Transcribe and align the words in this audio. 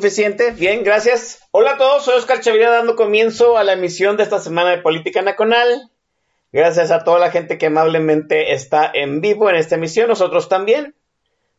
Suficiente, 0.00 0.52
bien, 0.52 0.82
gracias. 0.82 1.46
Hola 1.50 1.72
a 1.72 1.76
todos, 1.76 2.06
soy 2.06 2.16
Oscar 2.16 2.40
Chavira 2.40 2.70
dando 2.70 2.96
comienzo 2.96 3.58
a 3.58 3.64
la 3.64 3.74
emisión 3.74 4.16
de 4.16 4.22
esta 4.22 4.38
semana 4.38 4.70
de 4.70 4.78
Política 4.78 5.20
Nacional. 5.20 5.90
Gracias 6.52 6.90
a 6.90 7.04
toda 7.04 7.18
la 7.18 7.30
gente 7.30 7.58
que 7.58 7.66
amablemente 7.66 8.54
está 8.54 8.90
en 8.94 9.20
vivo 9.20 9.50
en 9.50 9.56
esta 9.56 9.74
emisión, 9.74 10.08
nosotros 10.08 10.48
también. 10.48 10.94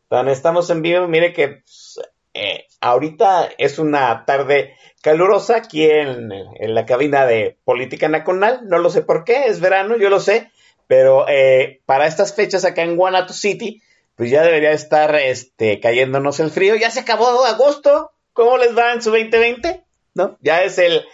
También 0.08 0.32
estamos 0.36 0.68
en 0.70 0.82
vivo, 0.82 1.06
mire 1.06 1.32
que 1.32 1.48
pues, 1.62 2.00
eh, 2.34 2.64
ahorita 2.80 3.48
es 3.58 3.78
una 3.78 4.24
tarde 4.24 4.74
calurosa 5.02 5.58
aquí 5.58 5.88
en, 5.88 6.28
la 6.58 6.84
cabina 6.84 7.26
de 7.26 7.58
Política 7.62 8.08
Nacional, 8.08 8.62
no 8.64 8.78
lo 8.78 8.90
sé 8.90 9.02
por 9.02 9.22
qué, 9.22 9.44
es 9.44 9.60
verano, 9.60 9.96
yo 9.96 10.10
lo 10.10 10.18
sé, 10.18 10.50
pero 10.88 11.28
eh, 11.28 11.80
para 11.86 12.08
estas 12.08 12.34
fechas 12.34 12.64
acá 12.64 12.82
en 12.82 12.96
Guanato 12.96 13.34
City, 13.34 13.80
pues 14.16 14.30
ya 14.32 14.42
debería 14.42 14.72
estar 14.72 15.14
este, 15.14 15.78
cayéndonos 15.78 16.40
el 16.40 16.50
frío. 16.50 16.74
Ya 16.74 16.90
se 16.90 16.98
acabó 16.98 17.44
agosto. 17.44 18.10
¿Cómo 18.32 18.58
les 18.58 18.76
va 18.76 18.92
en 18.92 19.02
su 19.02 19.10
2020? 19.10 19.84
¿No? 20.14 20.38
Ya 20.40 20.62
es 20.62 20.78
el 20.78 21.04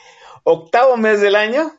octavo 0.44 0.97
mes 0.97 1.20
del 1.20 1.36
año. 1.36 1.72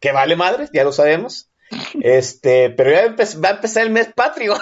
Que 0.00 0.12
vale 0.12 0.36
madre, 0.36 0.68
ya 0.72 0.84
lo 0.84 0.92
sabemos. 0.92 1.48
Este, 2.02 2.70
pero 2.70 2.90
ya 2.90 3.14
va 3.40 3.48
a 3.48 3.52
empezar 3.52 3.84
el 3.84 3.90
mes 3.90 4.12
patrio. 4.12 4.54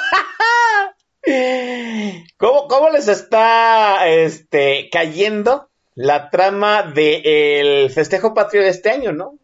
¿Cómo, 2.36 2.68
¿Cómo, 2.68 2.90
les 2.90 3.08
está 3.08 4.08
este, 4.08 4.88
cayendo 4.90 5.68
la 5.94 6.30
trama 6.30 6.82
del 6.82 7.90
festejo 7.90 8.34
patrio 8.34 8.62
de 8.62 8.68
este 8.68 8.90
año, 8.90 9.12
no? 9.12 9.38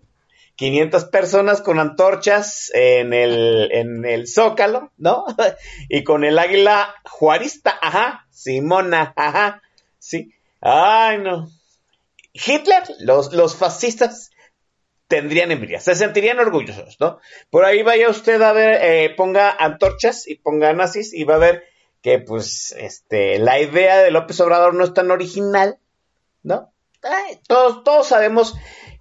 500 0.56 1.06
personas 1.06 1.62
con 1.62 1.80
antorchas 1.80 2.70
en 2.74 3.12
el, 3.12 3.70
en 3.72 4.04
el 4.04 4.28
zócalo, 4.28 4.92
¿no? 4.96 5.24
Y 5.88 6.04
con 6.04 6.24
el 6.24 6.38
águila 6.38 6.94
juarista, 7.04 7.76
ajá, 7.80 8.26
Simona, 8.30 9.12
ajá, 9.16 9.62
sí. 9.98 10.33
Ay, 10.66 11.18
no. 11.18 11.50
Hitler, 12.32 12.82
los, 13.00 13.34
los 13.34 13.54
fascistas 13.54 14.30
tendrían 15.08 15.52
envidia, 15.52 15.78
se 15.78 15.94
sentirían 15.94 16.40
orgullosos, 16.40 16.96
¿no? 16.98 17.20
Por 17.50 17.66
ahí 17.66 17.82
vaya 17.82 18.08
usted 18.08 18.40
a 18.40 18.54
ver, 18.54 18.78
eh, 18.82 19.14
ponga 19.14 19.50
antorchas 19.50 20.26
y 20.26 20.36
ponga 20.36 20.72
nazis 20.72 21.12
y 21.12 21.24
va 21.24 21.34
a 21.34 21.38
ver 21.38 21.64
que, 22.00 22.18
pues, 22.18 22.74
este, 22.78 23.38
la 23.38 23.60
idea 23.60 23.98
de 23.98 24.10
López 24.10 24.40
Obrador 24.40 24.74
no 24.74 24.84
es 24.84 24.94
tan 24.94 25.10
original, 25.10 25.78
¿no? 26.42 26.72
Todos, 27.46 27.84
todos 27.84 28.08
sabemos 28.08 28.54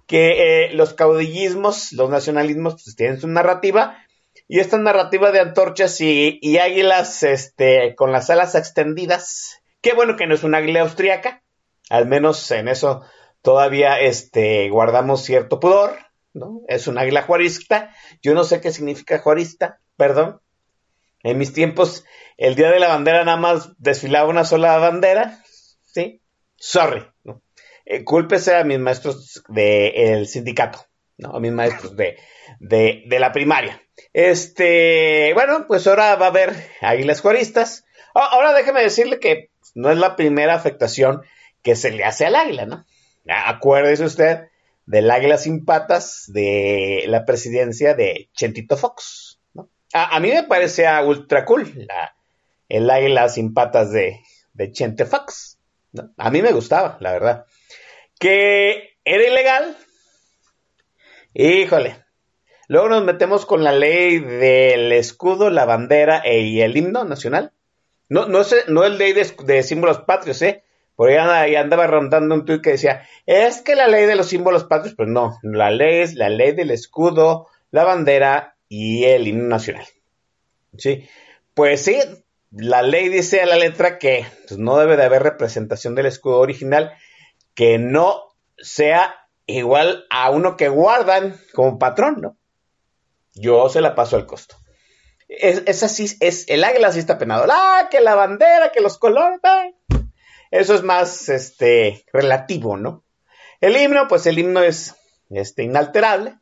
que 0.06 0.66
eh, 0.66 0.74
los 0.74 0.92
caudillismos, 0.92 1.92
los 1.92 2.10
nacionalismos, 2.10 2.74
pues 2.74 2.94
tienen 2.94 3.18
su 3.18 3.26
narrativa, 3.26 3.96
y 4.48 4.60
esta 4.60 4.76
narrativa 4.76 5.32
de 5.32 5.40
antorchas 5.40 5.98
y, 6.02 6.38
y, 6.42 6.58
águilas 6.58 7.22
este, 7.22 7.94
con 7.94 8.12
las 8.12 8.28
alas 8.28 8.54
extendidas, 8.54 9.62
qué 9.80 9.94
bueno 9.94 10.16
que 10.16 10.26
no 10.26 10.34
es 10.34 10.44
una 10.44 10.58
águila 10.58 10.82
austriaca, 10.82 11.40
al 11.90 12.06
menos 12.06 12.50
en 12.50 12.68
eso 12.68 13.02
todavía 13.42 14.00
este, 14.00 14.70
guardamos 14.70 15.22
cierto 15.22 15.60
pudor, 15.60 15.96
¿no? 16.32 16.62
Es 16.68 16.86
un 16.86 16.98
águila 16.98 17.22
juarista, 17.22 17.94
yo 18.22 18.34
no 18.34 18.44
sé 18.44 18.60
qué 18.60 18.72
significa 18.72 19.18
juarista, 19.18 19.80
perdón. 19.96 20.40
En 21.22 21.38
mis 21.38 21.52
tiempos, 21.52 22.04
el 22.36 22.54
día 22.54 22.70
de 22.70 22.80
la 22.80 22.88
bandera 22.88 23.24
nada 23.24 23.36
más 23.36 23.70
desfilaba 23.78 24.28
una 24.28 24.44
sola 24.44 24.76
bandera, 24.78 25.42
¿sí? 25.84 26.20
Sorry. 26.56 27.06
Eh, 27.86 28.04
cúlpese 28.04 28.56
a 28.56 28.64
mis 28.64 28.78
maestros 28.78 29.42
del 29.48 30.26
sindicato, 30.26 30.86
¿no? 31.18 31.36
A 31.36 31.40
mis 31.40 31.52
maestros 31.52 31.96
de, 31.96 32.16
de, 32.60 33.04
de, 33.06 33.18
la 33.18 33.32
primaria. 33.32 33.82
Este, 34.12 35.32
bueno, 35.34 35.66
pues 35.66 35.86
ahora 35.86 36.16
va 36.16 36.26
a 36.26 36.30
haber 36.30 36.54
águilas 36.80 37.20
juaristas. 37.20 37.84
Ahora 38.14 38.54
déjeme 38.54 38.82
decirle 38.82 39.18
que 39.18 39.50
no 39.74 39.90
es 39.90 39.98
la 39.98 40.16
primera 40.16 40.54
afectación 40.54 41.22
que 41.64 41.74
se 41.74 41.90
le 41.90 42.04
hace 42.04 42.26
al 42.26 42.36
águila, 42.36 42.66
¿no? 42.66 42.86
Acuérdese 43.26 44.04
usted 44.04 44.48
del 44.86 45.10
águila 45.10 45.36
sin 45.36 45.64
patas 45.64 46.24
de 46.28 47.04
la 47.08 47.24
presidencia 47.24 47.94
de 47.94 48.28
Chentito 48.34 48.76
Fox, 48.76 49.40
¿no? 49.54 49.68
A, 49.92 50.20
mí 50.20 50.30
me 50.30 50.44
parece 50.44 50.86
ultra 51.02 51.44
cool 51.44 51.88
el 52.68 52.90
águila 52.90 53.28
sin 53.28 53.52
patas 53.52 53.90
de, 53.90 54.20
de 54.52 54.70
Chente 54.70 55.04
Fox, 55.04 55.58
¿no? 55.90 56.12
A 56.16 56.30
mí 56.30 56.40
me 56.40 56.52
gustaba, 56.52 56.96
la 57.00 57.10
verdad 57.10 57.46
que 58.18 58.96
era 59.04 59.22
ilegal. 59.22 59.76
Híjole. 61.34 62.02
Luego 62.68 62.88
nos 62.88 63.04
metemos 63.04 63.44
con 63.44 63.62
la 63.62 63.72
ley 63.72 64.18
del 64.18 64.92
escudo, 64.92 65.50
la 65.50 65.66
bandera 65.66 66.22
e, 66.24 66.40
y 66.40 66.62
el 66.62 66.76
himno 66.76 67.04
nacional. 67.04 67.52
No, 68.08 68.26
no, 68.26 68.40
es, 68.40 68.64
no 68.68 68.84
es 68.84 68.92
ley 68.92 69.12
de, 69.12 69.30
de, 69.44 69.62
símbolos 69.62 70.00
patrios, 70.00 70.40
¿eh? 70.42 70.64
Por 70.96 71.10
ahí 71.10 71.56
andaba, 71.56 71.86
rondando 71.86 72.34
un 72.34 72.44
tuit 72.44 72.62
que 72.62 72.70
decía, 72.70 73.06
es 73.26 73.62
que 73.62 73.74
la 73.74 73.88
ley 73.88 74.06
de 74.06 74.14
los 74.14 74.28
símbolos 74.28 74.64
patrios, 74.64 74.94
pues 74.94 75.08
no, 75.08 75.38
la 75.42 75.70
ley 75.70 76.02
es 76.02 76.14
la 76.14 76.28
ley 76.28 76.52
del 76.52 76.70
escudo, 76.70 77.48
la 77.70 77.84
bandera 77.84 78.56
y 78.68 79.04
el 79.04 79.26
himno 79.26 79.48
nacional. 79.48 79.86
Sí, 80.78 81.08
pues 81.54 81.82
sí, 81.82 81.98
la 82.52 82.82
ley 82.82 83.08
dice 83.08 83.40
a 83.40 83.46
la 83.46 83.56
letra 83.56 83.98
que 83.98 84.26
pues, 84.46 84.58
no 84.58 84.78
debe 84.78 84.96
de 84.96 85.04
haber 85.04 85.22
representación 85.22 85.94
del 85.94 86.06
escudo 86.06 86.38
original 86.38 86.92
que 87.54 87.78
no 87.78 88.34
sea 88.56 89.28
igual 89.46 90.06
a 90.10 90.30
uno 90.30 90.56
que 90.56 90.68
guardan 90.68 91.40
como 91.52 91.78
patrón, 91.78 92.20
¿no? 92.20 92.36
Yo 93.34 93.68
se 93.68 93.80
la 93.80 93.94
paso 93.94 94.16
al 94.16 94.26
costo. 94.26 94.56
Es, 95.28 95.82
así, 95.82 96.16
es, 96.20 96.48
el 96.48 96.62
águila 96.62 96.92
sí 96.92 96.98
está 96.98 97.18
penado. 97.18 97.46
Ah, 97.50 97.88
que 97.90 98.00
la 98.00 98.14
bandera, 98.14 98.70
que 98.70 98.80
los 98.80 98.98
colores, 98.98 99.40
eh. 99.42 99.74
Eso 100.50 100.74
es 100.74 100.82
más, 100.82 101.28
este, 101.28 102.04
relativo, 102.12 102.76
¿no? 102.76 103.04
El 103.60 103.76
himno, 103.76 104.08
pues 104.08 104.26
el 104.26 104.38
himno 104.38 104.62
es, 104.62 104.94
este, 105.30 105.62
inalterable. 105.62 106.38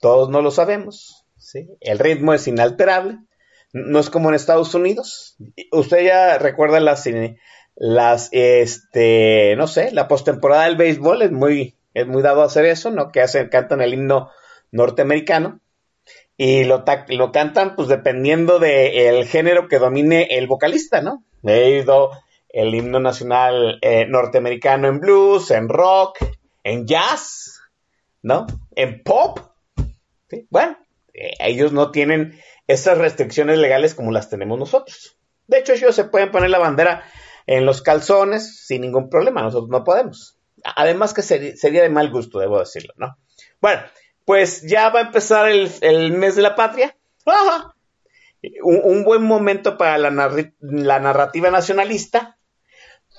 Todos 0.00 0.28
no 0.28 0.40
lo 0.40 0.50
sabemos, 0.50 1.24
¿sí? 1.36 1.68
El 1.80 1.98
ritmo 1.98 2.34
es 2.34 2.46
inalterable. 2.46 3.18
No 3.72 3.98
es 3.98 4.08
como 4.08 4.28
en 4.28 4.36
Estados 4.36 4.74
Unidos. 4.74 5.36
Usted 5.72 6.04
ya 6.04 6.38
recuerda 6.38 6.78
las, 6.78 7.08
las, 7.74 8.28
este, 8.32 9.54
no 9.56 9.66
sé, 9.66 9.90
la 9.90 10.06
postemporada 10.06 10.64
del 10.64 10.76
béisbol 10.76 11.22
es 11.22 11.32
muy, 11.32 11.76
es 11.92 12.06
muy 12.06 12.22
dado 12.22 12.42
a 12.42 12.46
hacer 12.46 12.66
eso, 12.66 12.90
¿no? 12.90 13.10
Que 13.10 13.20
hacen, 13.20 13.48
cantan 13.48 13.80
el 13.80 13.94
himno 13.94 14.30
norteamericano 14.70 15.60
y 16.36 16.64
lo, 16.64 16.84
lo 17.08 17.32
cantan, 17.32 17.76
pues 17.76 17.88
dependiendo 17.88 18.58
del 18.58 19.26
género 19.26 19.68
que 19.68 19.78
domine 19.78 20.28
el 20.30 20.46
vocalista, 20.46 21.00
¿no? 21.00 21.24
He 21.44 21.78
ido 21.80 22.10
el 22.54 22.72
himno 22.72 23.00
nacional 23.00 23.78
eh, 23.82 24.06
norteamericano 24.06 24.86
en 24.86 25.00
blues, 25.00 25.50
en 25.50 25.68
rock, 25.68 26.18
en 26.62 26.86
jazz, 26.86 27.60
¿no? 28.22 28.46
En 28.76 29.02
pop. 29.02 29.40
Bueno, 30.50 30.78
eh, 31.12 31.32
ellos 31.40 31.72
no 31.72 31.90
tienen 31.90 32.40
esas 32.68 32.96
restricciones 32.98 33.58
legales 33.58 33.96
como 33.96 34.12
las 34.12 34.30
tenemos 34.30 34.56
nosotros. 34.56 35.18
De 35.48 35.58
hecho, 35.58 35.72
ellos 35.72 35.96
se 35.96 36.04
pueden 36.04 36.30
poner 36.30 36.48
la 36.50 36.60
bandera 36.60 37.02
en 37.48 37.66
los 37.66 37.82
calzones 37.82 38.64
sin 38.64 38.82
ningún 38.82 39.10
problema, 39.10 39.42
nosotros 39.42 39.70
no 39.70 39.82
podemos. 39.82 40.38
Además 40.76 41.12
que 41.12 41.22
sería 41.22 41.82
de 41.82 41.90
mal 41.90 42.10
gusto, 42.10 42.38
debo 42.38 42.60
decirlo, 42.60 42.94
¿no? 42.96 43.18
Bueno, 43.60 43.82
pues 44.24 44.62
ya 44.62 44.90
va 44.90 45.00
a 45.00 45.06
empezar 45.06 45.48
el, 45.48 46.12
mes 46.12 46.36
de 46.36 46.42
la 46.42 46.54
patria. 46.54 46.96
¡Ajá! 47.26 47.74
un, 48.62 49.04
buen 49.04 49.22
momento 49.22 49.76
para 49.76 49.98
la 49.98 50.10
narrativa 51.00 51.50
nacionalista. 51.50 52.38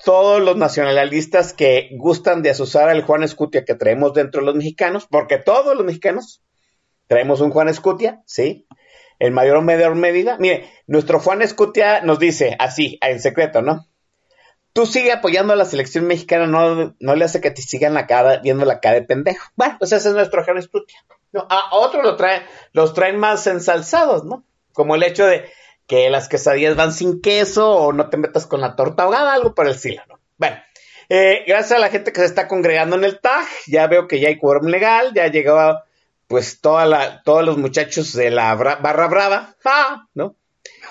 Todos 0.06 0.40
los 0.40 0.56
nacionalistas 0.56 1.52
que 1.52 1.88
gustan 1.94 2.40
de 2.40 2.50
asociar 2.50 2.88
al 2.88 3.02
Juan 3.02 3.24
Escutia 3.24 3.64
que 3.64 3.74
traemos 3.74 4.14
dentro 4.14 4.40
de 4.40 4.46
los 4.46 4.54
mexicanos, 4.54 5.08
porque 5.10 5.36
todos 5.36 5.74
los 5.74 5.84
mexicanos 5.84 6.44
traemos 7.08 7.40
un 7.40 7.50
Juan 7.50 7.66
Escutia, 7.66 8.22
¿sí? 8.24 8.68
En 9.18 9.34
mayor 9.34 9.56
o 9.56 9.62
menor 9.62 9.96
medida. 9.96 10.36
Mire, 10.38 10.70
nuestro 10.86 11.18
Juan 11.18 11.42
Escutia 11.42 12.02
nos 12.02 12.20
dice 12.20 12.54
así, 12.60 13.00
en 13.02 13.20
secreto, 13.20 13.62
¿no? 13.62 13.88
Tú 14.72 14.86
sigue 14.86 15.10
apoyando 15.10 15.54
a 15.54 15.56
la 15.56 15.64
selección 15.64 16.06
mexicana, 16.06 16.46
no, 16.46 16.94
no 17.00 17.16
le 17.16 17.24
hace 17.24 17.40
que 17.40 17.50
te 17.50 17.62
sigan 17.62 17.94
la 17.94 18.06
cara, 18.06 18.36
viendo 18.36 18.64
la 18.64 18.78
cara 18.78 19.00
de 19.00 19.02
pendejo. 19.02 19.48
Bueno, 19.56 19.74
pues 19.80 19.90
ese 19.90 20.10
es 20.10 20.14
nuestro 20.14 20.44
Juan 20.44 20.58
Escutia. 20.58 21.04
A 21.34 21.70
otros 21.72 22.04
lo 22.04 22.16
los 22.74 22.94
traen 22.94 23.18
más 23.18 23.44
ensalzados, 23.48 24.22
¿no? 24.22 24.44
Como 24.72 24.94
el 24.94 25.02
hecho 25.02 25.26
de 25.26 25.50
que 25.86 26.10
las 26.10 26.28
quesadillas 26.28 26.76
van 26.76 26.92
sin 26.92 27.20
queso 27.20 27.70
o 27.70 27.92
no 27.92 28.08
te 28.10 28.16
metas 28.16 28.46
con 28.46 28.60
la 28.60 28.76
torta 28.76 29.04
ahogada, 29.04 29.34
algo 29.34 29.54
por 29.54 29.66
el 29.66 29.74
estilo, 29.74 30.02
¿no? 30.08 30.18
Bueno, 30.36 30.56
eh, 31.08 31.44
gracias 31.46 31.72
a 31.72 31.80
la 31.80 31.90
gente 31.90 32.12
que 32.12 32.20
se 32.20 32.26
está 32.26 32.48
congregando 32.48 32.96
en 32.96 33.04
el 33.04 33.20
TAG, 33.20 33.46
ya 33.66 33.86
veo 33.86 34.08
que 34.08 34.20
ya 34.20 34.28
hay 34.28 34.38
quórum 34.38 34.66
legal, 34.66 35.12
ya 35.14 35.28
llegado 35.28 35.82
pues 36.26 36.60
toda 36.60 36.86
la, 36.86 37.22
todos 37.22 37.44
los 37.44 37.56
muchachos 37.56 38.12
de 38.12 38.30
la 38.30 38.54
barra 38.54 39.06
brava, 39.06 39.54
¡ah! 39.64 40.06
¿no? 40.14 40.36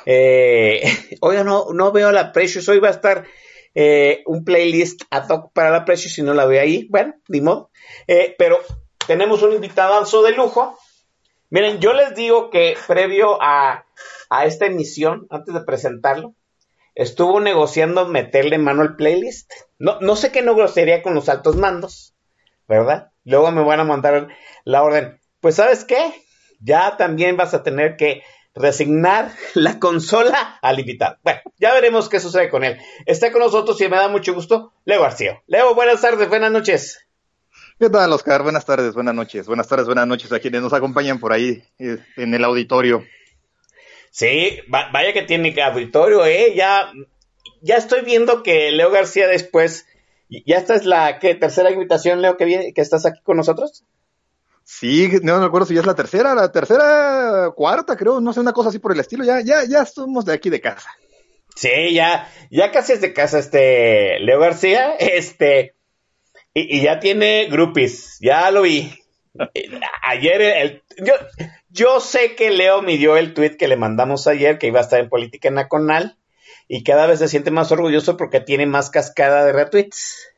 Eh, 0.05 0.81
oiga, 1.21 1.43
no, 1.43 1.67
no 1.73 1.91
veo 1.91 2.11
la 2.11 2.31
Precious, 2.31 2.69
hoy 2.69 2.79
va 2.79 2.89
a 2.89 2.91
estar 2.91 3.25
eh, 3.73 4.23
un 4.25 4.45
playlist 4.45 5.01
ad 5.09 5.27
hoc 5.29 5.51
para 5.51 5.69
la 5.71 5.83
Precious, 5.83 6.13
si 6.13 6.21
no 6.21 6.33
la 6.33 6.45
veo 6.45 6.61
ahí, 6.61 6.87
bueno, 6.89 7.15
ni 7.27 7.41
modo, 7.41 7.69
eh, 8.07 8.35
pero 8.37 8.59
tenemos 9.05 9.43
un 9.43 9.53
invitado 9.53 10.23
de 10.23 10.31
lujo, 10.31 10.77
Miren, 11.49 11.79
yo 11.79 11.93
les 11.93 12.15
digo 12.15 12.49
que 12.49 12.77
previo 12.87 13.37
a, 13.41 13.85
esta 14.43 14.65
emisión, 14.65 15.27
antes 15.29 15.53
de 15.53 15.61
presentarlo, 15.61 16.33
estuvo 16.95 17.39
negociando 17.39 18.07
meterle 18.07 18.57
mano 18.57 18.81
al 18.81 18.95
playlist. 18.95 19.51
No, 19.79 19.99
no 20.01 20.15
sé 20.15 20.31
qué 20.31 20.41
negociaría 20.41 21.03
con 21.03 21.13
los 21.13 21.29
altos 21.29 21.55
mandos, 21.55 22.13
¿verdad? 22.67 23.11
Luego 23.23 23.51
me 23.51 23.63
van 23.63 23.79
a 23.79 23.85
mandar 23.85 24.29
la 24.63 24.83
orden. 24.83 25.19
Pues 25.39 25.55
sabes 25.55 25.85
qué, 25.85 26.13
ya 26.59 26.97
también 26.97 27.37
vas 27.37 27.53
a 27.53 27.63
tener 27.63 27.95
que 27.95 28.23
resignar 28.55 29.31
la 29.53 29.79
consola 29.79 30.57
al 30.61 30.79
invitado. 30.79 31.17
Bueno, 31.23 31.41
ya 31.59 31.73
veremos 31.73 32.09
qué 32.09 32.19
sucede 32.19 32.49
con 32.49 32.63
él. 32.63 32.79
Está 33.05 33.31
con 33.31 33.41
nosotros 33.41 33.79
y 33.81 33.87
me 33.87 33.97
da 33.97 34.07
mucho 34.07 34.33
gusto 34.33 34.73
Leo 34.85 35.01
García. 35.01 35.43
Leo, 35.47 35.75
buenas 35.75 36.01
tardes, 36.01 36.27
buenas 36.27 36.51
noches. 36.51 37.04
¿Qué 37.77 37.89
tal, 37.89 38.13
Oscar? 38.13 38.41
Buenas 38.41 38.65
tardes, 38.65 38.93
buenas 38.93 39.13
noches. 39.13 39.47
Buenas 39.47 39.67
tardes, 39.67 39.85
buenas 39.85 40.07
noches 40.07 40.31
a 40.31 40.39
quienes 40.39 40.61
nos 40.61 40.71
acompañan 40.71 41.19
por 41.19 41.33
ahí 41.33 41.61
eh, 41.77 41.97
en 42.15 42.33
el 42.33 42.45
auditorio. 42.45 43.03
Sí, 44.11 44.61
vaya 44.69 45.11
que 45.11 45.23
tiene 45.23 45.53
auditorio, 45.61 46.25
¿eh? 46.25 46.53
Ya, 46.55 46.93
ya 47.61 47.75
estoy 47.75 48.05
viendo 48.05 48.43
que 48.43 48.71
Leo 48.71 48.91
García 48.91 49.27
después. 49.27 49.85
¿Ya 50.29 50.57
esta 50.57 50.73
es 50.73 50.85
la 50.85 51.19
¿qué, 51.19 51.35
tercera 51.35 51.69
invitación, 51.69 52.21
Leo, 52.21 52.37
que, 52.37 52.45
viene, 52.45 52.73
que 52.73 52.79
estás 52.79 53.05
aquí 53.05 53.19
con 53.23 53.35
nosotros? 53.35 53.83
Sí, 54.63 55.11
no 55.21 55.37
me 55.41 55.45
acuerdo 55.45 55.67
si 55.67 55.73
ya 55.73 55.81
es 55.81 55.85
la 55.85 55.95
tercera, 55.95 56.33
la 56.33 56.53
tercera, 56.53 57.51
cuarta, 57.57 57.97
creo, 57.97 58.21
no 58.21 58.31
sé, 58.31 58.39
una 58.39 58.53
cosa 58.53 58.69
así 58.69 58.79
por 58.79 58.93
el 58.93 59.01
estilo. 59.01 59.25
Ya, 59.25 59.41
ya, 59.41 59.65
ya 59.65 59.85
somos 59.85 60.23
de 60.23 60.31
aquí 60.31 60.49
de 60.49 60.61
casa. 60.61 60.91
Sí, 61.57 61.93
ya, 61.93 62.31
ya 62.49 62.71
casi 62.71 62.93
es 62.93 63.01
de 63.01 63.11
casa 63.11 63.37
este 63.37 64.17
Leo 64.21 64.39
García. 64.39 64.95
Este, 64.99 65.74
y, 66.55 66.81
ya 66.81 66.99
tiene 66.99 67.45
groupies, 67.45 68.17
ya 68.21 68.49
lo 68.49 68.63
vi. 68.63 68.91
Ayer, 70.03 70.41
el, 70.41 70.83
yo, 70.97 71.13
yo 71.69 71.99
sé 71.99 72.35
que 72.35 72.49
Leo 72.49 72.81
midió 72.81 73.17
el 73.17 73.33
tweet 73.33 73.57
que 73.57 73.67
le 73.67 73.75
mandamos 73.75 74.27
ayer, 74.27 74.57
que 74.57 74.67
iba 74.67 74.79
a 74.79 74.83
estar 74.83 74.99
en 74.99 75.09
Política 75.09 75.51
Nacional, 75.51 76.17
y 76.69 76.83
cada 76.83 77.05
vez 77.05 77.19
se 77.19 77.27
siente 77.27 77.51
más 77.51 77.71
orgulloso 77.73 78.15
porque 78.15 78.39
tiene 78.39 78.65
más 78.65 78.89
cascada 78.89 79.43
de 79.43 79.51
retweets. 79.51 80.29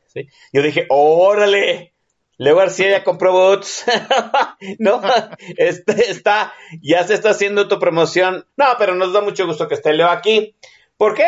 Yo 0.52 0.62
dije, 0.62 0.86
órale, 0.88 1.94
Leo 2.38 2.56
García 2.56 2.90
ya 2.90 3.04
compró 3.04 3.32
bots. 3.32 3.84
no, 4.78 5.00
este 5.56 6.10
está, 6.10 6.52
ya 6.82 7.04
se 7.04 7.14
está 7.14 7.30
haciendo 7.30 7.68
tu 7.68 7.78
promoción. 7.78 8.46
No, 8.56 8.66
pero 8.78 8.94
nos 8.94 9.12
da 9.12 9.20
mucho 9.20 9.46
gusto 9.46 9.68
que 9.68 9.74
esté 9.74 9.92
Leo 9.92 10.08
aquí. 10.08 10.56
¿Por 10.96 11.14
qué? 11.14 11.26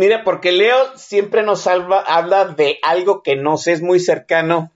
Mira, 0.00 0.24
porque 0.24 0.50
Leo 0.50 0.96
siempre 0.96 1.42
nos 1.42 1.66
habla 1.66 2.46
de 2.56 2.78
algo 2.82 3.22
que 3.22 3.36
nos 3.36 3.66
es 3.66 3.82
muy 3.82 4.00
cercano 4.00 4.72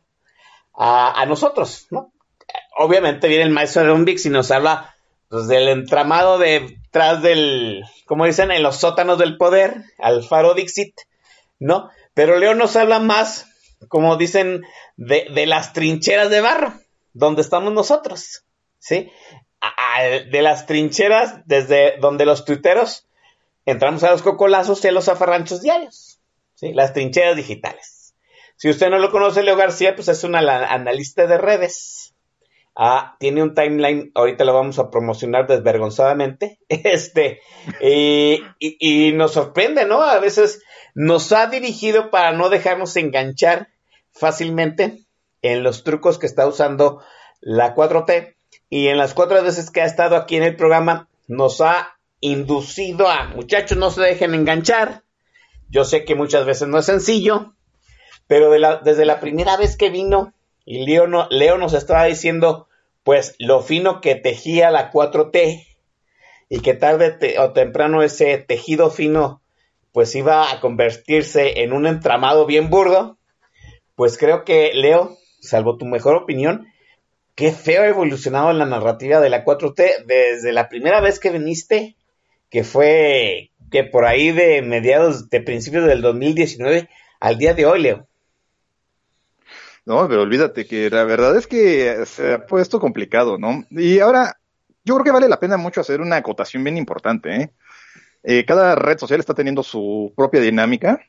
a, 0.74 1.24
nosotros, 1.26 1.86
¿no? 1.90 2.12
Obviamente 2.76 3.26
viene 3.28 3.44
el 3.44 3.50
maestro 3.50 3.80
de 3.80 3.88
Rumbix 3.88 4.26
y 4.26 4.28
nos 4.28 4.50
habla 4.50 4.94
pues, 5.30 5.48
del 5.48 5.68
entramado 5.68 6.36
detrás 6.36 7.22
del, 7.22 7.84
como 8.04 8.26
dicen, 8.26 8.50
en 8.50 8.62
los 8.62 8.76
sótanos 8.76 9.18
del 9.18 9.38
poder, 9.38 9.84
Alfaro 9.96 10.52
Dixit, 10.52 10.94
¿no? 11.58 11.88
Pero 12.12 12.38
Leo 12.38 12.54
nos 12.54 12.76
habla 12.76 12.98
más, 12.98 13.46
como 13.88 14.18
dicen, 14.18 14.60
de, 14.98 15.28
de 15.34 15.46
las 15.46 15.72
trincheras 15.72 16.28
de 16.28 16.42
barro, 16.42 16.74
donde 17.14 17.40
estamos 17.40 17.72
nosotros, 17.72 18.44
¿sí? 18.78 19.10
de 20.30 20.42
las 20.42 20.66
trincheras 20.66 21.46
desde 21.46 21.96
donde 21.98 22.26
los 22.26 22.44
tuiteros 22.44 23.06
entramos 23.66 24.04
a 24.04 24.10
los 24.10 24.22
cocolazos 24.22 24.84
y 24.84 24.88
a 24.88 24.92
los 24.92 25.06
zafarranchos 25.06 25.62
diarios, 25.62 26.20
las 26.60 26.92
trincheras 26.92 27.36
digitales. 27.36 28.14
Si 28.56 28.70
usted 28.70 28.88
no 28.88 28.98
lo 28.98 29.10
conoce, 29.10 29.42
Leo 29.42 29.56
García, 29.56 29.96
pues 29.96 30.08
es 30.08 30.24
un 30.24 30.36
analista 30.36 31.26
de 31.26 31.38
redes. 31.38 32.14
Ah, 32.76 33.16
tiene 33.20 33.42
un 33.42 33.54
timeline, 33.54 34.10
ahorita 34.14 34.44
lo 34.44 34.52
vamos 34.52 34.78
a 34.78 34.90
promocionar 34.90 35.46
desvergonzadamente. 35.46 36.58
Este, 36.68 37.40
y, 37.80 38.42
y, 38.58 39.12
nos 39.12 39.32
sorprende, 39.32 39.86
¿no? 39.86 40.02
A 40.02 40.18
veces 40.18 40.62
nos 40.94 41.32
ha 41.32 41.46
dirigido 41.46 42.10
para 42.10 42.32
no 42.32 42.48
dejarnos 42.48 42.96
enganchar 42.96 43.68
fácilmente 44.12 45.04
en 45.42 45.62
los 45.62 45.84
trucos 45.84 46.18
que 46.18 46.26
está 46.26 46.46
usando 46.46 47.02
la 47.40 47.74
4T. 47.74 48.34
Y 48.70 48.88
en 48.88 48.98
las 48.98 49.14
cuatro 49.14 49.42
veces 49.42 49.70
que 49.70 49.82
ha 49.82 49.84
estado 49.84 50.16
aquí 50.16 50.36
en 50.36 50.42
el 50.42 50.56
programa, 50.56 51.08
nos 51.28 51.60
ha 51.60 51.96
inducido 52.24 53.08
a 53.08 53.28
muchachos 53.28 53.76
no 53.76 53.90
se 53.90 54.00
dejen 54.00 54.34
enganchar. 54.34 55.02
Yo 55.68 55.84
sé 55.84 56.04
que 56.04 56.14
muchas 56.14 56.46
veces 56.46 56.68
no 56.68 56.78
es 56.78 56.86
sencillo, 56.86 57.54
pero 58.26 58.50
desde 58.82 59.04
la 59.04 59.20
primera 59.20 59.56
vez 59.56 59.76
que 59.76 59.90
vino 59.90 60.32
y 60.64 60.86
Leo, 60.86 61.06
nos 61.58 61.74
estaba 61.74 62.04
diciendo 62.04 62.68
pues 63.02 63.34
lo 63.38 63.60
fino 63.60 64.00
que 64.00 64.14
tejía 64.14 64.70
la 64.70 64.90
4T 64.90 65.66
y 66.48 66.60
que 66.60 66.72
tarde 66.72 67.38
o 67.38 67.52
temprano 67.52 68.02
ese 68.02 68.38
tejido 68.38 68.90
fino 68.90 69.42
pues 69.92 70.14
iba 70.14 70.50
a 70.50 70.60
convertirse 70.60 71.62
en 71.62 71.72
un 71.72 71.86
entramado 71.86 72.46
bien 72.46 72.70
burdo, 72.70 73.18
pues 73.94 74.16
creo 74.16 74.44
que 74.44 74.72
Leo, 74.72 75.16
salvo 75.40 75.76
tu 75.76 75.84
mejor 75.84 76.16
opinión, 76.16 76.66
qué 77.34 77.52
feo 77.52 77.82
ha 77.82 77.88
evolucionado 77.88 78.52
la 78.54 78.64
narrativa 78.64 79.20
de 79.20 79.28
la 79.28 79.44
4T 79.44 80.06
desde 80.06 80.52
la 80.52 80.68
primera 80.68 81.00
vez 81.00 81.20
que 81.20 81.30
viniste 81.30 81.96
que 82.54 82.62
fue 82.62 83.50
que 83.72 83.82
por 83.82 84.04
ahí 84.04 84.30
de 84.30 84.62
mediados, 84.62 85.28
de 85.28 85.40
principios 85.40 85.86
del 85.86 86.02
2019 86.02 86.88
al 87.18 87.36
día 87.36 87.52
de 87.52 87.66
hoy, 87.66 87.82
Leo. 87.82 88.06
No, 89.84 90.06
pero 90.08 90.22
olvídate 90.22 90.64
que 90.64 90.88
la 90.88 91.02
verdad 91.02 91.36
es 91.36 91.48
que 91.48 92.06
se 92.06 92.34
ha 92.34 92.46
puesto 92.46 92.78
complicado, 92.78 93.38
¿no? 93.38 93.64
Y 93.70 93.98
ahora, 93.98 94.38
yo 94.84 94.94
creo 94.94 95.04
que 95.04 95.10
vale 95.10 95.28
la 95.28 95.40
pena 95.40 95.56
mucho 95.56 95.80
hacer 95.80 96.00
una 96.00 96.14
acotación 96.14 96.62
bien 96.62 96.76
importante, 96.76 97.34
¿eh? 97.34 97.50
eh 98.22 98.44
cada 98.46 98.76
red 98.76 98.98
social 98.98 99.18
está 99.18 99.34
teniendo 99.34 99.64
su 99.64 100.12
propia 100.16 100.40
dinámica 100.40 101.00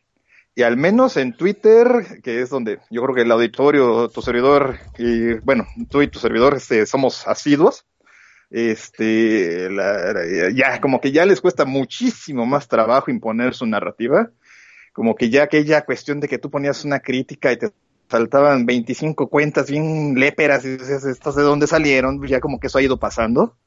y 0.55 0.63
al 0.63 0.77
menos 0.77 1.15
en 1.15 1.37
Twitter, 1.37 2.21
que 2.23 2.41
es 2.41 2.49
donde 2.49 2.79
yo 2.89 3.03
creo 3.03 3.13
que 3.13 3.21
el 3.21 3.31
auditorio, 3.31 4.09
tu 4.09 4.23
servidor 4.23 4.79
y 4.97 5.35
bueno, 5.41 5.67
tú 5.91 6.01
y 6.01 6.07
tu 6.07 6.17
servidor 6.17 6.55
este, 6.55 6.87
somos 6.87 7.27
asiduos, 7.27 7.85
este, 8.55 9.69
ya 10.53 10.79
como 10.79 11.01
que 11.01 11.11
ya 11.11 11.25
les 11.25 11.41
cuesta 11.41 11.65
muchísimo 11.65 12.45
más 12.45 12.69
trabajo 12.69 13.11
imponer 13.11 13.53
su 13.53 13.65
narrativa, 13.65 14.31
como 14.93 15.13
que 15.15 15.29
ya 15.29 15.43
aquella 15.43 15.83
cuestión 15.83 16.21
de 16.21 16.29
que 16.29 16.37
tú 16.37 16.49
ponías 16.49 16.85
una 16.85 17.01
crítica 17.01 17.51
y 17.51 17.57
te 17.57 17.71
saltaban 18.09 18.65
25 18.65 19.27
cuentas 19.27 19.69
bien 19.69 20.15
léperas 20.15 20.63
y 20.63 20.77
decías, 20.77 21.03
¿estas 21.03 21.35
de 21.35 21.43
dónde 21.43 21.67
salieron? 21.67 22.25
Ya 22.25 22.39
como 22.39 22.61
que 22.61 22.67
eso 22.67 22.77
ha 22.77 22.81
ido 22.81 22.97
pasando, 22.97 23.57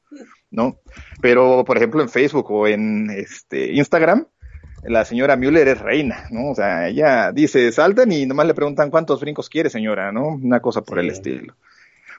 ¿no? 0.49 0.79
Pero, 1.21 1.63
por 1.65 1.77
ejemplo, 1.77 2.01
en 2.01 2.09
Facebook 2.09 2.49
o 2.49 2.67
en 2.67 3.11
este 3.11 3.71
Instagram, 3.73 4.25
la 4.81 5.05
señora 5.05 5.35
Müller 5.35 5.67
es 5.67 5.79
reina, 5.79 6.25
¿no? 6.31 6.49
O 6.49 6.55
sea, 6.55 6.87
ella 6.87 7.31
dice, 7.31 7.71
saltan 7.71 8.11
y 8.11 8.25
nomás 8.25 8.47
le 8.47 8.55
preguntan 8.55 8.89
cuántos 8.89 9.21
brincos 9.21 9.49
quiere, 9.49 9.69
señora, 9.69 10.11
¿no? 10.11 10.29
Una 10.29 10.61
cosa 10.61 10.81
por 10.81 10.97
el 10.97 11.11
estilo. 11.11 11.53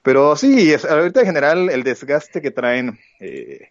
Pero 0.03 0.37
sí, 0.37 0.73
es, 0.73 0.85
ahorita 0.85 1.21
en 1.21 1.27
general 1.27 1.71
el 1.71 1.83
desgaste 1.83 2.41
que 2.41 2.51
traen 2.51 2.99
eh, 3.21 3.71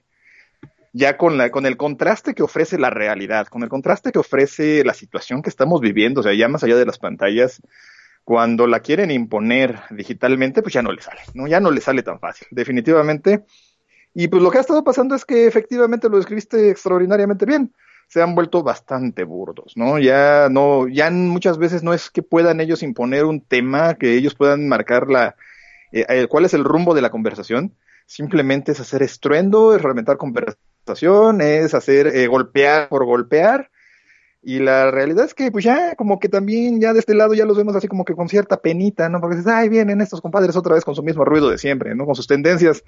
ya 0.94 1.18
con, 1.18 1.38
la, 1.38 1.52
con 1.52 1.66
el 1.66 1.78
contraste 1.78 2.34
que 2.34 2.44
ofrece 2.44 2.78
la 2.78 2.90
realidad, 2.90 3.48
con 3.48 3.64
el 3.64 3.70
contraste 3.70 4.12
que 4.12 4.20
ofrece 4.20 4.84
la 4.84 4.94
situación 4.94 5.42
que 5.42 5.50
estamos 5.50 5.82
viviendo, 5.82 6.22
o 6.22 6.24
sea, 6.24 6.34
ya 6.34 6.48
más 6.48 6.64
allá 6.64 6.76
de 6.76 6.86
las 6.86 7.00
pantallas, 7.00 7.62
cuando 8.24 8.68
la 8.68 8.82
quieren 8.82 9.12
imponer 9.12 9.80
digitalmente, 9.90 10.62
pues 10.62 10.74
ya 10.74 10.82
no 10.82 10.92
le 10.92 11.02
sale, 11.02 11.22
¿no? 11.34 11.48
Ya 11.48 11.60
no 11.60 11.72
le 11.72 11.82
sale 11.82 12.04
tan 12.04 12.20
fácil. 12.20 12.48
Definitivamente, 12.52 13.44
Y 14.14 14.28
pues 14.28 14.42
lo 14.42 14.52
que 14.52 14.58
ha 14.58 14.62
estado 14.62 14.84
pasando 14.84 15.16
es 15.16 15.26
que 15.26 15.48
efectivamente 15.48 16.10
lo 16.10 16.18
describiste 16.18 16.70
extraordinariamente 16.70 17.46
bien. 17.46 17.74
Se 18.08 18.22
han 18.22 18.36
vuelto 18.36 18.64
bastante 18.64 19.24
burdos, 19.24 19.74
¿no? 19.78 20.00
Ya 20.00 20.48
no, 20.50 20.88
ya 20.88 21.12
muchas 21.12 21.58
veces 21.60 21.84
no 21.84 21.94
es 21.94 22.10
que 22.10 22.24
puedan 22.24 22.60
ellos 22.60 22.84
imponer 22.84 23.26
un 23.26 23.42
tema, 23.42 23.96
que 23.96 24.16
ellos 24.16 24.36
puedan 24.36 24.68
marcar 24.68 25.10
la, 25.10 25.36
eh, 25.92 26.28
cuál 26.28 26.46
es 26.46 26.54
el 26.54 26.64
rumbo 26.64 26.94
de 26.94 27.02
la 27.02 27.12
conversación. 27.12 27.76
Simplemente 28.06 28.72
es 28.72 28.80
hacer 28.80 29.04
estruendo, 29.04 29.76
es 29.76 29.82
reventar 29.82 30.18
conversación, 30.18 31.42
es 31.42 31.74
hacer 31.74 32.08
eh, 32.08 32.28
golpear 32.28 32.90
por 32.90 33.06
golpear 33.06 33.70
y 34.42 34.60
la 34.60 34.90
realidad 34.90 35.26
es 35.26 35.34
que, 35.34 35.52
pues 35.52 35.66
ya, 35.66 35.96
como 35.96 36.20
que 36.20 36.30
también, 36.30 36.80
ya 36.80 36.94
de 36.94 37.00
este 37.00 37.14
lado 37.14 37.34
ya 37.34 37.46
los 37.46 37.58
vemos 37.58 37.76
así 37.76 37.88
como 37.88 38.06
que 38.06 38.16
con 38.16 38.30
cierta 38.30 38.58
penita, 38.58 39.10
¿no? 39.10 39.20
Porque 39.20 39.36
dices, 39.38 39.52
ay, 39.52 39.68
vienen 39.68 40.00
estos 40.00 40.22
compadres 40.22 40.56
otra 40.56 40.76
vez 40.76 40.86
con 40.86 40.96
su 40.96 41.04
mismo 41.04 41.26
ruido 41.26 41.50
de 41.50 41.58
siempre, 41.58 41.94
¿no? 41.94 42.06
Con 42.06 42.16
sus 42.16 42.28
tendencias 42.28 42.84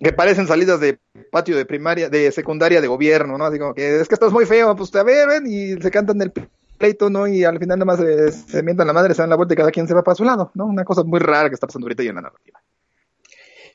que 0.00 0.12
parecen 0.12 0.46
salidas 0.46 0.80
de 0.80 0.98
patio 1.30 1.56
de 1.56 1.64
primaria, 1.64 2.10
de 2.10 2.32
secundaria 2.32 2.80
de 2.80 2.88
gobierno, 2.88 3.38
¿no? 3.38 3.44
Así 3.44 3.58
como 3.58 3.74
que 3.74 4.00
es 4.00 4.08
que 4.08 4.14
estás 4.14 4.32
muy 4.32 4.44
feo, 4.44 4.74
pues 4.74 4.94
a 4.96 5.04
ver, 5.04 5.28
ven, 5.28 5.46
y 5.46 5.80
se 5.80 5.90
cantan 5.90 6.20
el 6.20 6.32
pleito, 6.76 7.10
¿no? 7.10 7.26
Y 7.26 7.44
al 7.44 7.58
final 7.58 7.78
nada 7.78 7.84
más 7.84 7.98
se, 7.98 8.62
mientan 8.62 8.86
la 8.86 8.92
madre, 8.92 9.14
se 9.14 9.22
dan 9.22 9.30
la 9.30 9.36
vuelta 9.36 9.54
y 9.54 9.56
cada 9.56 9.70
quien 9.70 9.88
se 9.88 9.94
va 9.94 10.02
para 10.02 10.14
su 10.14 10.24
lado, 10.24 10.50
¿no? 10.54 10.66
Una 10.66 10.84
cosa 10.84 11.02
muy 11.02 11.18
rara 11.18 11.48
que 11.48 11.54
está 11.54 11.66
pasando 11.66 11.86
ahorita 11.86 12.02
y 12.02 12.08
en 12.08 12.14
la 12.16 12.22
narrativa. 12.22 12.60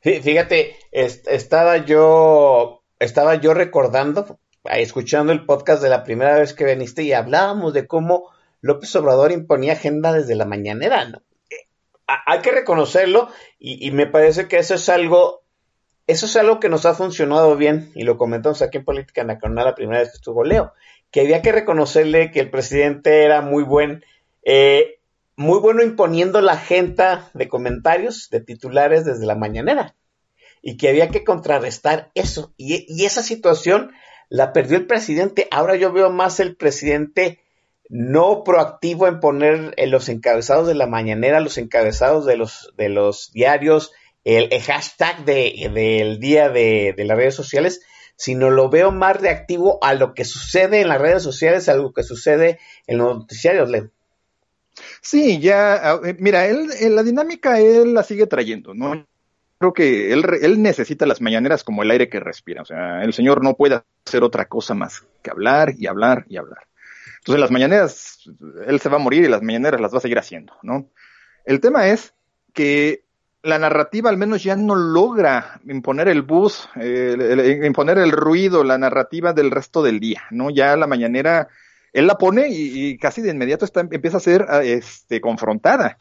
Fíjate, 0.02 0.76
estaba 0.92 1.78
yo, 1.78 2.84
estaba 3.00 3.36
yo 3.36 3.54
recordando, 3.54 4.40
escuchando 4.64 5.32
el 5.32 5.46
podcast 5.46 5.84
de 5.84 5.90
la 5.90 6.04
primera 6.04 6.40
vez 6.40 6.54
que 6.54 6.66
viniste 6.66 7.04
y 7.04 7.14
hablábamos 7.14 7.74
de 7.74 7.86
cómo 7.86 8.32
López 8.62 8.96
Obrador 8.96 9.32
imponía 9.32 9.74
agenda 9.74 10.14
desde 10.14 10.36
la 10.36 10.46
mañanera, 10.46 11.06
¿no? 11.06 11.22
Eh, 11.50 11.68
hay 12.08 12.40
que 12.40 12.52
reconocerlo 12.52 13.30
y, 13.60 13.92
me 13.92 14.08
parece 14.08 14.48
que 14.48 14.58
eso 14.58 14.76
es 14.76 14.88
algo, 14.90 15.44
eso 16.08 16.26
es 16.26 16.36
algo 16.36 16.60
que 16.60 16.70
nos 16.70 16.86
ha 16.86 16.94
funcionado 16.94 17.56
bien 17.56 17.92
y 17.96 18.04
lo 18.04 18.18
comentamos 18.18 18.62
aquí 18.62 18.78
en 18.78 18.86
Política 18.86 19.24
Nacional 19.24 19.66
la 19.66 19.76
primera 19.76 20.00
vez 20.00 20.10
que 20.10 20.18
estuvo 20.18 20.44
Leo, 20.44 20.74
que 21.12 21.22
había 21.22 21.42
que 21.42 21.52
reconocerle 21.52 22.32
que 22.32 22.40
el 22.40 22.50
presidente 22.50 23.24
era 23.24 23.42
muy 23.42 23.64
buen, 23.64 24.04
eh, 24.44 25.00
muy 25.36 25.60
bueno 25.60 25.84
imponiendo 25.84 26.42
la 26.42 26.54
agenda 26.54 27.30
de 27.34 27.48
comentarios, 27.48 28.30
de 28.30 28.42
titulares 28.42 29.06
desde 29.06 29.26
la 29.26 29.36
mañanera 29.36 29.96
y 30.62 30.78
que 30.78 30.90
había 30.90 31.10
que 31.10 31.24
contrarrestar 31.24 32.12
eso 32.16 32.54
y, 32.58 33.04
esa 33.04 33.24
situación 33.24 33.92
la 34.30 34.54
perdió 34.54 34.78
el 34.78 34.88
presidente. 34.88 35.48
Ahora 35.52 35.76
yo 35.76 35.92
veo 35.92 36.10
más 36.10 36.40
el 36.40 36.56
presidente 36.56 37.40
no 37.90 38.44
proactivo 38.46 39.08
en 39.08 39.20
poner 39.20 39.74
en 39.76 39.92
los 39.92 40.08
encabezados 40.08 40.68
de 40.68 40.76
la 40.76 40.88
mañanera, 40.88 41.42
los 41.42 41.58
encabezados 41.58 42.26
de 42.26 42.38
los, 42.38 42.72
de 42.78 42.88
los 42.88 43.34
diarios, 43.34 43.92
el, 44.24 44.50
hashtag 44.62 45.26
del 45.26 46.20
día 46.20 46.50
de, 46.50 46.96
las 46.98 47.18
redes 47.18 47.36
sociales, 47.36 47.82
sino 48.22 48.52
lo 48.52 48.70
veo 48.70 48.92
más 48.92 49.20
reactivo 49.20 49.80
a 49.82 49.96
lo 49.96 50.14
que 50.14 50.26
sucede 50.26 50.82
en 50.82 50.90
las 50.90 51.02
redes 51.02 51.24
sociales, 51.24 51.68
a 51.70 51.74
lo 51.74 51.92
que 51.92 52.04
sucede 52.04 52.60
en 52.86 53.00
los 53.00 53.18
noticiarios, 53.18 53.68
Leo. 53.68 53.90
Sí, 55.02 55.40
ya, 55.40 55.96
eh, 56.06 56.16
mira, 56.20 56.46
él, 56.46 56.70
la 56.96 57.02
dinámica 57.02 57.60
él 57.60 57.96
la 57.96 58.04
sigue 58.04 58.28
trayendo, 58.28 58.76
¿no? 58.76 59.08
creo 59.58 59.74
que 59.74 60.14
él, 60.14 60.24
él 60.40 60.62
necesita 60.62 61.08
las 61.08 61.20
mañaneras 61.20 61.64
como 61.64 61.82
el 61.82 61.90
aire 61.90 62.10
que 62.10 62.20
respira. 62.20 62.62
O 62.62 62.66
sea, 62.66 63.02
el 63.02 63.12
señor 63.14 63.44
no 63.44 63.56
puede 63.56 63.82
hacer 64.06 64.24
otra 64.24 64.46
cosa 64.46 64.76
más 64.76 65.04
que 65.24 65.32
hablar 65.32 65.74
y 65.76 65.88
hablar 65.88 66.26
y 66.30 66.38
hablar. 66.38 66.68
Entonces 67.18 67.42
las 67.42 67.52
mañaneras, 67.52 68.20
él 68.68 68.80
se 68.80 68.90
va 68.90 68.98
a 68.98 69.00
morir 69.00 69.24
y 69.24 69.30
las 69.30 69.42
mañaneras 69.42 69.82
las 69.82 69.94
va 69.94 69.98
a 69.98 70.02
seguir 70.02 70.20
haciendo, 70.20 70.54
¿no? 70.62 70.90
El 71.44 71.60
tema 71.60 71.88
es 71.88 72.14
que 72.54 73.04
la 73.44 73.58
narrativa 73.58 74.10
al 74.10 74.18
menos 74.18 74.44
ya 74.44 74.56
no 74.56 74.76
logra 74.76 75.60
imponer 75.68 76.08
el 76.08 76.22
bus, 76.22 76.70
imponer 76.76 77.98
el 77.98 78.12
ruido, 78.12 78.64
la 78.64 78.78
narrativa 78.78 79.34
del 79.34 79.52
resto 79.52 79.82
del 79.82 80.00
día, 80.00 80.24
¿no? 80.30 80.50
Ya 80.50 80.76
la 80.76 80.88
mañanera, 80.88 81.48
él 81.94 82.08
la 82.08 82.18
pone 82.18 82.50
y, 82.50 82.98
casi 82.98 83.22
de 83.22 83.32
inmediato 83.32 83.66
está, 83.66 83.82
empieza 83.82 84.18
a 84.18 84.22
ser 84.22 84.46
este, 84.64 85.22
confrontada 85.22 85.98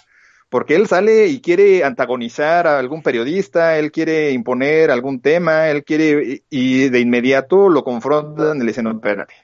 porque 0.50 0.74
él 0.74 0.88
sale 0.88 1.28
y 1.28 1.40
quiere 1.40 1.84
antagonizar 1.84 2.66
a 2.66 2.78
algún 2.80 3.02
periodista, 3.02 3.78
él 3.78 3.92
quiere 3.92 4.32
imponer 4.32 4.90
algún 4.90 5.20
tema, 5.20 5.70
él 5.70 5.84
quiere, 5.84 6.42
y 6.50 6.88
de 6.88 6.98
inmediato 6.98 7.68
lo 7.68 7.84
confrontan 7.84 8.56
y 8.56 8.60
le 8.60 8.66
dicen, 8.66 8.84
no, 8.84 8.90
espérate, 8.90 9.34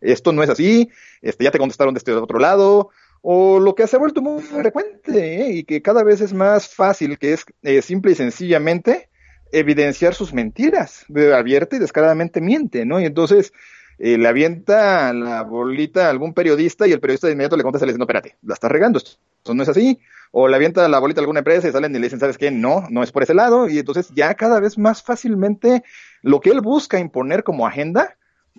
esto 0.00 0.32
no 0.32 0.42
es 0.42 0.48
así, 0.48 0.90
este, 1.20 1.44
ya 1.44 1.50
te 1.50 1.58
contestaron 1.58 1.92
de 1.92 1.98
este 1.98 2.12
otro 2.14 2.38
lado, 2.38 2.88
o 3.22 3.58
lo 3.58 3.74
que 3.74 3.86
se 3.86 3.96
ha 3.96 3.98
vuelto 3.98 4.22
muy 4.22 4.42
frecuente 4.42 5.42
¿eh? 5.42 5.52
y 5.52 5.64
que 5.64 5.82
cada 5.82 6.04
vez 6.04 6.20
es 6.20 6.32
más 6.32 6.68
fácil, 6.68 7.18
que 7.18 7.32
es 7.32 7.44
eh, 7.62 7.82
simple 7.82 8.12
y 8.12 8.14
sencillamente 8.14 9.08
evidenciar 9.52 10.14
sus 10.14 10.32
mentiras, 10.32 11.06
abierta 11.34 11.76
y 11.76 11.78
descaradamente 11.78 12.40
miente, 12.40 12.84
¿no? 12.84 13.00
Y 13.00 13.06
entonces 13.06 13.52
eh, 13.98 14.18
le 14.18 14.28
avienta 14.28 15.12
la 15.12 15.42
bolita 15.42 16.06
a 16.06 16.10
algún 16.10 16.34
periodista 16.34 16.86
y 16.86 16.92
el 16.92 17.00
periodista 17.00 17.26
de 17.26 17.32
inmediato 17.32 17.56
le 17.56 17.62
contesta 17.62 17.84
y 17.84 17.88
le 17.88 17.92
dice, 17.92 17.98
no, 17.98 18.04
espérate, 18.04 18.36
la 18.42 18.54
estás 18.54 18.70
regando, 18.70 18.98
esto 18.98 19.18
no 19.54 19.62
es 19.62 19.68
así, 19.68 19.98
o 20.30 20.46
le 20.46 20.56
avienta 20.56 20.86
la 20.88 20.98
bolita 20.98 21.20
a 21.20 21.22
alguna 21.22 21.40
empresa 21.40 21.68
y 21.68 21.72
salen 21.72 21.94
y 21.94 21.98
le 21.98 22.06
dicen, 22.06 22.20
¿sabes 22.20 22.38
qué? 22.38 22.50
No, 22.50 22.84
no 22.90 23.02
es 23.02 23.12
por 23.12 23.22
ese 23.22 23.34
lado. 23.34 23.68
Y 23.68 23.78
entonces 23.78 24.10
ya 24.14 24.34
cada 24.34 24.60
vez 24.60 24.78
más 24.78 25.02
fácilmente 25.02 25.82
lo 26.22 26.40
que 26.40 26.50
él 26.50 26.60
busca 26.60 26.98
imponer 26.98 27.42
como 27.42 27.66
agenda 27.66 28.16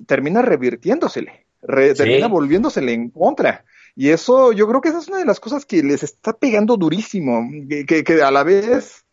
termina 0.08 0.42
revirtiéndosele, 0.42 1.46
termina 1.96 2.28
volviéndosele 2.28 2.94
en 2.94 3.10
contra. 3.10 3.66
Y 3.96 4.10
eso, 4.10 4.52
yo 4.52 4.68
creo 4.68 4.82
que 4.82 4.90
esa 4.90 5.00
es 5.00 5.08
una 5.08 5.18
de 5.18 5.26
las 5.26 5.40
cosas 5.40 5.66
que 5.66 5.84
les 5.84 6.04
está 6.04 6.34
pegando 6.34 6.78
durísimo, 6.78 7.48
que, 7.88 8.22
a 8.24 8.32
la 8.32 8.44
vez 8.44 9.06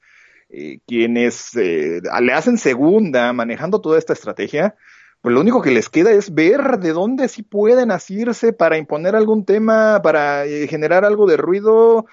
eh, 0.48 0.78
quienes 0.86 1.56
eh, 1.56 2.00
le 2.20 2.32
hacen 2.32 2.58
segunda 2.58 3.32
manejando 3.32 3.80
toda 3.80 3.98
esta 3.98 4.12
estrategia, 4.12 4.76
pues 5.20 5.34
lo 5.34 5.40
único 5.40 5.60
que 5.60 5.70
les 5.72 5.88
queda 5.88 6.12
es 6.12 6.32
ver 6.32 6.78
de 6.78 6.92
dónde 6.92 7.28
sí 7.28 7.42
pueden 7.42 7.90
asirse 7.90 8.52
para 8.52 8.78
imponer 8.78 9.16
algún 9.16 9.44
tema, 9.44 10.00
para 10.02 10.46
eh, 10.46 10.68
generar 10.68 11.04
algo 11.04 11.26
de 11.26 11.36
ruido, 11.36 12.06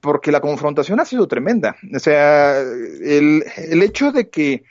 porque 0.00 0.32
la 0.32 0.40
confrontación 0.40 0.98
ha 0.98 1.04
sido 1.04 1.28
tremenda. 1.28 1.76
O 1.94 2.00
sea, 2.00 2.58
el, 2.60 3.44
el 3.56 3.82
hecho 3.84 4.10
de 4.10 4.28
que 4.28 4.64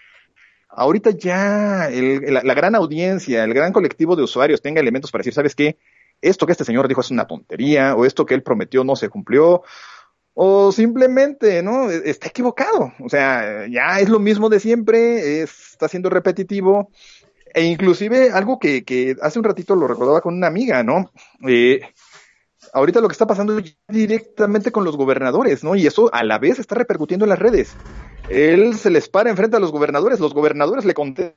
ahorita 0.77 1.09
ya 1.09 1.89
la, 1.89 2.53
gran 2.53 2.75
audiencia, 2.75 3.43
el 3.43 3.53
gran 3.53 3.73
colectivo 3.73 4.15
de 4.15 4.23
usuarios 4.23 4.61
tenga 4.61 4.79
elementos 4.79 5.11
para 5.11 5.21
decir, 5.21 5.33
¿sabes 5.33 5.55
qué? 5.55 5.77
Esto 6.21 6.45
que 6.45 6.51
este 6.51 6.65
señor 6.65 6.87
dijo 6.87 7.01
es 7.01 7.11
una 7.11 7.27
tontería, 7.27 7.95
o 7.95 8.05
esto 8.05 8.25
que 8.25 8.33
él 8.33 8.43
prometió 8.43 8.83
no 8.83 8.95
se 8.95 9.09
cumplió, 9.09 9.63
o 10.33 10.71
simplemente, 10.71 11.63
¿no? 11.63 11.89
Está 11.89 12.27
equivocado. 12.27 12.93
O 12.99 13.09
sea, 13.09 13.67
ya 13.67 13.99
es 13.99 14.09
lo 14.09 14.19
mismo 14.19 14.49
de 14.49 14.59
siempre, 14.59 15.41
está 15.41 15.87
siendo 15.87 16.09
repetitivo, 16.09 16.91
e 17.53 17.63
inclusive 17.63 18.31
algo 18.31 18.59
que, 18.59 18.83
que 18.83 19.15
hace 19.21 19.39
un 19.39 19.45
ratito 19.45 19.75
lo 19.75 19.87
recordaba 19.87 20.21
con 20.21 20.35
una 20.35 20.47
amiga, 20.47 20.83
¿no? 20.83 21.11
Eh, 21.47 21.81
ahorita 22.73 23.01
lo 23.01 23.07
que 23.07 23.13
está 23.13 23.25
pasando 23.25 23.59
directamente 23.87 24.71
con 24.71 24.83
los 24.83 24.95
gobernadores, 24.95 25.63
¿no? 25.63 25.75
Y 25.75 25.87
eso 25.87 26.13
a 26.13 26.23
la 26.23 26.37
vez 26.37 26.59
está 26.59 26.75
repercutiendo 26.75 27.25
en 27.25 27.29
las 27.29 27.39
redes. 27.39 27.75
Él 28.29 28.75
se 28.75 28.89
les 28.89 29.09
para 29.09 29.29
enfrente 29.29 29.57
a 29.57 29.59
los 29.59 29.71
gobernadores, 29.71 30.19
los 30.19 30.33
gobernadores 30.33 30.85
le 30.85 30.93
contestan 30.93 31.33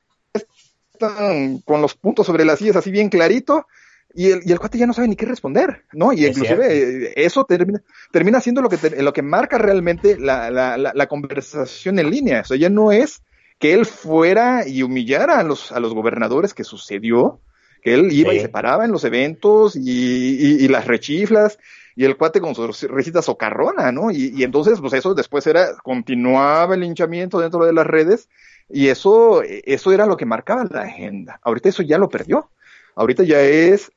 con 1.65 1.81
los 1.81 1.95
puntos 1.95 2.27
sobre 2.27 2.45
las 2.45 2.59
sillas 2.59 2.75
así 2.75 2.91
bien 2.91 3.09
clarito, 3.09 3.65
y 4.13 4.31
el, 4.31 4.41
y 4.45 4.51
el 4.51 4.59
cuate 4.59 4.77
ya 4.77 4.87
no 4.87 4.93
sabe 4.93 5.07
ni 5.07 5.15
qué 5.15 5.25
responder, 5.25 5.83
¿no? 5.93 6.11
Y 6.13 6.25
inclusive 6.25 6.67
eh, 7.07 7.13
eso 7.15 7.45
termina, 7.45 7.81
termina 8.11 8.41
siendo 8.41 8.61
lo 8.61 8.69
que, 8.69 8.77
lo 9.01 9.13
que 9.13 9.21
marca 9.21 9.57
realmente 9.57 10.17
la, 10.17 10.51
la, 10.51 10.77
la, 10.77 11.07
conversación 11.07 11.99
en 11.99 12.09
línea. 12.09 12.41
O 12.41 12.45
sea, 12.45 12.57
ya 12.57 12.69
no 12.69 12.91
es 12.91 13.23
que 13.59 13.73
él 13.73 13.85
fuera 13.85 14.67
y 14.67 14.83
humillara 14.83 15.39
a 15.39 15.43
los, 15.43 15.71
a 15.71 15.79
los 15.79 15.93
gobernadores 15.93 16.53
que 16.53 16.63
sucedió, 16.63 17.39
que 17.81 17.93
él 17.93 18.11
iba 18.11 18.33
y 18.33 18.39
se 18.39 18.49
paraba 18.49 18.85
en 18.85 18.91
los 18.91 19.03
eventos 19.03 19.75
y, 19.75 20.63
y, 20.63 20.67
las 20.67 20.87
rechiflas 20.87 21.57
y 21.95 22.05
el 22.05 22.17
cuate 22.17 22.41
con 22.41 22.53
su 22.53 22.67
risita 22.67 23.21
socarrona, 23.21 23.91
¿no? 23.91 24.11
Y, 24.11 24.33
y, 24.35 24.43
entonces, 24.43 24.79
pues 24.81 24.93
eso 24.93 25.13
después 25.13 25.47
era, 25.47 25.75
continuaba 25.83 26.75
el 26.75 26.83
hinchamiento 26.83 27.39
dentro 27.39 27.65
de 27.65 27.73
las 27.73 27.87
redes 27.87 28.29
y 28.69 28.87
eso, 28.87 29.41
eso 29.43 29.91
era 29.91 30.05
lo 30.05 30.17
que 30.17 30.25
marcaba 30.25 30.65
la 30.69 30.81
agenda. 30.81 31.39
Ahorita 31.43 31.69
eso 31.69 31.83
ya 31.83 31.97
lo 31.97 32.09
perdió. 32.09 32.49
Ahorita 32.95 33.23
ya 33.23 33.41
es 33.41 33.91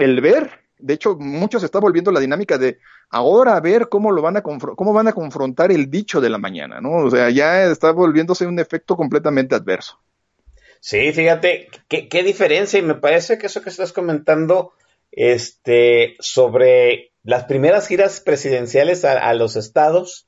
el 0.00 0.20
ver. 0.20 0.50
De 0.78 0.94
hecho, 0.94 1.16
muchos 1.16 1.62
está 1.62 1.78
volviendo 1.78 2.10
la 2.10 2.20
dinámica 2.20 2.56
de 2.56 2.78
ahora 3.10 3.60
ver 3.60 3.88
cómo 3.88 4.12
lo 4.12 4.22
van 4.22 4.38
a 4.38 4.42
cómo 4.42 4.92
van 4.92 5.08
a 5.08 5.12
confrontar 5.12 5.70
el 5.72 5.90
dicho 5.90 6.20
de 6.20 6.30
la 6.30 6.38
mañana, 6.38 6.80
¿no? 6.80 7.04
O 7.04 7.10
sea, 7.10 7.28
ya 7.30 7.64
está 7.64 7.90
volviéndose 7.92 8.46
un 8.46 8.58
efecto 8.58 8.96
completamente 8.96 9.54
adverso. 9.54 10.00
Sí, 10.80 11.12
fíjate, 11.12 11.68
qué, 11.88 12.22
diferencia, 12.22 12.78
y 12.78 12.82
me 12.82 12.94
parece 12.94 13.36
que 13.36 13.46
eso 13.46 13.60
que 13.60 13.68
estás 13.68 13.92
comentando, 13.92 14.72
este, 15.12 16.16
sobre 16.20 17.12
las 17.22 17.44
primeras 17.44 17.86
giras 17.86 18.20
presidenciales 18.20 19.04
a, 19.04 19.34
los 19.34 19.56
estados, 19.56 20.26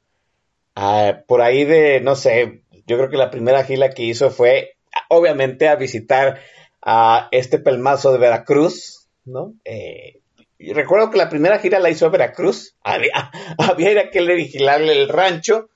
por 1.26 1.40
ahí 1.40 1.64
de, 1.64 2.02
no 2.02 2.16
sé, 2.16 2.64
yo 2.86 2.98
creo 2.98 3.08
que 3.08 3.16
la 3.16 3.30
primera 3.30 3.64
gira 3.64 3.90
que 3.90 4.02
hizo 4.02 4.30
fue, 4.30 4.76
obviamente, 5.08 5.68
a 5.68 5.76
visitar 5.76 6.38
a 6.82 7.28
este 7.30 7.58
pelmazo 7.58 8.12
de 8.12 8.18
Veracruz, 8.18 9.01
¿no? 9.24 9.54
Eh, 9.64 10.20
recuerdo 10.58 11.10
que 11.10 11.18
la 11.18 11.28
primera 11.28 11.58
gira 11.58 11.78
la 11.78 11.90
hizo 11.90 12.06
a 12.06 12.10
Veracruz, 12.10 12.76
había, 12.82 13.30
había 13.58 14.10
que 14.10 14.22
vigilarle 14.22 14.92
el 14.92 15.08
rancho, 15.08 15.68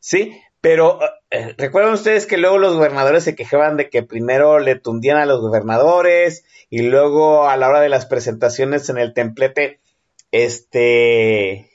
¿sí? 0.00 0.40
Pero 0.60 1.00
eh, 1.30 1.54
recuerdan 1.58 1.94
ustedes 1.94 2.26
que 2.26 2.36
luego 2.36 2.58
los 2.58 2.76
gobernadores 2.76 3.24
se 3.24 3.34
quejaban 3.34 3.76
de 3.76 3.90
que 3.90 4.04
primero 4.04 4.60
le 4.60 4.76
tundían 4.76 5.16
a 5.16 5.26
los 5.26 5.40
gobernadores 5.40 6.44
y 6.70 6.82
luego 6.82 7.48
a 7.48 7.56
la 7.56 7.68
hora 7.68 7.80
de 7.80 7.88
las 7.88 8.06
presentaciones 8.06 8.88
en 8.88 8.98
el 8.98 9.12
templete, 9.12 9.80
este, 10.30 11.68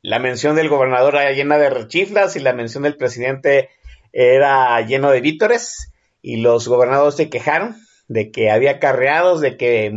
la 0.00 0.18
mención 0.18 0.56
del 0.56 0.70
gobernador 0.70 1.16
era 1.16 1.32
llena 1.32 1.58
de 1.58 1.68
rechiflas 1.68 2.34
y 2.34 2.40
la 2.40 2.54
mención 2.54 2.82
del 2.82 2.96
presidente 2.96 3.68
era 4.12 4.80
lleno 4.80 5.10
de 5.10 5.20
vítores 5.20 5.92
y 6.22 6.36
los 6.36 6.66
gobernadores 6.66 7.16
se 7.16 7.28
quejaron 7.28 7.76
de 8.10 8.32
que 8.32 8.50
había 8.50 8.72
acarreados, 8.72 9.40
de 9.40 9.56
que 9.56 9.92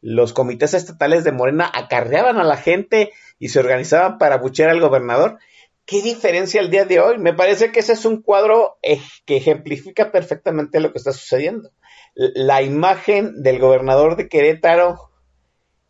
los 0.00 0.32
comités 0.32 0.72
estatales 0.72 1.24
de 1.24 1.32
Morena 1.32 1.70
acarreaban 1.74 2.38
a 2.38 2.44
la 2.44 2.56
gente 2.56 3.12
y 3.38 3.50
se 3.50 3.60
organizaban 3.60 4.16
para 4.16 4.38
buchear 4.38 4.70
al 4.70 4.80
gobernador. 4.80 5.38
¿Qué 5.84 6.00
diferencia 6.00 6.58
el 6.58 6.70
día 6.70 6.86
de 6.86 6.98
hoy? 6.98 7.18
Me 7.18 7.34
parece 7.34 7.70
que 7.70 7.80
ese 7.80 7.92
es 7.92 8.06
un 8.06 8.22
cuadro 8.22 8.78
que 9.26 9.36
ejemplifica 9.36 10.10
perfectamente 10.10 10.80
lo 10.80 10.90
que 10.90 10.96
está 10.96 11.12
sucediendo. 11.12 11.70
La 12.14 12.62
imagen 12.62 13.42
del 13.42 13.58
gobernador 13.58 14.16
de 14.16 14.30
Querétaro 14.30 15.10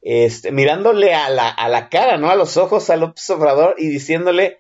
este, 0.03 0.51
mirándole 0.51 1.15
a 1.15 1.31
la, 1.31 1.49
a 1.49 1.69
la 1.69 1.89
cara, 1.89 2.17
¿no? 2.19 2.31
A 2.31 2.35
los 2.35 2.57
ojos 2.57 2.91
a 2.91 2.97
López 2.97 3.31
Obrador 3.31 3.77
y 3.79 3.87
diciéndole, 3.87 4.59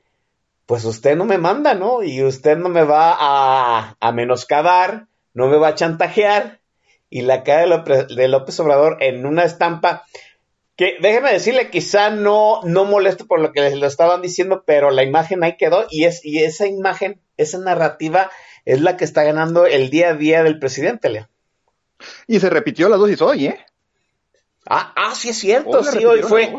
pues 0.65 0.85
usted 0.85 1.17
no 1.17 1.25
me 1.25 1.39
manda, 1.39 1.75
¿no? 1.75 2.05
Y 2.05 2.23
usted 2.23 2.57
no 2.57 2.69
me 2.69 2.85
va 2.85 3.17
a, 3.19 3.97
a 3.99 4.13
menoscabar, 4.13 5.09
no 5.37 5.49
me 5.49 5.59
va 5.59 5.69
a 5.69 5.75
chantajear. 5.75 6.61
Y 7.09 7.23
la 7.23 7.45
cara 7.45 7.61
de 7.61 7.67
López, 7.69 8.09
de 8.09 8.27
López 8.27 8.59
Obrador 8.59 8.97
en 9.01 9.27
una 9.27 9.45
estampa 9.45 10.05
que 10.77 10.97
déjeme 11.01 11.33
decirle, 11.33 11.71
quizá 11.71 12.11
no, 12.11 12.61
no 12.65 12.85
molesto 12.85 13.27
por 13.27 13.41
lo 13.41 13.53
que 13.53 13.61
les 13.61 13.77
lo 13.77 13.87
estaban 13.87 14.23
diciendo, 14.23 14.65
pero 14.67 14.91
la 14.91 15.05
imagen 15.05 15.45
ahí 15.45 15.57
quedó 15.57 15.87
y, 15.91 16.05
es, 16.05 16.25
y 16.25 16.43
esa 16.43 16.67
imagen, 16.67 17.21
esa 17.37 17.59
narrativa 17.59 18.31
es 18.65 18.81
la 18.81 18.97
que 18.97 19.05
está 19.05 19.23
ganando 19.23 19.67
el 19.67 19.91
día 19.91 20.11
a 20.11 20.15
día 20.15 20.43
del 20.43 20.59
presidente, 20.59 21.09
Leo. 21.09 21.29
Y 22.27 22.41
se 22.41 22.51
repitió 22.51 22.89
la 22.89 22.97
dosis 22.97 23.23
hoy, 23.23 23.47
¿eh? 23.47 23.59
Ah, 24.67 24.93
ah 24.97 25.15
sí 25.15 25.29
es 25.29 25.39
cierto, 25.39 25.85
sí, 25.85 26.05
hoy 26.05 26.23
fue, 26.23 26.53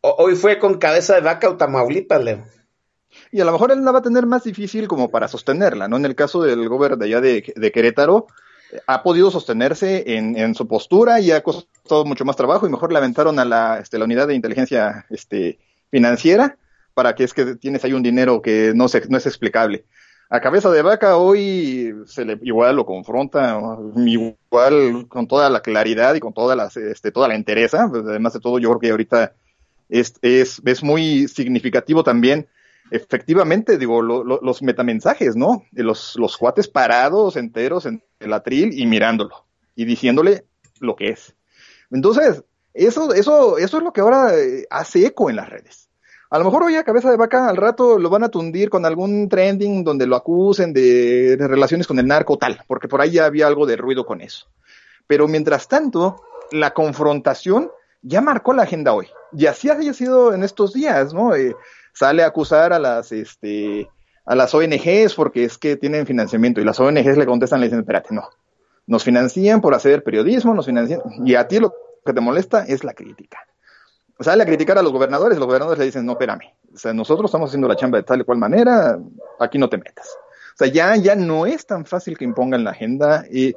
hoy 0.00 0.34
fue 0.34 0.58
con 0.58 0.78
cabeza 0.78 1.14
de 1.14 1.20
vaca 1.20 1.48
o 1.48 1.56
Tamaulipas, 1.56 2.24
Leo. 2.24 2.44
Y 3.34 3.40
a 3.40 3.44
lo 3.44 3.50
mejor 3.50 3.72
él 3.72 3.84
la 3.84 3.90
va 3.90 3.98
a 3.98 4.02
tener 4.02 4.26
más 4.26 4.44
difícil 4.44 4.86
como 4.86 5.10
para 5.10 5.26
sostenerla, 5.26 5.88
¿no? 5.88 5.96
En 5.96 6.04
el 6.04 6.14
caso 6.14 6.40
del 6.40 6.68
gobernador 6.68 7.00
de 7.00 7.06
allá 7.06 7.20
de, 7.20 7.52
de 7.56 7.72
Querétaro, 7.72 8.28
ha 8.86 9.02
podido 9.02 9.28
sostenerse 9.32 10.04
en, 10.06 10.54
su 10.54 10.68
postura 10.68 11.18
y 11.18 11.32
ha 11.32 11.42
costado 11.42 12.04
mucho 12.04 12.24
más 12.24 12.36
trabajo 12.36 12.64
y 12.64 12.70
mejor 12.70 12.92
le 12.92 12.98
aventaron 12.98 13.40
a 13.40 13.44
la, 13.44 13.80
este, 13.80 13.98
la 13.98 14.04
unidad 14.04 14.28
de 14.28 14.36
inteligencia 14.36 15.04
este, 15.10 15.58
financiera 15.90 16.58
para 16.94 17.16
que 17.16 17.24
es 17.24 17.34
que 17.34 17.56
tienes 17.56 17.84
ahí 17.84 17.92
un 17.92 18.04
dinero 18.04 18.40
que 18.40 18.70
no, 18.72 18.86
se, 18.86 19.02
no 19.08 19.18
es 19.18 19.26
explicable. 19.26 19.84
A 20.30 20.40
cabeza 20.40 20.70
de 20.70 20.82
vaca 20.82 21.16
hoy 21.16 21.92
se 22.06 22.24
le 22.24 22.38
igual 22.42 22.76
lo 22.76 22.86
confronta, 22.86 23.60
igual 23.96 25.08
con 25.08 25.26
toda 25.26 25.50
la 25.50 25.60
claridad 25.60 26.14
y 26.14 26.20
con 26.20 26.32
toda 26.32 26.54
la, 26.54 26.66
este, 26.72 27.10
toda 27.10 27.26
la. 27.26 27.42
Pues, 27.42 27.74
además 27.74 28.32
de 28.32 28.38
todo, 28.38 28.60
yo 28.60 28.68
creo 28.68 28.80
que 28.80 28.90
ahorita 28.92 29.32
es, 29.88 30.14
es, 30.22 30.62
es 30.64 30.84
muy 30.84 31.26
significativo 31.26 32.04
también 32.04 32.46
efectivamente, 32.90 33.78
digo, 33.78 34.02
los 34.02 34.62
metamensajes, 34.62 35.36
¿no? 35.36 35.64
Los, 35.72 36.16
los 36.16 36.36
cuates 36.36 36.68
parados 36.68 37.36
enteros 37.36 37.86
en 37.86 38.02
el 38.20 38.32
atril 38.32 38.78
y 38.78 38.86
mirándolo 38.86 39.46
y 39.74 39.84
diciéndole 39.84 40.44
lo 40.80 40.96
que 40.96 41.10
es. 41.10 41.34
Entonces, 41.90 42.44
eso, 42.72 43.12
eso, 43.14 43.58
eso 43.58 43.78
es 43.78 43.82
lo 43.82 43.92
que 43.92 44.00
ahora 44.00 44.36
eh, 44.36 44.66
hace 44.70 45.06
eco 45.06 45.30
en 45.30 45.36
las 45.36 45.48
redes. 45.48 45.88
A 46.30 46.38
lo 46.38 46.44
mejor 46.44 46.64
hoy 46.64 46.74
a 46.74 46.82
cabeza 46.82 47.10
de 47.10 47.16
vaca 47.16 47.48
al 47.48 47.56
rato 47.56 47.98
lo 47.98 48.10
van 48.10 48.24
a 48.24 48.28
tundir 48.28 48.68
con 48.68 48.84
algún 48.84 49.28
trending 49.28 49.84
donde 49.84 50.06
lo 50.06 50.16
acusen 50.16 50.72
de, 50.72 51.36
de 51.36 51.48
relaciones 51.48 51.86
con 51.86 51.98
el 51.98 52.08
narco 52.08 52.36
tal, 52.38 52.60
porque 52.66 52.88
por 52.88 53.00
ahí 53.00 53.12
ya 53.12 53.26
había 53.26 53.46
algo 53.46 53.66
de 53.66 53.76
ruido 53.76 54.04
con 54.04 54.20
eso. 54.20 54.48
Pero 55.06 55.28
mientras 55.28 55.68
tanto, 55.68 56.22
la 56.50 56.72
confrontación 56.72 57.70
ya 58.02 58.20
marcó 58.20 58.52
la 58.52 58.64
agenda 58.64 58.92
hoy. 58.92 59.08
Y 59.32 59.46
así 59.46 59.68
ha 59.68 59.94
sido 59.94 60.34
en 60.34 60.42
estos 60.42 60.72
días, 60.72 61.14
¿no? 61.14 61.34
Eh, 61.34 61.54
sale 61.94 62.22
a 62.22 62.26
acusar 62.26 62.72
a 62.72 62.78
las, 62.78 63.12
este, 63.12 63.88
a 64.26 64.34
las 64.34 64.54
ONGs 64.54 65.14
porque 65.14 65.44
es 65.44 65.56
que 65.56 65.76
tienen 65.76 66.06
financiamiento 66.06 66.60
y 66.60 66.64
las 66.64 66.78
ONGs 66.78 67.16
le 67.16 67.26
contestan, 67.26 67.60
le 67.60 67.66
dicen, 67.66 67.80
espérate, 67.80 68.14
no, 68.14 68.28
nos 68.86 69.04
financian 69.04 69.60
por 69.60 69.74
hacer 69.74 70.02
periodismo, 70.02 70.54
nos 70.54 70.66
financian, 70.66 71.00
y 71.24 71.34
a 71.36 71.48
ti 71.48 71.60
lo 71.60 71.72
que 72.04 72.12
te 72.12 72.20
molesta 72.20 72.64
es 72.64 72.84
la 72.84 72.92
crítica. 72.92 73.38
Sale 74.20 74.42
a 74.42 74.46
criticar 74.46 74.78
a 74.78 74.82
los 74.82 74.92
gobernadores, 74.92 75.38
los 75.38 75.46
gobernadores 75.46 75.78
le 75.78 75.86
dicen, 75.86 76.04
no, 76.04 76.12
espérame, 76.12 76.52
o 76.72 76.78
sea, 76.78 76.92
nosotros 76.92 77.28
estamos 77.28 77.50
haciendo 77.50 77.66
la 77.66 77.76
chamba 77.76 77.98
de 77.98 78.04
tal 78.04 78.20
y 78.20 78.24
cual 78.24 78.38
manera, 78.38 78.98
aquí 79.40 79.58
no 79.58 79.68
te 79.68 79.78
metas. 79.78 80.08
O 80.54 80.56
sea, 80.56 80.68
ya, 80.68 80.94
ya 80.96 81.16
no 81.16 81.46
es 81.46 81.66
tan 81.66 81.84
fácil 81.84 82.16
que 82.16 82.24
impongan 82.24 82.62
la 82.62 82.70
agenda 82.70 83.24
y 83.28 83.54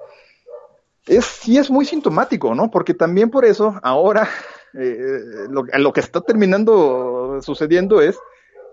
es, 1.05 1.25
sí 1.25 1.57
es 1.57 1.69
muy 1.69 1.85
sintomático, 1.85 2.55
¿no? 2.55 2.71
Porque 2.71 2.93
también 2.93 3.29
por 3.29 3.45
eso 3.45 3.79
ahora 3.83 4.27
eh, 4.73 5.47
lo, 5.49 5.63
lo, 5.63 5.93
que 5.93 5.99
está 5.99 6.21
terminando 6.21 7.39
sucediendo 7.41 8.01
es 8.01 8.17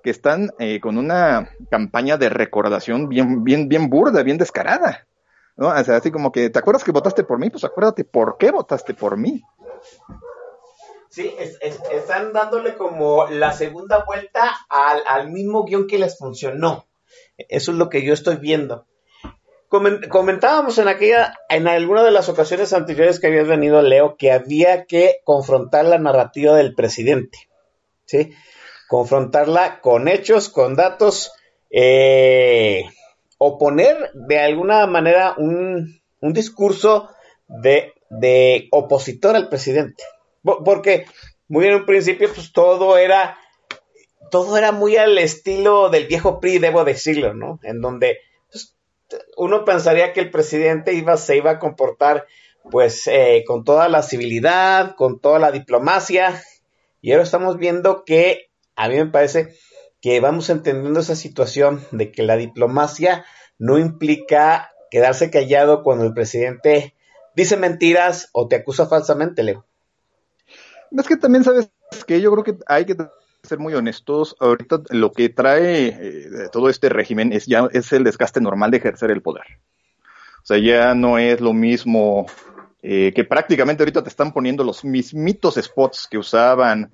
que 0.02 0.10
están 0.10 0.50
eh, 0.58 0.80
con 0.80 0.98
una 0.98 1.50
campaña 1.70 2.16
de 2.16 2.28
recordación 2.28 3.08
bien, 3.08 3.42
bien, 3.42 3.68
bien 3.68 3.88
burda, 3.88 4.22
bien 4.22 4.38
descarada. 4.38 5.06
¿no? 5.56 5.70
Así 5.70 6.10
como 6.10 6.30
que, 6.32 6.50
¿te 6.50 6.58
acuerdas 6.58 6.84
que 6.84 6.92
votaste 6.92 7.24
por 7.24 7.38
mí? 7.38 7.48
Pues 7.48 7.64
acuérdate 7.64 8.04
por 8.04 8.36
qué 8.38 8.50
votaste 8.50 8.92
por 8.92 9.16
mí. 9.16 9.42
Sí, 11.08 11.32
es, 11.38 11.56
es, 11.60 11.80
están 11.92 12.32
dándole 12.32 12.74
como 12.74 13.26
la 13.28 13.52
segunda 13.52 14.04
vuelta 14.04 14.50
al, 14.68 15.02
al 15.06 15.30
mismo 15.30 15.64
guion 15.64 15.86
que 15.86 15.98
les 15.98 16.18
funcionó. 16.18 16.86
Eso 17.38 17.70
es 17.72 17.78
lo 17.78 17.88
que 17.88 18.04
yo 18.04 18.12
estoy 18.12 18.36
viendo 18.36 18.86
comentábamos 20.08 20.78
en 20.78 20.88
aquella, 20.88 21.34
en 21.48 21.68
alguna 21.68 22.02
de 22.02 22.10
las 22.10 22.28
ocasiones 22.28 22.72
anteriores 22.72 23.20
que 23.20 23.28
habías 23.28 23.46
venido, 23.46 23.80
Leo, 23.82 24.16
que 24.16 24.32
había 24.32 24.84
que 24.84 25.16
confrontar 25.24 25.84
la 25.84 25.98
narrativa 25.98 26.54
del 26.56 26.74
presidente, 26.74 27.48
¿sí? 28.04 28.32
Confrontarla 28.88 29.80
con 29.80 30.08
hechos, 30.08 30.48
con 30.48 30.76
datos, 30.76 31.32
eh, 31.70 32.84
o 33.38 33.58
poner 33.58 34.10
de 34.14 34.38
alguna 34.38 34.86
manera 34.86 35.34
un, 35.36 36.00
un 36.20 36.32
discurso 36.32 37.10
de, 37.48 37.92
de, 38.10 38.68
opositor 38.70 39.36
al 39.36 39.48
presidente. 39.48 40.04
Porque 40.42 41.06
muy 41.48 41.66
en 41.66 41.74
un 41.74 41.86
principio, 41.86 42.32
pues 42.32 42.52
todo 42.52 42.96
era, 42.96 43.38
todo 44.30 44.56
era 44.56 44.72
muy 44.72 44.96
al 44.96 45.18
estilo 45.18 45.88
del 45.88 46.06
viejo 46.06 46.40
PRI, 46.40 46.58
debo 46.58 46.84
decirlo, 46.84 47.34
¿no? 47.34 47.58
En 47.62 47.80
donde 47.80 48.18
uno 49.36 49.64
pensaría 49.64 50.12
que 50.12 50.20
el 50.20 50.30
presidente 50.30 50.94
iba, 50.94 51.16
se 51.16 51.36
iba 51.36 51.52
a 51.52 51.58
comportar 51.58 52.26
pues 52.70 53.06
eh, 53.06 53.44
con 53.46 53.64
toda 53.64 53.88
la 53.88 54.02
civilidad, 54.02 54.94
con 54.96 55.20
toda 55.20 55.38
la 55.38 55.52
diplomacia, 55.52 56.42
y 57.00 57.12
ahora 57.12 57.24
estamos 57.24 57.58
viendo 57.58 58.04
que 58.04 58.50
a 58.76 58.88
mí 58.88 58.96
me 58.96 59.06
parece 59.06 59.54
que 60.00 60.20
vamos 60.20 60.48
entendiendo 60.50 61.00
esa 61.00 61.16
situación 61.16 61.84
de 61.90 62.10
que 62.10 62.22
la 62.22 62.36
diplomacia 62.36 63.24
no 63.58 63.78
implica 63.78 64.72
quedarse 64.90 65.30
callado 65.30 65.82
cuando 65.82 66.04
el 66.04 66.14
presidente 66.14 66.94
dice 67.36 67.56
mentiras 67.56 68.30
o 68.32 68.48
te 68.48 68.56
acusa 68.56 68.86
falsamente, 68.86 69.42
Leo. 69.42 69.66
Es 70.96 71.06
que 71.06 71.16
también 71.16 71.44
sabes 71.44 71.68
que 72.06 72.20
yo 72.20 72.30
creo 72.32 72.44
que 72.44 72.56
hay 72.66 72.84
que 72.84 72.96
ser 73.44 73.58
muy 73.58 73.74
honestos, 73.74 74.36
ahorita 74.40 74.82
lo 74.90 75.12
que 75.12 75.28
trae 75.28 75.88
eh, 75.88 76.48
todo 76.52 76.68
este 76.68 76.88
régimen 76.88 77.32
es 77.32 77.46
ya 77.46 77.68
es 77.72 77.92
el 77.92 78.04
desgaste 78.04 78.40
normal 78.40 78.70
de 78.70 78.78
ejercer 78.78 79.10
el 79.10 79.22
poder. 79.22 79.44
O 80.42 80.46
sea, 80.46 80.58
ya 80.58 80.94
no 80.94 81.18
es 81.18 81.40
lo 81.40 81.52
mismo 81.54 82.26
eh, 82.82 83.12
que 83.14 83.24
prácticamente 83.24 83.82
ahorita 83.82 84.02
te 84.02 84.10
están 84.10 84.32
poniendo 84.32 84.62
los 84.62 84.84
mismitos 84.84 85.54
spots 85.54 86.06
que 86.10 86.18
usaban 86.18 86.92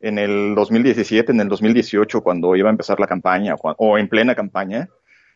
en 0.00 0.18
el 0.18 0.56
2017, 0.56 1.30
en 1.30 1.40
el 1.40 1.48
2018, 1.48 2.22
cuando 2.22 2.56
iba 2.56 2.68
a 2.68 2.72
empezar 2.72 2.98
la 2.98 3.06
campaña 3.06 3.54
o, 3.54 3.98
en 3.98 4.08
plena 4.08 4.34
campaña. 4.34 4.88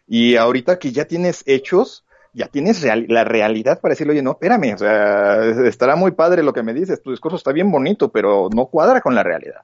Y 0.09 0.35
ahorita 0.35 0.81
que 0.81 0.91
ya 0.91 1.05
tienes 1.05 1.45
hechos, 1.47 2.05
ya 2.33 2.49
tienes 2.49 2.85
la 2.85 3.23
realidad 3.23 3.81
para 3.81 3.93
decirle, 3.93 4.15
oye, 4.15 4.23
no, 4.23 4.33
espérame, 4.33 4.75
o 4.75 4.79
sea, 4.79 5.45
estará 5.67 5.95
muy 5.95 6.11
padre 6.11 6.43
lo 6.43 6.53
que 6.53 6.65
me 6.65 6.75
dices, 6.75 7.01
tu 7.01 7.13
discurso 7.13 7.37
está 7.37 7.53
bien 7.53 7.71
bonito, 7.71 8.11
pero 8.11 8.49
no 8.53 8.67
cuadra 8.67 9.01
con 9.01 9.15
la 9.15 9.23
realidad. 9.23 9.63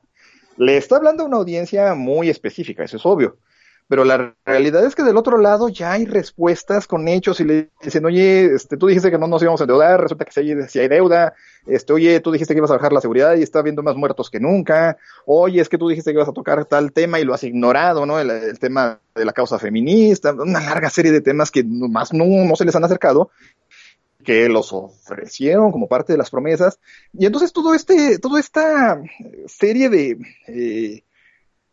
Le 0.56 0.76
está 0.76 0.96
hablando 0.96 1.22
a 1.22 1.26
una 1.26 1.38
audiencia 1.38 1.94
muy 1.94 2.28
específica, 2.28 2.84
eso 2.84 2.96
es 2.96 3.06
obvio. 3.06 3.38
Pero 3.88 4.04
la 4.04 4.34
realidad 4.46 4.86
es 4.86 4.94
que 4.94 5.02
del 5.02 5.18
otro 5.18 5.36
lado 5.36 5.68
ya 5.68 5.92
hay 5.92 6.06
respuestas 6.06 6.86
con 6.86 7.08
hechos 7.08 7.40
y 7.40 7.44
le 7.44 7.68
dicen, 7.82 8.04
oye, 8.06 8.46
este, 8.54 8.76
tú 8.76 8.86
dijiste 8.86 9.10
que 9.10 9.18
no 9.18 9.26
nos 9.26 9.42
íbamos 9.42 9.60
a 9.60 9.64
endeudar, 9.64 10.00
resulta 10.00 10.24
que 10.24 10.32
si 10.32 10.40
hay, 10.40 10.68
si 10.68 10.78
hay 10.78 10.88
deuda, 10.88 11.34
este, 11.66 11.92
oye, 11.92 12.20
tú 12.20 12.32
dijiste 12.32 12.54
que 12.54 12.58
ibas 12.58 12.70
a 12.70 12.76
bajar 12.76 12.92
la 12.92 13.02
seguridad 13.02 13.34
y 13.34 13.42
está 13.42 13.58
habiendo 13.58 13.82
más 13.82 13.94
muertos 13.96 14.30
que 14.30 14.40
nunca, 14.40 14.96
oye, 15.26 15.60
es 15.60 15.68
que 15.68 15.76
tú 15.76 15.88
dijiste 15.88 16.10
que 16.10 16.16
ibas 16.16 16.28
a 16.28 16.32
tocar 16.32 16.64
tal 16.64 16.92
tema 16.92 17.20
y 17.20 17.24
lo 17.24 17.34
has 17.34 17.44
ignorado, 17.44 18.06
¿no? 18.06 18.18
El, 18.18 18.58
tema 18.58 19.00
de 19.14 19.24
la 19.26 19.32
causa 19.32 19.58
feminista, 19.58 20.32
una 20.32 20.60
larga 20.60 20.88
serie 20.88 21.12
de 21.12 21.20
temas 21.20 21.50
que 21.50 21.62
más 21.62 22.14
no, 22.14 22.24
no 22.24 22.56
se 22.56 22.64
les 22.64 22.74
han 22.74 22.84
acercado 22.84 23.30
que 24.22 24.48
los 24.48 24.72
ofrecieron 24.72 25.72
como 25.72 25.88
parte 25.88 26.12
de 26.12 26.18
las 26.18 26.30
promesas. 26.30 26.78
Y 27.12 27.26
entonces 27.26 27.52
todo 27.52 27.74
este, 27.74 28.18
toda 28.18 28.40
esta 28.40 29.02
serie 29.46 29.88
de, 29.88 30.18
eh, 30.48 31.04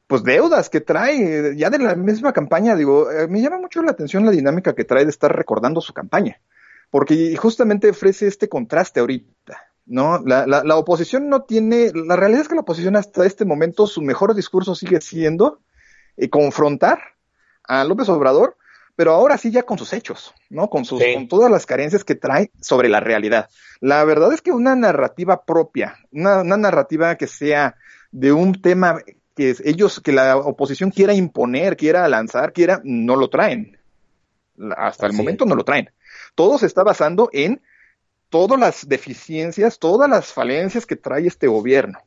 pues 0.09 0.23
deudas 0.23 0.71
que 0.71 0.81
trae, 0.81 1.55
ya 1.55 1.69
de 1.69 1.77
la 1.77 1.95
misma 1.95 2.33
campaña, 2.33 2.75
digo, 2.75 3.11
eh, 3.11 3.27
me 3.27 3.41
llama 3.41 3.59
mucho 3.59 3.83
la 3.83 3.91
atención 3.91 4.25
la 4.25 4.31
dinámica 4.31 4.73
que 4.73 4.83
trae 4.83 5.03
de 5.03 5.11
estar 5.11 5.31
recordando 5.35 5.81
su 5.81 5.93
campaña, 5.93 6.41
porque 6.89 7.35
justamente 7.37 7.91
ofrece 7.91 8.25
este 8.25 8.49
contraste 8.49 9.01
ahorita, 9.01 9.59
¿no? 9.85 10.17
La, 10.25 10.47
la, 10.47 10.75
oposición 10.77 11.29
no 11.29 11.43
tiene, 11.43 11.91
la 11.93 12.15
realidad 12.15 12.41
es 12.41 12.47
que 12.47 12.55
la 12.55 12.61
oposición 12.61 12.95
hasta 12.95 13.23
este 13.23 13.45
momento, 13.45 13.85
su 13.85 14.01
mejor 14.01 14.33
discurso 14.33 14.73
sigue 14.73 14.99
siendo 14.99 15.59
eh, 16.17 16.27
confrontar 16.27 16.99
a 17.67 17.83
López 17.83 18.09
Obrador, 18.09 18.57
pero 18.99 19.13
ahora 19.13 19.37
sí 19.37 19.49
ya 19.49 19.63
con 19.63 19.77
sus 19.77 19.93
hechos, 19.93 20.33
¿no? 20.49 20.69
Con 20.69 20.83
sus, 20.83 21.01
Sí. 21.01 21.13
con 21.13 21.29
todas 21.29 21.49
las 21.49 21.65
carencias 21.65 22.03
que 22.03 22.15
trae 22.15 22.51
sobre 22.59 22.89
la 22.89 22.99
realidad. 22.99 23.47
La 23.79 24.03
verdad 24.03 24.33
es 24.33 24.41
que 24.41 24.51
una 24.51 24.75
narrativa 24.75 25.45
propia, 25.45 25.95
una, 26.11 26.41
una 26.41 26.57
narrativa 26.57 27.15
que 27.15 27.25
sea 27.25 27.77
de 28.11 28.33
un 28.33 28.61
tema 28.61 28.99
que 29.37 29.51
es- 29.51 29.61
ellos, 29.63 30.01
que 30.01 30.11
la 30.11 30.35
oposición 30.35 30.91
quiera 30.91 31.13
imponer, 31.13 31.77
quiera 31.77 32.05
lanzar, 32.09 32.51
quiera, 32.51 32.81
no 32.83 33.15
lo 33.15 33.29
traen. 33.29 33.77
Hasta 34.75 35.05
el 35.07 35.13
momento 35.13 35.45
no 35.45 35.55
lo 35.55 35.63
traen. 35.63 35.89
Todo 36.35 36.57
se 36.57 36.65
está 36.65 36.83
basando 36.83 37.29
en 37.31 37.61
todas 38.27 38.59
las 38.59 38.85
deficiencias, 38.89 39.79
todas 39.79 40.09
las 40.09 40.33
falencias 40.33 40.85
que 40.85 40.97
trae 40.97 41.25
este 41.25 41.47
gobierno. 41.47 41.99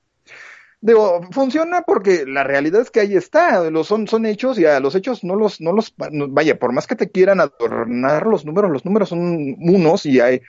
Digo, 0.85 1.21
funciona 1.31 1.83
porque 1.83 2.25
la 2.27 2.43
realidad 2.43 2.81
es 2.81 2.91
que 2.91 2.99
ahí 2.99 3.15
está, 3.15 3.71
los 3.71 3.87
son, 3.87 4.09
son 4.09 4.27
hechos 4.27 4.59
y 4.59 4.65
a 4.65 4.81
los 4.81 4.97
hechos 4.97 5.23
no 5.23 5.37
los, 5.37 5.61
no 5.61 5.73
los, 5.73 5.95
vaya, 5.97 6.59
por 6.59 6.73
más 6.73 6.89
que 6.89 6.97
te 6.97 7.09
quieran 7.09 7.41
adornar 7.41 8.27
los 8.27 8.45
números, 8.45 8.69
los 8.69 8.85
números 8.85 9.09
son 9.09 9.57
unos 9.61 10.05
y 10.07 10.19
hay, 10.19 10.43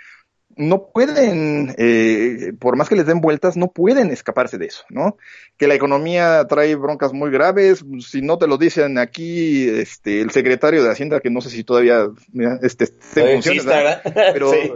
no 0.56 0.88
pueden, 0.92 1.76
eh, 1.78 2.54
por 2.60 2.76
más 2.78 2.90
que 2.90 2.96
les 2.96 3.06
den 3.06 3.22
vueltas, 3.22 3.58
no 3.58 3.72
pueden 3.72 4.10
escaparse 4.10 4.58
de 4.58 4.66
eso, 4.66 4.84
¿no? 4.90 5.18
Que 5.56 5.68
la 5.68 5.76
economía 5.76 6.44
trae 6.50 6.74
broncas 6.74 7.14
muy 7.14 7.30
graves, 7.30 7.86
si 8.00 8.24
no 8.24 8.40
te 8.40 8.48
lo 8.48 8.58
dicen 8.58 8.98
aquí, 8.98 9.70
este, 9.70 10.22
el 10.22 10.32
secretario 10.32 10.84
de 10.84 10.90
Hacienda, 10.90 11.20
que 11.20 11.30
no 11.30 11.42
sé 11.42 11.52
si 11.52 11.64
todavía, 11.64 12.08
mira, 12.32 12.58
este, 12.64 12.88
¿verdad? 13.14 14.02
¿verdad? 14.02 14.02
pero 14.34 14.50
Sí. 14.50 14.72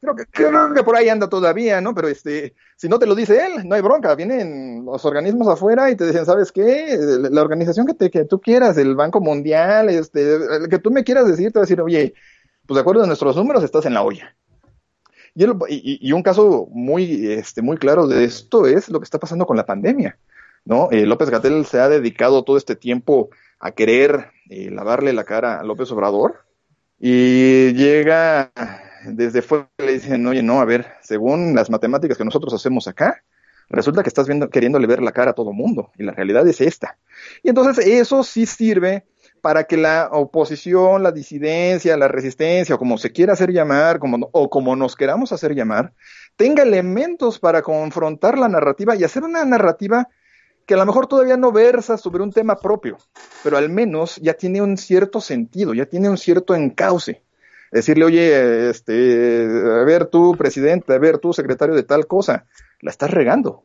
Creo 0.00 0.16
que, 0.16 0.24
creo 0.26 0.74
que 0.74 0.82
por 0.82 0.96
ahí 0.96 1.08
anda 1.08 1.28
todavía, 1.28 1.80
¿no? 1.80 1.94
Pero 1.94 2.08
este, 2.08 2.54
si 2.76 2.88
no 2.88 2.98
te 2.98 3.06
lo 3.06 3.14
dice 3.14 3.44
él, 3.46 3.68
no 3.68 3.74
hay 3.74 3.82
bronca. 3.82 4.14
Vienen 4.14 4.84
los 4.84 5.04
organismos 5.04 5.48
afuera 5.48 5.90
y 5.90 5.96
te 5.96 6.06
dicen, 6.06 6.24
¿sabes 6.26 6.52
qué? 6.52 6.96
La 7.30 7.42
organización 7.42 7.86
que, 7.86 7.94
te, 7.94 8.10
que 8.10 8.24
tú 8.24 8.40
quieras, 8.40 8.76
el 8.78 8.94
Banco 8.96 9.20
Mundial, 9.20 9.88
este, 9.90 10.34
el 10.36 10.68
que 10.68 10.78
tú 10.78 10.90
me 10.90 11.04
quieras 11.04 11.26
decir, 11.26 11.52
te 11.52 11.58
va 11.58 11.62
a 11.62 11.66
decir, 11.66 11.80
oye, 11.80 12.14
pues 12.66 12.76
de 12.76 12.80
acuerdo 12.80 13.02
a 13.02 13.06
nuestros 13.06 13.36
números 13.36 13.62
estás 13.64 13.84
en 13.86 13.94
la 13.94 14.02
olla. 14.02 14.34
Y, 15.34 15.44
el- 15.44 15.54
y- 15.68 16.08
y 16.08 16.12
un 16.12 16.22
caso 16.22 16.66
muy, 16.70 17.30
este, 17.32 17.62
muy 17.62 17.76
claro 17.76 18.06
de 18.06 18.24
esto 18.24 18.66
es 18.66 18.88
lo 18.88 19.00
que 19.00 19.04
está 19.04 19.18
pasando 19.18 19.46
con 19.46 19.56
la 19.56 19.66
pandemia, 19.66 20.18
¿no? 20.64 20.88
Eh, 20.90 21.06
López 21.06 21.30
Gatel 21.30 21.64
se 21.66 21.78
ha 21.80 21.88
dedicado 21.88 22.42
todo 22.42 22.56
este 22.56 22.74
tiempo 22.76 23.30
a 23.60 23.72
querer 23.72 24.30
eh, 24.48 24.70
lavarle 24.70 25.12
la 25.12 25.24
cara 25.24 25.60
a 25.60 25.64
López 25.64 25.90
Obrador 25.92 26.44
y 26.98 27.72
llega 27.74 28.50
desde 29.04 29.42
fuera 29.42 29.68
le 29.78 29.92
dicen, 29.92 30.26
oye, 30.26 30.42
no, 30.42 30.60
a 30.60 30.64
ver, 30.64 30.86
según 31.02 31.54
las 31.54 31.70
matemáticas 31.70 32.18
que 32.18 32.24
nosotros 32.24 32.52
hacemos 32.54 32.88
acá, 32.88 33.22
resulta 33.68 34.02
que 34.02 34.08
estás 34.08 34.26
viendo, 34.26 34.50
queriéndole 34.50 34.86
ver 34.86 35.02
la 35.02 35.12
cara 35.12 35.30
a 35.30 35.34
todo 35.34 35.52
mundo, 35.52 35.92
y 35.96 36.02
la 36.02 36.12
realidad 36.12 36.46
es 36.46 36.60
esta. 36.60 36.98
Y 37.42 37.48
entonces 37.48 37.86
eso 37.86 38.22
sí 38.24 38.46
sirve 38.46 39.06
para 39.40 39.64
que 39.64 39.76
la 39.76 40.08
oposición, 40.12 41.02
la 41.02 41.12
disidencia, 41.12 41.96
la 41.96 42.08
resistencia, 42.08 42.74
o 42.74 42.78
como 42.78 42.98
se 42.98 43.12
quiera 43.12 43.32
hacer 43.32 43.52
llamar, 43.52 44.00
o 44.32 44.50
como 44.50 44.76
nos 44.76 44.96
queramos 44.96 45.32
hacer 45.32 45.54
llamar, 45.54 45.94
tenga 46.36 46.62
elementos 46.62 47.38
para 47.38 47.62
confrontar 47.62 48.38
la 48.38 48.48
narrativa 48.48 48.96
y 48.96 49.04
hacer 49.04 49.22
una 49.22 49.44
narrativa 49.44 50.08
que 50.66 50.74
a 50.74 50.76
lo 50.76 50.86
mejor 50.86 51.06
todavía 51.06 51.36
no 51.36 51.52
versa 51.52 51.96
sobre 51.96 52.22
un 52.22 52.32
tema 52.32 52.56
propio, 52.56 52.98
pero 53.42 53.56
al 53.56 53.70
menos 53.70 54.16
ya 54.16 54.34
tiene 54.34 54.62
un 54.62 54.76
cierto 54.76 55.20
sentido, 55.20 55.74
ya 55.74 55.86
tiene 55.86 56.08
un 56.08 56.18
cierto 56.18 56.54
encauce. 56.54 57.22
Decirle, 57.70 58.04
oye, 58.04 58.70
este, 58.70 59.44
a 59.44 59.84
ver 59.84 60.06
tú, 60.06 60.34
presidente, 60.36 60.92
a 60.92 60.98
ver 60.98 61.18
tú, 61.18 61.32
secretario 61.32 61.74
de 61.74 61.82
tal 61.84 62.06
cosa, 62.06 62.46
la 62.80 62.90
estás 62.90 63.10
regando. 63.10 63.64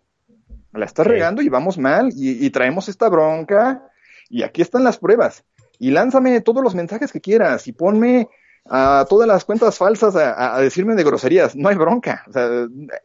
La 0.73 0.85
estás 0.85 1.05
Sí. 1.05 1.11
regando 1.11 1.41
y 1.41 1.49
vamos 1.49 1.77
mal 1.77 2.09
y, 2.13 2.45
y 2.45 2.49
traemos 2.49 2.89
esta 2.89 3.09
bronca 3.09 3.83
y 4.29 4.43
aquí 4.43 4.61
están 4.61 4.83
las 4.83 4.97
pruebas. 4.97 5.43
Y 5.79 5.91
lánzame 5.91 6.39
todos 6.41 6.63
los 6.63 6.75
mensajes 6.75 7.11
que 7.11 7.21
quieras 7.21 7.67
y 7.67 7.71
ponme 7.71 8.29
a 8.67 9.05
todas 9.09 9.27
las 9.27 9.45
cuentas 9.45 9.77
falsas 9.77 10.15
a, 10.15 10.31
a- 10.33 10.55
a 10.57 10.61
decirme 10.61 10.95
de 10.95 11.03
groserías. 11.03 11.55
No 11.55 11.69
hay 11.69 11.75
bronca. 11.75 12.23
O 12.27 12.31
sea, 12.31 12.47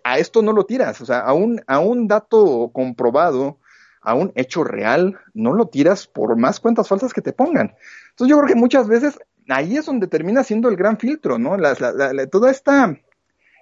a 0.04 0.18
esto 0.18 0.42
no 0.42 0.52
lo 0.52 0.64
tiras. 0.64 1.00
O 1.00 1.06
sea, 1.06 1.20
a 1.20 1.32
un, 1.32 1.62
a 1.66 1.78
un 1.78 2.08
dato 2.08 2.70
comprobado, 2.72 3.58
a 4.02 4.14
un 4.14 4.32
hecho 4.34 4.64
real, 4.64 5.18
no 5.34 5.52
lo 5.52 5.66
tiras 5.66 6.06
por 6.06 6.36
más 6.36 6.60
cuentas 6.60 6.88
falsas 6.88 7.12
que 7.12 7.20
te 7.22 7.32
pongan. 7.32 7.74
Entonces 8.10 8.30
yo 8.30 8.36
creo 8.38 8.48
que 8.48 8.54
muchas 8.54 8.88
veces 8.88 9.18
ahí 9.52 9.76
es 9.76 9.86
donde 9.86 10.06
termina 10.06 10.42
siendo 10.44 10.68
el 10.68 10.76
gran 10.76 10.98
filtro, 10.98 11.38
¿no? 11.38 11.56
La- 11.56 11.76
la- 11.78 12.12
la- 12.12 12.26
toda 12.26 12.50
esta 12.50 12.96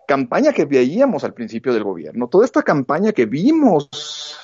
campaña 0.07 0.53
que 0.53 0.65
veíamos 0.65 1.23
al 1.25 1.35
principio 1.35 1.75
del 1.75 1.85
gobierno, 1.85 2.29
toda 2.29 2.45
esta 2.47 2.63
campaña 2.63 3.13
que 3.13 3.27
vimos 3.27 3.91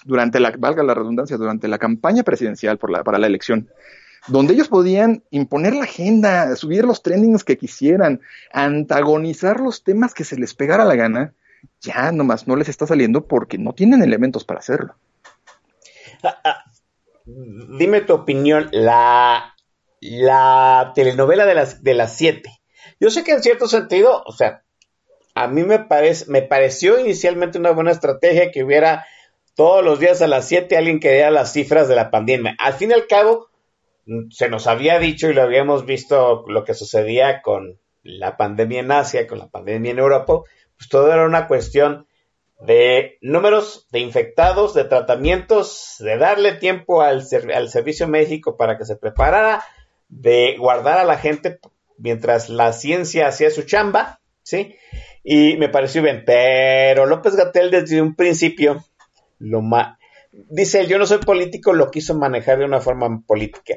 durante 0.04 0.38
la, 0.38 0.52
valga 0.58 0.82
la 0.82 0.94
redundancia, 0.94 1.36
durante 1.38 1.68
la 1.68 1.78
campaña 1.78 2.22
presidencial 2.22 2.78
para 2.78 3.18
la 3.18 3.26
elección, 3.26 3.70
donde 4.28 4.52
ellos 4.54 4.68
podían 4.68 5.22
imponer 5.30 5.74
la 5.74 5.84
agenda, 5.84 6.54
subir 6.56 6.84
los 6.84 7.02
trendings 7.02 7.44
que 7.44 7.56
quisieran, 7.56 8.20
antagonizar 8.52 9.60
los 9.60 9.82
temas 9.82 10.12
que 10.12 10.24
se 10.24 10.36
les 10.36 10.54
pegara 10.54 10.84
la 10.84 10.96
gana, 10.96 11.32
ya 11.80 12.12
nomás 12.12 12.46
no 12.46 12.56
les 12.56 12.68
está 12.68 12.86
saliendo 12.86 13.26
porque 13.26 13.56
no 13.56 13.72
tienen 13.72 14.02
elementos 14.02 14.44
para 14.44 14.60
hacerlo. 14.60 14.96
Dime 17.26 18.02
tu 18.02 18.12
opinión, 18.12 18.68
la, 18.72 19.53
la 20.10 20.92
telenovela 20.94 21.46
de 21.46 21.54
las 21.54 21.82
de 21.82 21.94
las 21.94 22.16
siete. 22.16 22.50
Yo 23.00 23.10
sé 23.10 23.24
que 23.24 23.32
en 23.32 23.42
cierto 23.42 23.66
sentido, 23.68 24.22
o 24.26 24.32
sea, 24.32 24.62
a 25.34 25.48
mí 25.48 25.62
me 25.62 25.78
parece, 25.78 26.26
me 26.28 26.42
pareció 26.42 26.98
inicialmente 26.98 27.58
una 27.58 27.72
buena 27.72 27.90
estrategia 27.90 28.50
que 28.50 28.62
hubiera 28.62 29.06
todos 29.54 29.84
los 29.84 29.98
días 30.00 30.20
a 30.20 30.26
las 30.26 30.48
7 30.48 30.76
alguien 30.76 31.00
que 31.00 31.12
diera 31.12 31.30
las 31.30 31.52
cifras 31.52 31.88
de 31.88 31.96
la 31.96 32.10
pandemia. 32.10 32.54
Al 32.58 32.74
fin 32.74 32.90
y 32.90 32.94
al 32.94 33.06
cabo, 33.06 33.48
mm, 34.06 34.30
se 34.30 34.48
nos 34.48 34.66
había 34.66 34.98
dicho 34.98 35.28
y 35.28 35.32
lo 35.32 35.42
habíamos 35.42 35.86
visto 35.86 36.44
lo 36.48 36.64
que 36.64 36.74
sucedía 36.74 37.40
con 37.40 37.78
la 38.02 38.36
pandemia 38.36 38.80
en 38.80 38.92
Asia, 38.92 39.26
con 39.26 39.38
la 39.38 39.48
pandemia 39.48 39.92
en 39.92 39.98
Europa, 39.98 40.42
pues 40.76 40.88
todo 40.90 41.12
era 41.12 41.24
una 41.24 41.48
cuestión 41.48 42.06
de 42.60 43.18
números 43.20 43.88
de 43.90 44.00
infectados, 44.00 44.74
de 44.74 44.84
tratamientos, 44.84 45.96
de 45.98 46.18
darle 46.18 46.52
tiempo 46.52 47.02
al, 47.02 47.24
al 47.54 47.68
servicio 47.70 48.06
médico 48.06 48.56
para 48.56 48.76
que 48.76 48.84
se 48.84 48.96
preparara, 48.96 49.64
de 50.20 50.56
guardar 50.58 50.98
a 50.98 51.04
la 51.04 51.18
gente 51.18 51.58
mientras 51.98 52.48
la 52.48 52.72
ciencia 52.72 53.28
hacía 53.28 53.50
su 53.50 53.62
chamba, 53.62 54.20
¿sí? 54.42 54.76
Y 55.22 55.56
me 55.56 55.68
pareció 55.68 56.02
bien, 56.02 56.22
pero 56.26 57.06
López 57.06 57.36
Gatel 57.36 57.70
desde 57.70 58.00
un 58.00 58.14
principio 58.14 58.84
lo 59.38 59.60
ma 59.62 59.98
dice 60.48 60.86
yo 60.86 60.98
no 60.98 61.06
soy 61.06 61.18
político, 61.18 61.72
lo 61.72 61.90
quiso 61.90 62.14
manejar 62.14 62.58
de 62.58 62.64
una 62.64 62.80
forma 62.80 63.22
política. 63.26 63.74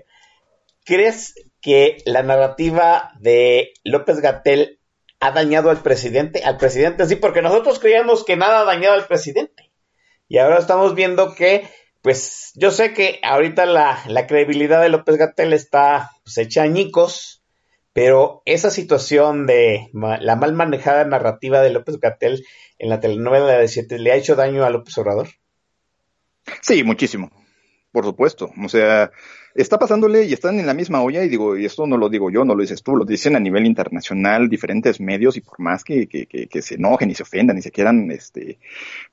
¿Crees 0.85 1.35
que 1.61 1.97
la 2.05 2.23
narrativa 2.23 3.11
de 3.19 3.73
López 3.83 4.19
Gatel 4.21 4.79
ha 5.19 5.31
dañado 5.31 5.69
al 5.69 5.81
presidente? 5.81 6.43
Al 6.43 6.57
presidente 6.57 7.05
sí, 7.05 7.15
porque 7.15 7.41
nosotros 7.41 7.79
creíamos 7.79 8.23
que 8.23 8.37
nada 8.37 8.61
ha 8.61 8.65
dañado 8.65 8.95
al 8.95 9.05
presidente. 9.05 9.71
Y 10.29 10.37
ahora 10.37 10.59
estamos 10.59 10.95
viendo 10.95 11.35
que, 11.35 11.69
pues, 12.01 12.51
yo 12.55 12.71
sé 12.71 12.93
que 12.93 13.19
ahorita 13.23 13.65
la, 13.65 13.99
la 14.07 14.27
credibilidad 14.27 14.81
de 14.81 14.89
López 14.89 15.17
Gatel 15.17 15.53
está 15.53 16.11
pues, 16.23 16.37
hecha 16.37 16.63
añicos, 16.63 17.43
pero 17.93 18.41
esa 18.45 18.69
situación 18.69 19.47
de 19.47 19.89
la 19.93 20.35
mal 20.35 20.53
manejada 20.53 21.03
narrativa 21.05 21.61
de 21.61 21.71
López 21.71 21.99
Gatel 21.99 22.45
en 22.77 22.89
la 22.89 22.99
telenovela 22.99 23.57
de 23.57 23.67
siete 23.67 23.97
le 23.97 24.11
ha 24.11 24.15
hecho 24.15 24.35
daño 24.35 24.63
a 24.63 24.69
López 24.69 24.97
Obrador. 24.97 25.29
Sí, 26.61 26.83
muchísimo, 26.83 27.31
por 27.91 28.05
supuesto. 28.05 28.51
O 28.63 28.69
sea, 28.69 29.11
está 29.61 29.79
pasándole 29.79 30.25
y 30.25 30.33
están 30.33 30.59
en 30.59 30.67
la 30.67 30.73
misma 30.73 31.01
olla 31.01 31.23
y 31.23 31.29
digo, 31.29 31.57
y 31.57 31.65
esto 31.65 31.87
no 31.87 31.97
lo 31.97 32.09
digo 32.09 32.29
yo, 32.29 32.45
no 32.45 32.53
lo 32.53 32.61
dices 32.61 32.83
tú, 32.83 32.95
lo 32.95 33.05
dicen 33.05 33.35
a 33.35 33.39
nivel 33.39 33.65
internacional 33.65 34.49
diferentes 34.49 34.99
medios 34.99 35.37
y 35.37 35.41
por 35.41 35.59
más 35.59 35.83
que, 35.83 36.07
que, 36.07 36.27
que, 36.27 36.47
que 36.47 36.61
se 36.61 36.75
enojen 36.75 37.09
y 37.09 37.15
se 37.15 37.23
ofendan 37.23 37.57
y 37.57 37.61
se 37.61 37.71
quieran 37.71 38.11
este, 38.11 38.59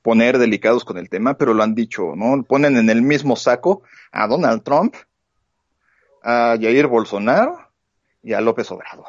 poner 0.01 0.37
delicados 0.37 0.85
con 0.85 0.97
el 0.97 1.09
tema, 1.09 1.37
pero 1.37 1.53
lo 1.53 1.63
han 1.63 1.73
dicho, 1.73 2.15
¿no? 2.15 2.43
Ponen 2.43 2.77
en 2.77 2.89
el 2.89 3.01
mismo 3.01 3.35
saco 3.35 3.83
a 4.11 4.27
Donald 4.27 4.63
Trump, 4.63 4.95
a 6.21 6.57
Jair 6.59 6.87
Bolsonaro 6.87 7.57
y 8.21 8.33
a 8.33 8.41
López 8.41 8.69
Obrador, 8.71 9.07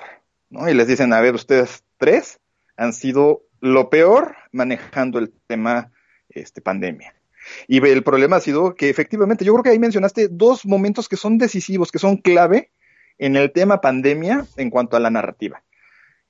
¿no? 0.51 0.69
Y 0.69 0.75
les 0.75 0.87
dicen, 0.87 1.13
a 1.13 1.21
ver, 1.21 1.35
ustedes 1.35 1.85
tres 1.99 2.41
han 2.77 2.93
sido 2.93 3.43
lo 3.61 3.91
peor 3.91 4.37
manejando 4.53 5.19
el 5.19 5.33
tema 5.47 5.91
este, 6.29 6.61
pandemia. 6.61 7.16
Y 7.69 7.85
el 7.87 8.03
problema 8.03 8.37
ha 8.37 8.41
sido 8.41 8.75
que 8.75 8.89
efectivamente, 8.89 9.45
yo 9.45 9.53
creo 9.53 9.63
que 9.63 9.71
ahí 9.71 9.79
mencionaste 9.79 10.29
dos 10.29 10.67
momentos 10.67 11.09
que 11.09 11.17
son 11.17 11.39
decisivos, 11.39 11.93
que 11.93 11.99
son 11.99 12.17
clave 12.17 12.71
en 13.19 13.37
el 13.37 13.53
tema 13.53 13.81
pandemia 13.81 14.47
en 14.57 14.71
cuanto 14.71 14.97
a 14.97 15.01
la 15.01 15.11
narrativa. 15.11 15.63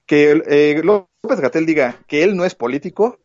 Que 0.06 0.42
eh, 0.46 0.82
López 0.84 1.40
Gatel 1.40 1.66
diga 1.66 2.00
que 2.06 2.22
él 2.22 2.36
no 2.36 2.44
es 2.44 2.54
político 2.54 3.18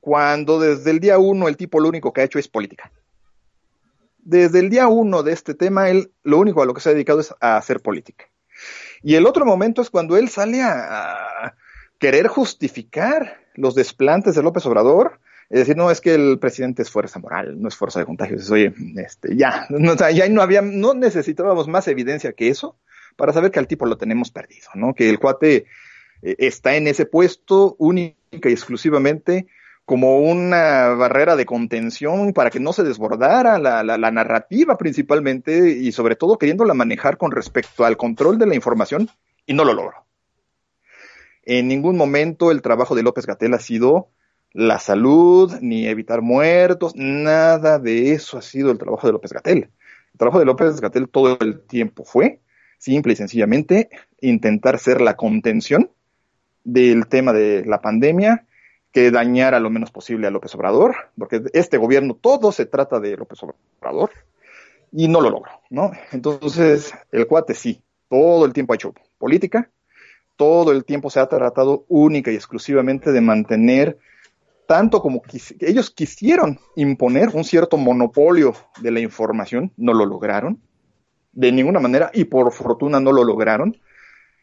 cuando 0.00 0.58
desde 0.58 0.90
el 0.90 1.00
día 1.00 1.18
uno 1.18 1.46
el 1.46 1.56
tipo 1.56 1.78
lo 1.78 1.88
único 1.88 2.12
que 2.12 2.22
ha 2.22 2.24
hecho 2.24 2.38
es 2.38 2.48
política. 2.48 2.90
Desde 4.18 4.60
el 4.60 4.70
día 4.70 4.88
uno 4.88 5.22
de 5.22 5.32
este 5.32 5.54
tema, 5.54 5.90
él 5.90 6.12
lo 6.22 6.38
único 6.38 6.62
a 6.62 6.66
lo 6.66 6.74
que 6.74 6.80
se 6.80 6.88
ha 6.88 6.92
dedicado 6.92 7.20
es 7.20 7.34
a 7.40 7.56
hacer 7.56 7.80
política. 7.80 8.26
Y 9.02 9.16
el 9.16 9.26
otro 9.26 9.44
momento 9.44 9.82
es 9.82 9.90
cuando 9.90 10.16
él 10.16 10.28
sale 10.28 10.62
a, 10.62 11.54
querer 11.98 12.26
justificar 12.26 13.38
los 13.54 13.76
desplantes 13.76 14.34
de 14.34 14.42
López 14.42 14.66
Obrador, 14.66 15.20
es 15.52 15.58
decir, 15.58 15.76
no 15.76 15.90
es 15.90 16.00
que 16.00 16.14
el 16.14 16.38
presidente 16.38 16.80
es 16.80 16.90
fuerza 16.90 17.18
moral, 17.18 17.60
no 17.60 17.68
es 17.68 17.76
fuerza 17.76 18.00
de 18.00 18.06
contagios, 18.06 18.50
oye, 18.50 18.72
este, 18.96 19.36
ya, 19.36 19.66
no, 19.68 19.94
ya 19.94 20.26
no 20.30 20.46
no 20.62 20.94
necesitábamos 20.94 21.68
más 21.68 21.86
evidencia 21.88 22.32
que 22.32 22.48
eso 22.48 22.78
para 23.16 23.34
saber 23.34 23.50
que 23.50 23.58
al 23.58 23.66
tipo 23.66 23.84
lo 23.84 23.98
tenemos 23.98 24.30
perdido, 24.30 24.68
¿no? 24.74 24.94
Que 24.94 25.10
el 25.10 25.18
cuate 25.18 25.66
eh, 26.22 26.36
está 26.38 26.74
en 26.76 26.86
ese 26.86 27.04
puesto 27.04 27.76
única 27.78 28.16
y 28.48 28.52
exclusivamente 28.52 29.46
como 29.84 30.20
una 30.20 30.88
barrera 30.94 31.36
de 31.36 31.44
contención 31.44 32.32
para 32.32 32.48
que 32.48 32.58
no 32.58 32.72
se 32.72 32.82
desbordara 32.82 33.58
la, 33.58 33.82
la, 33.82 34.10
narrativa 34.10 34.78
principalmente 34.78 35.68
y 35.68 35.92
sobre 35.92 36.16
todo 36.16 36.38
queriéndola 36.38 36.72
manejar 36.72 37.18
con 37.18 37.30
respecto 37.30 37.84
al 37.84 37.98
control 37.98 38.38
de 38.38 38.46
la 38.46 38.54
información 38.54 39.10
y 39.44 39.52
no 39.52 39.66
lo 39.66 39.74
logró. 39.74 40.06
En 41.42 41.68
ningún 41.68 41.98
momento 41.98 42.50
el 42.50 42.62
trabajo 42.62 42.94
de 42.94 43.02
López 43.02 43.26
Gatel 43.26 43.52
ha 43.52 43.58
sido 43.58 44.08
la 44.52 44.78
salud 44.78 45.54
ni 45.60 45.86
evitar 45.86 46.22
muertos, 46.22 46.94
nada 46.94 47.78
de 47.78 48.12
eso 48.12 48.38
ha 48.38 48.42
sido 48.42 48.70
el 48.70 48.78
trabajo 48.78 49.06
de 49.06 49.12
López 49.12 49.32
Gatel. 49.32 49.70
El 50.12 50.18
trabajo 50.18 50.38
de 50.38 50.44
López 50.44 50.80
Gatel 50.80 51.08
todo 51.08 51.38
el 51.40 51.60
tiempo 51.60 52.04
fue 52.04 52.40
simple 52.78 53.12
y 53.12 53.16
sencillamente 53.16 53.90
intentar 54.20 54.78
ser 54.78 55.00
la 55.00 55.16
contención 55.16 55.90
del 56.64 57.06
tema 57.06 57.32
de 57.32 57.64
la 57.64 57.80
pandemia, 57.80 58.46
que 58.92 59.10
dañara 59.10 59.58
lo 59.58 59.70
menos 59.70 59.90
posible 59.90 60.26
a 60.26 60.30
López 60.30 60.54
Obrador, 60.54 60.94
porque 61.16 61.42
este 61.54 61.78
gobierno 61.78 62.14
todo 62.14 62.52
se 62.52 62.66
trata 62.66 63.00
de 63.00 63.16
López 63.16 63.38
Obrador, 63.42 64.10
y 64.92 65.08
no 65.08 65.20
lo 65.20 65.30
logró, 65.30 65.52
¿no? 65.70 65.92
Entonces, 66.12 66.92
el 67.10 67.26
cuate 67.26 67.54
sí, 67.54 67.82
todo 68.08 68.44
el 68.44 68.52
tiempo 68.52 68.74
ha 68.74 68.76
hecho 68.76 68.94
política, 69.18 69.70
todo 70.36 70.72
el 70.72 70.84
tiempo 70.84 71.08
se 71.08 71.20
ha 71.20 71.26
tratado 71.26 71.84
única 71.88 72.30
y 72.30 72.34
exclusivamente 72.34 73.12
de 73.12 73.20
mantener 73.20 73.98
tanto 74.72 75.02
como 75.02 75.20
ellos 75.60 75.90
quisieron 75.90 76.58
imponer 76.76 77.28
un 77.34 77.44
cierto 77.44 77.76
monopolio 77.76 78.54
de 78.80 78.90
la 78.90 79.00
información, 79.00 79.70
no 79.76 79.92
lo 79.92 80.06
lograron, 80.06 80.62
de 81.32 81.52
ninguna 81.52 81.78
manera, 81.78 82.10
y 82.14 82.24
por 82.24 82.50
fortuna 82.52 82.98
no 82.98 83.12
lo 83.12 83.22
lograron. 83.22 83.76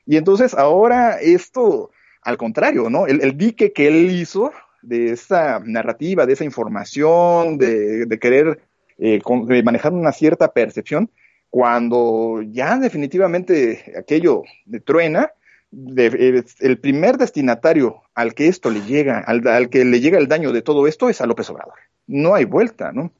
Y 0.05 0.17
entonces 0.17 0.53
ahora 0.53 1.19
esto 1.19 1.89
al 2.21 2.37
contrario, 2.37 2.91
¿no? 2.91 3.07
El, 3.07 3.35
dique 3.39 3.73
que 3.73 3.87
él 3.87 4.11
hizo 4.11 4.51
de 4.83 5.13
esa 5.13 5.61
narrativa, 5.65 6.27
de 6.27 6.33
esa 6.33 6.43
información, 6.43 7.57
de, 7.57 8.19
querer 8.21 8.61
eh, 8.99 9.19
manejar 9.63 9.93
una 9.93 10.11
cierta 10.11 10.53
percepción, 10.53 11.09
cuando 11.49 12.43
ya 12.51 12.77
definitivamente 12.77 13.95
aquello 13.97 14.43
de 14.67 14.79
truena, 14.79 15.31
el 15.71 16.79
primer 16.79 17.17
destinatario 17.17 18.01
al 18.15 18.33
que 18.33 18.47
esto 18.47 18.69
le 18.69 18.81
llega, 18.81 19.19
al, 19.19 19.69
que 19.69 19.85
le 19.85 19.99
llega 19.99 20.17
el 20.17 20.27
daño 20.27 20.51
de 20.51 20.61
todo 20.61 20.87
esto 20.87 21.09
es 21.09 21.21
a 21.21 21.27
López 21.27 21.49
Obrador. 21.49 21.75
No 22.07 22.33
hay 22.33 22.45
vuelta, 22.45 22.91
¿no? 22.91 23.13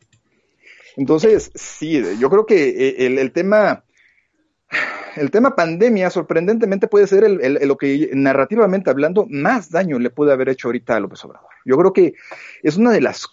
Entonces, 0.98 1.52
sí, 1.54 2.02
yo 2.20 2.30
creo 2.30 2.46
que 2.46 2.70
eh, 2.70 3.06
el 3.06 3.32
tema 3.32 3.84
el 5.16 5.32
tema 5.32 5.56
pandemia 5.56 6.10
sorprendentemente 6.10 6.88
puede 6.88 7.08
ser 7.08 7.24
el, 7.24 7.68
lo 7.68 7.78
que 7.78 8.10
narrativamente 8.14 8.90
hablando 8.90 9.26
más 9.30 9.70
daño 9.70 10.00
le 10.00 10.10
puede 10.10 10.32
haber 10.32 10.50
hecho 10.50 10.68
ahorita 10.68 10.96
a 10.96 11.00
López 11.00 11.24
Obrador. 11.26 11.50
Yo 11.66 11.78
creo 11.78 11.94
que 11.94 12.14
es 12.64 12.78
una 12.78 12.92
de 12.92 13.02
las 13.02 13.28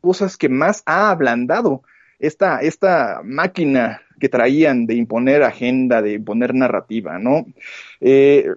cosas 0.00 0.36
que 0.36 0.48
más 0.48 0.82
ha 0.86 1.10
ablandado 1.10 1.82
esta, 2.18 2.60
esta 2.60 3.20
máquina 3.24 4.02
que 4.18 4.28
traían 4.28 4.86
de 4.86 4.94
imponer 4.94 5.42
agenda, 5.42 6.02
de 6.02 6.12
imponer 6.14 6.54
narrativa, 6.54 7.18
¿no? 7.18 7.46
Eh, 8.00 8.48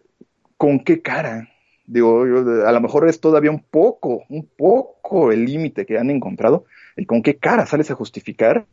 ¿Con 0.57 0.79
qué 0.83 1.01
cara? 1.01 1.49
Digo, 1.85 2.23
a 2.65 2.71
lo 2.71 2.81
mejor 2.81 3.07
es 3.07 3.19
todavía 3.19 3.51
un 3.51 3.63
poco, 3.63 4.23
un 4.29 4.45
poco 4.45 5.31
el 5.31 5.45
límite 5.45 5.85
que 5.85 5.97
han 5.97 6.09
encontrado, 6.09 6.65
el 6.95 7.07
con 7.07 7.21
qué 7.21 7.37
cara 7.37 7.65
sales 7.65 7.89
a 7.91 7.95
justificar 7.95 8.65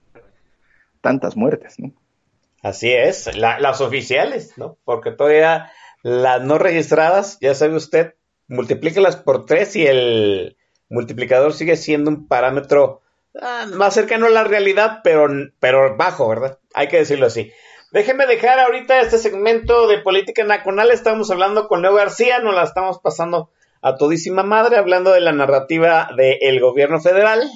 tantas 1.00 1.36
muertes, 1.36 1.78
¿no? 1.78 1.92
Así 2.62 2.90
es, 2.90 3.36
las 3.36 3.80
oficiales, 3.82 4.56
¿no? 4.56 4.78
Porque 4.84 5.10
todavía 5.12 5.70
las 6.02 6.42
no 6.42 6.58
registradas, 6.58 7.38
ya 7.40 7.54
sabe 7.54 7.76
usted, 7.76 8.14
multiplícalas 8.48 9.16
por 9.16 9.44
tres 9.44 9.76
y 9.76 9.86
el 9.86 10.56
multiplicador 10.88 11.52
sigue 11.52 11.76
siendo 11.76 12.10
un 12.10 12.26
parámetro 12.26 13.02
ah, 13.40 13.66
más 13.72 13.94
cercano 13.94 14.26
a 14.26 14.30
la 14.30 14.44
realidad, 14.44 15.00
pero, 15.02 15.28
pero 15.60 15.96
bajo, 15.96 16.28
¿verdad? 16.28 16.58
Hay 16.74 16.88
que 16.88 16.98
decirlo 16.98 17.26
así. 17.26 17.52
Déjeme 17.94 18.26
dejar 18.26 18.58
ahorita 18.58 19.00
este 19.00 19.18
segmento 19.18 19.86
de 19.86 19.98
política 19.98 20.42
nacional. 20.42 20.90
Estamos 20.90 21.30
hablando 21.30 21.68
con 21.68 21.80
Leo 21.80 21.94
García, 21.94 22.40
nos 22.40 22.54
la 22.54 22.64
estamos 22.64 22.98
pasando 22.98 23.50
a 23.82 23.96
todísima 23.96 24.42
madre, 24.42 24.78
hablando 24.78 25.12
de 25.12 25.20
la 25.20 25.30
narrativa 25.30 26.08
del 26.16 26.58
gobierno 26.58 27.00
federal. 27.00 27.48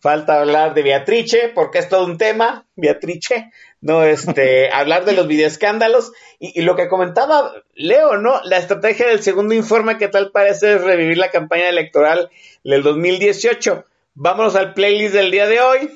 Falta 0.00 0.40
hablar 0.40 0.74
de 0.74 0.82
Beatrice, 0.82 1.52
porque 1.54 1.78
es 1.78 1.88
todo 1.88 2.06
un 2.06 2.18
tema, 2.18 2.66
Beatrice, 2.74 3.52
¿no? 3.80 4.02
Este, 4.02 4.68
hablar 4.72 5.04
de 5.04 5.12
los 5.12 5.28
videoescándalos 5.28 6.12
y, 6.40 6.58
y, 6.58 6.62
lo 6.62 6.74
que 6.74 6.88
comentaba 6.88 7.52
Leo, 7.74 8.16
¿no? 8.16 8.40
La 8.44 8.58
estrategia 8.58 9.06
del 9.06 9.22
segundo 9.22 9.54
informe 9.54 9.98
que 9.98 10.08
tal 10.08 10.32
parece 10.32 10.74
es 10.74 10.82
revivir 10.82 11.18
la 11.18 11.30
campaña 11.30 11.68
electoral 11.68 12.30
del 12.64 12.82
2018. 12.82 13.84
Vámonos 14.20 14.56
al 14.56 14.74
playlist 14.74 15.14
del 15.14 15.30
día 15.30 15.46
de 15.46 15.60
hoy. 15.60 15.90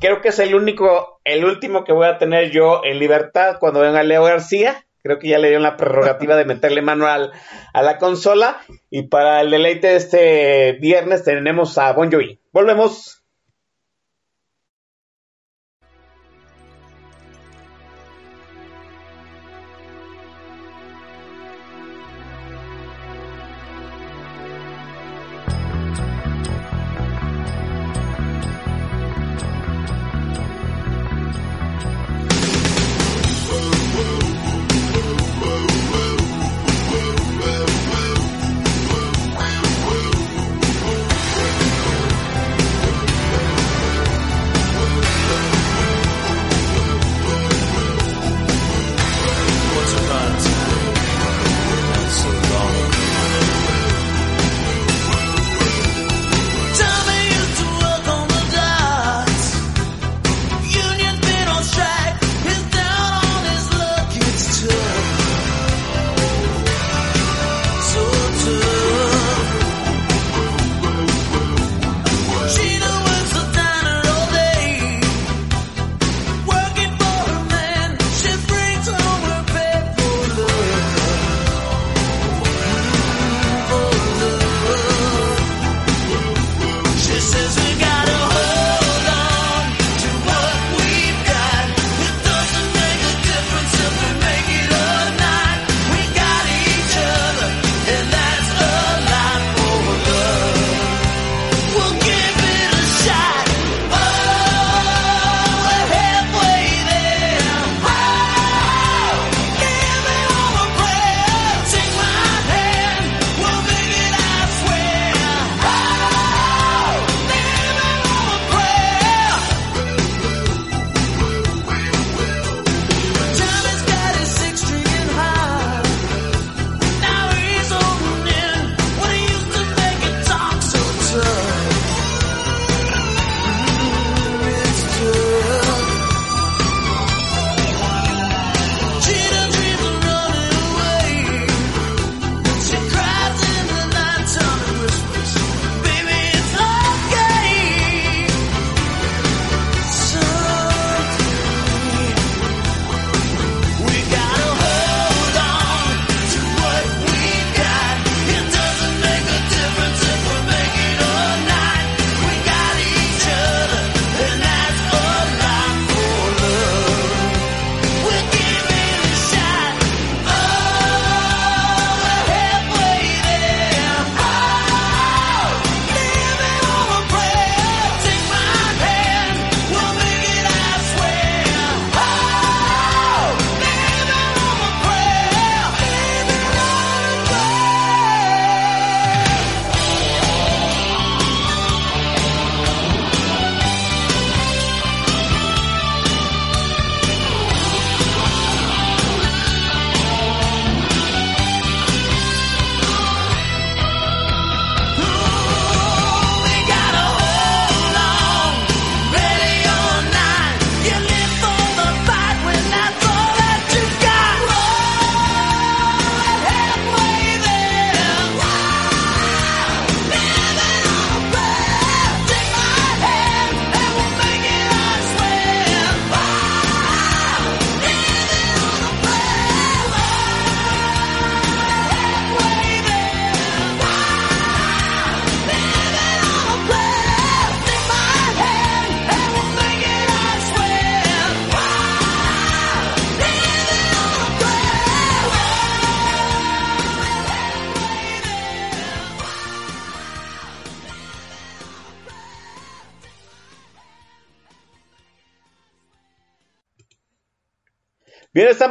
Creo 0.00 0.20
que 0.20 0.30
es 0.30 0.38
el 0.40 0.56
único, 0.56 1.20
el 1.22 1.44
último 1.44 1.84
que 1.84 1.92
voy 1.92 2.08
a 2.08 2.18
tener 2.18 2.50
yo 2.50 2.80
en 2.84 2.98
libertad 2.98 3.58
cuando 3.60 3.78
venga 3.78 4.02
Leo 4.02 4.24
García. 4.24 4.84
Creo 5.00 5.20
que 5.20 5.28
ya 5.28 5.38
le 5.38 5.46
dieron 5.46 5.62
la 5.62 5.76
prerrogativa 5.76 6.34
de 6.34 6.44
meterle 6.44 6.82
mano 6.82 7.06
a 7.06 7.82
la 7.82 7.98
consola. 7.98 8.60
Y 8.90 9.02
para 9.02 9.42
el 9.42 9.52
deleite 9.52 9.86
de 9.86 9.96
este 9.96 10.72
viernes 10.80 11.22
tenemos 11.22 11.78
a 11.78 11.92
Bon 11.92 12.10
Jovi. 12.10 12.40
Volvemos. 12.52 13.17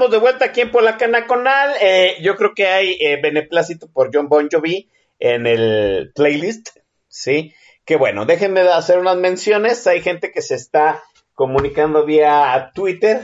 Estamos 0.07 0.11
de 0.11 0.31
vuelta 0.31 0.45
aquí 0.45 0.61
en 0.61 0.71
Polacana 0.71 1.27
Conal. 1.27 1.73
Eh, 1.81 2.15
yo 2.21 2.37
creo 2.37 2.53
que 2.55 2.67
hay 2.67 2.97
eh, 3.01 3.19
beneplácito 3.21 3.87
por 3.91 4.09
John 4.13 4.29
Bon 4.29 4.47
Jovi 4.49 4.89
en 5.19 5.45
el 5.45 6.11
playlist. 6.15 6.77
Sí, 7.09 7.53
que 7.83 7.97
bueno, 7.97 8.25
déjenme 8.25 8.61
hacer 8.61 8.99
unas 8.99 9.17
menciones. 9.17 9.85
Hay 9.85 10.01
gente 10.01 10.31
que 10.31 10.41
se 10.41 10.55
está 10.55 11.03
comunicando 11.33 12.05
vía 12.05 12.71
Twitter, 12.73 13.21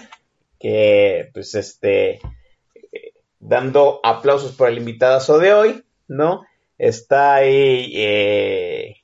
que 0.60 1.30
pues 1.34 1.56
este, 1.56 2.20
dando 3.40 4.02
aplausos 4.04 4.52
por 4.52 4.68
el 4.68 4.78
invitadazo 4.78 5.40
de 5.40 5.54
hoy, 5.54 5.84
¿no? 6.10 6.44
Está 6.78 7.36
ahí 7.36 7.94
eh, 7.96 8.96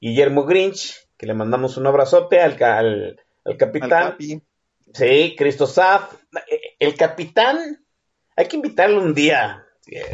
Guillermo 0.00 0.44
Grinch, 0.44 1.08
que 1.16 1.26
le 1.26 1.34
mandamos 1.34 1.76
un 1.76 1.88
abrazote 1.88 2.40
al, 2.40 2.62
al, 2.62 3.20
al 3.44 3.56
capitán. 3.56 4.16
sí, 4.92 5.34
Cristo 5.36 5.66
Saf. 5.66 6.25
El 6.78 6.94
capitán, 6.94 7.84
hay 8.36 8.46
que 8.46 8.56
invitarlo 8.56 9.00
un 9.00 9.14
día, 9.14 9.66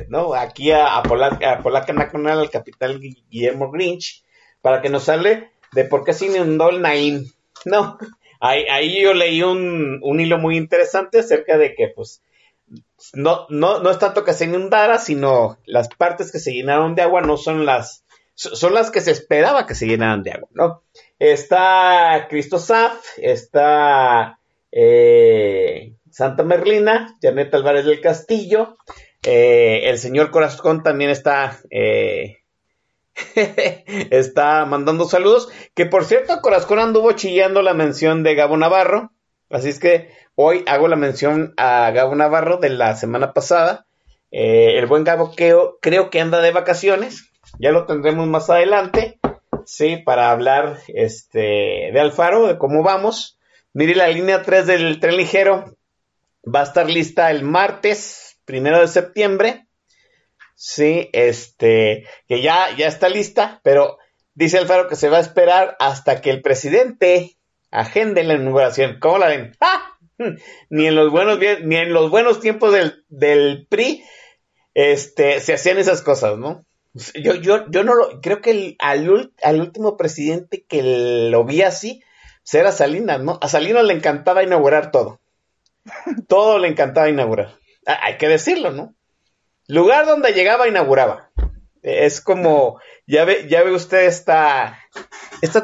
¿no? 0.09 0.35
Aquí 0.35 0.71
a, 0.71 0.97
a, 0.97 1.03
Polaca, 1.03 1.93
Nacional, 1.93 2.39
al 2.41 2.51
capitán 2.51 3.01
Guillermo 3.01 3.71
Grinch, 3.71 4.25
para 4.61 4.83
que 4.83 4.89
nos 4.89 5.09
hable 5.09 5.51
de 5.73 5.85
por 5.85 6.05
qué 6.05 6.13
se 6.13 6.27
inundó 6.27 6.71
el 6.71 6.83
Naim. 6.83 7.27
No, 7.65 7.99
ahí, 8.41 9.03
yo 9.03 9.15
leí 9.15 9.43
un, 9.43 10.01
un 10.03 10.21
hilo 10.21 10.39
muy 10.39 10.57
interesante 10.57 11.21
acerca 11.21 11.59
de 11.59 11.75
que, 11.75 11.89
pues, 11.89 12.23
no, 13.13 13.47
no, 13.51 13.81
no 13.81 13.91
es 13.91 13.99
tanto 13.99 14.25
que 14.25 14.33
se 14.33 14.45
inundara, 14.45 14.99
sino 14.99 15.59
las 15.65 15.89
partes 15.89 16.31
que 16.33 16.39
se 16.39 16.53
llenaron 16.53 16.95
de 16.95 17.03
agua 17.03 17.21
no 17.21 17.37
son 17.37 17.67
las, 17.67 18.05
son 18.35 18.75
las 18.75 18.91
que 18.91 19.01
se 19.01 19.11
esperaba 19.11 19.67
que 19.67 19.75
se 19.75 19.87
llenaran 19.87 20.23
de 20.23 20.33
agua, 20.33 20.49
¿no? 20.53 20.83
Está 21.19 22.27
Cristo 22.29 22.59
Saf, 22.59 23.19
está 23.19 24.39
eh, 24.71 25.95
Santa 26.13 26.45
Merlina, 26.45 27.17
Janet 27.23 27.55
Álvarez 27.55 27.87
del 27.87 28.01
Castillo, 28.01 28.77
eh, 29.25 29.89
el 29.89 29.99
señor 29.99 30.31
Corazón 30.31 30.83
también 30.83 31.11
está, 31.11 31.59
eh, 31.71 32.39
está 34.11 34.65
mandando 34.67 35.07
saludos, 35.07 35.49
que 35.75 35.87
por 35.87 36.05
cierto 36.05 36.41
Corazón 36.43 36.79
anduvo 36.79 37.13
chillando 37.13 37.63
la 37.63 37.73
mención 37.73 38.23
de 38.23 38.35
Gabo 38.35 38.59
Navarro, 38.59 39.11
así 39.49 39.71
es 39.71 39.79
que 39.79 40.11
hoy 40.35 40.65
hago 40.67 40.87
la 40.87 40.97
mención 40.97 41.55
a 41.57 41.91
Gabo 41.93 42.15
Navarro 42.15 42.59
de 42.59 42.69
la 42.69 42.95
semana 42.95 43.33
pasada, 43.33 43.87
el 44.31 44.87
buen 44.87 45.05
Gabo 45.05 45.33
creo, 45.35 45.79
creo 45.81 46.11
que 46.11 46.21
anda 46.21 46.41
de 46.41 46.53
vacaciones, 46.53 47.31
ya 47.59 47.71
lo 47.73 47.87
tendremos 47.87 48.29
más 48.29 48.51
adelante, 48.51 49.19
sí, 49.65 49.97
para 49.97 50.31
hablar 50.31 50.79
este, 50.89 51.91
de 51.93 52.01
Alfaro, 52.01 52.47
de 52.47 52.59
cómo 52.59 52.83
vamos. 52.83 53.39
Mire, 53.73 53.95
la 53.95 54.09
línea 54.09 54.43
3 54.43 54.67
del 54.67 55.01
tren 55.01 55.17
ligero 55.17 55.77
va 56.45 56.61
a 56.61 56.65
estar 56.65 56.89
lista 56.89 57.31
el 57.31 57.43
martes, 57.43 58.39
primero 58.45 58.81
de 58.81 58.89
septiembre. 58.89 59.67
Sí, 60.55 61.09
este, 61.13 62.07
que 62.29 62.43
ya, 62.43 62.75
ya 62.77 62.87
está 62.87 63.09
lista, 63.09 63.61
pero 63.65 63.99
dice 64.35 64.59
Alfaro 64.59 64.89
que 64.89 64.97
se 64.97 65.09
va 65.09 65.19
a 65.19 65.23
esperar 65.23 65.77
hasta 65.81 66.21
que 66.21 66.31
el 66.31 66.43
presidente 66.43 67.37
agende 67.71 68.23
la 68.23 68.35
inauguración. 68.35 68.99
¿Cómo 69.01 69.19
la 69.19 69.29
ven? 69.29 69.57
¡Ah! 69.61 69.99
Ni 70.71 70.87
en 70.87 70.95
los 70.95 71.11
buenos, 71.11 71.39
ni 71.63 71.77
en 71.77 71.93
los 71.93 72.11
buenos 72.11 72.41
tiempos 72.41 72.73
del, 72.73 73.05
del 73.09 73.67
PRI, 73.69 74.05
este, 74.75 75.41
se 75.41 75.55
hacían 75.55 75.79
esas 75.79 76.03
cosas, 76.03 76.39
¿no? 76.39 76.65
Yo, 77.15 77.35
yo, 77.35 77.71
yo 77.71 77.85
no 77.85 77.95
lo, 77.95 78.21
creo 78.21 78.43
que 78.43 78.51
el, 78.51 78.77
al, 78.79 79.33
al, 79.43 79.61
último 79.61 79.97
presidente 79.97 80.65
que 80.69 81.29
lo 81.31 81.45
vi 81.45 81.63
así, 81.63 82.03
pues 82.45 82.55
era 82.55 82.71
Salinas, 82.71 83.21
¿no? 83.23 83.39
A 83.41 83.49
Salinas 83.49 83.85
le 83.85 83.95
encantaba 83.95 84.43
inaugurar 84.43 84.91
todo. 84.91 85.22
Todo 86.29 86.59
le 86.59 86.69
encantaba 86.69 87.09
inaugurar. 87.09 87.55
Ah, 87.87 88.01
hay 88.03 88.19
que 88.19 88.29
decirlo, 88.29 88.71
¿no? 88.71 88.95
Lugar 89.67 90.07
donde 90.07 90.33
llegaba, 90.33 90.69
inauguraba. 90.69 91.31
Es 91.83 92.21
como, 92.21 92.81
ya 93.07 93.25
ve, 93.25 93.73
usted 93.73 94.05
esta, 94.05 94.79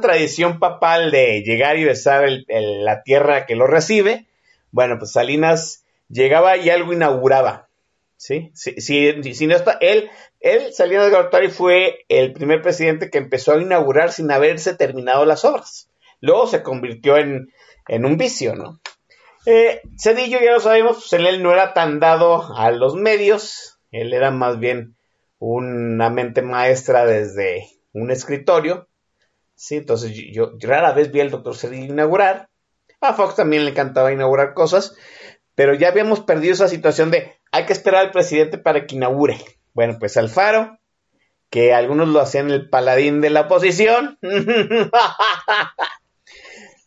tradición 0.01 0.59
papal 0.59 1.11
de 1.11 1.43
llegar 1.43 1.79
y 1.79 1.85
besar 1.85 2.29
la 2.49 3.03
tierra 3.03 3.47
que 3.47 3.55
lo 3.55 3.67
recibe. 3.67 4.27
Bueno, 4.73 4.99
pues 4.99 5.13
Salinas 5.13 5.85
llegaba 6.09 6.57
y 6.57 6.71
algo 6.71 6.93
inauguraba. 6.93 7.69
¿sí? 8.17 8.51
Si, 8.55 9.47
no 9.47 9.57
él, 9.81 10.11
él, 10.41 10.73
Salinas 10.73 11.11
Gortari, 11.11 11.51
fue 11.51 12.05
el 12.09 12.33
primer 12.33 12.63
presidente 12.63 13.11
que 13.11 13.19
empezó 13.19 13.53
a 13.53 13.63
inaugurar 13.63 14.13
sin 14.13 14.31
haberse 14.33 14.75
terminado 14.75 15.25
las 15.25 15.45
obras. 15.45 15.89
Luego 16.21 16.49
se 16.49 16.65
convirtió 16.65 17.17
en, 17.17 17.53
en 17.87 18.05
un 18.05 18.17
vicio, 18.17 18.57
¿no? 18.57 18.81
Eh, 19.51 19.81
Cedillo, 19.97 20.41
ya 20.41 20.53
lo 20.53 20.61
sabemos, 20.61 20.99
pues 20.99 21.13
él 21.15 21.43
no 21.43 21.51
era 21.51 21.73
tan 21.73 22.01
dado 22.01 22.55
a 22.55 22.71
los 22.71 22.97
medios, 22.97 23.81
él 23.91 24.13
era 24.13 24.31
más 24.31 24.59
bien 24.59 24.95
una 25.39 26.11
mente 26.11 26.43
maestra 26.43 27.07
desde 27.07 27.67
un 27.95 28.11
escritorio, 28.11 28.91
¿sí? 29.55 29.77
Entonces 29.77 30.13
yo, 30.13 30.53
yo 30.59 30.69
rara 30.69 30.93
vez 30.93 31.11
vi 31.11 31.21
al 31.21 31.31
doctor 31.31 31.57
Cedillo 31.57 31.95
inaugurar, 31.95 32.51
a 33.01 33.15
Fox 33.15 33.37
también 33.37 33.65
le 33.65 33.71
encantaba 33.71 34.13
inaugurar 34.13 34.53
cosas, 34.53 34.95
pero 35.55 35.73
ya 35.73 35.89
habíamos 35.89 36.21
perdido 36.21 36.53
esa 36.53 36.69
situación 36.69 37.11
de 37.11 37.33
hay 37.51 37.65
que 37.65 37.73
esperar 37.73 38.05
al 38.05 38.11
presidente 38.11 38.59
para 38.59 38.85
que 38.85 38.97
inaugure. 38.97 39.39
Bueno, 39.73 39.97
pues 39.99 40.19
Alfaro, 40.19 40.79
que 41.49 41.73
algunos 41.73 42.09
lo 42.09 42.21
hacían 42.21 42.51
el 42.51 42.69
paladín 42.69 43.23
de 43.23 43.31
la 43.31 43.41
oposición, 43.43 44.19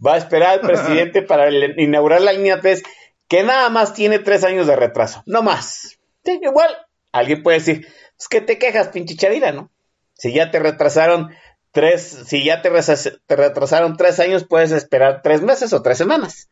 va 0.06 0.16
a 0.16 0.18
esperar 0.18 0.60
al 0.60 0.62
presidente 0.62 1.22
para 1.28 1.50
inaugurar 1.78 2.22
la 2.22 2.34
línea 2.34 2.60
3, 2.60 2.84
que 3.28 3.44
nada 3.44 3.70
más 3.70 3.94
tiene 3.94 4.20
tres 4.20 4.44
años 4.44 4.68
de 4.68 4.76
retraso, 4.76 5.24
no 5.26 5.42
más. 5.42 6.00
Sí, 6.24 6.40
igual, 6.42 6.70
alguien 7.12 7.44
puede 7.44 7.60
decir, 7.60 7.88
es 8.20 8.28
que 8.28 8.42
te 8.42 8.58
quejas, 8.60 8.90
pinche 8.90 9.16
charira, 9.16 9.52
¿no? 9.52 9.72
Si 10.14 10.34
ya 10.34 10.52
te 10.52 10.60
retrasaron 10.60 11.32
tres, 11.72 12.24
si 12.28 12.44
ya 12.44 12.62
te, 12.62 12.70
te 12.70 13.36
retrasaron 13.36 13.98
tres 13.98 14.20
años, 14.20 14.46
puedes 14.48 14.72
esperar 14.72 15.22
tres 15.24 15.42
meses 15.42 15.74
o 15.74 15.82
tres 15.82 15.98
semanas. 15.98 16.50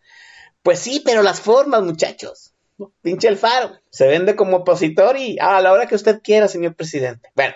Pues 0.63 0.79
sí, 0.79 1.01
pero 1.05 1.21
las 1.21 1.39
formas, 1.41 1.83
muchachos. 1.83 2.53
Pinche 3.01 3.27
el 3.27 3.37
faro. 3.37 3.79
Se 3.89 4.07
vende 4.07 4.35
como 4.35 4.57
opositor 4.57 5.17
y 5.17 5.37
a 5.39 5.61
la 5.61 5.71
hora 5.71 5.87
que 5.87 5.95
usted 5.95 6.21
quiera, 6.21 6.47
señor 6.47 6.75
presidente. 6.75 7.29
Bueno, 7.35 7.53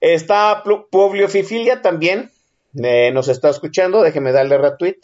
está 0.00 0.62
Publio 0.90 1.28
Fifilia 1.28 1.82
también. 1.82 2.30
Nos 2.74 3.28
está 3.28 3.48
escuchando. 3.50 4.02
Déjeme 4.02 4.32
darle 4.32 4.58
retweet 4.58 5.00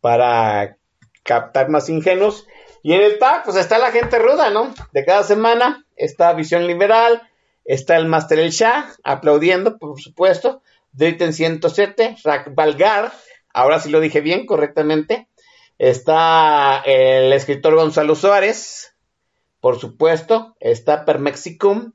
para 0.00 0.76
captar 1.22 1.68
más 1.68 1.88
ingenuos. 1.88 2.46
Y 2.82 2.92
en 2.92 3.00
el 3.00 3.18
pack, 3.18 3.44
pues 3.44 3.56
está 3.56 3.78
la 3.78 3.92
gente 3.92 4.18
ruda, 4.18 4.50
¿no? 4.50 4.74
De 4.92 5.04
cada 5.04 5.22
semana 5.22 5.86
está 5.96 6.32
Visión 6.34 6.66
Liberal, 6.66 7.22
está 7.64 7.96
el 7.96 8.06
Master 8.06 8.38
El 8.38 8.50
Shah, 8.50 8.92
aplaudiendo, 9.02 9.78
por 9.78 9.98
supuesto. 10.00 10.62
Dritten 10.92 11.32
107, 11.32 12.16
Rack 12.22 12.54
Valgar, 12.54 13.10
ahora 13.52 13.80
sí 13.80 13.88
lo 13.90 14.00
dije 14.00 14.20
bien, 14.20 14.44
correctamente. 14.44 15.28
Está 15.78 16.82
el 16.84 17.32
escritor 17.32 17.74
Gonzalo 17.74 18.14
Suárez, 18.14 18.94
por 19.60 19.80
supuesto. 19.80 20.54
Está 20.60 21.06
Permexicum, 21.06 21.92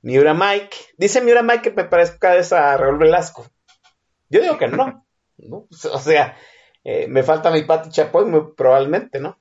Miura 0.00 0.34
Mike. 0.34 0.76
Dice 0.96 1.20
Miura 1.20 1.42
Mike 1.42 1.62
que 1.62 1.70
me 1.70 1.84
parezca 1.84 2.32
a 2.32 2.76
Raúl 2.76 2.98
Velasco. 2.98 3.46
Yo 4.32 4.40
digo 4.40 4.56
que 4.56 4.66
no. 4.66 5.06
¿no? 5.36 5.68
O 5.92 5.98
sea, 5.98 6.36
eh, 6.84 7.06
me 7.06 7.22
falta 7.22 7.50
mi 7.50 7.62
Pati 7.62 7.90
Chapoy, 7.90 8.24
muy 8.24 8.54
probablemente, 8.56 9.20
¿no? 9.20 9.38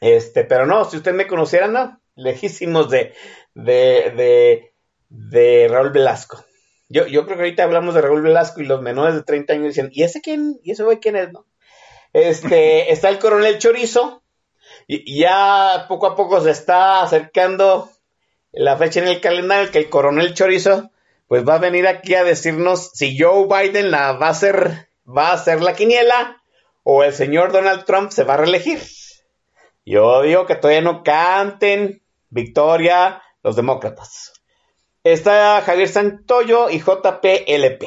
Este, 0.00 0.44
pero 0.44 0.66
no, 0.66 0.84
si 0.84 0.96
usted 0.96 1.14
me 1.14 1.28
conociera, 1.28 1.68
no. 1.68 2.00
Lejísimos 2.16 2.90
de, 2.90 3.14
de, 3.54 4.12
de, 4.16 4.74
de 5.08 5.68
Raúl 5.68 5.90
Velasco. 5.90 6.44
Yo, 6.88 7.06
yo 7.06 7.24
creo 7.24 7.36
que 7.36 7.44
ahorita 7.44 7.62
hablamos 7.62 7.94
de 7.94 8.00
Raúl 8.00 8.22
Velasco 8.22 8.60
y 8.60 8.66
los 8.66 8.82
menores 8.82 9.14
de 9.14 9.22
30 9.22 9.52
años 9.52 9.68
dicen, 9.68 9.90
¿y 9.92 10.02
ese 10.02 10.20
quién? 10.20 10.58
¿Y 10.64 10.72
ese 10.72 10.82
güey 10.82 10.98
quién 10.98 11.14
es? 11.14 11.32
No? 11.32 11.46
Este, 12.12 12.92
está 12.92 13.10
el 13.10 13.20
coronel 13.20 13.58
Chorizo. 13.58 14.22
Y 14.88 15.20
ya 15.20 15.86
poco 15.88 16.08
a 16.08 16.16
poco 16.16 16.40
se 16.40 16.50
está 16.50 17.02
acercando 17.02 17.90
la 18.50 18.76
fecha 18.76 19.00
en 19.00 19.08
el 19.08 19.20
calendario 19.20 19.70
que 19.70 19.78
el 19.78 19.88
coronel 19.88 20.34
Chorizo 20.34 20.90
pues 21.28 21.46
va 21.48 21.54
a 21.54 21.58
venir 21.58 21.86
aquí 21.86 22.14
a 22.14 22.24
decirnos 22.24 22.90
si 22.94 23.18
Joe 23.18 23.46
Biden 23.46 23.90
la 23.90 24.12
va 24.12 24.28
a 24.28 24.30
hacer, 24.30 24.88
va 25.06 25.28
a 25.28 25.34
hacer 25.34 25.62
la 25.62 25.74
quiniela 25.74 26.42
o 26.82 27.02
el 27.02 27.12
señor 27.12 27.52
Donald 27.52 27.84
Trump 27.84 28.10
se 28.10 28.24
va 28.24 28.34
a 28.34 28.38
reelegir. 28.38 28.80
Yo 29.86 30.22
digo 30.22 30.46
que 30.46 30.54
todavía 30.54 30.82
no 30.82 31.02
canten 31.02 32.02
victoria 32.30 33.22
los 33.42 33.56
demócratas. 33.56 34.32
Está 35.02 35.60
Javier 35.62 35.88
Santoyo 35.88 36.70
y 36.70 36.78
JPLP. 36.78 37.84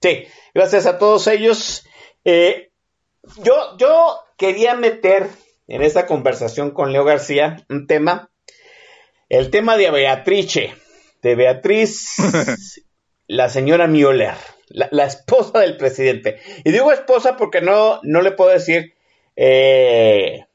Sí, 0.00 0.26
gracias 0.54 0.86
a 0.86 0.98
todos 0.98 1.26
ellos. 1.26 1.86
Eh, 2.24 2.70
yo, 3.42 3.76
yo 3.78 4.20
quería 4.38 4.74
meter 4.74 5.28
en 5.68 5.82
esta 5.82 6.06
conversación 6.06 6.70
con 6.70 6.92
Leo 6.92 7.04
García 7.04 7.64
un 7.68 7.86
tema, 7.86 8.30
el 9.28 9.50
tema 9.50 9.76
de 9.76 9.90
Beatrice, 9.90 10.74
de 11.26 11.34
Beatriz, 11.34 12.14
la 13.26 13.48
señora 13.48 13.88
Müller, 13.88 14.36
la, 14.68 14.88
la, 14.92 15.06
esposa 15.06 15.58
del 15.58 15.76
presidente. 15.76 16.38
Y 16.64 16.70
digo 16.70 16.92
esposa 16.92 17.36
porque 17.36 17.60
no, 17.60 17.98
no 18.04 18.22
le 18.22 18.30
puedo 18.30 18.50
decir 18.50 18.94
eh, 19.34 20.46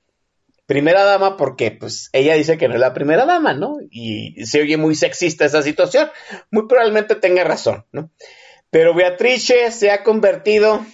primera 0.65 1.03
dama 1.03 1.35
porque 1.35 1.71
pues 1.71 2.09
ella 2.13 2.35
dice 2.35 2.57
que 2.57 2.69
no 2.69 2.75
es 2.75 2.79
la 2.79 2.93
primera 2.93 3.25
dama, 3.25 3.53
¿no? 3.53 3.79
Y 3.89 4.45
se 4.45 4.61
oye 4.61 4.77
muy 4.77 4.95
sexista 4.95 5.43
esa 5.43 5.61
situación. 5.61 6.09
Muy 6.51 6.67
probablemente 6.67 7.15
tenga 7.15 7.43
razón, 7.43 7.85
¿no? 7.91 8.09
Pero 8.69 8.93
Beatrice 8.93 9.69
se 9.71 9.91
ha 9.91 10.03
convertido, 10.03 10.85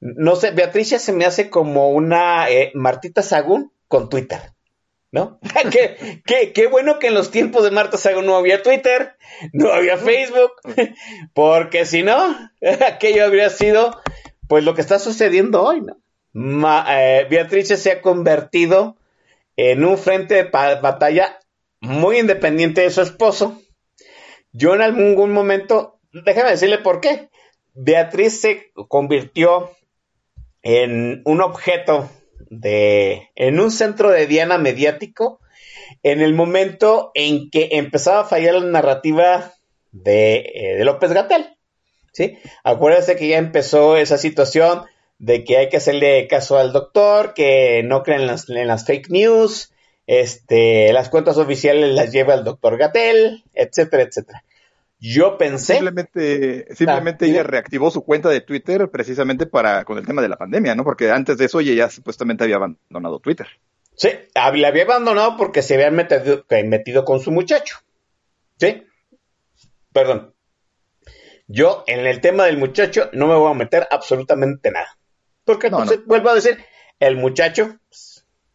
no 0.00 0.34
sé, 0.34 0.50
Beatrice 0.50 0.98
se 0.98 1.12
me 1.12 1.26
hace 1.26 1.48
como 1.48 1.90
una 1.90 2.50
eh, 2.50 2.72
Martita 2.74 3.22
Sagún 3.22 3.72
con 3.86 4.08
Twitter, 4.08 4.40
¿no? 5.12 5.38
qué, 5.70 6.22
qué, 6.26 6.52
qué, 6.52 6.66
bueno 6.66 6.98
que 6.98 7.08
en 7.08 7.14
los 7.14 7.30
tiempos 7.30 7.62
de 7.62 7.70
Marta 7.70 7.98
Sagún 7.98 8.26
no 8.26 8.36
había 8.36 8.62
Twitter, 8.62 9.14
no 9.52 9.72
había 9.72 9.96
Facebook, 9.98 10.52
porque 11.34 11.84
si 11.84 12.02
no, 12.02 12.36
aquello 12.88 13.24
habría 13.24 13.50
sido 13.50 14.00
pues 14.48 14.64
lo 14.64 14.74
que 14.74 14.80
está 14.80 14.98
sucediendo 14.98 15.62
hoy, 15.62 15.82
¿no? 15.82 15.98
eh, 16.88 17.26
Beatrice 17.30 17.76
se 17.76 17.92
ha 17.92 18.02
convertido 18.02 18.96
en 19.56 19.84
un 19.84 19.98
frente 19.98 20.34
de 20.34 20.44
batalla 20.44 21.38
muy 21.80 22.18
independiente 22.18 22.80
de 22.80 22.90
su 22.90 23.02
esposo. 23.02 23.60
Yo 24.52 24.74
en 24.74 24.82
algún 24.82 25.32
momento, 25.32 26.00
déjame 26.12 26.50
decirle 26.50 26.78
por 26.78 27.00
qué. 27.00 27.28
Beatriz 27.74 28.40
se 28.40 28.72
convirtió 28.88 29.70
en 30.62 31.22
un 31.24 31.40
objeto 31.40 32.10
de, 32.50 33.30
en 33.34 33.60
un 33.60 33.70
centro 33.70 34.10
de 34.10 34.26
diana 34.26 34.58
mediático 34.58 35.40
en 36.02 36.20
el 36.20 36.34
momento 36.34 37.10
en 37.14 37.50
que 37.50 37.70
empezaba 37.72 38.20
a 38.20 38.24
fallar 38.24 38.54
la 38.54 38.66
narrativa 38.66 39.52
de, 39.92 40.52
eh, 40.54 40.76
de 40.76 40.84
López 40.84 41.12
Gatel. 41.12 41.46
¿sí? 42.12 42.38
Acuérdense 42.64 43.16
que 43.16 43.28
ya 43.28 43.38
empezó 43.38 43.96
esa 43.96 44.18
situación 44.18 44.82
de 45.18 45.44
que 45.44 45.56
hay 45.56 45.68
que 45.68 45.76
hacerle 45.76 46.26
caso 46.26 46.58
al 46.58 46.72
doctor, 46.72 47.34
que 47.34 47.82
no 47.84 48.02
creen 48.02 48.22
en 48.22 48.26
las, 48.26 48.48
en 48.48 48.66
las 48.66 48.84
fake 48.84 49.10
news, 49.10 49.72
este, 50.06 50.92
las 50.92 51.08
cuentas 51.08 51.38
oficiales 51.38 51.94
las 51.94 52.10
lleva 52.12 52.34
el 52.34 52.44
doctor 52.44 52.76
Gatel, 52.76 53.44
etcétera, 53.54 54.02
etcétera. 54.02 54.44
Yo 55.04 55.36
pensé. 55.36 55.74
Simplemente, 55.74 56.72
simplemente 56.76 57.26
ella 57.26 57.42
reactivó 57.42 57.90
su 57.90 58.04
cuenta 58.04 58.28
de 58.28 58.40
Twitter 58.40 58.88
precisamente 58.88 59.46
para 59.46 59.84
con 59.84 59.98
el 59.98 60.06
tema 60.06 60.22
de 60.22 60.28
la 60.28 60.36
pandemia, 60.36 60.76
¿no? 60.76 60.84
Porque 60.84 61.10
antes 61.10 61.36
de 61.38 61.46
eso 61.46 61.58
ella 61.58 61.74
ya 61.74 61.90
supuestamente 61.90 62.44
había 62.44 62.54
abandonado 62.54 63.18
Twitter. 63.18 63.48
Sí, 63.96 64.10
la 64.34 64.68
había 64.68 64.84
abandonado 64.84 65.36
porque 65.36 65.60
se 65.62 65.74
había 65.74 65.90
metido, 65.90 66.44
metido 66.64 67.04
con 67.04 67.18
su 67.18 67.32
muchacho. 67.32 67.78
¿Sí? 68.58 68.84
Perdón. 69.92 70.34
Yo 71.48 71.82
en 71.88 72.06
el 72.06 72.20
tema 72.20 72.44
del 72.44 72.58
muchacho 72.58 73.10
no 73.12 73.26
me 73.26 73.34
voy 73.34 73.50
a 73.50 73.54
meter 73.54 73.88
absolutamente 73.90 74.70
nada. 74.70 74.96
Porque 75.44 75.68
no, 75.68 75.84
vuelvo 76.06 76.30
a 76.30 76.36
decir, 76.36 76.64
el 77.00 77.16
muchacho 77.16 77.76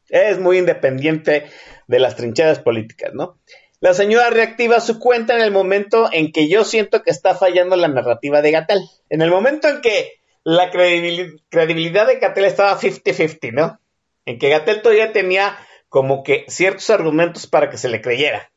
es 0.08 0.40
muy 0.40 0.60
independiente 0.60 1.48
de 1.88 2.00
las 2.00 2.16
trincheras 2.16 2.60
políticas, 2.60 3.14
¿no? 3.14 3.38
La 3.80 3.94
señora 3.94 4.30
reactiva 4.32 4.80
su 4.80 5.00
cuenta 5.00 5.36
en 5.36 5.42
el 5.42 5.52
momento 5.52 6.10
en 6.12 6.32
que 6.32 6.48
yo 6.48 6.64
siento 6.64 7.04
que 7.04 7.12
está 7.12 7.36
fallando 7.36 7.76
la 7.76 7.88
narrativa 7.88 8.42
de 8.42 8.52
Gatel. 8.52 8.82
En 9.10 9.22
el 9.22 9.30
momento 9.30 9.68
en 9.68 9.82
que 9.82 10.20
la 10.44 10.72
credibilidad 10.72 12.08
de 12.08 12.20
Gatel 12.20 12.46
estaba 12.46 12.80
50-50, 12.80 13.54
¿no? 13.54 13.80
En 14.26 14.40
que 14.40 14.50
Gatel 14.50 14.82
todavía 14.82 15.14
tenía 15.14 15.58
como 15.90 16.24
que 16.24 16.46
ciertos 16.48 16.90
argumentos 16.90 17.46
para 17.48 17.70
que 17.70 17.78
se 17.78 17.90
le 17.90 18.02
creyera. 18.02 18.52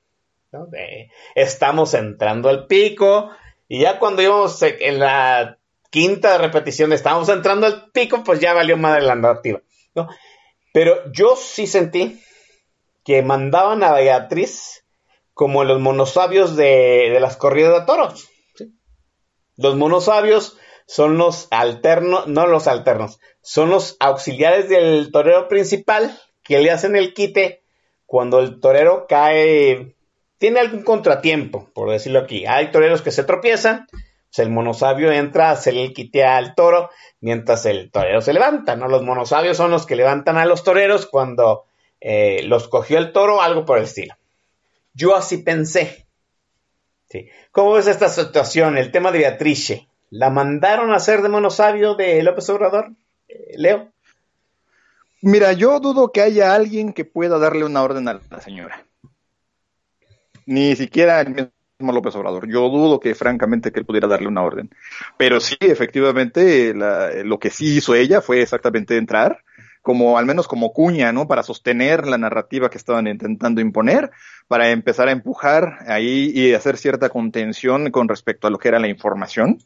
estamos 1.34 1.94
entrando 1.94 2.48
al 2.48 2.66
pico. 2.66 3.30
Y 3.68 3.80
ya 3.80 3.98
cuando 3.98 4.22
íbamos 4.22 4.62
en 4.62 4.98
la 4.98 5.58
quinta 5.90 6.38
repetición 6.38 6.90
de 6.90 6.96
estamos 6.96 7.28
entrando 7.28 7.66
al 7.66 7.90
pico, 7.90 8.24
pues 8.24 8.40
ya 8.40 8.54
valió 8.54 8.76
madre 8.76 9.02
la 9.02 9.14
narrativa. 9.14 9.60
¿no? 9.94 10.08
Pero 10.72 11.12
yo 11.12 11.36
sí 11.36 11.66
sentí 11.66 12.22
que 13.04 13.22
mandaban 13.22 13.82
a 13.82 13.92
Beatriz 13.92 14.84
como 15.40 15.64
los 15.64 15.80
monosabios 15.80 16.54
de, 16.54 17.16
las 17.18 17.38
corridas 17.38 17.72
de 17.72 17.86
toros. 17.86 18.28
Los 19.56 19.74
monosabios 19.74 20.58
son 20.86 21.16
los 21.16 21.48
alternos, 21.50 22.26
no 22.26 22.46
los 22.46 22.66
alternos, 22.66 23.20
son 23.40 23.70
los 23.70 23.96
auxiliares 24.00 24.68
del 24.68 25.10
torero 25.10 25.48
principal 25.48 26.14
que 26.42 26.58
le 26.58 26.70
hacen 26.70 26.94
el 26.94 27.14
quite 27.14 27.62
cuando 28.04 28.40
el 28.40 28.60
torero 28.60 29.06
cae, 29.08 29.96
tiene 30.36 30.60
algún 30.60 30.82
contratiempo, 30.82 31.70
por 31.72 31.88
decirlo 31.88 32.18
aquí. 32.18 32.44
Hay 32.44 32.70
toreros 32.70 33.00
que 33.00 33.10
se 33.10 33.24
tropiezan, 33.24 33.86
pues 33.88 34.40
el 34.40 34.50
monosabio 34.50 35.10
entra 35.10 35.52
hacerle 35.52 35.84
el 35.84 35.94
quite 35.94 36.22
al 36.22 36.54
toro 36.54 36.90
mientras 37.20 37.64
el 37.64 37.90
torero 37.90 38.20
se 38.20 38.34
levanta, 38.34 38.76
¿no? 38.76 38.88
Los 38.88 39.04
monosabios 39.04 39.56
son 39.56 39.70
los 39.70 39.86
que 39.86 39.96
levantan 39.96 40.36
a 40.36 40.44
los 40.44 40.64
toreros 40.64 41.06
cuando 41.06 41.64
eh, 41.98 42.42
los 42.42 42.68
cogió 42.68 42.98
el 42.98 43.12
toro, 43.12 43.40
algo 43.40 43.64
por 43.64 43.78
el 43.78 43.84
estilo. 43.84 44.19
Yo 44.94 45.16
así 45.16 45.38
pensé. 45.38 46.06
¿Cómo 47.50 47.72
ves 47.72 47.86
esta 47.86 48.08
situación? 48.08 48.78
El 48.78 48.92
tema 48.92 49.10
de 49.10 49.20
Beatrice. 49.20 49.88
¿La 50.10 50.30
mandaron 50.30 50.90
a 50.92 50.96
hacer 50.96 51.22
de 51.22 51.28
monosabio 51.28 51.94
de 51.94 52.22
López 52.22 52.48
Obrador, 52.50 52.92
eh, 53.28 53.54
Leo? 53.56 53.92
Mira, 55.22 55.52
yo 55.52 55.78
dudo 55.80 56.10
que 56.10 56.20
haya 56.20 56.54
alguien 56.54 56.92
que 56.92 57.04
pueda 57.04 57.38
darle 57.38 57.64
una 57.64 57.82
orden 57.82 58.08
a 58.08 58.20
la 58.30 58.40
señora. 58.40 58.84
Ni 60.46 60.74
siquiera 60.74 61.20
el 61.20 61.52
mismo 61.78 61.92
López 61.92 62.14
Obrador. 62.16 62.48
Yo 62.48 62.68
dudo 62.68 62.98
que, 62.98 63.14
francamente, 63.14 63.70
que 63.70 63.80
él 63.80 63.86
pudiera 63.86 64.08
darle 64.08 64.26
una 64.28 64.42
orden. 64.42 64.70
Pero 65.16 65.40
sí, 65.40 65.56
efectivamente, 65.60 66.74
lo 66.74 67.38
que 67.38 67.50
sí 67.50 67.76
hizo 67.76 67.94
ella 67.94 68.20
fue 68.20 68.42
exactamente 68.42 68.96
entrar, 68.96 69.44
como 69.82 70.18
al 70.18 70.26
menos 70.26 70.46
como 70.46 70.72
cuña, 70.72 71.12
¿no? 71.12 71.26
Para 71.26 71.42
sostener 71.42 72.06
la 72.06 72.18
narrativa 72.18 72.68
que 72.68 72.78
estaban 72.78 73.06
intentando 73.06 73.60
imponer, 73.60 74.10
para 74.46 74.70
empezar 74.70 75.08
a 75.08 75.12
empujar 75.12 75.78
ahí 75.86 76.30
y 76.34 76.52
hacer 76.52 76.76
cierta 76.76 77.08
contención 77.08 77.90
con 77.90 78.08
respecto 78.08 78.46
a 78.46 78.50
lo 78.50 78.58
que 78.58 78.68
era 78.68 78.78
la 78.78 78.88
información. 78.88 79.58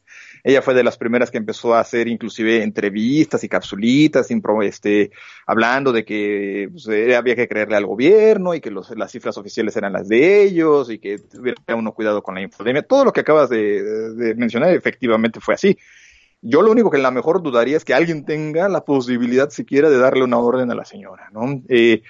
Ella 0.45 0.63
fue 0.63 0.75
de 0.75 0.85
las 0.85 0.99
primeras 0.99 1.31
que 1.31 1.39
empezó 1.39 1.75
a 1.75 1.81
hacer 1.81 2.07
inclusive 2.07 2.63
entrevistas 2.63 3.43
y 3.45 3.49
capsulitas, 3.49 4.29
este, 4.63 5.11
hablando 5.47 5.91
de 5.91 6.05
que 6.05 6.69
pues, 6.71 6.87
eh, 6.89 7.17
había 7.17 7.35
que 7.35 7.49
creerle 7.49 7.77
al 7.77 7.87
gobierno 7.87 8.55
y 8.55 8.61
que 8.61 8.71
las 8.71 9.11
cifras 9.11 9.37
oficiales 9.39 9.77
eran 9.77 9.95
las 9.95 10.07
de 10.07 10.43
ellos 10.43 10.91
y 10.91 10.99
que 10.99 11.19
tuviera 11.19 11.57
uno 11.75 11.93
cuidado 11.93 12.23
con 12.23 12.35
la 12.35 12.43
infodemia. 12.43 12.83
Todo 12.83 13.07
lo 13.07 13.13
que 13.13 13.21
acabas 13.21 13.49
de 13.49 14.35
mencionar 14.37 14.71
efectivamente 14.75 15.41
fue 15.41 15.55
así. 15.55 15.77
Yo 16.47 16.61
lo 16.61 16.71
único 16.71 16.91
que 16.91 16.99
en 16.99 17.03
la 17.03 17.11
mejor 17.11 17.43
dudaría 17.43 17.79
es 17.79 17.87
que 17.87 17.95
alguien 17.95 18.27
tenga 18.27 18.69
la 18.69 18.85
posibilidad 18.85 19.49
siquiera 19.49 19.89
de 19.89 19.97
darle 19.97 20.25
una 20.25 20.39
orden 20.39 20.71
a 20.71 20.75
la 20.75 20.85
señora, 20.85 21.31
¿no? 21.33 21.63
Eh, 21.69 22.03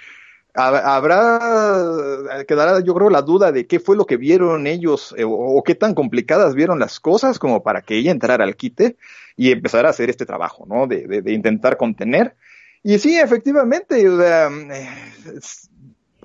habrá, 0.53 2.43
quedará 2.45 2.81
yo 2.81 2.93
creo 2.93 3.09
la 3.09 3.21
duda 3.21 3.53
de 3.53 3.65
qué 3.65 3.79
fue 3.79 3.95
lo 3.95 4.05
que 4.05 4.17
vieron 4.17 4.67
ellos 4.67 5.15
eh, 5.17 5.23
o, 5.25 5.63
qué 5.63 5.73
tan 5.73 5.93
complicadas 5.93 6.53
vieron 6.53 6.79
las 6.79 6.99
cosas 6.99 7.39
como 7.39 7.63
para 7.63 7.81
que 7.81 7.95
ella 7.95 8.11
entrara 8.11 8.43
al 8.43 8.57
quite 8.57 8.97
y 9.37 9.51
empezara 9.51 9.87
a 9.87 9.91
hacer 9.91 10.09
este 10.09 10.25
trabajo, 10.25 10.65
¿no? 10.67 10.85
De, 10.85 11.07
de, 11.21 11.31
intentar 11.31 11.77
contener. 11.77 12.35
Y 12.83 12.99
sí, 12.99 13.17
efectivamente, 13.17 14.01
eh, 14.01 14.89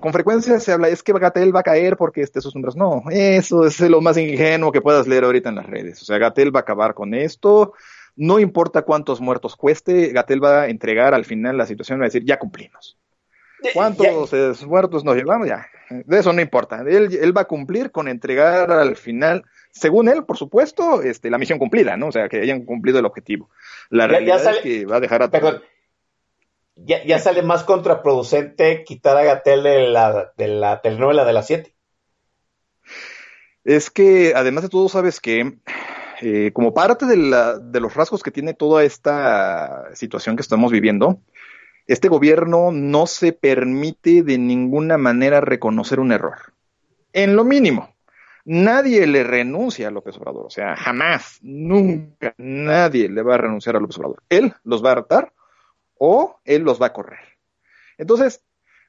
con 0.00 0.12
frecuencia 0.12 0.58
se 0.58 0.72
habla, 0.72 0.88
es 0.88 1.02
que 1.02 1.12
Gatel 1.12 1.54
va 1.54 1.60
a 1.60 1.64
caer 1.64 1.96
porque 1.96 2.22
este, 2.22 2.40
sus 2.40 2.54
números. 2.54 2.74
No, 2.74 3.04
eso 3.10 3.66
es 3.66 3.78
lo 3.80 4.00
más 4.00 4.16
ingenuo 4.16 4.72
que 4.72 4.80
puedas 4.80 5.06
leer 5.06 5.24
ahorita 5.24 5.50
en 5.50 5.56
las 5.56 5.66
redes. 5.66 6.02
O 6.02 6.04
sea, 6.04 6.18
Gatel 6.18 6.54
va 6.54 6.60
a 6.60 6.62
acabar 6.62 6.94
con 6.94 7.14
esto, 7.14 7.74
no 8.20 8.38
importa 8.38 8.82
cuántos 8.82 9.22
muertos 9.22 9.56
cueste, 9.56 10.08
Gatel 10.08 10.44
va 10.44 10.62
a 10.62 10.68
entregar 10.68 11.14
al 11.14 11.24
final 11.24 11.56
la 11.56 11.64
situación, 11.64 12.00
va 12.00 12.04
a 12.04 12.08
decir, 12.08 12.22
ya 12.22 12.38
cumplimos. 12.38 12.98
¿Cuántos 13.72 14.66
muertos 14.66 15.04
nos 15.06 15.16
llevamos? 15.16 15.48
Ya, 15.48 15.66
de 15.88 16.18
eso 16.18 16.30
no 16.34 16.42
importa. 16.42 16.84
Él, 16.86 17.34
va 17.34 17.40
a 17.40 17.46
cumplir 17.46 17.90
con 17.90 18.08
entregar 18.08 18.70
al 18.72 18.96
final, 18.96 19.46
según 19.70 20.10
él, 20.10 20.24
por 20.24 20.36
supuesto, 20.36 21.00
este, 21.00 21.30
la 21.30 21.38
misión 21.38 21.58
cumplida, 21.58 21.96
¿no? 21.96 22.08
O 22.08 22.12
sea, 22.12 22.28
que 22.28 22.42
hayan 22.42 22.66
cumplido 22.66 22.98
el 22.98 23.06
objetivo. 23.06 23.48
La 23.88 24.06
realidad 24.06 24.54
es 24.54 24.58
que 24.58 24.84
va 24.84 24.96
a 24.96 25.00
dejar 25.00 25.22
a 25.22 25.30
Perdón. 25.30 25.62
Ya, 26.76 27.02
ya 27.02 27.18
sale 27.20 27.42
más 27.42 27.64
contraproducente 27.64 28.84
quitar 28.84 29.16
a 29.16 29.24
Gatel 29.24 29.62
de 29.62 29.88
la, 29.88 30.32
de 30.36 30.48
la 30.48 30.82
telenovela 30.82 31.24
de 31.24 31.32
las 31.32 31.46
7. 31.46 31.74
Es 33.64 33.88
que, 33.88 34.34
además 34.36 34.64
de 34.64 34.68
todo, 34.68 34.90
sabes 34.90 35.20
que 35.20 35.56
eh, 36.20 36.50
como 36.52 36.74
parte 36.74 37.06
de, 37.06 37.16
la, 37.16 37.58
de 37.58 37.80
los 37.80 37.94
rasgos 37.94 38.22
que 38.22 38.30
tiene 38.30 38.54
toda 38.54 38.84
esta 38.84 39.94
situación 39.94 40.36
que 40.36 40.42
estamos 40.42 40.70
viviendo, 40.70 41.20
este 41.86 42.08
gobierno 42.08 42.70
no 42.72 43.06
se 43.06 43.32
permite 43.32 44.22
de 44.22 44.38
ninguna 44.38 44.98
manera 44.98 45.40
reconocer 45.40 45.98
un 45.98 46.12
error. 46.12 46.52
En 47.12 47.36
lo 47.36 47.44
mínimo. 47.44 47.94
Nadie 48.44 49.06
le 49.06 49.24
renuncia 49.24 49.88
a 49.88 49.90
López 49.90 50.16
Obrador. 50.16 50.46
O 50.46 50.50
sea, 50.50 50.76
jamás, 50.76 51.38
nunca, 51.42 52.34
nadie 52.38 53.08
le 53.08 53.22
va 53.22 53.34
a 53.34 53.38
renunciar 53.38 53.76
a 53.76 53.80
López 53.80 53.98
Obrador. 53.98 54.22
Él 54.28 54.54
los 54.64 54.84
va 54.84 54.90
a 54.90 54.92
hartar 54.92 55.32
o 55.98 56.40
él 56.44 56.62
los 56.62 56.80
va 56.80 56.86
a 56.86 56.92
correr. 56.92 57.38
Entonces, 57.98 58.42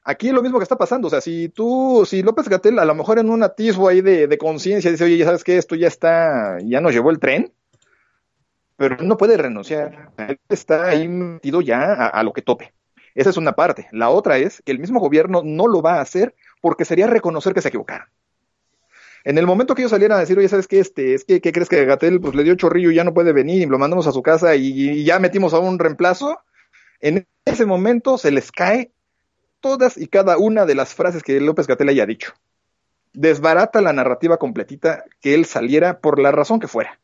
Aquí 0.04 0.28
es 0.28 0.34
lo 0.34 0.42
mismo 0.42 0.58
que 0.58 0.64
está 0.64 0.76
pasando, 0.76 1.06
o 1.06 1.10
sea, 1.10 1.20
si 1.20 1.48
tú, 1.48 2.04
si 2.04 2.24
López 2.24 2.48
Gatel 2.48 2.80
a 2.80 2.84
lo 2.84 2.94
mejor 2.94 3.20
en 3.20 3.30
un 3.30 3.44
atisbo 3.44 3.88
ahí 3.88 4.00
de, 4.00 4.36
conciencia 4.36 4.90
dice, 4.90 5.04
oye, 5.04 5.16
ya 5.16 5.26
sabes 5.26 5.44
que 5.44 5.56
esto 5.56 5.76
ya 5.76 5.86
está, 5.86 6.58
ya 6.64 6.80
nos 6.80 6.92
llevó 6.92 7.10
el 7.10 7.20
tren, 7.20 7.52
pero 8.76 8.96
no 8.96 9.16
puede 9.16 9.36
renunciar, 9.36 10.10
él 10.18 10.40
está 10.48 10.86
ahí 10.86 11.06
metido 11.06 11.60
ya 11.60 11.92
a, 11.92 12.22
lo 12.24 12.32
que 12.32 12.42
tope. 12.42 12.72
Esa 13.14 13.30
es 13.30 13.36
una 13.36 13.52
parte. 13.52 13.88
La 13.92 14.08
otra 14.08 14.38
es 14.38 14.62
que 14.64 14.72
el 14.72 14.80
mismo 14.80 14.98
gobierno 14.98 15.42
no 15.44 15.68
lo 15.68 15.82
va 15.82 15.96
a 15.96 16.00
hacer 16.00 16.34
porque 16.60 16.84
sería 16.84 17.06
reconocer 17.06 17.54
que 17.54 17.60
se 17.60 17.68
equivocaron. 17.68 18.08
En 19.22 19.38
el 19.38 19.46
momento 19.46 19.74
que 19.76 19.82
ellos 19.82 19.90
salieran 19.90 20.16
a 20.16 20.20
decir, 20.22 20.36
oye, 20.36 20.48
¿sabes 20.48 20.66
qué? 20.66 20.80
Este, 20.80 21.14
es 21.14 21.24
que, 21.24 21.40
¿qué 21.40 21.52
crees 21.52 21.68
que 21.68 21.84
Gatel 21.84 22.20
pues, 22.20 22.34
le 22.34 22.42
dio 22.42 22.56
chorrillo 22.56 22.90
y 22.90 22.96
ya 22.96 23.04
no 23.04 23.14
puede 23.14 23.32
venir 23.32 23.62
y 23.62 23.66
lo 23.66 23.78
mandamos 23.78 24.08
a 24.08 24.12
su 24.12 24.22
casa 24.22 24.56
y, 24.56 24.66
y 24.66 25.04
ya 25.04 25.20
metimos 25.20 25.54
a 25.54 25.60
un 25.60 25.78
reemplazo? 25.78 26.40
En 27.00 27.28
ese 27.44 27.66
momento 27.66 28.18
se 28.18 28.32
les 28.32 28.50
cae 28.50 28.90
todas 29.62 29.96
y 29.96 30.08
cada 30.08 30.36
una 30.36 30.66
de 30.66 30.74
las 30.74 30.94
frases 30.94 31.22
que 31.22 31.40
López 31.40 31.66
Gatel 31.66 31.88
haya 31.88 32.04
dicho. 32.04 32.34
Desbarata 33.14 33.80
la 33.80 33.94
narrativa 33.94 34.36
completita 34.36 35.04
que 35.22 35.34
él 35.34 35.46
saliera 35.46 36.00
por 36.00 36.18
la 36.18 36.32
razón 36.32 36.60
que 36.60 36.68
fuera. 36.68 37.00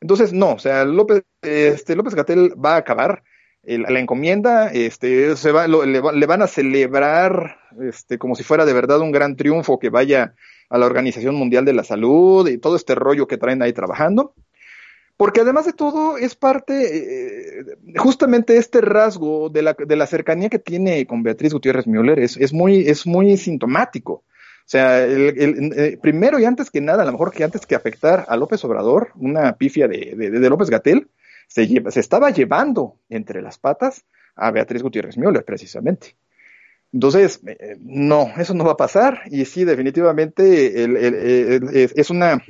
Entonces, 0.00 0.32
no, 0.32 0.54
o 0.54 0.58
sea, 0.58 0.84
López, 0.84 1.22
este, 1.42 1.94
López 1.94 2.16
Gatel 2.16 2.52
va 2.62 2.74
a 2.74 2.78
acabar 2.78 3.22
la 3.62 3.98
encomienda, 3.98 4.68
este, 4.68 5.34
se 5.36 5.50
va, 5.50 5.66
le, 5.66 6.00
le, 6.00 6.26
van 6.26 6.42
a 6.42 6.46
celebrar 6.46 7.58
este, 7.80 8.16
como 8.16 8.36
si 8.36 8.44
fuera 8.44 8.64
de 8.64 8.72
verdad 8.72 9.00
un 9.00 9.10
gran 9.10 9.34
triunfo 9.34 9.80
que 9.80 9.90
vaya 9.90 10.34
a 10.70 10.78
la 10.78 10.86
Organización 10.86 11.34
Mundial 11.34 11.64
de 11.64 11.72
la 11.72 11.82
Salud 11.82 12.48
y 12.48 12.58
todo 12.58 12.76
este 12.76 12.94
rollo 12.94 13.26
que 13.26 13.38
traen 13.38 13.62
ahí 13.62 13.72
trabajando. 13.72 14.34
Porque 15.16 15.40
además 15.40 15.64
de 15.64 15.72
todo 15.72 16.18
es 16.18 16.34
parte, 16.34 17.60
eh, 17.60 17.64
justamente 17.96 18.58
este 18.58 18.82
rasgo 18.82 19.48
de 19.48 19.62
la, 19.62 19.74
de 19.74 19.96
la, 19.96 20.06
cercanía 20.06 20.50
que 20.50 20.58
tiene 20.58 21.06
con 21.06 21.22
Beatriz 21.22 21.54
Gutiérrez 21.54 21.86
Müller 21.86 22.18
es, 22.18 22.36
es, 22.36 22.52
muy, 22.52 22.86
es 22.86 23.06
muy 23.06 23.36
sintomático. 23.38 24.12
O 24.12 24.68
sea, 24.68 25.04
el, 25.04 25.72
eh, 25.76 25.98
primero 26.02 26.38
y 26.38 26.44
antes 26.44 26.70
que 26.70 26.82
nada, 26.82 27.02
a 27.02 27.06
lo 27.06 27.12
mejor 27.12 27.32
que 27.32 27.44
antes 27.44 27.64
que 27.64 27.74
afectar 27.74 28.26
a 28.28 28.36
López 28.36 28.62
Obrador, 28.64 29.12
una 29.14 29.56
pifia 29.56 29.88
de, 29.88 30.14
de, 30.16 30.30
de 30.30 30.50
López 30.50 30.68
Gatel, 30.68 31.08
se, 31.46 31.66
lleva, 31.66 31.90
se, 31.90 32.00
estaba 32.00 32.30
llevando 32.30 32.98
entre 33.08 33.40
las 33.40 33.58
patas 33.58 34.04
a 34.34 34.50
Beatriz 34.50 34.82
Gutiérrez 34.82 35.16
Müller, 35.16 35.44
precisamente. 35.44 36.16
Entonces, 36.92 37.40
eh, 37.46 37.76
no, 37.80 38.32
eso 38.36 38.52
no 38.52 38.64
va 38.64 38.72
a 38.72 38.76
pasar 38.76 39.22
y 39.30 39.44
sí, 39.46 39.64
definitivamente 39.64 40.84
es 41.94 42.10
una 42.10 42.42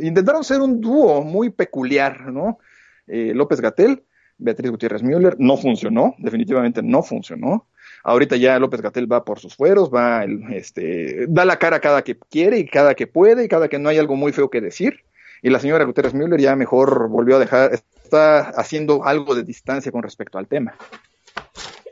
intentaron 0.00 0.44
ser 0.44 0.60
un 0.60 0.80
dúo 0.80 1.22
muy 1.22 1.50
peculiar, 1.50 2.32
¿no? 2.32 2.58
Eh, 3.06 3.32
López 3.34 3.60
Gatel, 3.60 4.04
Beatriz 4.38 4.70
Gutiérrez 4.70 5.02
Müller, 5.02 5.36
no 5.38 5.56
funcionó, 5.56 6.14
definitivamente 6.18 6.82
no 6.82 7.02
funcionó. 7.02 7.66
Ahorita 8.02 8.36
ya 8.36 8.58
López 8.58 8.80
Gatel 8.80 9.10
va 9.10 9.24
por 9.24 9.38
sus 9.38 9.54
fueros, 9.54 9.90
va, 9.92 10.24
este, 10.52 11.26
da 11.28 11.44
la 11.44 11.58
cara 11.58 11.80
cada 11.80 12.02
que 12.02 12.16
quiere 12.30 12.58
y 12.58 12.66
cada 12.66 12.94
que 12.94 13.06
puede 13.06 13.44
y 13.44 13.48
cada 13.48 13.68
que 13.68 13.78
no 13.78 13.88
hay 13.88 13.98
algo 13.98 14.16
muy 14.16 14.32
feo 14.32 14.48
que 14.48 14.60
decir. 14.60 15.04
Y 15.42 15.50
la 15.50 15.58
señora 15.58 15.84
Gutiérrez 15.84 16.14
Müller 16.14 16.40
ya 16.40 16.56
mejor 16.56 17.08
volvió 17.08 17.36
a 17.36 17.38
dejar, 17.38 17.72
está 17.72 18.40
haciendo 18.40 19.04
algo 19.04 19.34
de 19.34 19.42
distancia 19.42 19.92
con 19.92 20.02
respecto 20.02 20.38
al 20.38 20.46
tema. 20.46 20.74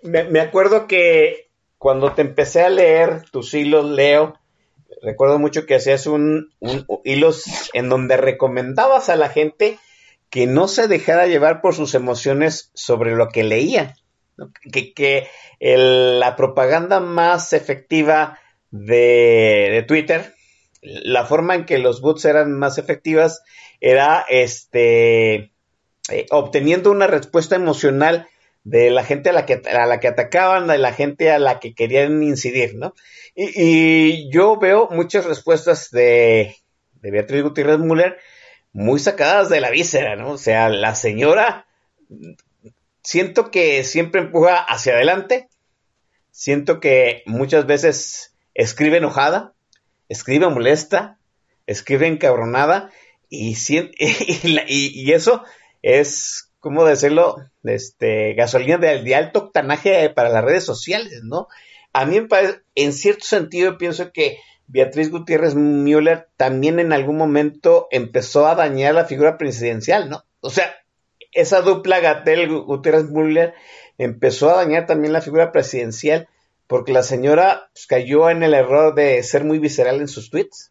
Me, 0.03 0.25
me 0.25 0.41
acuerdo 0.41 0.87
que 0.87 1.49
cuando 1.79 2.13
te 2.13 2.23
empecé 2.23 2.63
a 2.63 2.71
leer 2.71 3.23
tus 3.31 3.55
hilos, 3.55 3.89
Leo, 3.91 4.35
recuerdo 5.03 5.39
mucho 5.39 5.67
que 5.67 5.75
hacías 5.75 6.07
un, 6.07 6.53
un, 6.61 6.87
hilos 7.05 7.45
en 7.73 7.89
donde 7.89 8.17
recomendabas 8.17 9.09
a 9.09 9.17
la 9.17 9.29
gente 9.29 9.79
que 10.31 10.47
no 10.47 10.69
se 10.69 10.89
dejara 10.89 11.27
llevar 11.27 11.61
por 11.61 11.75
sus 11.75 11.95
emociones 11.95 12.71
sobre 12.75 13.15
lo 13.15 13.29
que 13.29 13.45
leía. 13.45 13.97
Que, 14.71 14.95
que 14.95 15.27
la 15.61 16.37
propaganda 16.37 17.01
más 17.01 17.53
efectiva 17.53 18.39
de, 18.71 19.85
Twitter, 19.89 20.35
la 20.81 21.25
forma 21.25 21.55
en 21.55 21.65
que 21.65 21.79
los 21.79 22.01
boots 22.01 22.25
eran 22.25 22.53
más 22.53 22.79
efectivas, 22.79 23.43
era 23.81 24.25
este 24.29 25.53
eh, 26.11 26.27
obteniendo 26.31 26.91
una 26.91 27.07
respuesta 27.07 27.57
emocional 27.57 28.29
de 28.69 28.91
la 28.91 29.03
gente 29.03 29.31
a 29.31 29.33
la 29.33 29.47
que 29.47 29.63
a 29.67 29.87
la 29.87 29.99
que 29.99 30.09
atacaban, 30.09 30.67
de 30.67 30.77
la 30.77 30.93
gente 30.93 31.31
a 31.31 31.39
la 31.39 31.59
que 31.59 31.75
querían 31.75 32.23
incidir, 32.23 32.75
¿no? 32.77 32.95
Y, 33.35 34.31
yo 34.31 34.59
veo 34.59 34.89
muchas 34.91 35.25
respuestas 35.25 35.91
de, 35.91 36.55
de, 37.01 37.11
Beatriz 37.11 37.43
Gutiérrez 37.43 37.79
Müller 37.79 38.19
muy 38.73 38.99
sacadas 38.99 39.49
de 39.49 39.61
la 39.63 39.71
víscera, 39.71 40.17
¿no? 40.17 40.33
O 40.33 40.39
sea, 40.39 40.69
la 40.69 40.95
señora 40.95 41.67
siento 43.03 43.51
que 43.51 43.85
siempre 43.85 44.21
empuja 44.21 44.59
hacia 44.59 44.93
adelante, 44.93 45.49
siento 46.31 46.79
que 46.79 47.23
muchas 47.25 47.65
veces 47.65 48.35
escribe 48.53 48.99
enojada, 48.99 49.55
escribe 50.11 50.47
molesta, 50.51 51.19
escribe 51.67 52.07
encabronada 52.07 52.91
y, 53.31 53.57
y, 53.99 55.03
y 55.03 55.13
eso 55.13 55.43
es 55.81 56.49
¿cómo 56.61 56.85
decirlo? 56.85 57.37
Este, 57.69 58.35
gasolina 58.35 58.79
de, 58.79 59.15
alto 59.15 59.41
octanaje 59.41 60.11
para 60.11 60.29
las 60.29 60.45
redes 60.45 60.65
sociales, 60.65 61.21
¿no? 61.25 61.49
A 61.93 62.05
mí 62.05 62.21
me 62.21 62.29
parece, 62.29 62.61
en 62.75 62.93
cierto 62.93 63.25
sentido, 63.25 63.79
pienso 63.79 64.13
que 64.13 64.39
Beatriz 64.67 65.11
Gutiérrez 65.11 65.55
Müller 65.55 66.29
también 66.37 66.79
en 66.79 66.93
algún 66.93 67.17
momento 67.17 67.89
empezó 67.91 68.47
a 68.47 68.55
dañar 68.55 68.95
la 68.95 69.07
figura 69.07 69.39
presidencial, 69.39 70.11
¿no? 70.11 70.25
O 70.41 70.51
sea, 70.51 70.75
esa 71.33 71.63
dupla 71.63 72.01
Gatel 72.01 72.49
Gutiérrez 72.49 73.05
Müller 73.11 73.55
empezó 73.97 74.51
a 74.51 74.57
dañar 74.57 74.87
también 74.87 75.13
la 75.13 75.21
figura 75.21 75.53
presidencial 75.53 76.29
porque 76.67 76.93
la 76.93 77.03
señora 77.03 77.71
pues, 77.73 77.87
cayó 77.87 78.31
en 78.31 78.43
el 78.43 78.55
error 78.55 78.95
de 78.95 79.23
ser 79.23 79.45
muy 79.45 79.59
visceral 79.59 80.01
en 80.01 80.09
sus 80.09 80.31
tweets. 80.31 80.71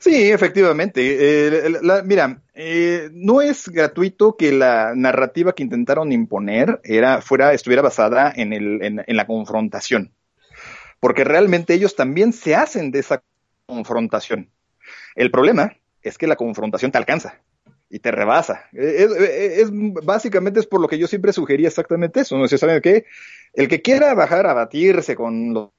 Sí, 0.00 0.30
efectivamente. 0.30 1.00
Eh, 1.02 1.80
mira, 2.04 2.42
eh, 2.54 3.10
no 3.12 3.42
es 3.42 3.68
gratuito 3.68 4.36
que 4.36 4.52
la 4.52 4.94
narrativa 4.94 5.54
que 5.54 5.64
intentaron 5.64 6.12
imponer 6.12 6.80
era, 6.84 7.20
fuera, 7.20 7.52
estuviera 7.52 7.82
basada 7.82 8.32
en, 8.34 9.04
la 9.06 9.26
confrontación. 9.26 10.12
Porque 11.00 11.24
realmente 11.24 11.74
ellos 11.74 11.96
también 11.96 12.32
se 12.32 12.54
hacen 12.54 12.90
de 12.92 13.00
esa 13.00 13.22
confrontación. 13.66 14.50
El 15.16 15.30
problema 15.30 15.76
es 16.02 16.16
que 16.16 16.28
la 16.28 16.36
confrontación 16.36 16.92
te 16.92 16.98
alcanza 16.98 17.40
y 17.90 17.98
te 17.98 18.12
rebasa. 18.12 18.66
Es, 18.72 19.70
básicamente 19.72 20.60
es 20.60 20.66
por 20.66 20.80
lo 20.80 20.88
que 20.88 20.98
yo 20.98 21.08
siempre 21.08 21.32
sugería 21.32 21.68
exactamente 21.68 22.20
eso. 22.20 22.38
¿no? 22.38 22.46
¿Saben 22.46 22.80
qué? 22.80 23.06
El 23.52 23.68
que 23.68 23.82
quiera 23.82 24.14
bajar 24.14 24.46
a 24.46 24.54
batirse 24.54 25.16
con 25.16 25.52
los 25.52 25.70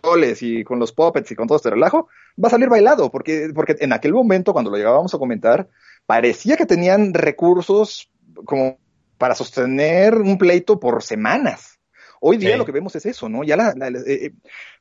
troles 0.00 0.42
y 0.42 0.64
con 0.64 0.78
los 0.78 0.92
puppets 0.92 1.30
y 1.30 1.36
con 1.36 1.46
todo 1.46 1.56
este 1.56 1.70
relajo, 1.70 2.08
va 2.42 2.48
a 2.48 2.50
salir 2.50 2.68
bailado, 2.68 3.10
porque, 3.10 3.50
porque 3.54 3.76
en 3.80 3.92
aquel 3.92 4.12
momento, 4.12 4.52
cuando 4.52 4.70
lo 4.70 4.76
llegábamos 4.76 5.14
a 5.14 5.18
comentar, 5.18 5.68
parecía 6.06 6.56
que 6.56 6.66
tenían 6.66 7.14
recursos 7.14 8.10
como 8.44 8.78
para 9.18 9.34
sostener 9.34 10.16
un 10.16 10.38
pleito 10.38 10.80
por 10.80 11.02
semanas. 11.02 11.78
Hoy 12.22 12.36
día 12.36 12.52
sí. 12.52 12.58
lo 12.58 12.66
que 12.66 12.72
vemos 12.72 12.94
es 12.96 13.06
eso, 13.06 13.28
¿no? 13.28 13.44
Ya 13.44 13.56
la, 13.56 13.72
la, 13.74 13.90
la 13.90 14.00
eh, 14.06 14.32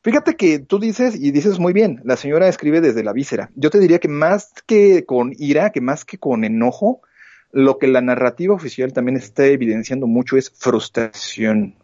fíjate 0.02 0.36
que 0.36 0.60
tú 0.60 0.78
dices 0.78 1.16
y 1.16 1.32
dices 1.32 1.58
muy 1.58 1.72
bien, 1.72 2.02
la 2.04 2.18
señora 2.18 2.50
escribe 2.50 2.82
desde 2.82 3.04
la 3.04 3.14
víscera. 3.14 3.50
Yo 3.56 3.70
te 3.70 3.80
diría 3.80 4.00
que 4.00 4.10
más 4.10 4.52
que 4.66 5.06
con 5.06 5.34
ira, 5.38 5.70
que 5.72 5.80
más 5.80 6.04
que 6.04 6.18
con 6.18 6.44
enojo, 6.44 7.02
lo 7.52 7.78
que 7.78 7.88
la 7.88 8.02
narrativa 8.02 8.54
oficial 8.54 8.94
también 8.94 9.18
está 9.18 9.46
evidenciando 9.46 10.06
mucho 10.06 10.38
es 10.38 10.52
frustración. 10.52 11.76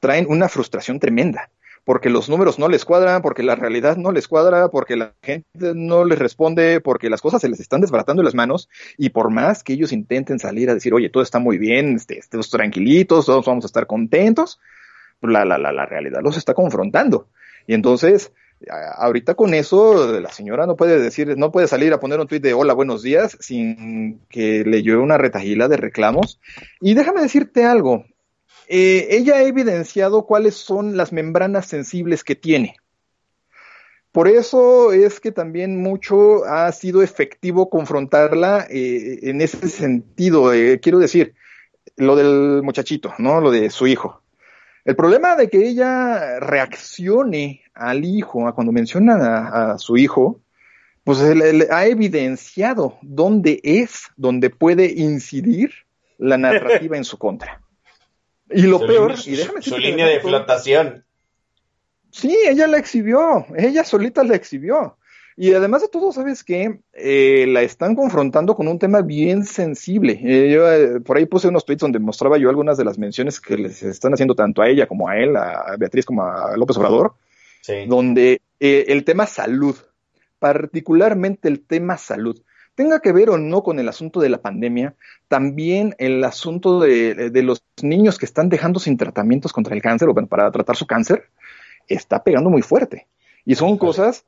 Traen 0.00 0.26
una 0.28 0.48
frustración 0.48 0.98
tremenda 0.98 1.50
porque 1.84 2.10
los 2.10 2.28
números 2.28 2.58
no 2.58 2.68
les 2.68 2.84
cuadran, 2.84 3.22
porque 3.22 3.42
la 3.42 3.54
realidad 3.54 3.96
no 3.96 4.12
les 4.12 4.28
cuadra, 4.28 4.68
porque 4.68 4.96
la 4.96 5.14
gente 5.22 5.72
no 5.74 6.04
les 6.04 6.18
responde, 6.18 6.80
porque 6.80 7.10
las 7.10 7.20
cosas 7.20 7.40
se 7.40 7.48
les 7.48 7.60
están 7.60 7.80
desbaratando 7.80 8.22
en 8.22 8.26
las 8.26 8.34
manos 8.34 8.68
y 8.96 9.10
por 9.10 9.30
más 9.30 9.64
que 9.64 9.72
ellos 9.72 9.92
intenten 9.92 10.38
salir 10.38 10.70
a 10.70 10.74
decir, 10.74 10.94
oye, 10.94 11.10
todo 11.10 11.22
está 11.22 11.38
muy 11.38 11.58
bien, 11.58 11.96
este, 11.96 12.18
estemos 12.18 12.50
tranquilitos, 12.50 13.26
todos 13.26 13.44
vamos 13.44 13.64
a 13.64 13.66
estar 13.66 13.86
contentos, 13.86 14.60
la, 15.20 15.44
la, 15.44 15.58
la, 15.58 15.72
la 15.72 15.86
realidad 15.86 16.20
los 16.22 16.36
está 16.36 16.54
confrontando. 16.54 17.28
Y 17.66 17.74
entonces, 17.74 18.32
ahorita 18.96 19.34
con 19.34 19.54
eso, 19.54 20.20
la 20.20 20.30
señora 20.30 20.66
no 20.66 20.76
puede 20.76 21.00
decir, 21.00 21.36
no 21.36 21.50
puede 21.50 21.68
salir 21.68 21.92
a 21.92 22.00
poner 22.00 22.20
un 22.20 22.26
tuit 22.26 22.42
de 22.42 22.54
hola, 22.54 22.74
buenos 22.74 23.02
días, 23.02 23.36
sin 23.40 24.20
que 24.28 24.64
le 24.64 24.82
lleve 24.82 24.98
una 24.98 25.18
retahila 25.18 25.68
de 25.68 25.76
reclamos. 25.76 26.40
Y 26.80 26.94
déjame 26.94 27.22
decirte 27.22 27.64
algo, 27.64 28.04
eh, 28.68 29.08
ella 29.10 29.36
ha 29.36 29.42
evidenciado 29.42 30.26
cuáles 30.26 30.54
son 30.54 30.96
las 30.96 31.12
membranas 31.12 31.66
sensibles 31.66 32.24
que 32.24 32.34
tiene. 32.34 32.76
Por 34.12 34.28
eso 34.28 34.92
es 34.92 35.20
que 35.20 35.32
también 35.32 35.80
mucho 35.80 36.44
ha 36.44 36.70
sido 36.72 37.02
efectivo 37.02 37.70
confrontarla 37.70 38.66
eh, 38.68 39.20
en 39.22 39.40
ese 39.40 39.68
sentido. 39.68 40.52
Eh, 40.52 40.80
quiero 40.80 40.98
decir, 40.98 41.34
lo 41.96 42.14
del 42.14 42.62
muchachito, 42.62 43.14
¿no? 43.18 43.40
Lo 43.40 43.50
de 43.50 43.70
su 43.70 43.86
hijo. 43.86 44.22
El 44.84 44.96
problema 44.96 45.34
de 45.36 45.48
que 45.48 45.66
ella 45.66 46.40
reaccione 46.40 47.62
al 47.72 48.04
hijo, 48.04 48.46
a 48.46 48.54
cuando 48.54 48.72
menciona 48.72 49.72
a, 49.72 49.78
su 49.78 49.96
hijo, 49.96 50.40
pues 51.04 51.20
ha 51.20 51.86
evidenciado 51.86 52.98
dónde 53.00 53.60
es, 53.62 54.10
dónde 54.16 54.50
puede 54.50 54.92
incidir 54.92 55.70
la 56.18 56.36
narrativa 56.36 56.96
en 56.96 57.04
su 57.04 57.16
contra. 57.16 57.61
Y 58.54 58.62
lo 58.62 58.78
su 58.78 58.86
peor, 58.86 59.10
línea, 59.10 59.24
y 59.26 59.36
déjame 59.36 59.62
su, 59.62 59.78
línea 59.78 60.06
de 60.06 60.20
flotación. 60.20 61.04
Sí, 62.10 62.36
ella 62.46 62.66
la 62.66 62.78
exhibió, 62.78 63.46
ella 63.56 63.84
solita 63.84 64.22
la 64.22 64.36
exhibió. 64.36 64.96
Y 65.36 65.54
además 65.54 65.80
de 65.80 65.88
todo, 65.88 66.12
¿sabes 66.12 66.44
qué? 66.44 66.80
Eh, 66.92 67.46
la 67.48 67.62
están 67.62 67.94
confrontando 67.94 68.54
con 68.54 68.68
un 68.68 68.78
tema 68.78 69.00
bien 69.00 69.44
sensible. 69.44 70.20
Eh, 70.22 70.52
yo 70.52 70.70
eh, 70.70 71.00
por 71.00 71.16
ahí 71.16 71.24
puse 71.24 71.48
unos 71.48 71.64
tweets 71.64 71.80
donde 71.80 71.98
mostraba 71.98 72.36
yo 72.36 72.50
algunas 72.50 72.76
de 72.76 72.84
las 72.84 72.98
menciones 72.98 73.40
que 73.40 73.56
les 73.56 73.82
están 73.82 74.12
haciendo 74.12 74.34
tanto 74.34 74.60
a 74.60 74.68
ella 74.68 74.86
como 74.86 75.08
a 75.08 75.16
él, 75.16 75.34
a 75.36 75.76
Beatriz 75.78 76.04
como 76.04 76.22
a 76.22 76.54
López 76.56 76.76
Obrador, 76.76 77.14
donde 77.86 78.42
el 78.60 79.04
tema 79.04 79.26
salud, 79.26 79.76
particularmente 80.38 81.48
el 81.48 81.64
tema 81.64 81.96
salud, 81.96 82.38
tenga 82.74 83.00
que 83.00 83.12
ver 83.12 83.30
o 83.30 83.38
no 83.38 83.62
con 83.62 83.78
el 83.78 83.88
asunto 83.88 84.20
de 84.20 84.28
la 84.28 84.40
pandemia, 84.40 84.94
también 85.28 85.94
el 85.98 86.22
asunto 86.24 86.80
de, 86.80 87.30
de 87.30 87.42
los 87.42 87.64
niños 87.82 88.18
que 88.18 88.26
están 88.26 88.48
dejando 88.48 88.80
sin 88.80 88.96
tratamientos 88.96 89.52
contra 89.52 89.74
el 89.74 89.82
cáncer 89.82 90.08
o 90.08 90.14
bueno, 90.14 90.28
para 90.28 90.50
tratar 90.50 90.76
su 90.76 90.86
cáncer, 90.86 91.28
está 91.88 92.22
pegando 92.22 92.50
muy 92.50 92.62
fuerte. 92.62 93.06
Y 93.44 93.54
son 93.54 93.76
cosas 93.76 94.24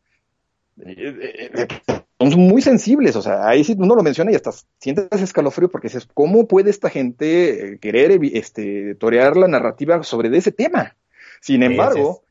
son 2.18 2.40
muy 2.40 2.62
sensibles, 2.62 3.16
o 3.16 3.22
sea, 3.22 3.46
ahí 3.48 3.64
sí 3.64 3.76
uno 3.78 3.94
lo 3.94 4.02
menciona 4.02 4.32
y 4.32 4.34
hasta 4.34 4.52
sientes 4.78 5.20
escalofrío 5.20 5.68
porque 5.68 5.88
dices, 5.88 6.08
¿cómo 6.12 6.48
puede 6.48 6.70
esta 6.70 6.90
gente 6.90 7.78
querer 7.80 8.18
este, 8.32 8.94
torear 8.96 9.36
la 9.36 9.48
narrativa 9.48 10.02
sobre 10.02 10.36
ese 10.36 10.52
tema? 10.52 10.96
Sin 11.40 11.62
embargo, 11.62 12.22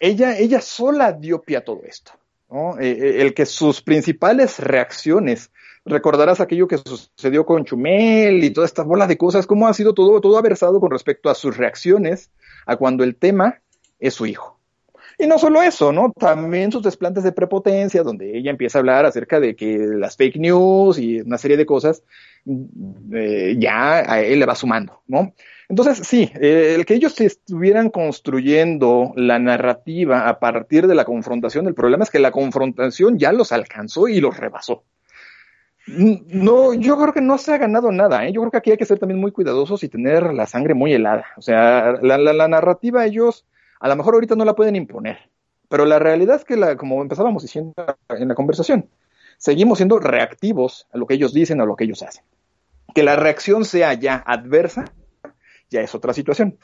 ella, 0.00 0.38
ella 0.38 0.60
sola 0.60 1.12
dio 1.12 1.42
pie 1.42 1.58
a 1.58 1.64
todo 1.64 1.82
esto, 1.84 2.12
¿no? 2.50 2.78
Eh, 2.78 2.90
eh, 2.90 3.22
el 3.22 3.34
que 3.34 3.46
sus 3.46 3.82
principales 3.82 4.58
reacciones, 4.58 5.50
recordarás 5.84 6.40
aquello 6.40 6.68
que 6.68 6.78
sucedió 6.78 7.46
con 7.46 7.64
Chumel 7.64 8.42
y 8.42 8.50
toda 8.50 8.66
esta 8.66 8.82
bola 8.82 9.06
de 9.06 9.18
cosas, 9.18 9.46
cómo 9.46 9.68
ha 9.68 9.74
sido 9.74 9.94
todo, 9.94 10.20
todo 10.20 10.38
aversado 10.38 10.80
con 10.80 10.90
respecto 10.90 11.30
a 11.30 11.34
sus 11.34 11.56
reacciones 11.56 12.30
a 12.66 12.76
cuando 12.76 13.04
el 13.04 13.16
tema 13.16 13.62
es 13.98 14.14
su 14.14 14.26
hijo. 14.26 14.55
Y 15.18 15.26
no 15.26 15.38
solo 15.38 15.62
eso, 15.62 15.92
¿no? 15.92 16.12
También 16.12 16.70
sus 16.70 16.82
desplantes 16.82 17.24
de 17.24 17.32
prepotencia, 17.32 18.02
donde 18.02 18.36
ella 18.36 18.50
empieza 18.50 18.78
a 18.78 18.80
hablar 18.80 19.06
acerca 19.06 19.40
de 19.40 19.56
que 19.56 19.78
las 19.78 20.16
fake 20.16 20.36
news 20.36 20.98
y 20.98 21.20
una 21.20 21.38
serie 21.38 21.56
de 21.56 21.64
cosas, 21.64 22.02
eh, 23.12 23.56
ya 23.58 24.12
a 24.12 24.20
él 24.20 24.40
le 24.40 24.46
va 24.46 24.54
sumando, 24.54 25.00
¿no? 25.06 25.32
Entonces, 25.68 26.06
sí, 26.06 26.30
eh, 26.34 26.74
el 26.76 26.84
que 26.84 26.94
ellos 26.94 27.18
estuvieran 27.20 27.88
construyendo 27.90 29.12
la 29.16 29.38
narrativa 29.38 30.28
a 30.28 30.38
partir 30.38 30.86
de 30.86 30.94
la 30.94 31.06
confrontación, 31.06 31.66
el 31.66 31.74
problema 31.74 32.04
es 32.04 32.10
que 32.10 32.18
la 32.18 32.30
confrontación 32.30 33.18
ya 33.18 33.32
los 33.32 33.52
alcanzó 33.52 34.08
y 34.08 34.20
los 34.20 34.36
rebasó. 34.36 34.84
No, 35.86 36.74
yo 36.74 36.98
creo 36.98 37.14
que 37.14 37.20
no 37.20 37.38
se 37.38 37.54
ha 37.54 37.58
ganado 37.58 37.90
nada, 37.90 38.26
¿eh? 38.26 38.32
Yo 38.32 38.42
creo 38.42 38.50
que 38.50 38.58
aquí 38.58 38.70
hay 38.72 38.76
que 38.76 38.84
ser 38.84 38.98
también 38.98 39.20
muy 39.20 39.30
cuidadosos 39.30 39.82
y 39.82 39.88
tener 39.88 40.34
la 40.34 40.46
sangre 40.46 40.74
muy 40.74 40.92
helada. 40.92 41.26
O 41.36 41.42
sea, 41.42 41.92
la 42.02 42.48
narrativa 42.48 43.06
ellos 43.06 43.46
a 43.80 43.88
lo 43.88 43.96
mejor 43.96 44.14
ahorita 44.14 44.34
no 44.34 44.44
la 44.44 44.54
pueden 44.54 44.76
imponer, 44.76 45.30
pero 45.68 45.84
la 45.84 45.98
realidad 45.98 46.36
es 46.36 46.44
que, 46.44 46.56
la, 46.56 46.76
como 46.76 47.02
empezábamos 47.02 47.42
diciendo 47.42 47.74
en 48.08 48.28
la 48.28 48.34
conversación, 48.34 48.88
seguimos 49.38 49.78
siendo 49.78 49.98
reactivos 49.98 50.86
a 50.92 50.98
lo 50.98 51.06
que 51.06 51.14
ellos 51.14 51.32
dicen, 51.32 51.60
a 51.60 51.66
lo 51.66 51.76
que 51.76 51.84
ellos 51.84 52.02
hacen. 52.02 52.24
Que 52.94 53.02
la 53.02 53.16
reacción 53.16 53.64
sea 53.64 53.92
ya 53.94 54.16
adversa, 54.16 54.84
ya 55.70 55.80
es 55.80 55.94
otra 55.94 56.12
situación. 56.12 56.58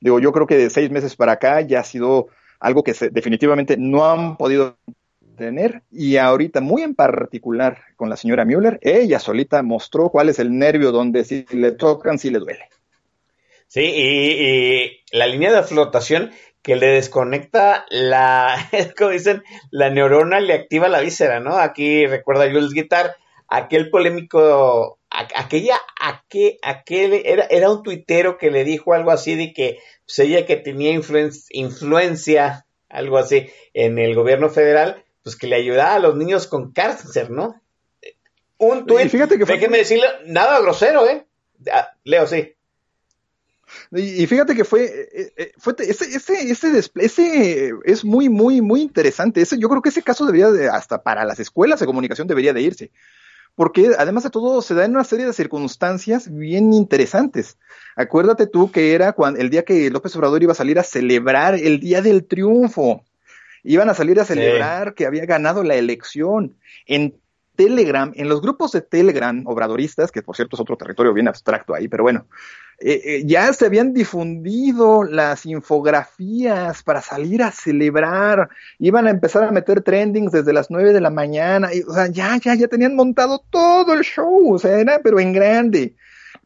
Digo, 0.00 0.18
yo 0.18 0.32
creo 0.32 0.46
que 0.46 0.56
de 0.56 0.70
seis 0.70 0.90
meses 0.90 1.16
para 1.16 1.32
acá 1.32 1.60
ya 1.60 1.80
ha 1.80 1.84
sido 1.84 2.28
algo 2.58 2.82
que 2.82 2.94
definitivamente 3.10 3.76
no 3.78 4.10
han 4.10 4.36
podido 4.36 4.76
tener 5.36 5.82
y 5.90 6.18
ahorita 6.18 6.60
muy 6.60 6.82
en 6.82 6.94
particular 6.94 7.78
con 7.96 8.10
la 8.10 8.16
señora 8.16 8.44
Müller, 8.44 8.78
ella 8.82 9.18
solita 9.18 9.62
mostró 9.62 10.10
cuál 10.10 10.28
es 10.28 10.38
el 10.38 10.56
nervio 10.56 10.92
donde 10.92 11.24
si 11.24 11.46
le 11.50 11.72
tocan, 11.72 12.18
si 12.18 12.28
le 12.28 12.38
duele. 12.38 12.68
Sí, 13.66 13.80
y, 13.82 15.16
la 15.16 15.26
línea 15.26 15.52
de 15.52 15.62
flotación 15.62 16.30
que 16.62 16.76
le 16.76 16.88
desconecta 16.88 17.86
la, 17.90 18.56
como 18.98 19.10
dicen, 19.10 19.42
la 19.70 19.90
neurona 19.90 20.40
le 20.40 20.54
activa 20.54 20.88
la 20.88 21.00
víscera, 21.00 21.40
¿no? 21.40 21.56
Aquí 21.56 22.06
recuerda 22.06 22.50
Jules 22.50 22.72
Guitar, 22.72 23.16
aquel 23.48 23.90
polémico, 23.90 24.98
aquella, 25.10 25.76
aquel, 26.00 26.58
aquel 26.62 27.14
era, 27.24 27.44
era 27.50 27.70
un 27.70 27.82
tuitero 27.82 28.38
que 28.38 28.50
le 28.50 28.64
dijo 28.64 28.94
algo 28.94 29.10
así 29.10 29.34
de 29.34 29.52
que 29.52 29.78
pues, 30.04 30.18
ella 30.20 30.46
que 30.46 30.56
tenía 30.56 30.92
influencia, 30.92 32.66
algo 32.88 33.18
así, 33.18 33.50
en 33.74 33.98
el 33.98 34.14
gobierno 34.14 34.50
federal, 34.50 35.04
pues 35.22 35.36
que 35.36 35.46
le 35.46 35.56
ayudaba 35.56 35.94
a 35.94 35.98
los 35.98 36.16
niños 36.16 36.46
con 36.46 36.72
cáncer, 36.72 37.30
¿no? 37.30 37.60
Un 38.58 38.84
tuit, 38.84 39.08
fíjate 39.08 39.38
que 39.38 39.44
déjeme 39.44 39.78
decirle, 39.78 40.06
nada 40.26 40.60
grosero, 40.60 41.08
¿eh? 41.08 41.24
Ah, 41.72 41.94
Leo, 42.04 42.26
sí. 42.26 42.54
Y, 43.92 44.26
fíjate 44.28 44.54
que 44.54 44.64
fue, 44.64 44.84
eh, 44.84 45.32
eh, 45.36 45.52
fue 45.58 45.74
ese, 45.80 46.04
ese, 46.04 46.50
ese, 46.50 46.90
ese 46.94 47.72
es 47.84 48.04
muy, 48.04 48.28
muy, 48.28 48.60
muy 48.60 48.82
interesante. 48.82 49.40
Ese, 49.40 49.58
yo 49.58 49.68
creo 49.68 49.82
que 49.82 49.88
ese 49.88 50.02
caso 50.02 50.26
debería 50.26 50.50
de, 50.52 50.68
hasta 50.68 51.02
para 51.02 51.24
las 51.24 51.40
escuelas 51.40 51.80
de 51.80 51.86
comunicación 51.86 52.28
debería 52.28 52.52
de 52.52 52.62
irse. 52.62 52.92
Porque 53.56 53.90
además 53.98 54.22
de 54.22 54.30
todo 54.30 54.62
se 54.62 54.74
da 54.74 54.84
en 54.84 54.92
una 54.92 55.02
serie 55.02 55.26
de 55.26 55.32
circunstancias 55.32 56.32
bien 56.32 56.72
interesantes. 56.72 57.58
Acuérdate 57.96 58.46
tú 58.46 58.70
que 58.70 58.94
era 58.94 59.12
cuando, 59.12 59.40
el 59.40 59.50
día 59.50 59.64
que 59.64 59.90
López 59.90 60.14
Obrador 60.14 60.40
iba 60.40 60.52
a 60.52 60.56
salir 60.56 60.78
a 60.78 60.84
celebrar 60.84 61.56
el 61.56 61.80
día 61.80 62.00
del 62.00 62.24
triunfo. 62.26 63.04
Iban 63.64 63.90
a 63.90 63.94
salir 63.94 64.20
a 64.20 64.24
celebrar 64.24 64.94
que 64.94 65.04
había 65.04 65.26
ganado 65.26 65.64
la 65.64 65.74
elección. 65.74 66.56
En 66.86 67.20
Telegram, 67.56 68.10
en 68.14 68.28
los 68.28 68.40
grupos 68.40 68.72
de 68.72 68.80
Telegram 68.80 69.42
obradoristas, 69.46 70.10
que 70.10 70.22
por 70.22 70.34
cierto 70.34 70.56
es 70.56 70.60
otro 70.60 70.78
territorio 70.78 71.12
bien 71.12 71.28
abstracto 71.28 71.74
ahí, 71.74 71.88
pero 71.88 72.02
bueno, 72.04 72.26
eh, 72.82 73.02
eh, 73.04 73.22
ya 73.26 73.52
se 73.52 73.66
habían 73.66 73.92
difundido 73.92 75.04
las 75.04 75.44
infografías 75.44 76.82
para 76.82 77.02
salir 77.02 77.42
a 77.42 77.52
celebrar, 77.52 78.48
iban 78.78 79.06
a 79.06 79.10
empezar 79.10 79.44
a 79.44 79.50
meter 79.50 79.82
trendings 79.82 80.32
desde 80.32 80.54
las 80.54 80.70
9 80.70 80.94
de 80.94 81.00
la 81.02 81.10
mañana, 81.10 81.68
o 81.86 81.92
sea, 81.92 82.06
ya, 82.06 82.38
ya, 82.38 82.54
ya 82.54 82.68
tenían 82.68 82.96
montado 82.96 83.44
todo 83.50 83.92
el 83.92 84.00
show, 84.00 84.54
o 84.54 84.58
sea, 84.58 84.80
era 84.80 84.98
pero 85.02 85.20
en 85.20 85.34
grande. 85.34 85.94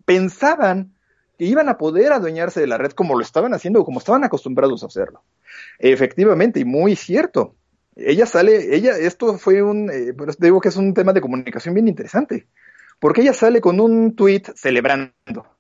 Pensaban 0.05 0.93
que 1.39 1.45
iban 1.45 1.69
a 1.69 1.79
poder 1.79 2.13
adueñarse 2.13 2.61
de 2.61 2.67
la 2.67 2.79
red 2.79 2.93
como 2.93 3.15
lo 3.15 3.23
estaban 3.23 3.55
haciendo 3.55 3.81
o 3.81 3.85
como 3.85 4.01
estaban 4.01 4.25
acostumbrados 4.25 4.83
a 4.83 4.87
hacerlo. 4.87 5.23
Efectivamente, 5.79 6.59
y 6.59 6.65
muy 6.65 6.97
cierto. 6.97 7.55
Ella 7.95 8.27
sale, 8.27 8.75
ella, 8.75 8.97
esto 8.99 9.39
fue 9.39 9.63
un, 9.63 9.89
eh, 9.89 10.13
digo 10.41 10.61
que 10.61 10.71
es 10.71 10.77
un 10.77 10.95
tema 10.95 11.13
de 11.13 11.21
comunicación 11.21 11.75
bien 11.75 11.87
interesante, 11.87 12.49
porque 12.99 13.21
ella 13.21 13.35
sale 13.35 13.61
con 13.61 13.79
un 13.79 14.17
tweet 14.17 14.43
celebrando 14.57 15.54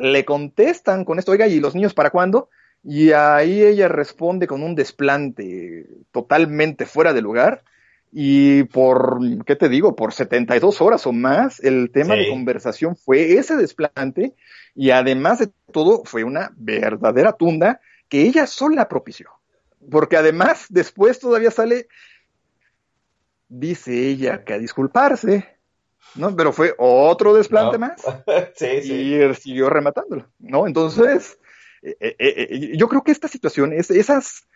le 0.00 0.24
contestan 0.24 1.04
con 1.04 1.18
esto, 1.18 1.32
oiga, 1.32 1.46
¿y 1.46 1.60
los 1.60 1.74
niños 1.74 1.94
para 1.94 2.10
cuándo? 2.10 2.48
Y 2.84 3.12
ahí 3.12 3.62
ella 3.62 3.88
responde 3.88 4.46
con 4.46 4.62
un 4.62 4.74
desplante 4.74 5.86
totalmente 6.12 6.86
fuera 6.86 7.12
de 7.12 7.22
lugar. 7.22 7.64
Y 8.10 8.64
por, 8.64 9.18
¿qué 9.44 9.56
te 9.56 9.68
digo? 9.68 9.94
Por 9.94 10.12
72 10.12 10.80
horas 10.80 11.06
o 11.06 11.12
más, 11.12 11.60
el 11.60 11.90
tema 11.90 12.14
de 12.14 12.30
conversación 12.30 12.96
fue 12.96 13.34
ese 13.34 13.56
desplante. 13.56 14.34
Y 14.74 14.90
además 14.90 15.40
de 15.40 15.50
todo, 15.72 16.04
fue 16.04 16.24
una 16.24 16.52
verdadera 16.56 17.32
tunda 17.32 17.80
que 18.08 18.22
ella 18.22 18.46
sola 18.46 18.88
propició. 18.88 19.28
Porque 19.90 20.16
además, 20.16 20.66
después 20.70 21.18
todavía 21.18 21.50
sale, 21.50 21.88
dice 23.48 24.08
ella 24.08 24.44
que 24.44 24.54
a 24.54 24.58
disculparse, 24.58 25.57
¿no? 26.14 26.34
Pero 26.34 26.52
fue 26.52 26.74
otro 26.78 27.34
desplante 27.34 27.78
más. 27.78 28.02
sí, 28.54 28.82
sí. 28.82 29.14
Y 29.14 29.34
siguió 29.34 29.70
rematándolo, 29.70 30.26
¿no? 30.38 30.66
Entonces, 30.66 31.38
eh, 31.82 31.96
eh, 32.00 32.16
eh, 32.18 32.76
yo 32.76 32.88
creo 32.88 33.02
que 33.02 33.12
esta 33.12 33.28
situación, 33.28 33.72
es, 33.72 33.90
esas, 33.90 34.46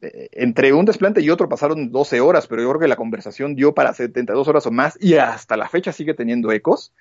entre 0.00 0.72
un 0.72 0.84
desplante 0.84 1.20
y 1.20 1.30
otro 1.30 1.48
pasaron 1.48 1.90
12 1.90 2.20
horas, 2.20 2.46
pero 2.46 2.62
yo 2.62 2.68
creo 2.68 2.80
que 2.80 2.88
la 2.88 2.96
conversación 2.96 3.56
dio 3.56 3.74
para 3.74 3.92
72 3.94 4.46
horas 4.46 4.66
o 4.66 4.70
más 4.70 4.96
y 5.00 5.14
hasta 5.14 5.56
la 5.56 5.68
fecha 5.68 5.92
sigue 5.92 6.14
teniendo 6.14 6.52
ecos. 6.52 6.92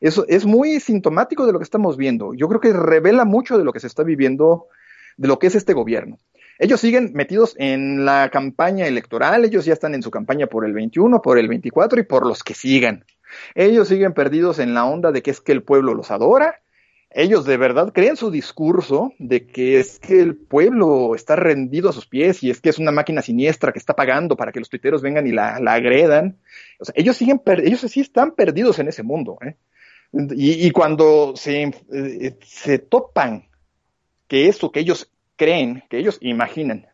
Eso 0.00 0.24
es 0.28 0.44
muy 0.44 0.80
sintomático 0.80 1.46
de 1.46 1.52
lo 1.52 1.58
que 1.58 1.64
estamos 1.64 1.96
viendo. 1.96 2.34
Yo 2.34 2.48
creo 2.48 2.60
que 2.60 2.72
revela 2.72 3.24
mucho 3.24 3.58
de 3.58 3.64
lo 3.64 3.72
que 3.72 3.80
se 3.80 3.86
está 3.86 4.02
viviendo, 4.02 4.68
de 5.16 5.28
lo 5.28 5.38
que 5.38 5.48
es 5.48 5.54
este 5.54 5.72
gobierno. 5.72 6.18
Ellos 6.58 6.80
siguen 6.80 7.12
metidos 7.14 7.56
en 7.58 8.04
la 8.04 8.30
campaña 8.30 8.86
electoral, 8.86 9.44
ellos 9.44 9.64
ya 9.64 9.72
están 9.72 9.94
en 9.94 10.02
su 10.02 10.10
campaña 10.10 10.46
por 10.46 10.64
el 10.64 10.72
21, 10.72 11.20
por 11.20 11.38
el 11.38 11.48
24 11.48 12.00
y 12.00 12.04
por 12.04 12.26
los 12.26 12.44
que 12.44 12.54
sigan. 12.54 13.04
Ellos 13.54 13.88
siguen 13.88 14.14
perdidos 14.14 14.58
en 14.58 14.74
la 14.74 14.84
onda 14.84 15.12
de 15.12 15.22
que 15.22 15.30
es 15.30 15.40
que 15.40 15.52
el 15.52 15.62
pueblo 15.62 15.94
los 15.94 16.10
adora. 16.10 16.60
Ellos 17.10 17.44
de 17.44 17.56
verdad 17.56 17.92
creen 17.92 18.16
su 18.16 18.30
discurso 18.30 19.12
de 19.18 19.46
que 19.46 19.78
es 19.78 20.00
que 20.00 20.20
el 20.20 20.36
pueblo 20.36 21.14
está 21.14 21.36
rendido 21.36 21.88
a 21.88 21.92
sus 21.92 22.06
pies 22.06 22.42
y 22.42 22.50
es 22.50 22.60
que 22.60 22.70
es 22.70 22.78
una 22.78 22.90
máquina 22.90 23.22
siniestra 23.22 23.72
que 23.72 23.78
está 23.78 23.94
pagando 23.94 24.36
para 24.36 24.50
que 24.50 24.58
los 24.58 24.68
tuiteros 24.68 25.00
vengan 25.00 25.26
y 25.26 25.30
la, 25.30 25.54
agredan. 25.54 26.38
O 26.80 26.84
sea, 26.84 26.94
ellos 26.96 27.16
siguen, 27.16 27.40
ellos 27.62 27.80
sí 27.82 28.00
están 28.00 28.32
perdidos 28.32 28.80
en 28.80 28.88
ese 28.88 29.04
mundo. 29.04 29.38
¿eh? 29.42 29.54
Y, 30.12 30.70
cuando 30.72 31.34
se, 31.36 31.72
eh, 31.92 32.36
se 32.42 32.78
topan 32.78 33.48
que 34.26 34.48
eso 34.48 34.72
que 34.72 34.80
ellos 34.80 35.10
creen, 35.36 35.84
que 35.88 35.98
ellos 35.98 36.18
imaginan, 36.20 36.86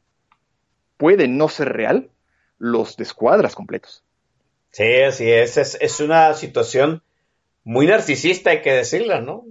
puede 0.97 1.29
no 1.29 1.49
ser 1.49 1.73
real, 1.73 2.11
los 2.59 2.97
descuadras 2.97 3.55
completos. 3.55 4.05
Sí, 4.71 5.03
así 5.03 5.31
es. 5.31 5.57
es. 5.57 6.01
una 6.01 6.35
situación 6.35 7.03
muy 7.65 7.87
narcisista, 7.87 8.51
hay 8.51 8.63
que 8.63 8.73
decirlo, 8.73 9.21
¿no? 9.21 9.45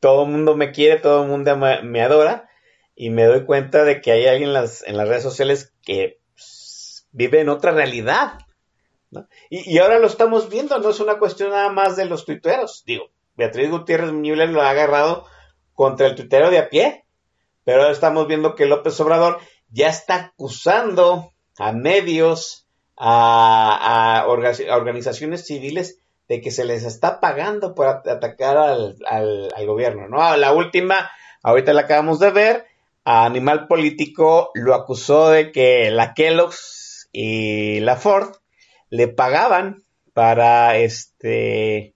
Todo 0.00 0.24
el 0.24 0.30
mundo 0.30 0.56
me 0.56 0.72
quiere, 0.72 1.00
todo 1.00 1.22
el 1.22 1.28
mundo 1.28 1.56
me, 1.56 2.02
adora 2.02 2.48
y 2.94 3.10
me 3.10 3.24
doy 3.24 3.44
cuenta 3.44 3.84
de 3.84 4.00
que 4.00 4.12
hay 4.12 4.26
alguien 4.26 4.48
en 4.50 4.54
las, 4.54 4.86
en 4.86 4.96
las 4.96 5.08
redes 5.08 5.22
sociales 5.22 5.72
que 5.82 6.20
pues, 6.34 7.08
vive 7.12 7.40
en 7.40 7.48
otra 7.48 7.72
realidad. 7.72 8.38
¿no? 9.10 9.28
Y, 9.48 9.74
y, 9.74 9.78
ahora 9.78 9.98
lo 9.98 10.06
estamos 10.06 10.50
viendo, 10.50 10.78
no 10.78 10.90
es 10.90 11.00
una 11.00 11.18
cuestión 11.18 11.50
nada 11.50 11.70
más 11.70 11.96
de 11.96 12.04
los 12.04 12.24
tuiteros. 12.24 12.84
Digo, 12.84 13.10
Beatriz 13.36 13.70
Gutiérrez 13.70 14.12
Müller 14.12 14.48
lo 14.48 14.62
ha 14.62 14.70
agarrado 14.70 15.26
contra 15.74 16.06
el 16.06 16.14
tuitero 16.14 16.50
de 16.50 16.58
a 16.58 16.68
pie, 16.68 17.04
pero 17.64 17.82
ahora 17.82 17.92
estamos 17.92 18.26
viendo 18.26 18.54
que 18.54 18.66
López 18.66 18.98
Obrador 19.00 19.38
ya 19.70 19.88
está 19.88 20.16
acusando 20.16 21.32
a 21.58 21.72
medios, 21.72 22.65
a, 22.96 24.22
a, 24.22 24.26
organizaciones 24.26 25.46
civiles 25.46 25.98
de 26.28 26.40
que 26.40 26.50
se 26.50 26.64
les 26.64 26.84
está 26.84 27.20
pagando 27.20 27.74
por 27.74 27.86
atacar 27.86 28.56
al, 28.56 28.96
al, 29.06 29.66
gobierno, 29.66 30.08
¿no? 30.08 30.36
La 30.36 30.52
última, 30.52 31.10
ahorita 31.42 31.72
la 31.72 31.82
acabamos 31.82 32.18
de 32.18 32.30
ver, 32.30 32.64
a 33.04 33.24
Animal 33.24 33.68
Político 33.68 34.50
lo 34.54 34.74
acusó 34.74 35.30
de 35.30 35.52
que 35.52 35.90
la 35.90 36.14
Kellogg's 36.14 37.08
y 37.12 37.80
la 37.80 37.96
Ford 37.96 38.34
le 38.90 39.08
pagaban 39.08 39.84
para 40.12 40.76
este 40.78 41.94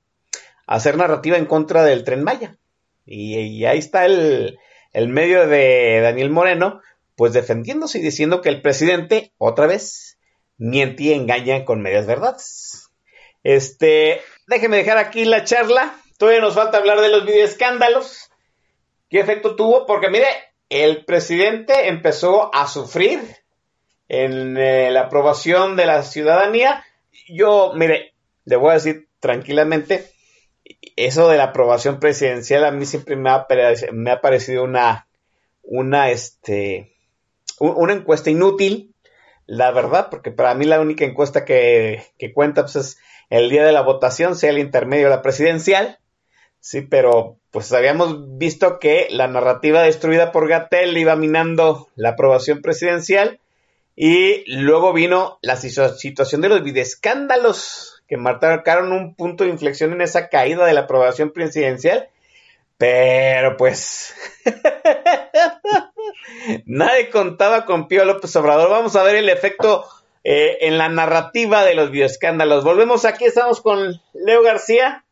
hacer 0.66 0.96
narrativa 0.96 1.36
en 1.36 1.46
contra 1.46 1.82
del 1.82 2.04
tren 2.04 2.22
Maya. 2.22 2.56
Y, 3.04 3.36
y 3.36 3.64
ahí 3.64 3.78
está 3.78 4.06
el, 4.06 4.58
el 4.92 5.08
medio 5.08 5.48
de 5.48 6.00
Daniel 6.00 6.30
Moreno, 6.30 6.80
pues 7.16 7.32
defendiéndose 7.32 7.98
y 7.98 8.02
diciendo 8.02 8.40
que 8.40 8.48
el 8.48 8.62
presidente, 8.62 9.32
otra 9.38 9.66
vez, 9.66 10.18
miente 10.60 11.04
y 11.04 11.12
engaña 11.12 11.64
con 11.64 11.80
medias 11.80 12.06
verdades. 12.06 12.90
Este, 13.42 14.20
déjeme 14.46 14.76
dejar 14.76 14.98
aquí 14.98 15.24
la 15.24 15.42
charla. 15.42 15.96
Todavía 16.18 16.42
nos 16.42 16.54
falta 16.54 16.78
hablar 16.78 17.00
de 17.00 17.08
los 17.08 17.24
videoescándalos. 17.24 18.30
¿Qué 19.08 19.20
efecto 19.20 19.56
tuvo? 19.56 19.86
Porque 19.86 20.10
mire, 20.10 20.28
el 20.68 21.04
presidente 21.04 21.88
empezó 21.88 22.54
a 22.54 22.68
sufrir 22.68 23.20
en 24.08 24.56
eh, 24.58 24.90
la 24.90 25.02
aprobación 25.02 25.76
de 25.76 25.86
la 25.86 26.02
ciudadanía. 26.02 26.84
Yo, 27.26 27.72
mire, 27.74 28.12
le 28.44 28.56
voy 28.56 28.70
a 28.70 28.74
decir 28.74 29.08
tranquilamente, 29.18 30.10
eso 30.94 31.28
de 31.28 31.38
la 31.38 31.44
aprobación 31.44 32.00
presidencial 32.00 32.64
a 32.64 32.70
mí 32.70 32.84
siempre 32.84 33.16
me 33.16 33.30
ha, 33.30 33.46
me 33.92 34.10
ha 34.10 34.20
parecido 34.20 34.64
una, 34.64 35.08
una, 35.62 36.10
este, 36.10 36.92
una 37.58 37.94
encuesta 37.94 38.30
inútil, 38.30 38.89
la 39.50 39.72
verdad, 39.72 40.10
porque 40.10 40.30
para 40.30 40.54
mí 40.54 40.64
la 40.64 40.80
única 40.80 41.04
encuesta 41.04 41.44
que, 41.44 42.04
que 42.18 42.32
cuenta 42.32 42.62
pues, 42.62 42.76
es 42.76 42.98
el 43.30 43.50
día 43.50 43.64
de 43.64 43.72
la 43.72 43.80
votación, 43.80 44.36
sea 44.36 44.50
el 44.50 44.60
intermedio 44.60 45.08
o 45.08 45.10
la 45.10 45.22
presidencial. 45.22 45.98
Sí, 46.60 46.82
pero 46.82 47.36
pues 47.50 47.72
habíamos 47.72 48.38
visto 48.38 48.78
que 48.78 49.08
la 49.10 49.26
narrativa 49.26 49.82
destruida 49.82 50.30
por 50.30 50.46
Gatel 50.46 50.96
iba 50.96 51.16
minando 51.16 51.88
la 51.96 52.10
aprobación 52.10 52.62
presidencial 52.62 53.40
y 53.96 54.44
luego 54.46 54.92
vino 54.92 55.40
la 55.42 55.56
situación 55.56 56.42
de 56.42 56.48
los 56.48 56.62
videoescándalos 56.62 58.04
que 58.06 58.16
marcaron 58.16 58.92
un 58.92 59.16
punto 59.16 59.42
de 59.42 59.50
inflexión 59.50 59.92
en 59.92 60.00
esa 60.00 60.28
caída 60.28 60.64
de 60.64 60.74
la 60.74 60.82
aprobación 60.82 61.32
presidencial. 61.32 62.08
Pero 62.80 63.58
pues 63.58 64.14
nadie 66.64 67.10
contaba 67.10 67.66
con 67.66 67.88
Pío 67.88 68.06
López 68.06 68.34
Obrador. 68.36 68.70
Vamos 68.70 68.96
a 68.96 69.02
ver 69.02 69.16
el 69.16 69.28
efecto 69.28 69.84
eh, 70.24 70.56
en 70.62 70.78
la 70.78 70.88
narrativa 70.88 71.62
de 71.62 71.74
los 71.74 71.90
bioescándalos. 71.90 72.64
Volvemos 72.64 73.04
aquí, 73.04 73.26
estamos 73.26 73.60
con 73.60 74.00
Leo 74.14 74.42
García. 74.42 75.04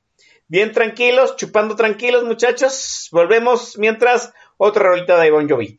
Bien 0.47 0.73
tranquilos, 0.73 1.37
chupando 1.37 1.77
tranquilos, 1.77 2.25
muchachos. 2.25 3.11
Volvemos 3.13 3.77
mientras 3.77 4.33
otra 4.57 4.85
rolita 4.85 5.21
de 5.21 5.31
Bon 5.31 5.47
Jovi. 5.47 5.79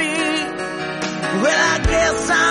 the 2.11 2.17
sun. 2.17 2.50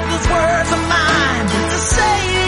words 0.29 0.71
of 0.71 0.81
mine 0.87 1.47
to 1.47 1.77
save 1.77 2.40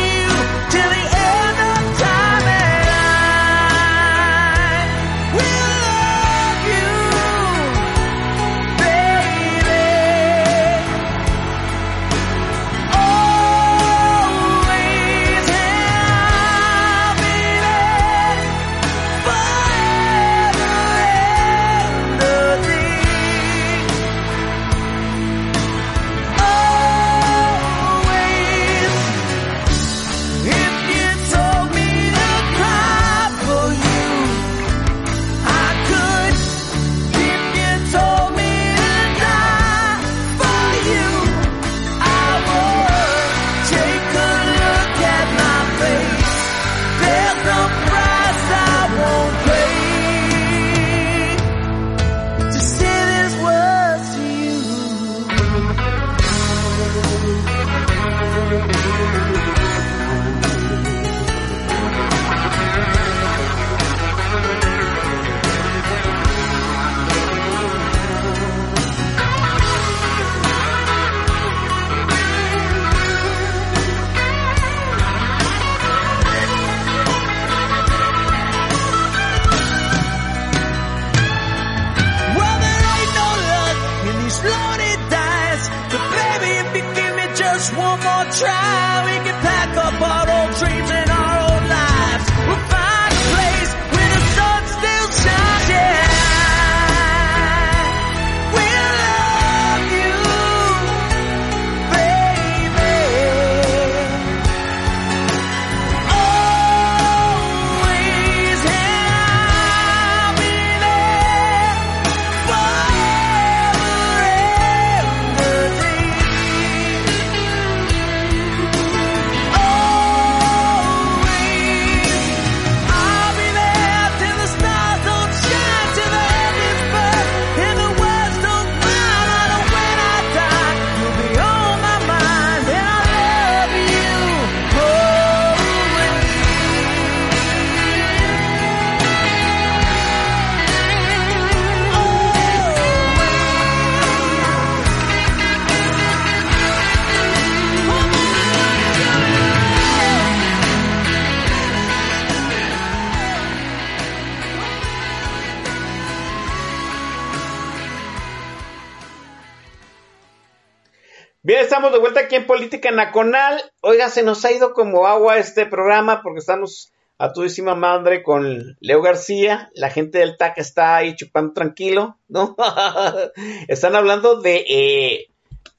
de 161.91 161.99
vuelta 161.99 162.21
aquí 162.21 162.35
en 162.35 162.47
Política 162.47 162.91
Nacional. 162.91 163.61
Oiga, 163.81 164.09
se 164.09 164.23
nos 164.23 164.45
ha 164.45 164.51
ido 164.51 164.73
como 164.73 165.05
agua 165.05 165.37
este 165.37 165.65
programa 165.65 166.21
porque 166.21 166.39
estamos 166.39 166.93
a 167.17 167.33
todísima 167.33 167.75
madre 167.75 168.23
con 168.23 168.77
Leo 168.79 169.01
García. 169.01 169.69
La 169.73 169.89
gente 169.89 170.19
del 170.19 170.37
TAC 170.37 170.57
está 170.59 170.95
ahí 170.95 171.15
chupando 171.15 171.53
tranquilo, 171.53 172.17
¿no? 172.27 172.55
Están 173.67 173.95
hablando 173.95 174.39
de, 174.39 174.65
eh, 174.67 175.27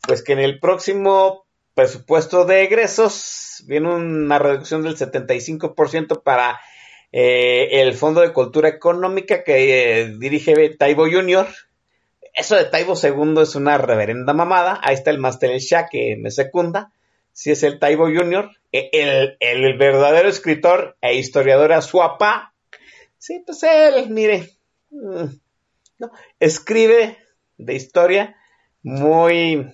pues 0.07 0.22
que 0.22 0.34
en 0.34 0.40
el 0.40 0.61
próximo 0.61 1.46
presupuesto 1.74 2.44
de 2.44 2.64
egresos 2.64 3.64
viene 3.66 3.94
una 3.94 4.38
reducción 4.38 4.82
del 4.82 4.96
75% 4.96 6.22
para 6.22 6.61
eh, 7.12 7.80
el 7.80 7.94
Fondo 7.94 8.20
de 8.20 8.32
Cultura 8.32 8.68
Económica 8.68 9.42
que 9.42 10.00
eh, 10.02 10.14
dirige 10.18 10.68
Taibo 10.76 11.05
Junior. 11.11 11.46
Eso 12.35 12.57
de 12.57 12.64
Taibo 12.64 12.95
II 13.01 13.41
es 13.43 13.55
una 13.55 13.78
reverenda 13.78 14.32
mamada. 14.35 14.80
Ahí 14.82 14.95
está 14.95 15.11
el 15.11 15.18
Master 15.18 15.51
El 15.51 15.61
Shah 15.61 15.89
que 15.89 16.16
me 16.16 16.30
secunda. 16.30 16.93
Si 17.32 17.51
es 17.51 17.62
el 17.62 17.78
Taibo 17.78 18.05
Junior. 18.07 18.51
E- 18.72 18.91
El, 18.93 19.37
el 19.41 19.78
verdadero 19.78 20.28
escritor 20.28 20.97
e 21.01 21.14
historiador 21.14 21.72
a 21.72 21.80
su 21.82 21.99
papá. 21.99 22.53
Sí, 23.18 23.43
pues 23.47 23.62
él, 23.62 24.11
mire. 24.11 24.51
mm, 24.91 25.24
no, 25.99 26.11
escribe 26.41 27.18
de 27.57 27.74
historia 27.74 28.37
muy 28.82 29.72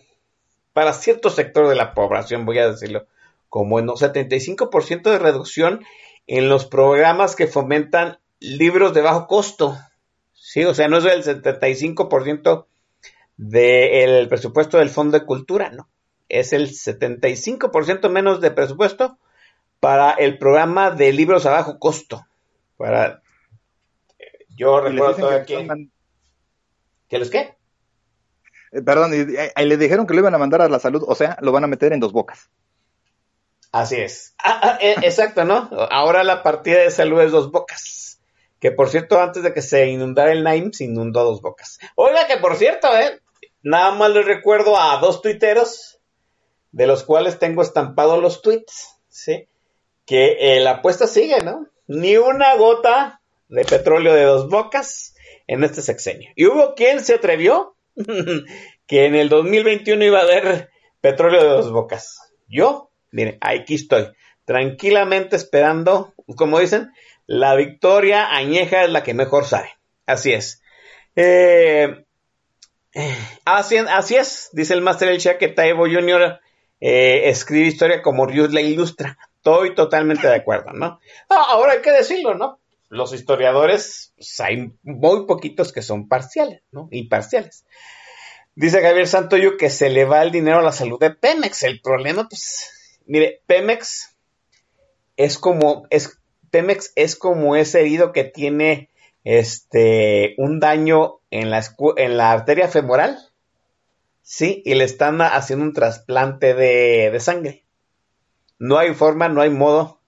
para 0.73 0.93
cierto 0.93 1.31
sector 1.31 1.69
de 1.69 1.75
la 1.75 1.95
población, 1.95 2.47
voy 2.47 2.59
a 2.59 2.71
decirlo, 2.71 3.07
como 3.49 3.79
en 3.79 3.89
un 3.89 3.97
75% 3.97 5.11
de 5.11 5.19
reducción 5.19 5.85
en 6.27 6.49
los 6.49 6.67
programas 6.67 7.35
que 7.35 7.49
fomentan 7.49 8.19
libros 8.39 8.95
de 8.95 9.01
bajo 9.01 9.27
costo. 9.27 9.77
Sí, 10.51 10.65
o 10.65 10.75
sea, 10.75 10.89
no 10.89 10.97
es 10.97 11.05
el 11.05 11.23
75% 11.23 12.67
del 13.37 14.29
presupuesto 14.29 14.79
del 14.79 14.91
Fondo 14.91 15.17
de 15.17 15.25
Cultura, 15.25 15.71
no. 15.71 15.89
Es 16.29 16.53
el 16.53 16.71
75% 16.71 18.09
menos 18.09 18.41
de 18.41 18.51
presupuesto 18.51 19.17
para 19.79 20.11
el 20.11 20.39
programa 20.39 20.91
de 20.91 21.13
libros 21.13 21.47
a 21.47 21.53
bajo 21.53 21.79
costo. 21.79 22.27
Para 22.77 23.23
yo 24.57 24.81
Y 24.89 24.93
les 24.93 25.05
recuerdo 25.05 25.29
que 25.47 25.47
que, 25.47 25.59
mandan- 25.59 25.93
¿que 27.09 27.19
los 27.21 27.31
qué? 27.31 27.55
eh, 28.73 28.83
Perdón, 28.83 29.13
y 29.15 29.65
le 29.65 29.77
dijeron 29.77 30.05
que 30.05 30.15
lo 30.15 30.21
iban 30.21 30.35
a 30.35 30.39
mandar 30.39 30.63
a 30.63 30.69
la 30.69 30.81
salud, 30.81 31.05
o 31.07 31.15
sea, 31.15 31.39
lo 31.43 31.53
van 31.53 31.63
a 31.63 31.69
meter 31.69 31.93
en 31.93 32.01
dos 32.01 32.11
bocas. 32.13 32.51
Así 33.71 33.95
es. 34.01 34.35
Ah, 34.43 34.59
ah, 34.65 34.79
eh, 34.81 34.97
exacto, 35.03 35.45
¿no? 35.45 35.71
Ahora 35.93 36.25
la 36.25 36.43
partida 36.43 36.81
de 36.81 36.91
salud 36.91 37.21
es 37.21 37.31
dos 37.31 37.53
bocas. 37.53 38.10
Que 38.61 38.71
por 38.71 38.91
cierto, 38.91 39.21
antes 39.21 39.43
de 39.43 39.53
que 39.55 39.63
se 39.63 39.89
inundara 39.89 40.33
el 40.33 40.45
Naim, 40.45 40.73
se 40.73 40.85
inundó 40.85 41.25
dos 41.25 41.41
bocas. 41.41 41.79
Oiga, 41.97 42.27
que 42.27 42.37
por 42.37 42.57
cierto, 42.57 42.89
¿eh? 42.97 43.21
Nada 43.63 43.93
más 43.93 44.11
les 44.11 44.25
recuerdo 44.25 44.79
a 44.79 44.99
dos 44.99 45.23
tuiteros, 45.23 45.99
de 46.73 46.87
los 46.87 47.03
cuales 47.03 47.39
tengo 47.39 47.63
estampados 47.63 48.21
los 48.23 48.43
tweets, 48.43 49.01
¿sí? 49.09 49.49
Que 50.05 50.37
eh, 50.39 50.61
la 50.61 50.73
apuesta 50.73 51.07
sigue, 51.07 51.41
¿no? 51.41 51.67
Ni 51.87 52.17
una 52.17 52.55
gota 52.57 53.21
de 53.49 53.65
petróleo 53.65 54.15
de 54.15 54.25
dos 54.25 54.49
bocas 54.49 55.15
en 55.47 55.65
este 55.65 55.83
sexenio. 55.83 56.31
Y 56.37 56.47
hubo 56.47 56.75
quien 56.75 57.05
se 57.05 57.15
atrevió 57.15 57.75
que 58.87 59.07
en 59.07 59.15
el 59.15 59.29
2021 59.29 60.05
iba 60.05 60.21
a 60.21 60.23
haber 60.23 60.71
petróleo 61.01 61.43
de 61.43 61.49
dos 61.49 61.73
bocas. 61.73 62.33
Yo, 62.47 62.91
miren, 63.11 63.39
aquí 63.41 63.75
estoy, 63.75 64.09
tranquilamente 64.45 65.37
esperando, 65.37 66.15
como 66.37 66.59
dicen, 66.61 66.91
la 67.31 67.55
victoria 67.55 68.35
añeja 68.35 68.83
es 68.83 68.91
la 68.91 69.05
que 69.05 69.14
mejor 69.14 69.45
sabe. 69.45 69.70
Así 70.05 70.33
es. 70.33 70.64
Eh, 71.14 72.05
eh, 72.93 73.16
así, 73.45 74.16
es, 74.16 74.51
dice 74.53 74.74
el 74.74 74.83
Master 74.83 75.11
El 75.11 75.18
Shah 75.18 75.39
que 75.39 75.47
Taibo 75.47 75.85
Jr. 75.85 76.41
eh, 76.81 77.28
escribe 77.28 77.68
historia 77.68 78.03
como 78.03 78.26
Rius 78.26 78.53
la 78.53 78.61
ilustra. 78.62 79.16
Estoy 79.37 79.76
totalmente 79.76 80.26
de 80.26 80.35
acuerdo, 80.35 80.72
¿no? 80.72 80.99
Ah, 81.28 81.47
ahora 81.51 81.74
hay 81.74 81.83
que 81.83 81.93
decirlo, 81.93 82.35
¿no? 82.35 82.59
Los 82.89 83.12
historiadores, 83.12 84.12
pues, 84.16 84.41
hay 84.41 84.72
muy 84.83 85.24
poquitos 85.26 85.72
que 85.72 85.83
son 85.83 86.09
parciales, 86.09 86.62
¿no? 86.72 86.89
Imparciales. 86.91 87.64
Dice 88.57 88.83
Javier 88.83 89.07
Santoyo 89.07 89.57
que 89.57 89.70
se 89.70 89.89
le 89.89 90.05
va 90.05 90.22
el 90.22 90.33
dinero 90.33 90.59
a 90.59 90.62
la 90.62 90.72
salud 90.72 90.99
de 90.99 91.11
Pemex. 91.11 91.62
El 91.62 91.81
problema, 91.81 92.28
pues, 92.28 92.99
mire, 93.07 93.41
Pemex 93.47 94.16
es 95.16 95.39
como, 95.39 95.87
es, 95.91 96.20
Pemex 96.51 96.93
es 96.97 97.17
como 97.17 97.57
ese 97.57 97.81
herido 97.81 98.13
que 98.13 98.25
tiene 98.25 98.89
este 99.25 100.35
un 100.39 100.61
daño 100.61 101.21
en 101.31 101.51
la, 101.51 101.63
en 101.97 102.17
la 102.17 102.33
arteria 102.33 102.69
femoral, 102.69 103.19
sí, 104.23 104.63
y 104.65 104.75
le 104.75 104.85
están 104.85 105.21
haciendo 105.21 105.65
un 105.65 105.73
trasplante 105.73 106.55
de, 106.55 107.11
de 107.11 107.21
sangre. 107.21 107.65
No 108.59 108.79
hay 108.79 108.95
forma, 108.95 109.29
no 109.29 109.41
hay 109.41 109.51
modo, 109.51 110.01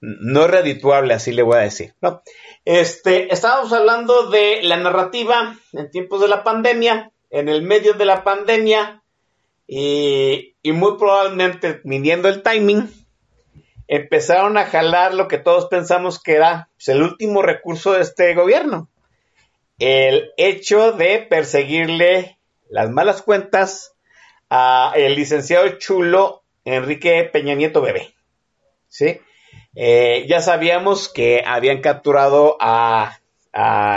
no 0.00 0.44
es 0.44 0.50
redituable, 0.50 1.14
así 1.14 1.32
le 1.32 1.42
voy 1.42 1.56
a 1.56 1.60
decir, 1.60 1.94
¿no? 2.00 2.22
Este, 2.64 3.32
estábamos 3.32 3.72
hablando 3.72 4.30
de 4.30 4.62
la 4.62 4.76
narrativa 4.76 5.56
en 5.72 5.90
tiempos 5.90 6.20
de 6.20 6.28
la 6.28 6.44
pandemia, 6.44 7.12
en 7.30 7.48
el 7.48 7.62
medio 7.62 7.94
de 7.94 8.04
la 8.04 8.24
pandemia, 8.24 9.02
y, 9.66 10.56
y 10.62 10.72
muy 10.72 10.98
probablemente, 10.98 11.80
midiendo 11.84 12.28
el 12.28 12.42
timing, 12.42 12.90
empezaron 13.92 14.56
a 14.56 14.66
jalar 14.66 15.14
lo 15.14 15.26
que 15.26 15.36
todos 15.36 15.66
pensamos 15.66 16.22
que 16.22 16.34
era 16.34 16.68
pues, 16.76 16.88
el 16.90 17.02
último 17.02 17.42
recurso 17.42 17.92
de 17.92 18.02
este 18.02 18.34
gobierno. 18.34 18.88
El 19.80 20.30
hecho 20.36 20.92
de 20.92 21.18
perseguirle 21.18 22.38
las 22.68 22.88
malas 22.88 23.20
cuentas 23.20 23.94
a 24.48 24.92
el 24.94 25.16
licenciado 25.16 25.68
chulo 25.78 26.44
Enrique 26.64 27.28
Peña 27.32 27.56
Nieto 27.56 27.82
Bebé. 27.82 28.14
¿Sí? 28.88 29.20
Eh, 29.74 30.24
ya 30.28 30.40
sabíamos 30.40 31.08
que 31.12 31.42
habían 31.44 31.80
capturado 31.80 32.58
a, 32.60 33.18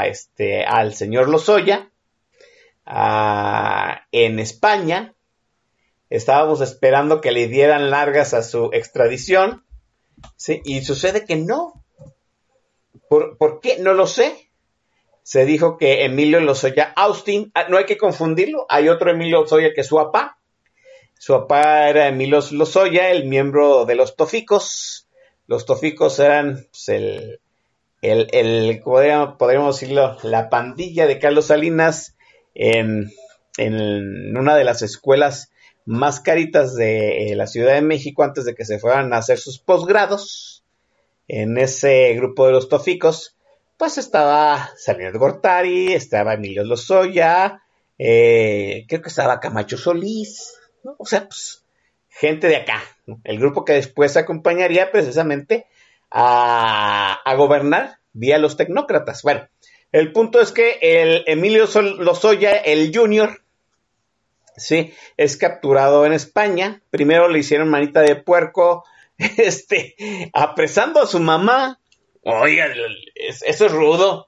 este, 0.08 0.66
al 0.66 0.96
señor 0.96 1.30
Lozoya 1.30 1.92
en 4.12 4.40
España. 4.40 5.14
Estábamos 6.10 6.62
esperando 6.62 7.22
que 7.22 7.32
le 7.32 7.48
dieran 7.48 7.92
largas 7.92 8.34
a 8.34 8.42
su 8.42 8.72
extradición. 8.74 9.64
¿Sí? 10.36 10.62
Y 10.66 10.82
sucede 10.82 11.26
que 11.26 11.36
no. 11.36 11.84
¿Por, 13.10 13.38
por 13.38 13.60
qué? 13.60 13.78
No 13.80 13.94
lo 13.94 14.08
sé. 14.08 14.50
Se 15.24 15.46
dijo 15.46 15.78
que 15.78 16.04
Emilio 16.04 16.42
Lozoya 16.42 16.92
Austin, 16.96 17.52
ah, 17.56 17.68
no 17.70 17.78
hay 17.78 17.86
que 17.86 17.98
confundirlo, 17.98 18.66
hay 18.68 18.90
otro 18.90 19.10
Emilio 19.10 19.42
Lozoya 19.42 19.74
que 19.74 19.82
es 19.82 19.88
su 19.88 19.96
papá. 19.96 20.38
Su 21.18 21.34
papá 21.34 21.88
era 21.90 22.10
Emilio 22.10 22.40
Lozoya, 22.52 23.10
el 23.10 23.26
miembro 23.26 23.86
de 23.86 23.96
los 23.96 24.18
Toficos. 24.18 25.08
Los 25.48 25.66
Toficos 25.66 26.20
eran 26.20 26.68
pues, 26.70 26.90
el, 26.90 27.40
el, 28.02 28.28
el 28.34 28.82
podríamos, 28.82 29.38
podríamos 29.38 29.80
decirlo, 29.80 30.18
la 30.24 30.50
pandilla 30.50 31.08
de 31.08 31.20
Carlos 31.20 31.46
Salinas 31.46 32.18
en, 32.54 33.10
en 33.58 34.36
una 34.36 34.58
de 34.58 34.66
las 34.66 34.82
escuelas 34.82 35.53
mascaritas 35.86 36.76
de 36.76 37.32
eh, 37.32 37.36
la 37.36 37.48
Ciudad 37.48 37.74
de 37.74 37.82
México 37.82 38.24
antes 38.24 38.46
de 38.46 38.56
que 38.56 38.66
se 38.66 38.80
fueran 38.80 39.14
a 39.14 39.18
hacer 39.18 39.38
sus 39.40 39.60
posgrados. 39.60 40.64
En 41.28 41.58
ese 41.58 42.14
grupo 42.16 42.46
de 42.46 42.52
los 42.52 42.68
toficos, 42.68 43.38
pues 43.78 43.98
estaba 43.98 44.72
Salinas 44.78 45.14
Gortari, 45.14 45.94
estaba 45.94 46.34
Emilio 46.34 46.64
Lozoya, 46.64 47.62
eh, 47.98 48.86
creo 48.88 49.02
que 49.02 49.10
estaba 49.10 49.40
Camacho 49.40 49.78
Solís, 49.78 50.60
¿no? 50.84 50.96
o 50.98 51.06
sea, 51.06 51.26
pues, 51.26 51.64
gente 52.10 52.48
de 52.48 52.58
acá, 52.58 52.84
el 53.24 53.40
grupo 53.40 53.64
que 53.64 53.74
después 53.74 54.18
acompañaría 54.18 54.92
precisamente 54.92 55.68
a, 56.12 57.14
a 57.24 57.36
gobernar 57.36 58.00
vía 58.12 58.38
los 58.38 58.58
tecnócratas. 58.58 59.24
Bueno, 59.24 59.48
el 59.92 60.12
punto 60.12 60.42
es 60.42 60.52
que 60.52 60.80
el 60.82 61.24
Emilio 61.28 61.68
Lozoya, 62.00 62.58
el 62.58 62.92
Junior, 62.94 63.43
sí, 64.56 64.94
es 65.18 65.38
capturado 65.38 66.06
en 66.06 66.14
España. 66.14 66.82
Primero 66.90 67.28
le 67.28 67.40
hicieron 67.40 67.70
manita 67.70 68.02
de 68.02 68.16
puerco, 68.16 68.84
este, 69.18 69.96
apresando 70.34 71.02
a 71.02 71.08
su 71.08 71.20
mamá. 71.20 71.80
Oiga, 72.24 72.68
eso 73.46 73.66
es 73.66 73.72
rudo. 73.72 74.28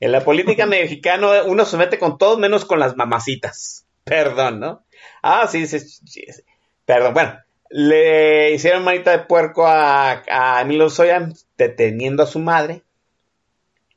En 0.00 0.12
la 0.12 0.24
política 0.24 0.66
mexicana 0.66 1.44
uno 1.44 1.64
se 1.64 1.76
mete 1.76 1.98
con 1.98 2.18
todo 2.18 2.38
menos 2.38 2.64
con 2.64 2.78
las 2.78 2.96
mamacitas. 2.96 3.86
Perdón, 4.04 4.60
¿no? 4.60 4.84
Ah, 5.22 5.48
sí, 5.48 5.66
sí, 5.66 5.80
sí, 5.80 6.24
Perdón, 6.84 7.14
bueno. 7.14 7.38
Le 7.68 8.52
hicieron 8.52 8.84
manita 8.84 9.10
de 9.10 9.24
puerco 9.24 9.66
a, 9.66 10.22
a 10.30 10.62
Emilio 10.62 10.84
Lozoya 10.84 11.28
deteniendo 11.58 12.22
a 12.22 12.26
su 12.26 12.38
madre. 12.38 12.84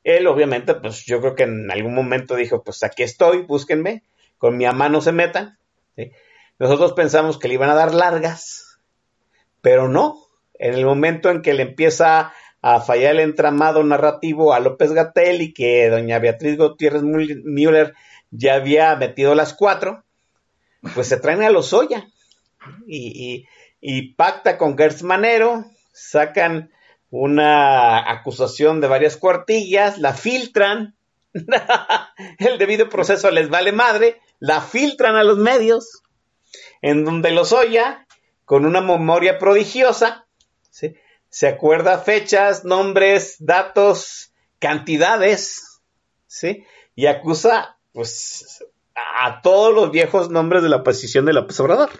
Él, 0.03 0.25
obviamente, 0.25 0.73
pues 0.73 1.05
yo 1.05 1.21
creo 1.21 1.35
que 1.35 1.43
en 1.43 1.69
algún 1.69 1.93
momento 1.93 2.35
dijo, 2.35 2.63
pues 2.63 2.81
aquí 2.81 3.03
estoy, 3.03 3.43
búsquenme, 3.43 4.01
con 4.39 4.57
mi 4.57 4.65
mamá 4.65 4.89
no 4.89 5.01
se 5.01 5.11
metan. 5.11 5.58
Nosotros 6.59 6.93
pensamos 6.93 7.37
que 7.37 7.47
le 7.47 7.55
iban 7.55 7.69
a 7.69 7.75
dar 7.75 7.93
largas, 7.93 8.79
pero 9.61 9.87
no. 9.87 10.17
En 10.53 10.73
el 10.73 10.85
momento 10.85 11.29
en 11.29 11.41
que 11.41 11.53
le 11.53 11.63
empieza 11.63 12.33
a 12.61 12.81
fallar 12.81 13.13
el 13.13 13.21
entramado 13.21 13.83
narrativo 13.83 14.53
a 14.53 14.59
López 14.59 14.91
Gatel 14.91 15.41
y 15.41 15.53
que 15.53 15.89
doña 15.89 16.19
Beatriz 16.19 16.57
Gutiérrez 16.57 17.03
Müller 17.03 17.93
ya 18.31 18.55
había 18.55 18.95
metido 18.95 19.33
las 19.35 19.53
cuatro, 19.53 20.03
pues 20.93 21.07
se 21.07 21.17
traen 21.17 21.41
a 21.41 21.49
los 21.49 21.73
y, 22.85 23.45
y, 23.81 24.13
pacta 24.13 24.57
con 24.57 24.77
Gertz 24.77 25.03
Manero, 25.03 25.65
sacan 25.93 26.71
una 27.09 28.11
acusación 28.11 28.81
de 28.81 28.87
varias 28.87 29.17
cuartillas, 29.17 29.97
la 29.97 30.13
filtran, 30.13 30.95
el 31.33 32.57
debido 32.57 32.89
proceso 32.89 33.31
les 33.31 33.49
vale 33.49 33.71
madre, 33.71 34.19
la 34.39 34.61
filtran 34.61 35.15
a 35.15 35.23
los 35.23 35.37
medios, 35.37 36.01
en 36.81 37.05
donde 37.05 37.31
los 37.31 37.51
oya, 37.51 38.07
con 38.45 38.65
una 38.65 38.81
memoria 38.81 39.37
prodigiosa, 39.37 40.25
se 41.31 41.47
acuerda 41.47 41.99
fechas, 41.99 42.65
nombres, 42.65 43.35
datos, 43.37 44.33
cantidades, 44.57 45.79
¿sí? 46.25 46.65
y 46.95 47.05
acusa 47.05 47.77
pues, 47.93 48.65
a 48.95 49.41
todos 49.43 49.75
los 49.75 49.91
viejos 49.91 50.31
nombres 50.31 50.63
de 50.63 50.69
la 50.69 50.77
oposición 50.77 51.25
de 51.25 51.33
López 51.33 51.59
Obrador. 51.59 51.91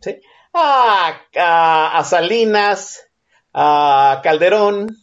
¿sí? 0.00 0.20
a 0.52 2.02
Salinas, 2.04 3.08
a 3.54 4.20
Calderón, 4.22 4.94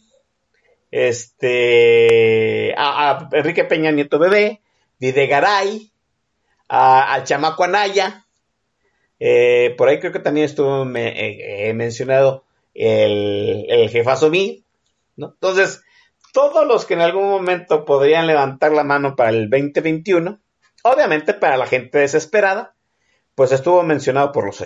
este, 0.90 2.74
a, 2.76 3.28
Enrique 3.32 3.64
Peña 3.64 3.90
Nieto 3.90 4.18
Bebé, 4.18 4.62
Videgaray, 4.98 5.89
al 6.70 7.24
chamaco 7.24 7.64
Anaya, 7.64 8.26
eh, 9.18 9.74
por 9.76 9.88
ahí 9.88 9.98
creo 9.98 10.12
que 10.12 10.20
también 10.20 10.46
estuvo 10.46 10.86
eh, 10.94 11.72
mencionado 11.74 12.44
el, 12.74 13.66
el 13.68 13.90
jefazo 13.90 14.30
mí, 14.30 14.64
¿no? 15.16 15.32
Entonces, 15.34 15.82
todos 16.32 16.66
los 16.66 16.86
que 16.86 16.94
en 16.94 17.00
algún 17.00 17.28
momento 17.28 17.84
podrían 17.84 18.26
levantar 18.26 18.72
la 18.72 18.84
mano 18.84 19.16
para 19.16 19.30
el 19.30 19.50
2021, 19.50 20.40
obviamente 20.84 21.34
para 21.34 21.56
la 21.56 21.66
gente 21.66 21.98
desesperada, 21.98 22.74
pues 23.34 23.50
estuvo 23.52 23.82
mencionado 23.82 24.30
por 24.30 24.46
los 24.46 24.64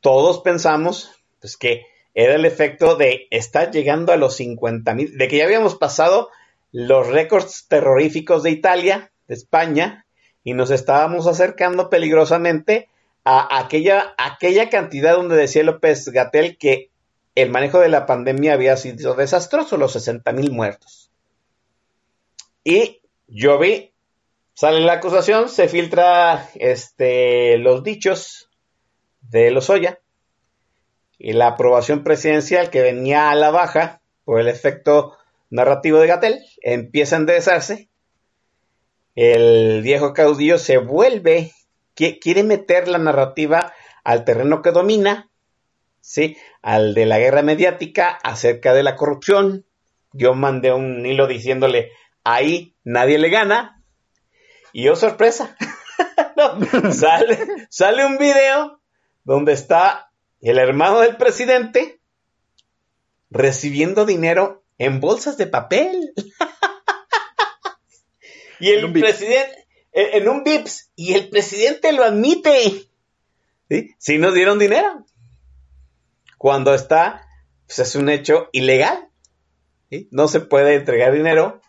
Todos 0.00 0.40
pensamos 0.40 1.10
pues, 1.40 1.56
que 1.56 1.86
era 2.12 2.34
el 2.34 2.44
efecto 2.44 2.96
de 2.96 3.26
estar 3.30 3.70
llegando 3.70 4.12
a 4.12 4.16
los 4.16 4.36
50 4.36 4.94
mil, 4.94 5.16
de 5.16 5.28
que 5.28 5.38
ya 5.38 5.44
habíamos 5.44 5.76
pasado 5.76 6.28
los 6.72 7.06
récords 7.08 7.66
terroríficos 7.68 8.42
de 8.42 8.50
Italia, 8.50 9.12
de 9.28 9.34
España, 9.34 10.06
y 10.44 10.54
nos 10.54 10.70
estábamos 10.70 11.26
acercando 11.26 11.90
peligrosamente 11.90 12.88
a 13.24 13.58
aquella, 13.58 14.14
aquella 14.16 14.70
cantidad 14.70 15.16
donde 15.16 15.36
decía 15.36 15.62
López 15.62 16.08
Gatel 16.08 16.56
que 16.56 16.90
el 17.34 17.50
manejo 17.50 17.78
de 17.78 17.88
la 17.88 18.06
pandemia 18.06 18.54
había 18.54 18.76
sido 18.76 19.14
desastroso, 19.14 19.76
los 19.76 19.92
60 19.92 20.32
mil 20.32 20.50
muertos. 20.50 21.10
Y 22.64 23.00
yo 23.28 23.58
vi, 23.58 23.92
sale 24.54 24.80
la 24.80 24.94
acusación, 24.94 25.48
se 25.48 25.68
filtra 25.68 26.48
este, 26.54 27.58
los 27.58 27.82
dichos 27.82 28.50
de 29.20 29.50
Lozoya, 29.50 30.00
y 31.20 31.34
la 31.34 31.48
aprobación 31.48 32.02
presidencial 32.02 32.70
que 32.70 32.80
venía 32.80 33.30
a 33.30 33.34
la 33.34 33.50
baja 33.50 34.00
por 34.24 34.40
el 34.40 34.48
efecto 34.48 35.18
narrativo 35.50 35.98
de 35.98 36.06
Gatel 36.06 36.38
empieza 36.62 37.16
a 37.16 37.18
enderezarse. 37.18 37.89
El 39.14 39.82
viejo 39.82 40.12
caudillo 40.14 40.58
se 40.58 40.78
vuelve, 40.78 41.52
quiere 41.94 42.42
meter 42.42 42.88
la 42.88 42.98
narrativa 42.98 43.72
al 44.04 44.24
terreno 44.24 44.62
que 44.62 44.70
domina, 44.70 45.30
¿sí? 46.00 46.36
al 46.62 46.94
de 46.94 47.06
la 47.06 47.18
guerra 47.18 47.42
mediática 47.42 48.10
acerca 48.22 48.72
de 48.72 48.82
la 48.82 48.96
corrupción. 48.96 49.66
Yo 50.12 50.34
mandé 50.34 50.72
un 50.72 51.04
hilo 51.04 51.26
diciéndole, 51.26 51.92
ahí 52.24 52.76
nadie 52.84 53.18
le 53.18 53.30
gana. 53.30 53.82
Y 54.72 54.88
oh 54.88 54.96
sorpresa, 54.96 55.56
sale, 56.92 57.66
sale 57.70 58.06
un 58.06 58.18
video 58.18 58.80
donde 59.24 59.52
está 59.52 60.12
el 60.40 60.58
hermano 60.58 61.00
del 61.00 61.16
presidente 61.16 62.00
recibiendo 63.30 64.06
dinero 64.06 64.64
en 64.78 65.00
bolsas 65.00 65.36
de 65.36 65.46
papel. 65.46 66.12
y 68.60 68.70
el 68.70 68.92
presidente, 68.92 69.66
eh, 69.92 70.10
en 70.14 70.28
un 70.28 70.44
VIPS, 70.44 70.90
y 70.96 71.14
el 71.14 71.28
presidente 71.28 71.92
lo 71.92 72.04
admite. 72.04 72.88
¿Sí? 73.68 73.94
Si 73.98 74.18
nos 74.18 74.34
dieron 74.34 74.58
dinero. 74.58 75.04
Cuando 76.38 76.74
está, 76.74 77.26
pues 77.66 77.78
es 77.80 77.94
un 77.94 78.08
hecho 78.08 78.48
ilegal. 78.52 79.08
No 80.10 80.28
se 80.28 80.40
puede 80.40 80.74
entregar 80.74 81.12
dinero 81.12 81.60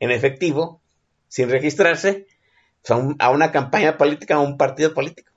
en 0.00 0.10
efectivo 0.10 0.82
sin 1.28 1.48
registrarse 1.50 2.26
a 3.18 3.30
una 3.30 3.52
campaña 3.52 3.96
política 3.96 4.38
o 4.38 4.42
a 4.42 4.44
un 4.44 4.56
partido 4.56 4.94
político. 4.94 5.32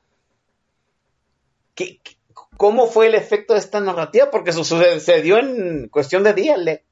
¿Qué, 1.76 2.00
qué 2.02 2.18
cómo 2.62 2.86
fue 2.86 3.08
el 3.08 3.16
efecto 3.16 3.54
de 3.54 3.60
esta 3.60 3.80
narrativa, 3.80 4.30
porque 4.30 4.52
eso 4.52 4.64
sucedió 4.64 5.40
en 5.40 5.88
cuestión 5.88 6.22
de 6.22 6.36
días, 6.36 6.60
Le. 6.60 6.86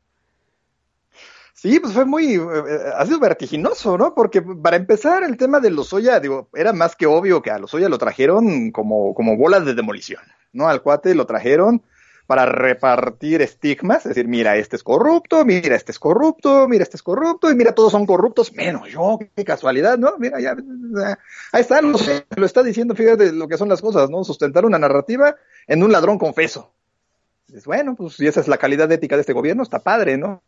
Sí, 1.61 1.77
pues 1.81 1.91
fue 1.91 2.05
muy, 2.05 2.35
eh, 2.35 2.39
ha 2.95 3.05
sido 3.05 3.19
vertiginoso, 3.19 3.97
¿no? 3.97 4.15
Porque 4.15 4.41
para 4.41 4.77
empezar, 4.77 5.23
el 5.23 5.35
tema 5.35 5.59
de 5.59 5.69
Lozoya, 5.69 6.21
digo, 6.21 6.47
era 6.53 6.71
más 6.71 6.95
que 6.95 7.05
obvio 7.05 7.41
que 7.41 7.51
a 7.51 7.59
Lozoya 7.59 7.89
lo 7.89 7.97
trajeron 7.97 8.71
como, 8.71 9.13
como 9.13 9.35
bolas 9.35 9.65
de 9.65 9.73
demolición, 9.73 10.21
¿no? 10.53 10.69
Al 10.69 10.81
cuate 10.81 11.15
lo 11.15 11.25
trajeron 11.25 11.83
para 12.27 12.45
repartir 12.45 13.41
estigmas, 13.41 14.05
es 14.05 14.15
decir, 14.15 14.29
mira, 14.29 14.55
este 14.55 14.77
es 14.77 14.83
corrupto, 14.83 15.43
mira, 15.43 15.75
este 15.75 15.91
es 15.91 15.99
corrupto, 15.99 16.65
mira, 16.69 16.83
este 16.83 16.95
es 16.95 17.03
corrupto, 17.03 17.51
y 17.51 17.55
mira, 17.55 17.75
todos 17.75 17.91
son 17.91 18.05
corruptos, 18.05 18.53
menos 18.53 18.87
yo, 18.89 19.19
qué 19.35 19.43
casualidad, 19.43 19.97
¿no? 19.97 20.13
Mira, 20.17 20.39
ya, 20.39 20.55
ahí 21.51 21.59
está, 21.59 21.81
lo, 21.81 21.97
lo 22.37 22.45
está 22.45 22.63
diciendo, 22.63 22.95
fíjate 22.95 23.33
lo 23.33 23.49
que 23.49 23.57
son 23.57 23.67
las 23.67 23.81
cosas, 23.81 24.09
¿no? 24.09 24.23
Sustentar 24.23 24.63
una 24.63 24.79
narrativa 24.79 25.35
en 25.67 25.83
un 25.83 25.91
ladrón 25.91 26.19
confeso. 26.19 26.71
Bueno, 27.65 27.95
pues 27.97 28.13
si 28.13 28.27
esa 28.27 28.39
es 28.39 28.47
la 28.47 28.57
calidad 28.57 28.89
ética 28.89 29.15
de 29.15 29.21
este 29.21 29.33
gobierno, 29.33 29.63
está 29.63 29.79
padre, 29.79 30.17
¿no? 30.17 30.41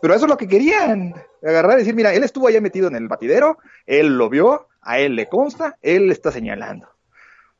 Pero 0.00 0.14
eso 0.14 0.26
es 0.26 0.30
lo 0.30 0.36
que 0.36 0.48
querían, 0.48 1.14
agarrar 1.42 1.74
y 1.74 1.80
decir, 1.80 1.94
mira, 1.94 2.12
él 2.14 2.24
estuvo 2.24 2.48
allá 2.48 2.60
metido 2.60 2.88
en 2.88 2.96
el 2.96 3.08
batidero, 3.08 3.58
él 3.86 4.18
lo 4.18 4.28
vio, 4.28 4.68
a 4.82 4.98
él 4.98 5.16
le 5.16 5.28
consta, 5.28 5.76
él 5.82 6.06
le 6.06 6.12
está 6.12 6.30
señalando. 6.30 6.88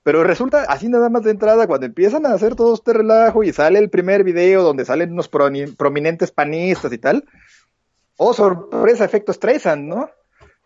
Pero 0.02 0.22
resulta, 0.22 0.64
así 0.68 0.88
nada 0.88 1.08
más 1.08 1.24
de 1.24 1.32
entrada, 1.32 1.66
cuando 1.66 1.86
empiezan 1.86 2.26
a 2.26 2.32
hacer 2.32 2.54
todo 2.54 2.74
este 2.74 2.92
relajo 2.92 3.42
y 3.42 3.52
sale 3.52 3.80
el 3.80 3.90
primer 3.90 4.22
video 4.22 4.62
donde 4.62 4.84
salen 4.84 5.12
unos 5.12 5.28
prominentes 5.28 6.30
panistas 6.30 6.92
y 6.92 6.98
tal, 6.98 7.24
oh, 8.16 8.32
sorpresa, 8.32 9.04
efecto 9.04 9.32
estresan, 9.32 9.88
¿no? 9.88 10.10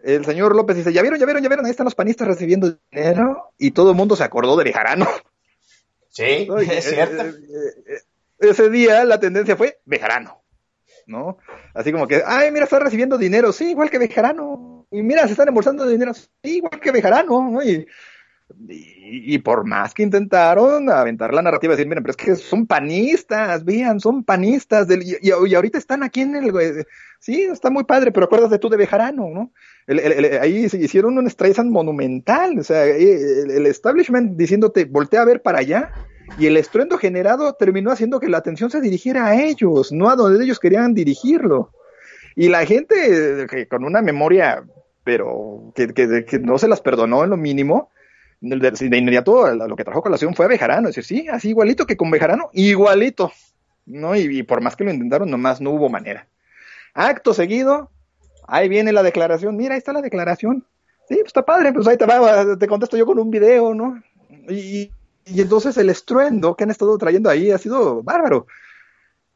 El 0.02 0.24
señor 0.24 0.54
López 0.54 0.76
dice, 0.76 0.92
ya 0.92 1.02
vieron, 1.02 1.18
ya 1.18 1.26
vieron, 1.26 1.42
ya 1.42 1.48
vieron, 1.48 1.64
ahí 1.64 1.70
están 1.70 1.84
los 1.84 1.94
panistas 1.94 2.28
recibiendo 2.28 2.76
dinero, 2.90 3.52
y 3.58 3.70
todo 3.70 3.90
el 3.90 3.96
mundo 3.96 4.16
se 4.16 4.24
acordó 4.24 4.56
de 4.56 4.64
Bejarano. 4.64 5.06
Sí, 6.08 6.48
es 6.70 6.84
cierto. 6.84 7.22
Eh, 7.22 7.28
eh, 7.28 7.94
eh, 7.94 8.50
ese 8.50 8.68
día 8.68 9.04
la 9.04 9.20
tendencia 9.20 9.56
fue 9.56 9.78
Bejarano, 9.84 10.39
¿no? 11.10 11.36
Así 11.74 11.92
como 11.92 12.06
que, 12.06 12.22
ay, 12.24 12.50
mira, 12.52 12.64
está 12.64 12.78
recibiendo 12.78 13.18
dinero, 13.18 13.52
sí, 13.52 13.70
igual 13.70 13.90
que 13.90 13.98
Bejarano, 13.98 14.86
y 14.90 15.02
mira, 15.02 15.26
se 15.26 15.32
están 15.32 15.48
embolsando 15.48 15.86
dinero, 15.86 16.14
sí, 16.14 16.28
igual 16.42 16.80
que 16.80 16.92
Bejarano, 16.92 17.50
¿no? 17.50 17.62
Y 17.62 17.86
Y, 18.68 19.38
por 19.38 19.64
más 19.64 19.94
que 19.94 20.02
intentaron 20.02 20.90
aventar 20.90 21.32
la 21.32 21.42
narrativa, 21.42 21.72
decir, 21.72 21.86
miren, 21.86 22.02
pero 22.02 22.10
es 22.12 22.16
que 22.16 22.34
son 22.36 22.66
panistas, 22.66 23.64
vean, 23.64 24.00
son 24.00 24.24
panistas, 24.24 24.88
del, 24.88 25.02
y, 25.04 25.30
ahorita 25.30 25.78
están 25.78 26.02
aquí 26.02 26.22
en 26.22 26.34
el, 26.34 26.86
sí, 27.20 27.42
está 27.42 27.70
muy 27.70 27.84
padre, 27.84 28.10
pero 28.10 28.26
acuérdate 28.26 28.58
tú 28.58 28.68
de 28.68 28.76
Bejarano, 28.76 29.28
¿no? 29.32 29.52
El- 29.86 30.38
ahí 30.40 30.68
se 30.68 30.78
hicieron 30.78 31.16
un 31.18 31.28
Streisand 31.30 31.70
monumental, 31.70 32.58
o 32.58 32.64
sea, 32.64 32.84
el 32.86 33.66
establishment 33.66 34.36
diciéndote, 34.36 34.84
voltea 34.84 35.22
a 35.22 35.26
ver 35.26 35.42
para 35.42 35.58
allá, 35.58 35.92
y 36.38 36.46
el 36.46 36.56
estruendo 36.56 36.98
generado 36.98 37.52
terminó 37.54 37.90
haciendo 37.90 38.20
que 38.20 38.28
la 38.28 38.38
atención 38.38 38.70
se 38.70 38.80
dirigiera 38.80 39.26
a 39.26 39.42
ellos, 39.42 39.92
no 39.92 40.08
a 40.08 40.16
donde 40.16 40.44
ellos 40.44 40.58
querían 40.58 40.94
dirigirlo. 40.94 41.70
Y 42.36 42.48
la 42.48 42.64
gente 42.64 43.42
eh, 43.42 43.46
que 43.46 43.66
con 43.66 43.84
una 43.84 44.02
memoria, 44.02 44.64
pero 45.04 45.72
que, 45.74 46.40
no 46.42 46.58
se 46.58 46.68
las 46.68 46.80
perdonó 46.80 47.24
en 47.24 47.30
lo 47.30 47.36
mínimo, 47.36 47.90
de, 48.40 48.96
inmediato 48.96 49.52
lo 49.54 49.76
que 49.76 49.84
trajo 49.84 50.02
colación 50.02 50.34
fue 50.34 50.46
a 50.46 50.48
Bejarano, 50.48 50.88
es 50.88 50.96
decir, 50.96 51.22
sí, 51.22 51.28
así 51.28 51.50
igualito 51.50 51.86
que 51.86 51.96
con 51.96 52.10
Bejarano, 52.10 52.48
igualito, 52.54 53.32
¿no? 53.84 54.16
Y, 54.16 54.38
y 54.38 54.42
por 54.42 54.62
más 54.62 54.76
que 54.76 54.84
lo 54.84 54.90
intentaron, 54.90 55.30
nomás 55.30 55.60
no 55.60 55.70
hubo 55.70 55.90
manera. 55.90 56.26
Acto 56.94 57.34
seguido, 57.34 57.90
ahí 58.46 58.68
viene 58.68 58.92
la 58.92 59.02
declaración, 59.02 59.56
mira, 59.56 59.74
ahí 59.74 59.78
está 59.78 59.92
la 59.92 60.02
declaración. 60.02 60.64
Sí, 61.08 61.16
pues 61.16 61.26
está 61.26 61.44
padre, 61.44 61.72
pues 61.72 61.86
ahí 61.88 61.96
te 61.96 62.06
va, 62.06 62.56
te 62.56 62.66
contesto 62.68 62.96
yo 62.96 63.04
con 63.04 63.18
un 63.18 63.30
video, 63.30 63.74
¿no? 63.74 64.00
Y, 64.48 64.90
y 65.26 65.40
entonces 65.40 65.76
el 65.76 65.90
estruendo 65.90 66.56
que 66.56 66.64
han 66.64 66.70
estado 66.70 66.96
trayendo 66.98 67.30
ahí 67.30 67.50
ha 67.50 67.58
sido 67.58 68.02
bárbaro. 68.02 68.46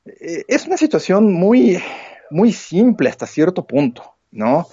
Eh, 0.06 0.44
es 0.48 0.66
una 0.66 0.76
situación 0.76 1.32
muy, 1.32 1.82
muy 2.30 2.52
simple 2.52 3.08
hasta 3.08 3.26
cierto 3.26 3.66
punto, 3.66 4.14
¿no? 4.30 4.66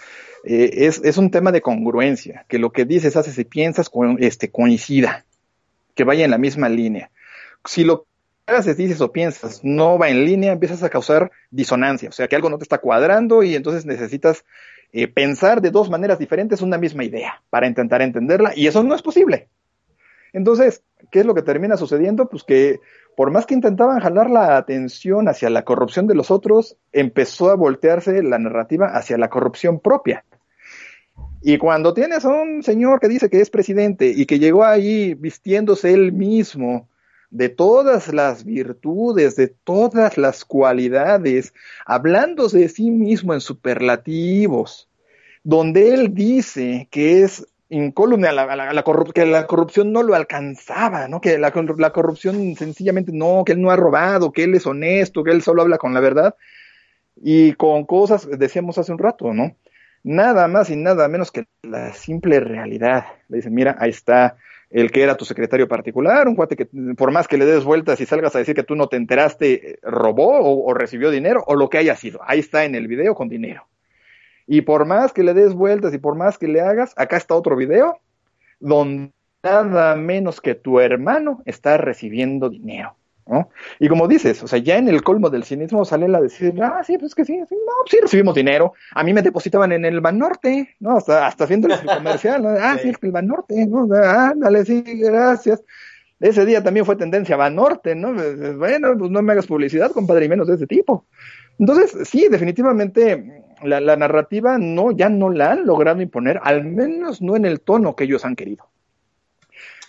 Eh, 0.44 0.88
es, 0.88 1.18
un 1.18 1.30
tema 1.30 1.52
de 1.52 1.62
congruencia, 1.62 2.46
que 2.48 2.58
lo 2.58 2.72
que 2.72 2.86
dices, 2.86 3.16
haces 3.16 3.38
y 3.38 3.46
piensas 3.46 3.92
este, 4.20 4.50
coincida, 4.50 5.26
que 5.94 6.04
vaya 6.04 6.26
en 6.26 6.32
la 6.32 6.40
misma 6.40 6.68
línea. 6.68 7.12
Si 7.66 7.84
lo 7.84 8.06
que 8.48 8.56
haces, 8.56 8.76
dices 8.76 9.02
o 9.02 9.12
piensas 9.12 9.64
no 9.64 10.00
va 10.00 10.10
en 10.10 10.26
línea, 10.26 10.52
empiezas 10.52 10.82
a 10.82 10.90
causar 10.90 11.32
disonancia, 11.52 12.10
o 12.10 12.12
sea, 12.12 12.28
que 12.28 12.36
algo 12.36 12.50
no 12.50 12.58
te 12.58 12.64
está 12.64 12.80
cuadrando 12.80 13.44
y 13.44 13.56
entonces 13.56 13.86
necesitas 13.86 14.44
eh, 14.94 15.08
pensar 15.08 15.62
de 15.62 15.70
dos 15.70 15.90
maneras 15.90 16.18
diferentes 16.18 16.62
una 16.62 16.78
misma 16.78 17.04
idea 17.04 17.42
para 17.50 17.68
intentar 17.68 18.02
entenderla 18.02 18.54
y 18.56 18.66
eso 18.66 18.82
no 18.84 18.96
es 18.96 19.02
posible. 19.04 19.48
Entonces, 20.34 20.84
¿qué 21.12 21.22
es 21.22 21.26
lo 21.26 21.34
que 21.34 21.42
termina 21.42 21.78
sucediendo? 21.78 22.30
Pues 22.30 22.44
que 22.44 22.80
por 23.16 23.32
más 23.32 23.46
que 23.46 23.54
intentaban 23.54 24.00
jalar 24.00 24.30
la 24.30 24.58
atención 24.58 25.28
hacia 25.28 25.50
la 25.50 25.64
corrupción 25.64 26.08
de 26.08 26.16
los 26.16 26.32
otros, 26.32 26.78
empezó 26.92 27.50
a 27.50 27.56
voltearse 27.56 28.24
la 28.24 28.40
narrativa 28.40 28.88
hacia 28.88 29.18
la 29.18 29.30
corrupción 29.30 29.80
propia. 29.80 30.24
Y 31.42 31.58
cuando 31.58 31.94
tienes 31.94 32.24
a 32.24 32.30
un 32.30 32.64
señor 32.64 33.00
que 33.00 33.08
dice 33.08 33.30
que 33.30 33.42
es 33.42 33.50
presidente 33.50 34.08
y 34.16 34.26
que 34.26 34.40
llegó 34.40 34.64
ahí 34.64 35.16
vistiéndose 35.16 35.94
él 35.94 36.14
mismo 36.14 36.88
de 37.32 37.50
todas 37.50 38.14
las 38.14 38.44
virtudes, 38.44 39.36
de 39.36 39.48
todas 39.48 40.18
las 40.18 40.46
cualidades, 40.46 41.54
hablándose 41.86 42.60
de 42.60 42.70
sí 42.70 42.92
mismo 42.92 43.34
en 43.34 43.42
superlativos, 43.42 44.88
donde 45.44 45.94
él 45.94 46.14
dice 46.14 46.88
que 46.92 47.24
es 47.24 47.48
incólume 47.72 48.28
a 48.28 48.34
la, 48.34 48.44
a 48.44 48.56
la- 48.56 48.70
a 48.70 48.74
la 48.74 48.84
que 49.14 49.26
la 49.26 49.48
corrupción 49.48 49.92
no 49.92 50.04
lo 50.04 50.14
alcanzaba, 50.16 51.08
¿no? 51.08 51.22
Que 51.22 51.38
la, 51.40 51.52
la 51.78 51.92
corrupción 51.92 52.56
sencillamente 52.56 53.12
no, 53.14 53.44
que 53.46 53.54
él 53.54 53.62
no 53.62 53.72
ha 53.72 53.76
robado, 53.76 54.32
que 54.32 54.44
él 54.44 54.54
es 54.56 54.68
honesto, 54.68 55.24
que 55.24 55.32
él 55.32 55.42
solo 55.42 55.62
habla 55.64 55.78
con 55.78 55.94
la 55.94 56.00
verdad 56.02 56.36
y 57.16 57.54
con 57.54 57.86
cosas, 57.86 58.28
decíamos 58.38 58.78
hace 58.78 58.92
un 58.92 59.00
rato, 59.00 59.34
¿no? 59.34 59.56
Nada 60.04 60.48
más 60.48 60.70
y 60.70 60.76
nada 60.76 61.08
menos 61.08 61.32
que 61.32 61.46
la 61.62 61.94
simple 61.94 62.40
realidad. 62.40 63.06
Le 63.30 63.38
dicen, 63.38 63.54
mira, 63.54 63.76
ahí 63.80 63.92
está 63.92 64.38
el 64.70 64.92
que 64.92 65.04
era 65.04 65.18
tu 65.18 65.26
secretario 65.26 65.68
particular, 65.68 66.28
un 66.28 66.36
cuate 66.36 66.56
que 66.56 66.68
por 66.98 67.12
más 67.12 67.28
que 67.28 67.38
le 67.38 67.46
des 67.46 67.64
vueltas 67.64 68.00
y 68.02 68.06
salgas 68.06 68.36
a 68.36 68.40
decir 68.40 68.56
que 68.56 68.64
tú 68.64 68.76
no 68.76 68.88
te 68.88 68.98
enteraste, 68.98 69.72
eh, 69.74 69.80
robó 69.84 70.40
o, 70.40 70.66
o 70.70 70.74
recibió 70.74 71.12
dinero 71.12 71.44
o 71.46 71.56
lo 71.56 71.70
que 71.70 71.78
haya 71.78 71.96
sido. 71.96 72.22
Ahí 72.26 72.40
está 72.40 72.64
en 72.66 72.76
el 72.76 72.88
video 72.88 73.14
con 73.16 73.30
dinero. 73.30 73.68
Y 74.48 74.62
por 74.62 74.86
más 74.86 75.14
que 75.14 75.24
le 75.24 75.34
des 75.34 75.54
vueltas 75.54 75.94
y 75.94 75.98
por 75.98 76.16
más 76.16 76.38
que 76.38 76.48
le 76.48 76.62
hagas, 76.62 76.94
acá 76.98 77.18
está 77.18 77.36
otro 77.36 77.56
video 77.56 78.00
donde 78.60 79.12
nada 79.44 79.96
menos 79.96 80.40
que 80.40 80.56
tu 80.56 80.80
hermano 80.80 81.42
está 81.46 81.78
recibiendo 81.78 82.50
dinero. 82.50 82.96
¿no? 83.28 83.50
Y 83.80 83.88
como 83.88 84.08
dices, 84.08 84.44
o 84.44 84.48
sea, 84.48 84.60
ya 84.60 84.78
en 84.78 84.88
el 84.88 85.04
colmo 85.04 85.30
del 85.30 85.44
cinismo 85.44 85.86
sale 85.86 86.08
la 86.08 86.22
decir, 86.22 86.54
ah, 86.62 86.84
sí, 86.86 86.98
pues 86.98 87.16
que 87.16 87.24
sí, 87.24 87.40
sí, 87.48 87.56
no, 87.56 87.74
sí 87.90 87.98
recibimos 88.02 88.36
dinero. 88.36 88.74
A 88.94 89.04
mí 89.04 89.14
me 89.14 89.22
depositaban 89.22 89.72
en 89.72 89.86
el 89.86 90.02
Banorte, 90.02 90.76
¿no? 90.80 90.98
Hasta, 90.98 91.28
hasta 91.28 91.46
haciendo 91.46 91.68
el 91.68 91.80
comercial, 91.86 92.44
¿no? 92.44 92.50
Ah, 92.60 92.78
sí, 92.82 92.92
el 93.02 93.12
Banorte, 93.12 93.66
¿no? 93.68 93.88
Ah, 93.96 94.34
dale, 94.36 94.66
sí, 94.66 94.84
gracias. 94.86 95.64
Ese 96.20 96.46
día 96.46 96.62
también 96.62 96.86
fue 96.86 96.96
tendencia 96.96 97.38
Banorte, 97.38 97.96
¿no? 97.96 98.14
Bueno, 98.58 98.96
pues 98.98 99.10
no 99.10 99.22
me 99.22 99.32
hagas 99.34 99.48
publicidad, 99.48 99.92
compadre, 99.92 100.26
y 100.26 100.30
menos 100.30 100.48
de 100.48 100.56
ese 100.56 100.68
tipo. 100.68 101.06
Entonces, 101.58 102.08
sí, 102.08 102.28
definitivamente 102.30 103.44
la, 103.64 103.80
la 103.82 103.96
narrativa 103.96 104.58
no, 104.58 104.92
ya 104.92 105.10
no 105.10 105.30
la 105.30 105.52
han 105.52 105.66
logrado 105.66 106.02
imponer, 106.02 106.40
al 106.44 106.66
menos 106.66 107.22
no 107.22 107.36
en 107.36 107.46
el 107.46 107.62
tono 107.62 107.96
que 107.96 108.06
ellos 108.06 108.26
han 108.26 108.36
querido 108.36 108.72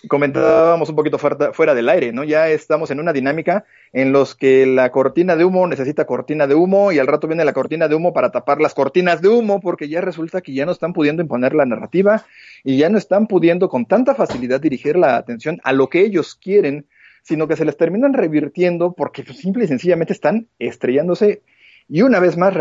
comentábamos 0.07 0.89
un 0.89 0.95
poquito 0.95 1.17
fuera, 1.17 1.73
del 1.73 1.89
aire, 1.89 2.11
¿no? 2.11 2.23
Ya 2.23 2.49
estamos 2.49 2.91
en 2.91 2.99
una 2.99 3.13
dinámica 3.13 3.65
en 3.93 4.11
los 4.11 4.35
que 4.35 4.65
la 4.65 4.91
cortina 4.91 5.35
de 5.35 5.45
humo 5.45 5.67
necesita 5.67 6.05
cortina 6.05 6.45
de 6.47 6.55
humo 6.55 6.91
y 6.91 6.99
al 6.99 7.07
rato 7.07 7.27
viene 7.27 7.45
la 7.45 7.53
cortina 7.53 7.87
de 7.87 7.95
humo 7.95 8.13
para 8.13 8.31
tapar 8.31 8.59
las 8.59 8.73
cortinas 8.73 9.21
de 9.21 9.29
humo 9.29 9.61
porque 9.61 9.87
ya 9.87 10.01
resulta 10.01 10.41
que 10.41 10.53
ya 10.53 10.65
no 10.65 10.71
están 10.71 10.93
pudiendo 10.93 11.21
imponer 11.21 11.53
la 11.53 11.65
narrativa 11.65 12.25
y 12.63 12.77
ya 12.77 12.89
no 12.89 12.97
están 12.97 13.27
pudiendo 13.27 13.69
con 13.69 13.85
tanta 13.85 14.13
facilidad 14.13 14.59
dirigir 14.59 14.97
la 14.97 15.15
atención 15.15 15.59
a 15.63 15.71
lo 15.71 15.89
que 15.89 16.01
ellos 16.01 16.35
quieren, 16.35 16.85
sino 17.21 17.47
que 17.47 17.55
se 17.55 17.65
les 17.65 17.77
terminan 17.77 18.13
revirtiendo 18.13 18.93
porque 18.93 19.23
pues, 19.23 19.37
simple 19.37 19.63
y 19.65 19.67
sencillamente 19.67 20.13
están 20.13 20.47
estrellándose 20.59 21.43
y 21.87 22.01
una 22.01 22.19
vez 22.19 22.37
más 22.37 22.53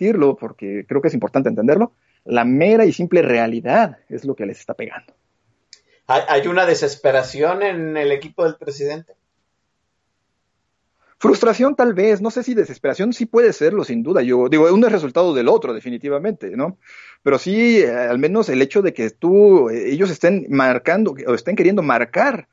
repetirlo 0.00 0.36
porque 0.36 0.84
creo 0.86 1.00
que 1.00 1.08
es 1.08 1.14
importante 1.14 1.48
entenderlo, 1.48 1.92
la 2.24 2.44
mera 2.44 2.84
y 2.84 2.92
simple 2.92 3.22
realidad 3.22 3.98
es 4.08 4.24
lo 4.24 4.34
que 4.34 4.46
les 4.46 4.58
está 4.58 4.74
pegando. 4.74 5.14
¿Hay 6.06 6.48
una 6.48 6.66
desesperación 6.66 7.62
en 7.62 7.96
el 7.96 8.10
equipo 8.10 8.44
del 8.44 8.56
presidente? 8.56 9.12
Frustración 11.18 11.76
tal 11.76 11.94
vez, 11.94 12.20
no 12.20 12.30
sé 12.30 12.42
si 12.42 12.54
desesperación 12.54 13.12
sí 13.12 13.26
puede 13.26 13.52
serlo, 13.52 13.84
sin 13.84 14.02
duda. 14.02 14.22
Yo 14.22 14.48
digo, 14.48 14.72
uno 14.72 14.86
es 14.86 14.92
resultado 14.92 15.34
del 15.34 15.48
otro, 15.48 15.72
definitivamente, 15.72 16.56
¿no? 16.56 16.78
Pero 17.22 17.38
sí, 17.38 17.84
al 17.84 18.18
menos 18.18 18.48
el 18.48 18.60
hecho 18.60 18.82
de 18.82 18.92
que 18.92 19.10
tú, 19.10 19.68
eh, 19.68 19.90
ellos 19.90 20.10
estén 20.10 20.46
marcando 20.48 21.14
o 21.26 21.34
estén 21.34 21.56
queriendo 21.56 21.82
marcar 21.82 22.48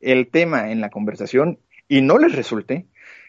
el 0.00 0.28
tema 0.28 0.72
en 0.72 0.80
la 0.80 0.90
conversación 0.90 1.58
y 1.88 2.00
no 2.00 2.18
les 2.18 2.34
resulte. 2.34 2.86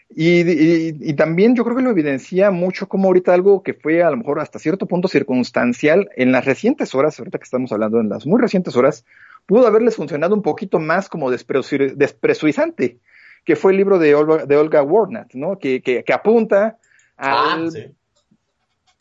Y, 0.10 0.42
y, 0.42 0.98
y, 1.02 1.14
también 1.16 1.56
yo 1.56 1.66
creo 1.66 1.76
que 1.76 1.84
lo 1.84 1.90
evidencia 1.90 2.50
mucho 2.50 2.88
como 2.88 3.08
ahorita 3.08 3.34
algo 3.34 3.62
que 3.62 3.74
fue 3.74 4.04
a 4.04 4.10
lo 4.10 4.18
mejor 4.18 4.40
hasta 4.40 4.58
cierto 4.58 4.86
punto 4.86 5.10
circunstancial 5.10 6.10
en 6.16 6.32
las 6.32 6.46
recientes 6.46 6.96
horas, 6.96 7.20
ahorita 7.20 7.38
que 7.38 7.44
estamos 7.44 7.72
hablando 7.74 8.00
en 8.00 8.08
las 8.08 8.26
muy 8.26 8.40
recientes 8.40 8.76
horas, 8.78 9.06
pudo 9.46 9.68
haberles 9.68 9.96
funcionado 9.96 10.34
un 10.34 10.42
poquito 10.42 10.80
más 10.80 11.10
como 11.10 11.30
despresurizante, 11.30 13.00
que 13.44 13.56
fue 13.56 13.72
el 13.72 13.78
libro 13.78 14.00
de 14.00 14.16
Olga, 14.16 14.46
de 14.46 14.58
Olga 14.58 14.82
Warnat, 14.82 15.34
¿no? 15.34 15.60
Que, 15.60 15.82
que, 15.82 16.04
que 16.04 16.14
apunta 16.14 16.78
al, 17.18 17.68
ah, 17.68 17.72
sí. 17.72 17.86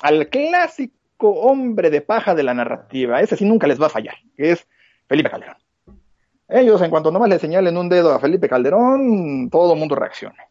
al, 0.03 0.29
clásico 0.29 1.31
hombre 1.31 1.91
de 1.91 2.01
paja 2.01 2.35
de 2.35 2.43
la 2.43 2.55
narrativa, 2.55 3.21
ese 3.21 3.37
sí 3.37 3.45
nunca 3.45 3.67
les 3.67 3.81
va 3.81 3.87
a 3.87 3.91
fallar, 3.91 4.17
que 4.37 4.53
es 4.53 4.67
Felipe 5.09 5.31
Calderón. 5.31 5.57
Ellos, 6.49 6.81
en 6.83 6.91
cuanto 6.91 7.11
nomás 7.11 7.29
le 7.29 7.39
señalen 7.39 7.77
un 7.77 7.89
dedo 7.89 8.13
a 8.13 8.21
Felipe 8.21 8.49
Calderón, 8.49 9.51
todo 9.51 9.75
el 9.75 9.79
mundo 9.79 9.97
reacciona. 9.97 10.45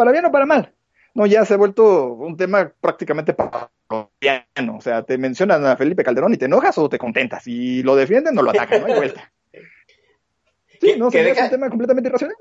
Para 0.00 0.12
bien 0.12 0.24
o 0.24 0.32
para 0.32 0.46
mal. 0.46 0.72
No, 1.12 1.26
ya 1.26 1.44
se 1.44 1.52
ha 1.52 1.58
vuelto 1.58 2.14
un 2.14 2.34
tema 2.34 2.72
prácticamente 2.80 3.34
parodiano. 3.34 4.78
O 4.78 4.80
sea, 4.80 5.02
te 5.02 5.18
mencionan 5.18 5.66
a 5.66 5.76
Felipe 5.76 6.02
Calderón 6.02 6.32
y 6.32 6.38
te 6.38 6.46
enojas 6.46 6.78
o 6.78 6.88
te 6.88 6.96
contentas. 6.96 7.46
Y 7.46 7.82
lo 7.82 7.94
defienden 7.94 8.38
o 8.38 8.42
lo 8.42 8.48
atacan, 8.48 8.80
no 8.80 8.86
hay 8.86 8.94
vuelta. 8.94 9.30
Sí, 10.80 10.94
no, 10.96 11.10
que 11.10 11.22
deja, 11.22 11.40
es 11.40 11.44
un 11.44 11.50
tema 11.50 11.68
completamente 11.68 12.08
irracional. 12.08 12.36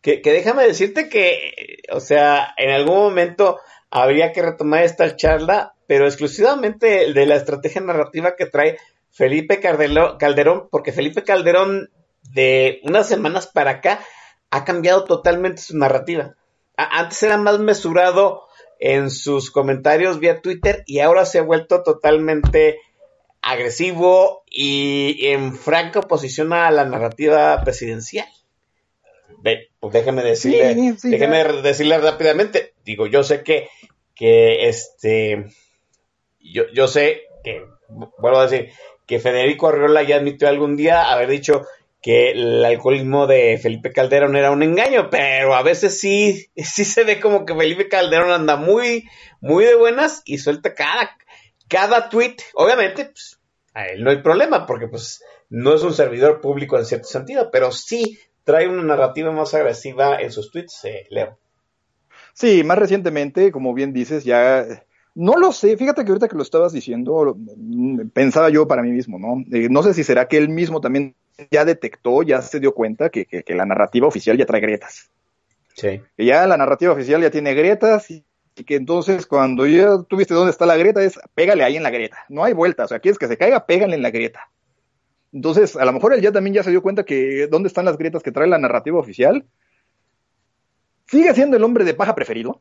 Que, 0.00 0.22
que, 0.22 0.30
déjame 0.30 0.68
decirte 0.68 1.08
que, 1.08 1.82
o 1.90 1.98
sea, 1.98 2.54
en 2.56 2.70
algún 2.70 2.94
momento 2.94 3.58
habría 3.90 4.30
que 4.30 4.42
retomar 4.42 4.84
esta 4.84 5.16
charla, 5.16 5.74
pero 5.88 6.06
exclusivamente 6.06 7.12
de 7.12 7.26
la 7.26 7.34
estrategia 7.34 7.80
narrativa 7.80 8.36
que 8.36 8.46
trae 8.46 8.78
Felipe 9.10 9.58
Calderón, 9.58 10.68
porque 10.70 10.92
Felipe 10.92 11.24
Calderón 11.24 11.90
de 12.32 12.80
unas 12.84 13.08
semanas 13.08 13.48
para 13.48 13.72
acá 13.72 13.98
ha 14.50 14.64
cambiado 14.64 15.02
totalmente 15.02 15.60
su 15.60 15.76
narrativa. 15.76 16.36
Antes 16.78 17.20
era 17.24 17.36
más 17.36 17.58
mesurado 17.58 18.46
en 18.78 19.10
sus 19.10 19.50
comentarios 19.50 20.20
vía 20.20 20.40
Twitter 20.40 20.84
y 20.86 21.00
ahora 21.00 21.26
se 21.26 21.40
ha 21.40 21.42
vuelto 21.42 21.82
totalmente 21.82 22.78
agresivo 23.42 24.44
y 24.48 25.26
en 25.26 25.54
franca 25.54 25.98
oposición 25.98 26.52
a 26.52 26.70
la 26.70 26.84
narrativa 26.84 27.60
presidencial. 27.64 28.28
Ve, 29.40 29.70
pues 29.80 29.92
déjeme 29.92 30.22
decirle, 30.22 30.74
sí, 30.74 30.96
sí, 30.98 31.10
déjeme 31.10 31.42
ya. 31.42 31.52
decirle 31.62 31.98
rápidamente. 31.98 32.74
Digo, 32.84 33.08
yo 33.08 33.24
sé 33.24 33.42
que, 33.42 33.68
que 34.14 34.68
este, 34.68 35.46
yo, 36.40 36.64
yo 36.72 36.86
sé 36.86 37.22
que, 37.42 37.64
vuelvo 37.88 38.38
a 38.38 38.46
decir, 38.46 38.70
que 39.04 39.18
Federico 39.18 39.68
Arriola 39.68 40.04
ya 40.04 40.16
admitió 40.16 40.48
algún 40.48 40.76
día 40.76 41.10
haber 41.10 41.28
dicho 41.28 41.66
que 42.00 42.30
el 42.30 42.64
alcoholismo 42.64 43.26
de 43.26 43.58
Felipe 43.58 43.92
Calderón 43.92 44.36
era 44.36 44.50
un 44.50 44.62
engaño, 44.62 45.10
pero 45.10 45.54
a 45.54 45.62
veces 45.62 45.98
sí, 45.98 46.46
sí 46.56 46.84
se 46.84 47.04
ve 47.04 47.20
como 47.20 47.44
que 47.44 47.54
Felipe 47.54 47.88
Calderón 47.88 48.30
anda 48.30 48.56
muy, 48.56 49.08
muy 49.40 49.64
de 49.64 49.74
buenas 49.74 50.22
y 50.24 50.38
suelta 50.38 50.74
cada, 50.74 51.16
cada 51.68 52.08
tweet. 52.08 52.36
Obviamente, 52.54 53.06
pues, 53.06 53.40
a 53.74 53.86
él 53.86 54.04
no 54.04 54.10
hay 54.10 54.22
problema, 54.22 54.66
porque 54.66 54.88
pues 54.88 55.22
no 55.50 55.74
es 55.74 55.82
un 55.82 55.94
servidor 55.94 56.40
público 56.40 56.78
en 56.78 56.84
cierto 56.84 57.08
sentido, 57.08 57.50
pero 57.50 57.72
sí 57.72 58.18
trae 58.44 58.68
una 58.68 58.82
narrativa 58.82 59.30
más 59.30 59.54
agresiva 59.54 60.20
en 60.20 60.32
sus 60.32 60.50
tweets, 60.50 60.84
eh, 60.84 61.06
Leo. 61.10 61.38
Sí, 62.32 62.62
más 62.64 62.78
recientemente, 62.78 63.50
como 63.50 63.74
bien 63.74 63.92
dices, 63.92 64.24
ya 64.24 64.64
no 65.14 65.36
lo 65.36 65.50
sé, 65.52 65.76
fíjate 65.76 66.04
que 66.04 66.10
ahorita 66.10 66.28
que 66.28 66.36
lo 66.36 66.42
estabas 66.42 66.72
diciendo, 66.72 67.36
pensaba 68.12 68.50
yo 68.50 68.68
para 68.68 68.82
mí 68.82 68.90
mismo, 68.92 69.18
¿no? 69.18 69.44
Eh, 69.52 69.68
no 69.68 69.82
sé 69.82 69.92
si 69.92 70.04
será 70.04 70.28
que 70.28 70.36
él 70.36 70.48
mismo 70.48 70.80
también 70.80 71.16
ya 71.50 71.64
detectó, 71.64 72.22
ya 72.22 72.42
se 72.42 72.60
dio 72.60 72.74
cuenta 72.74 73.10
que, 73.10 73.26
que, 73.26 73.42
que 73.42 73.54
la 73.54 73.66
narrativa 73.66 74.06
oficial 74.06 74.36
ya 74.36 74.46
trae 74.46 74.60
grietas. 74.60 75.10
Sí. 75.74 76.02
Que 76.16 76.24
ya 76.24 76.46
la 76.46 76.56
narrativa 76.56 76.92
oficial 76.92 77.22
ya 77.22 77.30
tiene 77.30 77.54
grietas 77.54 78.10
y, 78.10 78.24
y 78.56 78.64
que 78.64 78.74
entonces 78.76 79.26
cuando 79.26 79.66
ya 79.66 80.02
tuviste 80.08 80.34
dónde 80.34 80.50
está 80.50 80.66
la 80.66 80.76
grieta 80.76 81.02
es 81.02 81.18
pégale 81.34 81.64
ahí 81.64 81.76
en 81.76 81.82
la 81.82 81.90
grieta. 81.90 82.24
No 82.28 82.44
hay 82.44 82.52
vuelta, 82.52 82.84
o 82.84 82.88
sea, 82.88 82.98
quieres 82.98 83.18
que 83.18 83.28
se 83.28 83.36
caiga, 83.36 83.66
pégale 83.66 83.94
en 83.94 84.02
la 84.02 84.10
grieta. 84.10 84.50
Entonces, 85.32 85.76
a 85.76 85.84
lo 85.84 85.92
mejor 85.92 86.14
él 86.14 86.22
ya 86.22 86.32
también 86.32 86.54
ya 86.54 86.62
se 86.62 86.70
dio 86.70 86.82
cuenta 86.82 87.04
que 87.04 87.46
dónde 87.48 87.68
están 87.68 87.84
las 87.84 87.98
grietas 87.98 88.22
que 88.22 88.32
trae 88.32 88.48
la 88.48 88.58
narrativa 88.58 88.98
oficial. 88.98 89.44
Sigue 91.06 91.34
siendo 91.34 91.56
el 91.56 91.64
hombre 91.64 91.84
de 91.84 91.94
paja 91.94 92.14
preferido. 92.14 92.60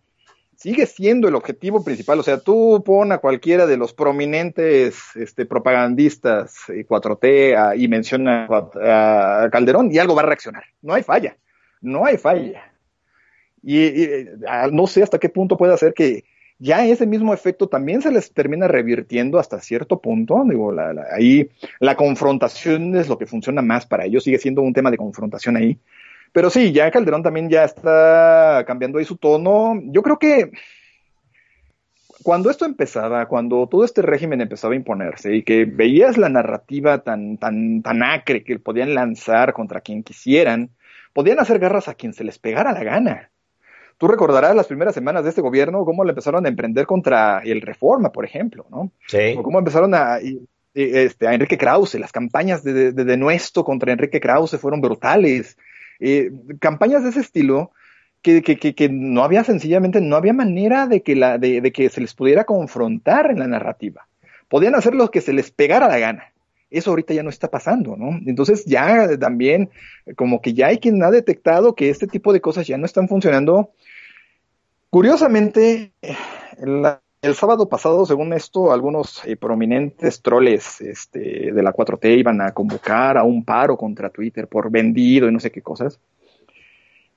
Sigue 0.57 0.87
siendo 0.87 1.27
el 1.27 1.35
objetivo 1.35 1.83
principal. 1.83 2.19
O 2.19 2.23
sea, 2.23 2.39
tú 2.39 2.81
pon 2.83 3.11
a 3.11 3.19
cualquiera 3.19 3.67
de 3.67 3.77
los 3.77 3.93
prominentes 3.93 4.97
este, 5.15 5.45
propagandistas 5.45 6.55
eh, 6.69 6.83
4T 6.83 7.55
a- 7.55 7.75
y 7.75 7.87
menciona 7.87 8.47
a, 8.49 9.49
Calderón 9.51 9.91
y 9.93 9.99
algo 9.99 10.15
va 10.15 10.23
a 10.23 10.25
reaccionar. 10.25 10.63
No 10.81 10.95
hay 10.95 11.03
falla. 11.03 11.37
No 11.79 12.05
hay 12.05 12.17
falla. 12.17 12.73
Y, 13.61 13.83
y, 13.85 14.25
no 14.71 14.87
sé 14.87 15.03
hasta 15.03 15.19
qué 15.19 15.29
punto 15.29 15.57
puede 15.57 15.73
hacer 15.75 15.93
que 15.93 16.23
ya 16.57 16.83
ese 16.87 17.05
mismo 17.05 17.35
efecto 17.35 17.67
también 17.67 18.01
se 18.01 18.11
les 18.11 18.33
termina 18.33 18.67
revirtiendo 18.67 19.37
hasta 19.37 19.61
cierto 19.61 20.01
punto. 20.01 20.43
Digo, 20.49 20.71
la, 20.71 20.91
la- 20.91 21.05
ahí 21.15 21.51
la 21.79 21.95
confrontación 21.95 22.95
es 22.95 23.07
lo 23.07 23.19
que 23.19 23.27
funciona 23.27 23.61
más 23.61 23.85
para 23.85 24.05
ellos, 24.05 24.23
sigue 24.23 24.39
siendo 24.39 24.63
un 24.63 24.73
tema 24.73 24.89
de 24.89 24.97
confrontación 24.97 25.55
ahí. 25.55 25.77
Pero 26.31 26.49
sí, 26.49 26.71
ya 26.71 26.91
Calderón 26.91 27.23
también 27.23 27.49
ya 27.49 27.63
está 27.63 28.63
cambiando 28.67 28.99
ahí 28.99 29.05
su 29.05 29.17
tono. 29.17 29.79
Yo 29.85 30.01
creo 30.01 30.19
que 30.19 30.51
cuando 32.23 32.49
esto 32.49 32.65
empezaba, 32.65 33.25
cuando 33.27 33.67
todo 33.67 33.85
este 33.85 34.01
régimen 34.01 34.41
empezaba 34.41 34.73
a 34.73 34.77
imponerse 34.77 35.35
y 35.35 35.43
que 35.43 35.65
veías 35.65 36.17
la 36.17 36.29
narrativa 36.29 36.99
tan, 36.99 37.37
tan, 37.37 37.81
tan 37.81 38.03
acre 38.03 38.43
que 38.43 38.59
podían 38.59 38.93
lanzar 38.93 39.53
contra 39.53 39.81
quien 39.81 40.03
quisieran, 40.03 40.71
podían 41.13 41.39
hacer 41.39 41.59
garras 41.59 41.87
a 41.87 41.93
quien 41.93 42.13
se 42.13 42.23
les 42.23 42.37
pegara 42.37 42.73
la 42.73 42.83
gana. 42.83 43.31
Tú 43.97 44.07
recordarás 44.07 44.55
las 44.55 44.67
primeras 44.67 44.93
semanas 44.93 45.23
de 45.23 45.29
este 45.29 45.41
gobierno, 45.41 45.83
cómo 45.85 46.03
le 46.03 46.11
empezaron 46.11 46.45
a 46.45 46.49
emprender 46.49 46.85
contra 46.85 47.39
el 47.39 47.61
Reforma, 47.61 48.11
por 48.11 48.25
ejemplo, 48.25 48.65
¿no? 48.69 48.91
Sí. 49.07 49.33
O 49.35 49.41
cómo 49.41 49.57
empezaron 49.57 49.95
a, 49.95 50.19
este, 50.73 51.27
a 51.27 51.33
Enrique 51.33 51.57
Krause, 51.57 51.95
las 51.95 52.11
campañas 52.11 52.63
de, 52.63 52.73
de, 52.73 52.91
de 52.91 53.03
Denuesto 53.05 53.63
contra 53.63 53.91
Enrique 53.91 54.19
Krause 54.19 54.59
fueron 54.59 54.81
brutales. 54.81 55.57
Eh, 55.99 56.31
campañas 56.59 57.03
de 57.03 57.09
ese 57.09 57.21
estilo 57.21 57.71
que, 58.21 58.41
que, 58.41 58.57
que, 58.57 58.89
no 58.89 59.23
había 59.23 59.43
sencillamente, 59.43 60.01
no 60.01 60.15
había 60.15 60.33
manera 60.33 60.87
de 60.87 61.01
que, 61.01 61.15
la, 61.15 61.37
de, 61.37 61.61
de 61.61 61.71
que 61.71 61.89
se 61.89 62.01
les 62.01 62.13
pudiera 62.13 62.43
confrontar 62.43 63.31
en 63.31 63.39
la 63.39 63.47
narrativa. 63.47 64.07
Podían 64.49 64.75
hacer 64.75 64.95
lo 64.95 65.11
que 65.11 65.21
se 65.21 65.33
les 65.33 65.51
pegara 65.51 65.87
la 65.87 65.99
gana. 65.99 66.33
Eso 66.69 66.89
ahorita 66.89 67.13
ya 67.13 67.23
no 67.23 67.29
está 67.29 67.49
pasando, 67.49 67.95
¿no? 67.95 68.19
Entonces 68.25 68.65
ya 68.65 69.17
también, 69.17 69.69
como 70.15 70.41
que 70.41 70.53
ya 70.53 70.67
hay 70.67 70.79
quien 70.79 71.01
ha 71.01 71.11
detectado 71.11 71.75
que 71.75 71.89
este 71.89 72.07
tipo 72.07 72.33
de 72.33 72.41
cosas 72.41 72.67
ya 72.67 72.77
no 72.77 72.85
están 72.85 73.07
funcionando. 73.07 73.71
Curiosamente, 74.89 75.93
la- 76.59 77.01
el 77.27 77.35
sábado 77.35 77.67
pasado, 77.69 78.05
según 78.05 78.33
esto, 78.33 78.71
algunos 78.71 79.23
eh, 79.25 79.35
prominentes 79.35 80.21
troles 80.21 80.81
este, 80.81 81.51
de 81.51 81.63
la 81.63 81.73
4T 81.73 82.17
iban 82.19 82.41
a 82.41 82.51
convocar 82.53 83.17
a 83.17 83.23
un 83.23 83.43
paro 83.45 83.77
contra 83.77 84.09
Twitter 84.09 84.47
por 84.47 84.71
vendido 84.71 85.27
y 85.27 85.31
no 85.31 85.39
sé 85.39 85.51
qué 85.51 85.61
cosas. 85.61 85.99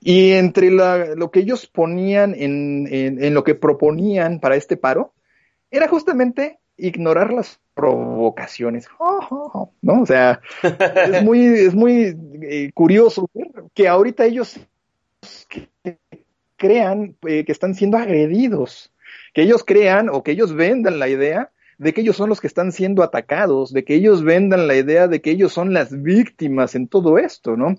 Y 0.00 0.32
entre 0.32 0.70
la- 0.70 1.14
lo 1.14 1.30
que 1.30 1.40
ellos 1.40 1.66
ponían 1.66 2.34
en, 2.34 2.86
en- 2.90 3.22
en 3.22 3.34
lo 3.34 3.44
que 3.44 3.54
proponían 3.54 4.40
para 4.40 4.56
este 4.56 4.76
paro, 4.76 5.12
era 5.70 5.88
justamente 5.88 6.58
ignorar 6.76 7.32
las 7.32 7.60
provocaciones. 7.74 8.88
¿No? 9.82 10.02
O 10.02 10.06
sea, 10.06 10.40
es 10.62 11.22
muy, 11.22 11.44
es 11.46 11.74
muy 11.74 12.16
eh, 12.42 12.70
curioso 12.74 13.28
ver 13.34 13.48
que 13.74 13.88
ahorita 13.88 14.24
ellos 14.24 14.58
que- 15.48 15.68
crean 16.56 17.16
eh, 17.26 17.44
que 17.44 17.52
están 17.52 17.74
siendo 17.74 17.96
agredidos, 17.96 18.89
que 19.34 19.42
ellos 19.42 19.64
crean 19.64 20.08
o 20.10 20.22
que 20.22 20.32
ellos 20.32 20.54
vendan 20.54 20.98
la 20.98 21.08
idea 21.08 21.50
de 21.78 21.94
que 21.94 22.02
ellos 22.02 22.16
son 22.16 22.28
los 22.28 22.40
que 22.40 22.46
están 22.46 22.72
siendo 22.72 23.02
atacados, 23.02 23.72
de 23.72 23.84
que 23.84 23.94
ellos 23.94 24.22
vendan 24.22 24.66
la 24.66 24.74
idea 24.76 25.08
de 25.08 25.20
que 25.22 25.30
ellos 25.30 25.52
son 25.52 25.72
las 25.72 26.02
víctimas 26.02 26.74
en 26.74 26.88
todo 26.88 27.18
esto, 27.18 27.56
¿no? 27.56 27.76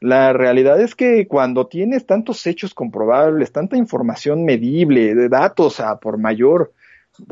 La 0.00 0.32
realidad 0.32 0.80
es 0.80 0.94
que 0.94 1.26
cuando 1.28 1.66
tienes 1.66 2.06
tantos 2.06 2.46
hechos 2.46 2.74
comprobables, 2.74 3.52
tanta 3.52 3.76
información 3.76 4.44
medible, 4.44 5.14
de 5.14 5.28
datos 5.28 5.80
a 5.80 5.98
por 5.98 6.18
mayor, 6.18 6.72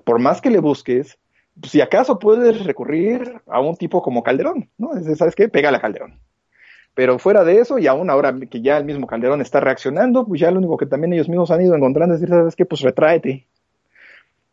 por 0.04 0.18
más 0.18 0.40
que 0.40 0.50
le 0.50 0.58
busques, 0.60 1.18
si 1.64 1.80
acaso 1.80 2.18
puedes 2.18 2.64
recurrir 2.64 3.40
a 3.46 3.60
un 3.60 3.76
tipo 3.76 4.00
como 4.02 4.22
Calderón, 4.22 4.70
¿no? 4.78 4.94
Es- 4.96 5.18
¿Sabes 5.18 5.34
qué? 5.34 5.48
Pégale 5.48 5.76
a 5.76 5.80
Calderón. 5.80 6.18
Pero 6.94 7.18
fuera 7.18 7.44
de 7.44 7.58
eso, 7.60 7.78
y 7.78 7.86
aún 7.86 8.10
ahora 8.10 8.34
que 8.50 8.60
ya 8.62 8.76
el 8.78 8.84
mismo 8.84 9.06
Calderón 9.06 9.40
está 9.40 9.60
reaccionando, 9.60 10.26
pues 10.26 10.40
ya 10.40 10.50
lo 10.50 10.58
único 10.58 10.76
que 10.76 10.86
también 10.86 11.12
ellos 11.14 11.28
mismos 11.28 11.50
han 11.50 11.62
ido 11.62 11.74
encontrando 11.74 12.14
es 12.14 12.20
decir, 12.20 12.34
¿sabes 12.34 12.56
qué? 12.56 12.64
Pues 12.66 12.80
retráete. 12.82 13.46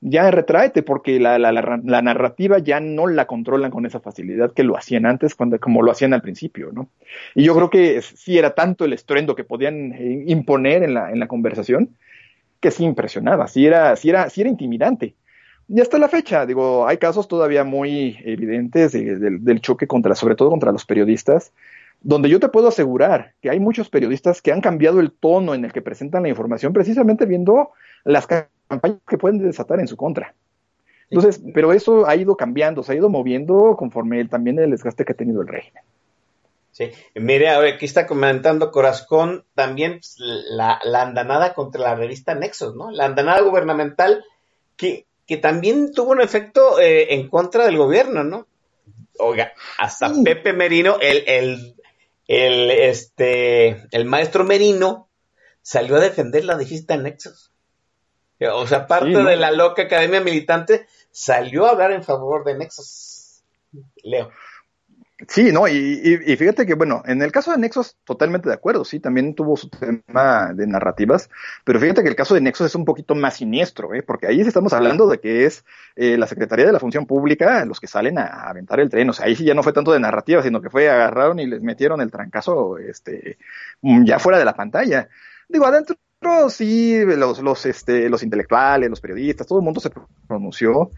Ya 0.02 0.32
retráete, 0.32 0.82
porque 0.82 1.20
la, 1.20 1.38
la, 1.38 1.52
narrativa 2.02 2.58
ya 2.60 2.80
no 2.80 3.06
la 3.08 3.28
controlan 3.28 3.70
con 3.70 3.86
esa 3.86 4.00
facilidad 4.00 4.54
que 4.54 4.64
lo 4.64 4.78
hacían 4.78 5.06
antes, 5.06 5.36
cuando, 5.36 5.60
como 5.60 5.82
lo 5.82 5.92
hacían 5.92 6.14
al 6.14 6.22
principio, 6.22 6.72
¿no? 6.72 6.88
Y 7.36 7.44
yo 7.44 7.54
creo 7.54 7.70
que 7.70 8.02
sí 8.02 8.38
era 8.38 8.56
tanto 8.56 8.86
el 8.86 8.94
estruendo 8.94 9.36
que 9.36 9.44
podían 9.44 9.92
eh, 9.92 10.24
imponer 10.28 10.84
en 10.84 10.94
la, 10.94 11.12
en 11.12 11.20
la 11.20 11.28
conversación, 11.28 11.98
que 12.62 12.72
sí 12.72 12.86
impresionaba, 12.86 13.48
sí 13.48 13.68
era, 13.68 13.96
sí 13.96 14.10
era, 14.10 14.30
sí 14.30 14.42
era 14.42 14.50
intimidante. 14.50 15.16
Y 15.68 15.82
hasta 15.82 16.00
la 16.00 16.10
fecha, 16.10 16.46
digo, 16.46 16.88
hay 16.88 16.98
casos 16.98 17.28
todavía 17.28 17.64
muy 17.64 18.18
evidentes 18.26 18.94
de- 18.94 19.18
del- 19.18 19.44
del 19.46 19.62
choque 19.62 19.88
contra, 19.88 20.16
sobre 20.16 20.36
todo 20.36 20.50
contra 20.52 20.72
los 20.72 20.86
periodistas, 20.86 21.54
donde 22.02 22.30
yo 22.30 22.40
te 22.40 22.50
puedo 22.50 22.68
asegurar 22.70 23.34
que 23.42 23.50
hay 23.50 23.60
muchos 23.60 23.90
periodistas 23.90 24.42
que 24.42 24.52
han 24.52 24.62
cambiado 24.62 25.00
el 25.00 25.12
tono 25.12 25.54
en 25.54 25.66
el 25.66 25.74
que 25.74 25.82
presentan 25.82 26.24
la 26.24 26.30
información 26.30 26.72
precisamente 26.74 27.26
viendo 27.26 27.72
las 28.04 28.26
ca- 28.28 28.50
campañas 28.68 29.00
que 29.08 29.18
pueden 29.18 29.40
desatar 29.40 29.80
en 29.80 29.88
su 29.88 29.98
contra. 29.98 30.34
Entonces, 31.10 31.42
pero 31.54 31.74
eso 31.74 32.08
ha 32.08 32.16
ido 32.16 32.38
cambiando, 32.38 32.84
se 32.84 32.92
ha 32.92 32.96
ido 32.96 33.10
moviendo 33.10 33.76
conforme 33.78 34.20
el- 34.22 34.30
también 34.30 34.60
el 34.60 34.72
desgaste 34.72 35.04
que 35.06 35.14
ha 35.14 35.16
tenido 35.16 35.42
el 35.42 35.48
régimen. 35.48 35.84
Sí, 36.72 36.92
mire, 37.16 37.50
a 37.50 37.60
ver, 37.60 37.74
aquí 37.74 37.86
está 37.86 38.06
comentando 38.08 38.72
Corazón 38.72 39.44
también 39.56 39.94
pues, 40.00 40.16
la, 40.20 40.80
la 40.84 41.02
andanada 41.02 41.54
contra 41.54 41.82
la 41.82 41.96
revista 41.96 42.36
Nexos, 42.36 42.76
¿no? 42.76 42.92
La 42.92 43.06
andanada 43.06 43.42
gubernamental 43.42 44.24
que, 44.78 45.06
que 45.28 45.36
también 45.38 45.92
tuvo 45.92 46.12
un 46.12 46.22
efecto 46.22 46.80
eh, 46.80 47.16
en 47.16 47.28
contra 47.28 47.66
del 47.66 47.76
gobierno, 47.78 48.24
¿no? 48.24 48.46
Oiga, 49.18 49.52
hasta 49.78 50.14
Sí. 50.14 50.24
Pepe 50.24 50.54
Merino, 50.54 50.98
el, 51.02 51.24
el, 51.28 51.76
el, 52.30 52.70
este, 52.70 53.88
el 53.90 54.06
maestro 54.06 54.44
Merino 54.44 55.10
salió 55.64 55.96
a 55.96 56.00
defender 56.00 56.46
la 56.46 56.56
revista 56.56 56.96
Nexos. 56.96 57.52
O 58.54 58.68
sea, 58.68 58.86
parte 58.86 59.08
Sí, 59.08 59.14
¿no? 59.14 59.24
de 59.28 59.36
la 59.36 59.52
loca 59.52 59.82
academia 59.82 60.22
militante 60.22 60.88
salió 61.10 61.66
a 61.66 61.72
hablar 61.72 61.92
en 61.92 62.04
favor 62.04 62.46
de 62.46 62.56
Nexos. 62.56 63.44
Leo. 64.04 64.30
Sí, 65.28 65.52
no, 65.52 65.68
y, 65.68 65.74
y- 65.76 66.32
y 66.34 66.38
fíjate 66.38 66.66
que, 66.66 66.76
bueno, 66.76 67.04
en 67.06 67.22
el 67.22 67.32
caso 67.34 67.52
de 67.52 67.58
Nexos, 67.58 67.98
totalmente 68.06 68.48
de 68.48 68.56
acuerdo, 68.56 68.86
sí, 68.86 69.02
también 69.02 69.36
tuvo 69.36 69.58
su 69.58 69.70
tema 69.70 70.54
de 70.54 70.66
narrativas, 70.66 71.30
pero 71.66 71.78
fíjate 71.78 72.04
que 72.04 72.08
el 72.10 72.16
caso 72.16 72.36
de 72.36 72.42
Nexos 72.42 72.68
es 72.68 72.76
un 72.76 72.86
poquito 72.86 73.16
más 73.16 73.36
siniestro, 73.36 73.94
¿eh? 73.94 74.02
porque 74.02 74.28
ahí 74.28 74.40
estamos 74.40 74.72
hablando 74.72 75.08
de 75.08 75.20
que 75.20 75.46
es 75.46 75.66
eh, 75.98 76.18
la 76.18 76.26
Secretaría 76.26 76.66
de 76.66 76.72
la 76.72 76.80
Función 76.80 77.06
Pública 77.06 77.66
los 77.66 77.82
que 77.82 77.88
salen 77.88 78.18
a 78.18 78.28
aventar 78.50 78.80
el 78.80 78.90
tren, 78.90 79.10
o 79.10 79.14
sea, 79.14 79.26
ahí 79.26 79.36
sí 79.36 79.44
ya 79.44 79.54
no 79.54 79.62
fue 79.64 79.74
tanto 79.74 79.92
de 79.92 80.00
narrativa, 80.00 80.42
sino 80.42 80.62
que 80.62 80.70
fue, 80.70 80.90
agarraron 80.90 81.40
y 81.40 81.48
les 81.48 81.62
metieron 81.62 82.00
el 82.00 82.12
trancazo, 82.12 82.78
este, 82.78 83.38
ya 83.82 84.20
fuera 84.20 84.40
de 84.40 84.46
la 84.46 84.54
pantalla. 84.56 85.10
Digo, 85.50 85.66
adentro 85.66 85.98
sí, 86.50 87.00
los, 87.06 87.40
los, 87.40 87.66
este, 87.66 88.10
los 88.10 88.24
intelectuales, 88.24 88.90
los 88.90 89.00
periodistas, 89.02 89.48
todo 89.48 89.60
el 89.60 89.66
mundo 89.66 89.80
se 89.80 89.90
pronunció, 90.28 90.92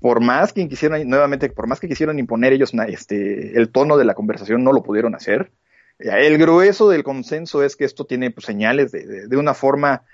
por 0.00 0.20
más 0.20 0.52
que 0.52 0.68
quisieran, 0.68 1.08
nuevamente, 1.08 1.48
por 1.50 1.66
más 1.66 1.80
que 1.80 1.88
quisieran 1.88 2.18
imponer 2.18 2.52
ellos 2.52 2.72
este, 2.88 3.58
el 3.58 3.70
tono 3.70 3.96
de 3.96 4.04
la 4.04 4.14
conversación, 4.14 4.62
no 4.62 4.72
lo 4.72 4.82
pudieron 4.82 5.14
hacer. 5.14 5.50
Eh, 5.98 6.10
El 6.26 6.38
grueso 6.38 6.88
del 6.88 7.02
consenso 7.02 7.62
es 7.62 7.76
que 7.76 7.84
esto 7.84 8.04
tiene 8.06 8.30
pues, 8.30 8.46
señales 8.46 8.92
de- 8.92 9.26
de 9.28 9.36
una 9.36 9.54
forma 9.54 10.04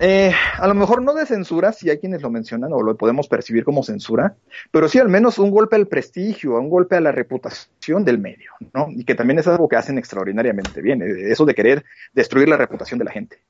eh, 0.00 0.32
a 0.56 0.66
lo 0.66 0.74
mejor 0.74 1.02
no 1.02 1.12
de 1.12 1.26
censura, 1.26 1.72
si 1.72 1.90
hay 1.90 1.98
quienes 1.98 2.22
lo 2.22 2.30
mencionan 2.30 2.72
o 2.72 2.82
lo 2.82 2.96
podemos 2.96 3.28
percibir 3.28 3.64
como 3.64 3.82
censura, 3.82 4.34
pero 4.70 4.88
sí 4.88 4.98
al 4.98 5.10
menos 5.10 5.38
un 5.38 5.50
golpe 5.50 5.76
al 5.76 5.88
prestigio, 5.88 6.54
un 6.54 6.70
golpe 6.70 6.96
a 6.96 7.00
la 7.00 7.12
reputación 7.12 8.02
del 8.02 8.18
medio, 8.18 8.52
¿no? 8.72 8.88
Y 8.90 9.04
que 9.04 9.14
también 9.14 9.38
es 9.38 9.46
algo 9.46 9.68
que 9.68 9.76
hacen 9.76 9.98
extraordinariamente 9.98 10.80
bien, 10.80 11.02
eh, 11.02 11.30
eso 11.30 11.44
de 11.44 11.54
querer 11.54 11.84
destruir 12.14 12.48
la 12.48 12.56
reputación 12.56 12.98
de 12.98 13.04
la 13.04 13.12
gente. 13.12 13.42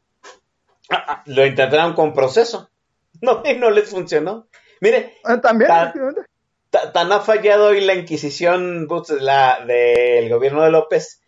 Ah, 0.91 1.05
ah, 1.07 1.23
lo 1.27 1.47
intentaron 1.47 1.95
con 1.95 2.13
proceso. 2.13 2.69
No, 3.23 3.43
y 3.45 3.55
no 3.55 3.71
les 3.71 3.91
funcionó. 3.91 4.47
Mire, 4.81 5.15
Ah, 5.25 5.41
También, 5.41 5.71
tan 6.71 7.13
ha 7.13 7.21
fallado 7.21 7.67
hoy 7.67 7.81
la 7.81 7.95
Inquisición 7.95 8.89
la, 9.21 9.65
del 9.67 10.31
gobierno 10.31 10.63
de 10.63 10.71
López 10.71 11.20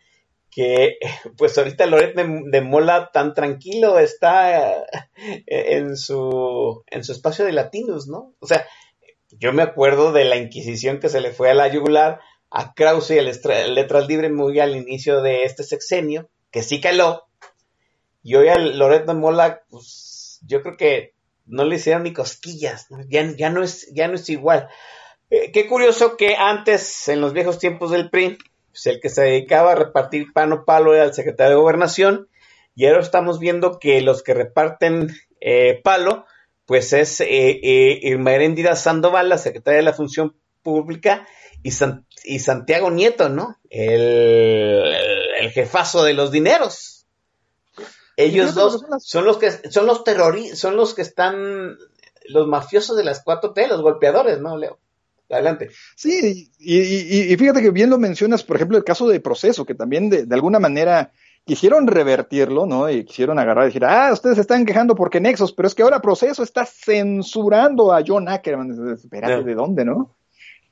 que 0.52 0.98
pues 1.36 1.58
ahorita 1.58 1.86
Loret 1.86 2.14
de, 2.14 2.60
Mola 2.60 3.10
tan 3.12 3.34
tranquilo 3.34 3.98
está 3.98 4.76
eh, 4.76 4.86
en 5.46 5.96
su 5.96 6.84
en 6.86 7.02
su 7.02 7.10
espacio 7.10 7.44
de 7.44 7.52
latinos, 7.52 8.06
¿no? 8.06 8.34
O 8.38 8.46
sea, 8.46 8.64
yo 9.30 9.52
me 9.52 9.62
acuerdo 9.62 10.12
de 10.12 10.24
la 10.24 10.36
Inquisición 10.36 11.00
que 11.00 11.08
se 11.08 11.20
le 11.20 11.32
fue 11.32 11.50
a 11.50 11.54
la 11.54 11.68
yugular 11.68 12.20
a 12.50 12.74
Krause 12.74 13.12
y 13.12 13.18
a 13.18 13.22
Letras 13.22 14.06
Libres 14.06 14.30
muy 14.30 14.60
al 14.60 14.76
inicio 14.76 15.22
de 15.22 15.44
este 15.44 15.64
sexenio, 15.64 16.28
que 16.50 16.62
sí 16.62 16.82
caló, 16.82 17.26
y 18.22 18.34
hoy 18.34 18.48
al 18.48 18.78
Loret 18.78 19.06
de 19.06 19.14
Mola, 19.14 19.62
pues 19.70 20.38
yo 20.46 20.60
creo 20.62 20.76
que 20.76 21.14
no 21.46 21.64
le 21.64 21.76
hicieron 21.76 22.02
ni 22.02 22.12
cosquillas, 22.12 22.90
¿no? 22.90 22.98
Ya, 23.08 23.24
ya, 23.36 23.48
no 23.48 23.62
es, 23.62 23.90
ya 23.94 24.06
no 24.06 24.14
es 24.14 24.28
igual. 24.28 24.68
Eh, 25.30 25.50
qué 25.50 25.66
curioso 25.66 26.16
que 26.18 26.36
antes, 26.36 27.08
en 27.08 27.22
los 27.22 27.32
viejos 27.32 27.58
tiempos 27.58 27.90
del 27.90 28.10
PRI, 28.10 28.36
pues 28.72 28.86
el 28.86 29.00
que 29.00 29.08
se 29.08 29.22
dedicaba 29.22 29.72
a 29.72 29.76
repartir 29.76 30.32
pan 30.32 30.52
o 30.52 30.64
palo 30.64 30.94
era 30.94 31.04
el 31.04 31.14
secretario 31.14 31.56
de 31.56 31.62
Gobernación, 31.62 32.28
y 32.74 32.86
ahora 32.86 33.00
estamos 33.00 33.38
viendo 33.38 33.78
que 33.78 34.00
los 34.00 34.22
que 34.22 34.34
reparten 34.34 35.14
eh, 35.40 35.80
palo, 35.84 36.24
pues 36.66 36.92
es 36.92 37.20
eh, 37.20 37.26
eh, 37.28 38.00
Irma 38.02 38.32
Heréndira 38.32 38.74
Sandoval, 38.76 39.28
la 39.28 39.38
secretaria 39.38 39.78
de 39.78 39.84
la 39.84 39.92
Función 39.92 40.34
Pública, 40.62 41.26
y, 41.62 41.70
San- 41.72 42.06
y 42.24 42.38
Santiago 42.40 42.90
Nieto, 42.90 43.28
¿no? 43.28 43.58
El, 43.70 44.94
el 45.40 45.50
jefazo 45.50 46.02
de 46.02 46.14
los 46.14 46.30
dineros. 46.32 47.06
Ellos 48.16 48.54
dos 48.54 48.84
son 49.00 49.24
los 49.24 49.38
que 49.38 49.50
son 49.70 49.86
los 49.86 50.04
terroristas, 50.04 50.58
son 50.58 50.76
los 50.76 50.94
que 50.94 51.02
están 51.02 51.76
los 52.28 52.46
mafiosos 52.46 52.96
de 52.96 53.04
las 53.04 53.24
4T, 53.24 53.68
los 53.68 53.80
golpeadores, 53.82 54.38
¿no, 54.40 54.56
Leo? 54.56 54.78
Adelante. 55.32 55.70
Sí, 55.96 56.52
y, 56.58 56.78
y- 56.78 57.32
y 57.32 57.36
fíjate 57.36 57.62
que 57.62 57.70
bien 57.70 57.90
lo 57.90 57.98
mencionas, 57.98 58.44
por 58.44 58.56
ejemplo, 58.56 58.76
el 58.78 58.84
caso 58.84 59.08
de 59.08 59.18
proceso, 59.20 59.64
que 59.64 59.74
también 59.74 60.10
de, 60.10 60.26
de 60.26 60.34
alguna 60.34 60.58
manera 60.58 61.10
quisieron 61.44 61.86
revertirlo, 61.86 62.66
¿no? 62.66 62.88
Y 62.88 63.04
quisieron 63.04 63.38
agarrar 63.38 63.64
y 63.64 63.68
decir, 63.68 63.84
ah, 63.84 64.10
ustedes 64.12 64.36
se 64.36 64.42
están 64.42 64.64
quejando 64.64 64.94
porque 64.94 65.20
Nexos, 65.20 65.52
pero 65.52 65.66
es 65.66 65.74
que 65.74 65.82
ahora 65.82 66.00
proceso 66.00 66.42
está 66.42 66.64
censurando 66.66 67.92
a 67.92 68.02
John 68.06 68.28
Ackerman. 68.28 68.92
Espérate. 68.94 69.42
¿de 69.42 69.54
dónde, 69.54 69.84
no? 69.84 70.14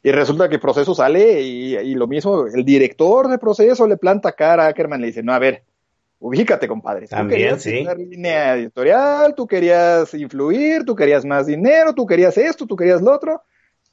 Y 0.02 0.12
resulta 0.12 0.48
que 0.48 0.58
proceso 0.58 0.94
sale 0.94 1.42
y, 1.42 1.76
y 1.76 1.94
lo 1.94 2.06
mismo, 2.06 2.46
el 2.46 2.64
director 2.64 3.28
de 3.28 3.38
proceso 3.38 3.86
le 3.86 3.96
planta 3.96 4.32
cara 4.32 4.64
a 4.64 4.68
Ackerman, 4.68 5.00
le 5.00 5.08
dice, 5.08 5.22
no, 5.22 5.32
a 5.34 5.38
ver, 5.38 5.64
ubícate, 6.20 6.68
compadre. 6.68 7.06
Tú 7.06 7.16
También, 7.16 7.40
querías 7.40 7.62
sí. 7.62 7.70
tener 7.70 7.98
línea 7.98 8.54
editorial, 8.56 9.34
tú 9.34 9.46
querías 9.46 10.14
influir, 10.14 10.84
tú 10.84 10.94
querías 10.94 11.24
más 11.24 11.46
dinero, 11.46 11.94
tú 11.94 12.06
querías 12.06 12.38
esto, 12.38 12.66
tú 12.66 12.76
querías 12.76 13.02
lo 13.02 13.12
otro 13.12 13.42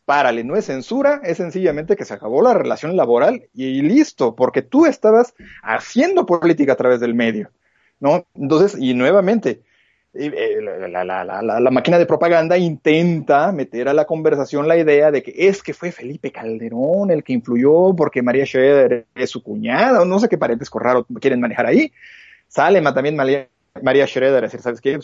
párale, 0.08 0.44
no 0.46 0.58
es 0.58 0.66
censura, 0.66 1.22
es 1.26 1.38
sencillamente 1.38 1.98
que 1.98 2.06
se 2.06 2.16
acabó 2.16 2.42
la 2.42 2.56
relación 2.56 2.98
laboral 2.98 3.50
y 3.54 3.84
listo, 3.84 4.36
porque 4.36 4.64
tú 4.64 4.88
estabas 4.88 5.36
haciendo 5.64 6.26
política 6.26 6.74
a 6.74 6.78
través 6.78 7.02
del 7.02 7.16
medio, 7.16 7.52
¿no? 8.00 8.26
Entonces, 8.36 8.78
y 8.82 8.96
nuevamente, 8.96 9.64
eh, 10.14 10.32
eh, 10.36 10.62
la, 10.90 11.04
la- 11.04 11.26
la- 11.26 11.60
la- 11.60 11.72
máquina 11.72 12.00
de 12.00 12.06
propaganda 12.06 12.58
intenta 12.58 13.52
meter 13.52 13.90
a 13.90 13.94
la 13.94 14.06
conversación 14.06 14.68
la 14.68 14.78
idea 14.78 15.12
de 15.12 15.22
que 15.22 15.34
es 15.48 15.62
que 15.62 15.74
fue 15.74 15.92
Felipe 15.92 16.32
Calderón 16.32 17.12
el 17.12 17.24
que 17.24 17.34
influyó 17.34 17.94
porque 17.96 18.22
María 18.24 18.46
Schroeder 18.46 19.06
es 19.16 19.30
su 19.30 19.44
cuñada, 19.44 20.02
o 20.02 20.06
no 20.06 20.20
sé 20.20 20.30
qué 20.30 20.38
parentesco 20.38 20.80
raro 20.80 21.06
quieren 21.22 21.42
manejar 21.42 21.66
ahí. 21.68 21.92
Sale 22.48 22.82
también 22.82 23.16
María, 23.18 23.50
María 23.84 24.08
Schroeder 24.08 24.40
a 24.40 24.48
decir, 24.48 24.62
¿sabes 24.62 24.82
qué? 24.82 25.00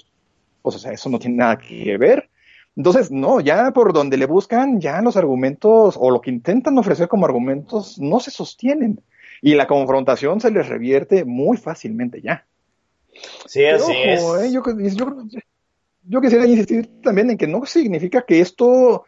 Pues, 0.61 0.75
o 0.75 0.79
sea, 0.79 0.93
eso 0.93 1.09
no 1.09 1.19
tiene 1.19 1.37
nada 1.37 1.57
que 1.57 1.97
ver. 1.97 2.29
Entonces, 2.75 3.11
no, 3.11 3.39
ya 3.39 3.71
por 3.71 3.93
donde 3.93 4.17
le 4.17 4.25
buscan, 4.25 4.81
ya 4.81 5.01
los 5.01 5.15
argumentos 5.15 5.95
o 5.99 6.09
lo 6.09 6.21
que 6.21 6.31
intentan 6.31 6.77
ofrecer 6.77 7.07
como 7.07 7.25
argumentos 7.25 7.99
no 7.99 8.19
se 8.19 8.31
sostienen. 8.31 9.01
Y 9.41 9.53
la 9.55 9.67
confrontación 9.67 10.39
se 10.39 10.49
les 10.51 10.67
revierte 10.67 11.25
muy 11.25 11.57
fácilmente 11.57 12.21
ya. 12.21 12.45
Sí, 13.45 13.63
así 13.65 13.91
es. 14.03 14.21
eh, 14.45 14.51
yo, 14.51 14.63
yo- 14.95 15.39
yo 16.05 16.21
quisiera 16.21 16.45
insistir 16.47 16.89
también 17.01 17.29
en 17.29 17.37
que 17.37 17.47
no 17.47 17.65
significa 17.65 18.23
que 18.25 18.39
esto, 18.39 19.05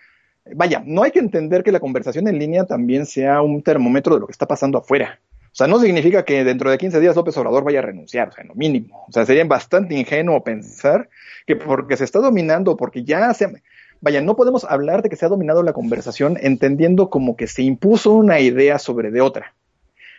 vaya, 0.55 0.83
no 0.85 1.03
hay 1.03 1.11
que 1.11 1.19
entender 1.19 1.63
que 1.63 1.71
la 1.71 1.79
conversación 1.79 2.27
en 2.27 2.37
línea 2.37 2.65
también 2.65 3.05
sea 3.05 3.41
un 3.41 3.63
termómetro 3.63 4.13
de 4.15 4.21
lo 4.21 4.27
que 4.27 4.31
está 4.31 4.45
pasando 4.45 4.77
afuera. 4.77 5.19
O 5.55 5.57
sea, 5.57 5.67
no 5.67 5.79
significa 5.79 6.25
que 6.25 6.43
dentro 6.43 6.69
de 6.69 6.77
15 6.77 6.99
días 6.99 7.15
López 7.15 7.37
Obrador 7.37 7.63
vaya 7.63 7.79
a 7.79 7.81
renunciar, 7.81 8.27
o 8.27 8.31
sea, 8.33 8.41
en 8.41 8.49
lo 8.49 8.55
mínimo. 8.55 9.05
O 9.07 9.11
sea, 9.13 9.25
sería 9.25 9.45
bastante 9.45 9.95
ingenuo 9.95 10.43
pensar 10.43 11.07
que 11.47 11.55
porque 11.55 11.95
se 11.95 12.03
está 12.03 12.19
dominando, 12.19 12.75
porque 12.75 13.05
ya 13.05 13.33
se... 13.33 13.63
Vaya, 14.01 14.19
no 14.19 14.35
podemos 14.35 14.65
hablar 14.65 15.01
de 15.01 15.07
que 15.07 15.15
se 15.15 15.25
ha 15.25 15.29
dominado 15.29 15.63
la 15.63 15.71
conversación 15.71 16.37
entendiendo 16.41 17.09
como 17.09 17.37
que 17.37 17.47
se 17.47 17.63
impuso 17.63 18.11
una 18.11 18.41
idea 18.41 18.79
sobre 18.79 19.11
de 19.11 19.21
otra. 19.21 19.55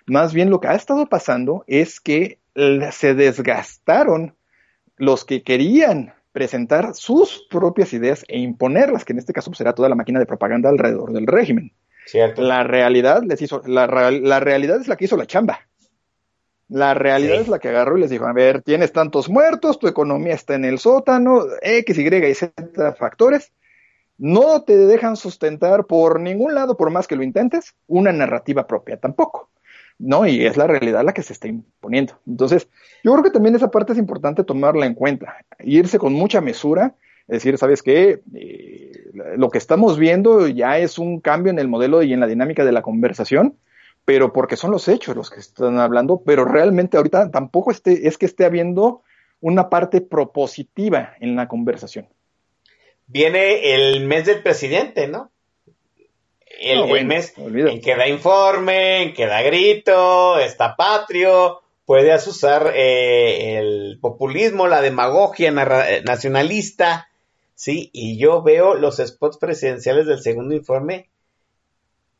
Más 0.06 0.32
bien 0.32 0.48
lo 0.48 0.58
que 0.58 0.68
ha 0.68 0.74
estado 0.74 1.04
pasando 1.04 1.64
es 1.66 2.00
que 2.00 2.38
se 2.92 3.12
desgastaron 3.12 4.34
los 4.96 5.26
que 5.26 5.42
querían 5.42 6.14
presentar 6.32 6.94
sus 6.94 7.46
propias 7.50 7.92
ideas 7.92 8.24
e 8.28 8.38
imponerlas, 8.38 9.04
que 9.04 9.12
en 9.12 9.18
este 9.18 9.34
caso 9.34 9.50
pues, 9.50 9.58
será 9.58 9.74
toda 9.74 9.90
la 9.90 9.96
máquina 9.96 10.18
de 10.18 10.24
propaganda 10.24 10.70
alrededor 10.70 11.12
del 11.12 11.26
régimen. 11.26 11.72
Cierto. 12.06 12.40
La 12.42 12.62
realidad 12.62 13.22
les 13.24 13.42
hizo, 13.42 13.60
la, 13.66 13.86
la 13.86 14.40
realidad 14.40 14.80
es 14.80 14.88
la 14.88 14.96
que 14.96 15.04
hizo 15.04 15.16
la 15.16 15.26
chamba. 15.26 15.60
La 16.68 16.94
realidad 16.94 17.34
Sí. 17.34 17.40
es 17.42 17.48
la 17.48 17.58
que 17.58 17.68
agarró 17.68 17.96
y 17.96 18.00
les 18.00 18.10
dijo, 18.10 18.26
a 18.26 18.32
ver, 18.32 18.62
tienes 18.62 18.92
tantos 18.92 19.28
muertos, 19.28 19.78
tu 19.78 19.86
economía 19.86 20.34
está 20.34 20.54
en 20.54 20.64
el 20.64 20.78
sótano, 20.78 21.42
X, 21.62 21.98
Y 21.98 22.06
y 22.06 22.34
Z 22.34 22.94
factores, 22.94 23.52
no 24.18 24.62
te 24.62 24.76
dejan 24.76 25.16
sustentar 25.16 25.84
por 25.84 26.18
ningún 26.20 26.54
lado, 26.54 26.76
por 26.76 26.90
más 26.90 27.06
que 27.06 27.16
lo 27.16 27.22
intentes, 27.22 27.74
una 27.86 28.12
narrativa 28.12 28.66
propia 28.66 28.96
tampoco. 28.96 29.50
¿no? 29.98 30.26
Y 30.26 30.44
es 30.44 30.56
la 30.56 30.66
realidad 30.66 31.04
la 31.04 31.14
que 31.14 31.22
se 31.22 31.32
está 31.32 31.48
imponiendo. 31.48 32.18
Entonces, 32.26 32.68
yo 33.02 33.12
creo 33.12 33.24
que 33.24 33.30
también 33.30 33.54
esa 33.54 33.70
parte 33.70 33.92
es 33.92 33.98
importante 33.98 34.44
tomarla 34.44 34.86
en 34.86 34.94
cuenta, 34.94 35.36
irse 35.60 35.98
con 35.98 36.12
mucha 36.12 36.40
mesura, 36.40 36.94
es 36.94 37.05
decir, 37.26 37.58
¿sabes 37.58 37.82
qué? 37.82 38.20
Eh, 38.34 39.10
lo 39.36 39.50
que 39.50 39.58
estamos 39.58 39.98
viendo 39.98 40.46
ya 40.48 40.78
es 40.78 40.98
un 40.98 41.20
cambio 41.20 41.50
en 41.50 41.58
el 41.58 41.68
modelo 41.68 42.02
y 42.02 42.12
en 42.12 42.20
la 42.20 42.26
dinámica 42.26 42.64
de 42.64 42.72
la 42.72 42.82
conversación, 42.82 43.56
pero 44.04 44.32
porque 44.32 44.56
son 44.56 44.70
los 44.70 44.88
hechos 44.88 45.16
los 45.16 45.30
que 45.30 45.40
están 45.40 45.78
hablando, 45.78 46.22
pero 46.24 46.44
realmente 46.44 46.96
ahorita 46.96 47.30
tampoco 47.30 47.70
esté, 47.70 48.06
es 48.06 48.18
que 48.18 48.26
esté 48.26 48.44
habiendo 48.44 49.02
una 49.40 49.68
parte 49.68 50.00
propositiva 50.00 51.14
en 51.20 51.36
la 51.36 51.48
conversación. 51.48 52.08
Viene 53.06 53.74
el 53.74 54.06
mes 54.06 54.26
del 54.26 54.42
presidente, 54.42 55.08
¿no? 55.08 55.30
El, 56.58 56.78
No, 56.78 56.84
el 56.84 56.90
bueno, 56.90 57.08
mes 57.08 57.34
en 57.36 57.80
que 57.80 57.96
da 57.96 58.08
informe, 58.08 59.02
en 59.02 59.14
que 59.14 59.26
da 59.26 59.42
grito, 59.42 60.38
está 60.38 60.74
patrio, 60.74 61.60
puedes 61.84 62.26
usar 62.26 62.72
eh, 62.74 63.58
el 63.58 63.98
populismo, 64.00 64.66
la 64.66 64.80
demagogia 64.80 65.50
eh, 65.50 66.02
nacionalista, 66.04 67.08
¿sí? 67.56 67.90
Y 67.92 68.18
yo 68.18 68.42
veo 68.42 68.74
los 68.74 68.98
spots 68.98 69.38
presidenciales 69.38 70.06
del 70.06 70.20
segundo 70.20 70.54
informe. 70.54 71.10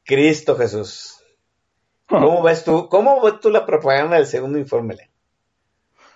Cristo 0.04 0.56
Jesús. 0.56 1.22
¿Cómo 2.08 2.42
ves 2.42 2.64
tú? 2.64 2.88
¿Cómo 2.88 3.22
ves 3.22 3.38
tú 3.40 3.50
la 3.50 3.64
propaganda 3.64 4.16
del 4.16 4.26
segundo 4.26 4.58
informe? 4.58 4.96
Leo? 4.96 5.06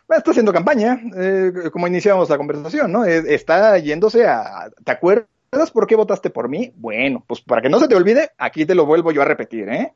Está 0.08 0.32
haciendo 0.32 0.52
campaña, 0.52 1.00
eh, 1.16 1.52
como 1.72 1.86
iniciamos 1.86 2.28
la 2.28 2.36
conversación, 2.36 2.90
¿no? 2.90 3.04
Eh, 3.04 3.22
Está 3.32 3.78
yéndose 3.78 4.26
a... 4.26 4.68
¿Te 4.84 4.90
acuerdas 4.90 5.70
por 5.72 5.86
qué 5.86 5.94
votaste 5.94 6.30
por 6.30 6.48
mí? 6.48 6.72
Bueno, 6.74 7.22
pues 7.24 7.40
para 7.40 7.62
que 7.62 7.68
no 7.68 7.78
se 7.78 7.86
te 7.86 7.94
olvide, 7.94 8.30
aquí 8.36 8.66
te 8.66 8.74
lo 8.74 8.86
vuelvo 8.86 9.12
yo 9.12 9.22
a 9.22 9.24
repetir, 9.24 9.68
¿eh? 9.68 9.92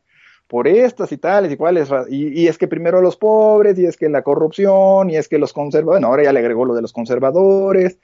Por 0.46 0.68
estas 0.68 1.10
y 1.10 1.18
tales 1.18 1.50
y 1.50 1.56
cuales, 1.56 1.88
y, 2.08 2.42
y 2.42 2.46
es 2.46 2.58
que 2.58 2.68
primero 2.68 3.00
los 3.00 3.16
pobres, 3.16 3.76
y 3.76 3.86
es 3.86 3.96
que 3.96 4.08
la 4.08 4.22
corrupción, 4.22 5.10
y 5.10 5.16
es 5.16 5.26
que 5.26 5.38
los 5.38 5.52
conservadores, 5.52 5.96
bueno, 5.96 6.06
ahora 6.08 6.22
ya 6.22 6.32
le 6.32 6.38
agregó 6.38 6.64
lo 6.64 6.74
de 6.74 6.82
los 6.82 6.92
conservadores, 6.92 7.98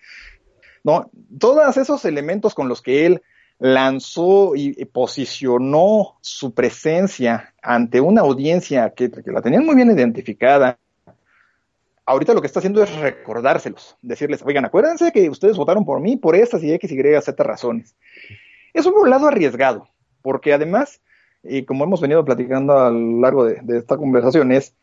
¿no? 0.85 1.11
Todos 1.39 1.77
esos 1.77 2.05
elementos 2.05 2.55
con 2.55 2.69
los 2.69 2.83
que 2.83 3.07
él 3.07 3.23
lanzó 3.61 4.57
y, 4.57 4.85
posicionó 4.87 6.17
su 6.23 6.55
presencia 6.55 7.55
ante 7.63 8.01
una 8.01 8.23
audiencia 8.23 8.91
que, 8.91 9.11
la 9.27 9.43
tenían 9.43 9.67
muy 9.67 9.77
bien 9.77 9.91
identificada, 9.91 10.79
ahorita 12.07 12.33
lo 12.33 12.41
que 12.41 12.47
está 12.47 12.61
haciendo 12.61 12.83
es 12.83 12.95
recordárselos, 12.97 13.97
decirles, 14.01 14.43
oigan, 14.45 14.65
acuérdense 14.65 15.13
que 15.13 15.29
ustedes 15.29 15.59
votaron 15.59 15.85
por 15.85 16.01
mí 16.01 16.17
por 16.17 16.35
estas 16.35 16.63
y 16.63 16.73
X, 16.73 16.91
Y, 16.91 17.21
Z 17.21 17.43
razones. 17.45 17.95
Es 18.73 18.87
un 18.87 19.11
lado 19.11 19.29
arriesgado, 19.29 19.89
porque 20.23 20.55
además, 20.55 21.03
y 21.43 21.65
como 21.65 21.85
hemos 21.85 22.01
venido 22.01 22.25
platicando 22.25 22.79
a 22.79 22.91
lo 22.91 23.21
largo 23.21 23.45
de, 23.45 23.61
de 23.63 23.79
esta 23.79 23.99
conversación, 23.99 24.53
es, 24.53 24.75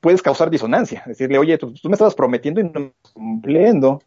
puedes 0.00 0.22
causar 0.22 0.48
disonancia, 0.48 1.02
decirle, 1.04 1.38
oye, 1.38 1.58
tú, 1.58 1.74
tú 1.74 1.88
me 1.90 1.94
estabas 1.94 2.14
prometiendo 2.14 2.60
y 2.60 2.64
no 2.64 2.80
me 2.80 2.86
estás 2.86 3.12
cumpliendo. 3.12 4.02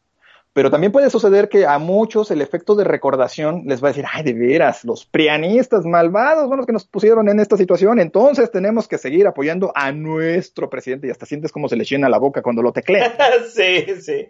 Pero 0.58 0.72
también 0.72 0.92
puede 0.92 1.12
suceder 1.12 1.50
que 1.50 1.68
a 1.68 1.78
muchos 1.78 2.32
el 2.32 2.42
efecto 2.42 2.74
de 2.74 2.84
recordación 2.84 3.62
les 3.68 3.80
va 3.84 3.90
a 3.90 3.92
decir, 3.92 4.06
ay, 4.12 4.24
de 4.24 4.34
veras, 4.34 4.84
los 4.86 5.06
prianistas 5.06 5.86
malvados 5.86 6.50
son 6.50 6.58
los 6.58 6.66
que 6.66 6.74
nos 6.74 6.84
pusieron 6.84 7.30
en 7.30 7.40
esta 7.40 7.56
situación, 7.58 8.00
entonces 8.00 8.50
tenemos 8.50 8.88
que 8.88 8.98
seguir 8.98 9.28
apoyando 9.28 9.72
a 9.76 9.92
nuestro 9.92 10.68
presidente 10.68 11.06
y 11.06 11.12
hasta 11.12 11.28
sientes 11.28 11.52
como 11.52 11.70
se 11.70 11.76
le 11.76 11.84
llena 11.84 12.10
la 12.10 12.18
boca 12.18 12.42
cuando 12.42 12.64
lo 12.64 12.72
teclea. 12.72 13.16
sí, 13.54 13.86
sí. 14.02 14.30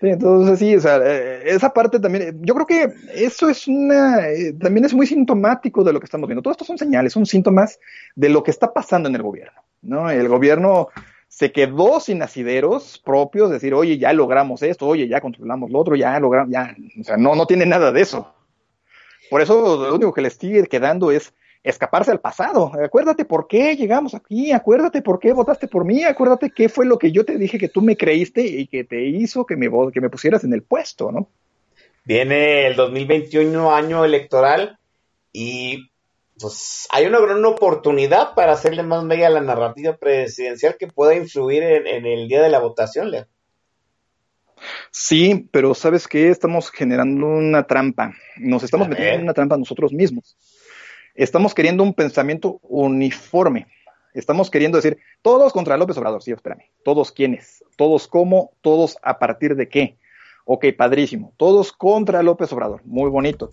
Sí, 0.00 0.08
entonces 0.08 0.58
sí, 0.58 0.74
o 0.74 0.80
sea, 0.80 1.02
eh, 1.04 1.42
esa 1.44 1.74
parte 1.74 2.00
también, 2.00 2.40
yo 2.40 2.54
creo 2.54 2.66
que 2.66 2.94
eso 3.14 3.50
es 3.50 3.68
una, 3.68 4.26
eh, 4.30 4.54
también 4.54 4.86
es 4.86 4.94
muy 4.94 5.06
sintomático 5.06 5.84
de 5.84 5.92
lo 5.92 6.00
que 6.00 6.06
estamos 6.06 6.28
viendo. 6.28 6.40
Todo 6.40 6.52
esto 6.52 6.64
son 6.64 6.78
señales, 6.78 7.12
son 7.12 7.26
síntomas 7.26 7.78
de 8.16 8.30
lo 8.30 8.42
que 8.42 8.52
está 8.52 8.72
pasando 8.72 9.06
en 9.10 9.16
el 9.16 9.22
gobierno, 9.22 9.60
¿no? 9.82 10.08
El 10.08 10.28
gobierno 10.28 10.88
se 11.34 11.50
quedó 11.50 11.98
sin 11.98 12.22
asideros 12.22 13.02
propios, 13.04 13.50
decir, 13.50 13.74
oye, 13.74 13.98
ya 13.98 14.12
logramos 14.12 14.62
esto, 14.62 14.86
oye, 14.86 15.08
ya 15.08 15.20
controlamos 15.20 15.68
lo 15.68 15.80
otro, 15.80 15.96
ya 15.96 16.20
logramos, 16.20 16.52
ya, 16.52 16.76
o 17.00 17.02
sea, 17.02 17.16
no, 17.16 17.34
no 17.34 17.44
tiene 17.44 17.66
nada 17.66 17.90
de 17.90 18.02
eso. 18.02 18.32
Por 19.30 19.40
eso 19.42 19.84
lo 19.84 19.96
único 19.96 20.14
que 20.14 20.22
les 20.22 20.34
sigue 20.34 20.64
quedando 20.68 21.10
es 21.10 21.34
escaparse 21.64 22.12
al 22.12 22.20
pasado. 22.20 22.70
Acuérdate 22.80 23.24
por 23.24 23.48
qué 23.48 23.74
llegamos 23.74 24.14
aquí, 24.14 24.52
acuérdate 24.52 25.02
por 25.02 25.18
qué 25.18 25.32
votaste 25.32 25.66
por 25.66 25.84
mí, 25.84 26.04
acuérdate 26.04 26.52
qué 26.54 26.68
fue 26.68 26.86
lo 26.86 27.00
que 27.00 27.10
yo 27.10 27.24
te 27.24 27.36
dije 27.36 27.58
que 27.58 27.68
tú 27.68 27.82
me 27.82 27.96
creíste 27.96 28.42
y 28.46 28.68
que 28.68 28.84
te 28.84 29.04
hizo 29.04 29.44
que 29.44 29.56
me, 29.56 29.68
que 29.92 30.00
me 30.00 30.10
pusieras 30.10 30.44
en 30.44 30.52
el 30.52 30.62
puesto, 30.62 31.10
¿no? 31.10 31.28
Viene 32.04 32.68
el 32.68 32.76
2021 32.76 33.74
año 33.74 34.04
electoral 34.04 34.78
y 35.32 35.90
pues 36.44 36.86
hay 36.90 37.06
una 37.06 37.20
gran 37.20 37.44
oportunidad 37.44 38.34
para 38.34 38.52
hacerle 38.52 38.82
más 38.82 39.04
media 39.04 39.28
a 39.28 39.30
la 39.30 39.40
narrativa 39.40 39.96
presidencial 39.96 40.76
que 40.78 40.86
pueda 40.86 41.14
influir 41.14 41.62
en, 41.62 41.86
en 41.86 42.06
el 42.06 42.28
día 42.28 42.42
de 42.42 42.50
la 42.50 42.58
votación, 42.58 43.10
Leo. 43.10 43.26
Sí, 44.90 45.48
pero 45.52 45.74
¿sabes 45.74 46.08
qué? 46.08 46.30
Estamos 46.30 46.70
generando 46.70 47.26
una 47.26 47.66
trampa. 47.66 48.14
Nos 48.36 48.62
estamos 48.62 48.88
metiendo 48.88 49.14
en 49.14 49.22
una 49.22 49.34
trampa 49.34 49.56
nosotros 49.56 49.92
mismos 49.92 50.36
estamos 51.14 51.54
queriendo 51.54 51.82
un 51.82 51.94
pensamiento 51.94 52.58
uniforme. 52.62 53.66
Estamos 54.12 54.50
queriendo 54.50 54.78
decir, 54.78 54.98
todos 55.22 55.52
contra 55.52 55.76
López 55.76 55.96
Obrador. 55.96 56.22
Sí, 56.22 56.32
espérame. 56.32 56.70
¿Todos 56.84 57.10
quiénes? 57.10 57.64
¿Todos 57.76 58.06
cómo? 58.06 58.52
¿Todos 58.60 58.96
a 59.02 59.18
partir 59.18 59.56
de 59.56 59.68
qué? 59.68 59.98
Ok, 60.44 60.66
padrísimo. 60.76 61.32
Todos 61.36 61.72
contra 61.72 62.22
López 62.22 62.52
Obrador. 62.52 62.82
Muy 62.84 63.10
bonito. 63.10 63.50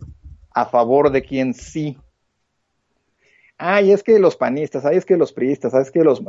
¿A 0.53 0.65
favor 0.65 1.11
de 1.11 1.23
quién 1.23 1.53
sí? 1.53 1.97
Ay, 3.61 3.91
es 3.91 4.03
que 4.03 4.19
los 4.19 4.35
panistas, 4.35 4.85
ay, 4.85 4.97
es 4.97 5.05
que 5.05 5.17
los 5.17 5.33
priistas, 5.33 5.73
ay, 5.73 5.83
es 5.83 5.91
que 5.91 6.03
los... 6.03 6.21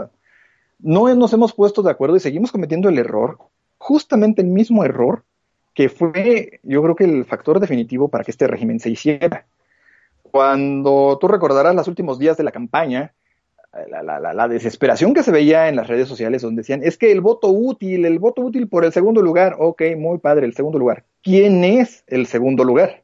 No 0.79 1.15
nos 1.15 1.33
hemos 1.33 1.53
puesto 1.53 1.83
de 1.83 1.91
acuerdo 1.91 2.17
y 2.17 2.21
seguimos 2.21 2.53
cometiendo 2.53 2.89
el 2.89 2.99
error, 2.99 3.39
justamente 3.79 4.43
el 4.43 4.49
mismo 4.49 4.85
error 4.85 5.25
que 5.75 5.89
fue, 5.89 6.61
yo 6.63 6.83
creo 6.83 6.97
que 6.97 7.05
el 7.05 7.25
factor 7.25 7.59
definitivo 7.59 8.09
para 8.09 8.25
que 8.25 8.31
este 8.31 8.47
régimen 8.47 8.81
se 8.81 8.91
hiciera 8.91 9.47
cuando 10.33 11.19
tú 11.21 11.29
recordarás 11.29 11.75
los 11.75 11.87
últimos 11.87 12.19
días 12.19 12.37
de 12.37 12.43
la 12.43 12.51
campaña, 12.51 13.13
la, 13.89 14.03
la, 14.03 14.33
la, 14.33 14.49
desesperación 14.49 15.15
que 15.15 15.23
se 15.23 15.31
veía 15.31 15.69
en 15.69 15.77
las 15.77 15.89
redes 15.89 16.09
sociales 16.09 16.43
donde 16.43 16.61
decían, 16.61 16.83
es 16.83 16.99
que 16.99 17.13
el 17.13 17.21
voto 17.21 17.49
útil, 17.49 18.05
el 18.05 18.19
voto 18.19 18.43
útil 18.43 18.69
por 18.69 18.85
el 18.85 18.93
segundo 18.93 19.23
lugar, 19.23 19.57
ok, 19.59 19.83
muy 19.97 20.19
padre, 20.19 20.47
el 20.47 20.55
segundo 20.55 20.79
lugar. 20.79 21.05
¿Quién 21.23 21.65
es 21.65 22.05
el 22.07 22.27
segundo 22.27 22.65
lugar? 22.65 23.03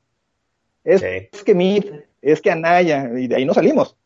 Es, 0.84 1.02
es 1.02 1.44
que 1.44 1.54
Mit, 1.54 1.86
es 2.22 2.40
que 2.40 2.50
Anaya, 2.50 3.10
y 3.18 3.28
de 3.28 3.36
ahí 3.36 3.44
no 3.44 3.54
salimos. 3.54 3.96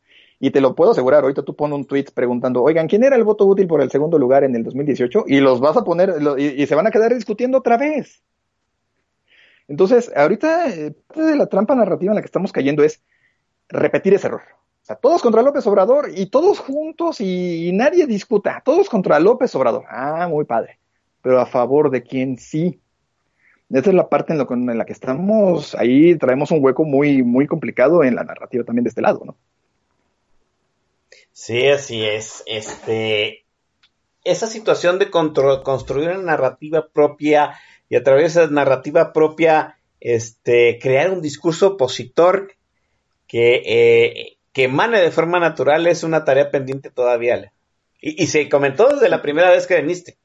Y 0.45 0.51
te 0.51 0.61
lo 0.61 0.75
puedo 0.75 0.91
asegurar, 0.91 1.23
ahorita 1.23 1.45
tú 1.45 1.55
pones 1.55 1.77
un 1.77 1.85
tweet 1.85 2.07
preguntando, 2.13 2.65
oigan, 2.65 2.89
¿quién 2.89 3.05
era 3.05 3.15
el 3.15 3.23
voto 3.23 3.47
útil 3.47 3.69
por 3.69 3.81
el 3.81 3.93
segundo 3.93 4.19
lugar 4.19 4.43
en 4.43 4.57
el 4.57 4.65
2018? 4.65 5.27
Y 5.29 5.39
los 5.39 5.61
vas 5.61 5.77
a 5.77 5.85
poner, 5.85 6.17
y, 6.37 6.67
se 6.67 6.75
van 6.75 6.89
a 6.89 6.91
quedar 6.91 7.15
discutiendo 7.15 7.59
otra 7.59 7.77
vez. 7.77 8.25
Entonces, 9.69 10.11
ahorita, 10.17 10.69
eh, 10.71 10.97
parte 11.07 11.23
de 11.23 11.37
la 11.37 11.47
trampa 11.47 11.77
narrativa 11.77 12.11
en 12.11 12.17
la 12.17 12.23
que 12.23 12.27
estamos 12.27 12.51
cayendo 12.51 12.83
es, 12.83 13.01
repetir 13.69 14.15
ese 14.15 14.27
error. 14.27 14.43
O 14.83 14.85
sea, 14.85 14.97
todos 14.97 15.23
contra 15.23 15.43
López 15.43 15.65
Obrador 15.69 16.11
y 16.13 16.27
todos 16.27 16.59
juntos 16.59 17.21
y, 17.21 17.71
nadie 17.73 18.09
discuta. 18.09 18.63
Todos 18.65 18.89
contra 18.89 19.21
López 19.21 19.55
Obrador. 19.55 19.85
Ah, 19.89 20.27
muy 20.29 20.45
padre. 20.45 20.81
Pero 21.23 21.39
a 21.39 21.47
favor 21.47 21.89
de 21.89 22.03
quién 22.03 22.37
sí. 22.37 22.81
Esa 23.71 23.91
es 23.91 23.95
la 23.95 24.09
parte 24.09 24.35
en, 24.35 24.41
en 24.71 24.77
la 24.77 24.87
que 24.87 24.93
estamos. 24.93 25.77
Ahí 25.77 26.17
traemos 26.17 26.51
un 26.51 26.65
hueco 26.65 26.85
muy, 26.85 27.23
muy 27.23 27.47
complicado 27.47 28.03
en 28.03 28.17
la 28.17 28.25
narrativa 28.25 28.65
también 28.65 28.83
de 28.83 28.89
este 28.89 29.03
lado, 29.03 29.23
¿no? 29.25 29.37
Sí, 31.33 31.67
así 31.69 32.05
es. 32.05 32.43
Este, 32.47 33.45
esa 34.25 34.47
situación 34.47 34.99
de 34.99 35.11
construir 35.11 36.11
una 36.11 36.23
narrativa 36.23 36.89
propia 36.93 37.59
y 37.89 37.97
a 37.97 38.03
través 38.03 38.35
de 38.35 38.45
esa 38.45 38.53
narrativa 38.53 39.13
propia, 39.13 39.79
este, 40.01 40.79
crear 40.81 41.11
un 41.11 41.21
discurso 41.21 41.69
opositor 41.69 42.55
que, 43.27 43.63
eh, 43.67 44.39
que 44.53 44.65
emane 44.65 45.01
de 45.01 45.11
forma 45.11 45.39
natural 45.39 45.87
es 45.87 46.03
una 46.03 46.25
tarea 46.25 46.51
pendiente 46.51 46.91
todavía. 46.91 47.53
Y, 48.01 48.23
y, 48.23 48.27
se 48.27 48.49
comentó 48.49 48.89
desde 48.89 49.09
la 49.09 49.23
primera 49.23 49.51
vez 49.51 49.67
que 49.67 49.81
viniste. 49.81 50.17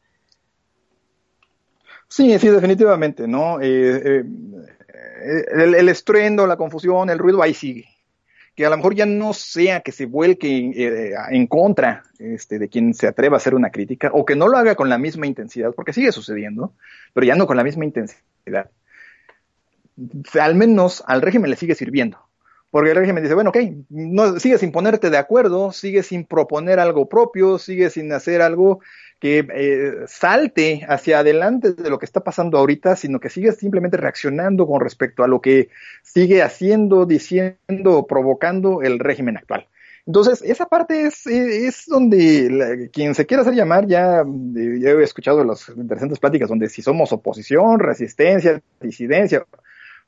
Sí, 2.08 2.40
sí, 2.40 2.48
definitivamente, 2.48 3.28
¿no? 3.28 3.60
Eh, 3.62 4.22
eh, 4.22 4.24
el, 5.54 5.76
el, 5.76 5.90
estruendo, 5.90 6.48
la 6.48 6.56
confusión, 6.56 7.10
el 7.10 7.20
ruido 7.20 7.42
ahí 7.42 7.54
sigue. 7.54 7.97
Que 8.58 8.66
a 8.66 8.70
lo 8.70 8.76
mejor 8.76 8.94
ya 8.96 9.06
no 9.06 9.34
sea 9.34 9.80
que 9.80 9.94
se 9.94 10.06
vuelque 10.06 10.72
eh, 10.76 11.14
en 11.30 11.48
contra 11.48 12.04
este, 12.20 12.60
de 12.60 12.68
quien 12.68 12.94
se 12.94 13.08
atreva 13.08 13.36
a 13.36 13.38
hacer 13.38 13.56
una 13.56 13.70
crítica, 13.70 14.12
o 14.14 14.26
que 14.26 14.36
no 14.36 14.50
lo 14.50 14.58
haga 14.58 14.76
con 14.76 14.90
la 14.90 14.98
misma 14.98 15.28
intensidad, 15.28 15.72
porque 15.74 15.94
sigue 15.94 16.12
sucediendo, 16.12 16.74
pero 17.14 17.26
ya 17.26 17.36
no 17.36 17.48
con 17.48 17.56
la 17.56 17.64
misma 17.64 17.86
intensidad. 17.86 18.70
Al 20.38 20.56
menos 20.56 21.02
al 21.08 21.22
régimen 21.22 21.50
le 21.50 21.56
sigue 21.56 21.76
sirviendo 21.76 22.27
porque 22.70 22.92
el 22.92 22.98
régimen 22.98 23.24
dice, 23.24 23.36
bueno, 23.36 23.52
ok, 23.52 23.58
no, 23.90 24.40
sigue 24.40 24.58
sin 24.58 24.72
ponerte 24.72 25.10
de 25.10 25.18
acuerdo, 25.18 25.72
sigue 25.72 26.04
sin 26.04 26.26
proponer 26.26 26.80
algo 26.80 27.08
propio, 27.08 27.60
sigue 27.60 27.90
sin 27.90 28.12
hacer 28.12 28.42
algo 28.42 28.82
que 29.20 29.48
eh, 29.52 30.06
salte 30.08 30.86
hacia 30.88 31.20
adelante 31.20 31.74
de 31.74 31.90
lo 31.90 31.98
que 31.98 32.06
está 32.06 32.24
pasando 32.24 32.58
ahorita, 32.58 32.96
sino 32.96 33.20
que 33.20 33.30
sigue 33.30 33.52
simplemente 33.54 33.98
reaccionando 33.98 34.68
con 34.68 34.82
respecto 34.82 35.24
a 35.24 35.28
lo 35.28 35.42
que 35.42 35.70
sigue 36.04 36.44
haciendo, 36.44 37.06
diciendo, 37.06 38.06
provocando 38.08 38.82
el 38.82 39.00
régimen 39.00 39.38
actual. 39.38 39.68
Entonces, 40.06 40.42
esa 40.42 40.68
parte 40.68 41.08
es, 41.08 41.26
es 41.26 41.86
donde 41.88 42.90
quien 42.94 43.16
se 43.16 43.26
quiera 43.26 43.42
hacer 43.42 43.56
llamar, 43.56 43.88
ya, 43.88 44.22
eh, 44.22 44.80
ya 44.80 44.92
he 44.92 45.04
escuchado 45.04 45.44
las 45.44 45.70
interesantes 45.70 46.20
pláticas 46.20 46.50
donde 46.50 46.70
si 46.70 46.82
somos 46.82 47.12
oposición, 47.12 47.80
resistencia, 47.80 48.62
disidencia, 48.80 49.46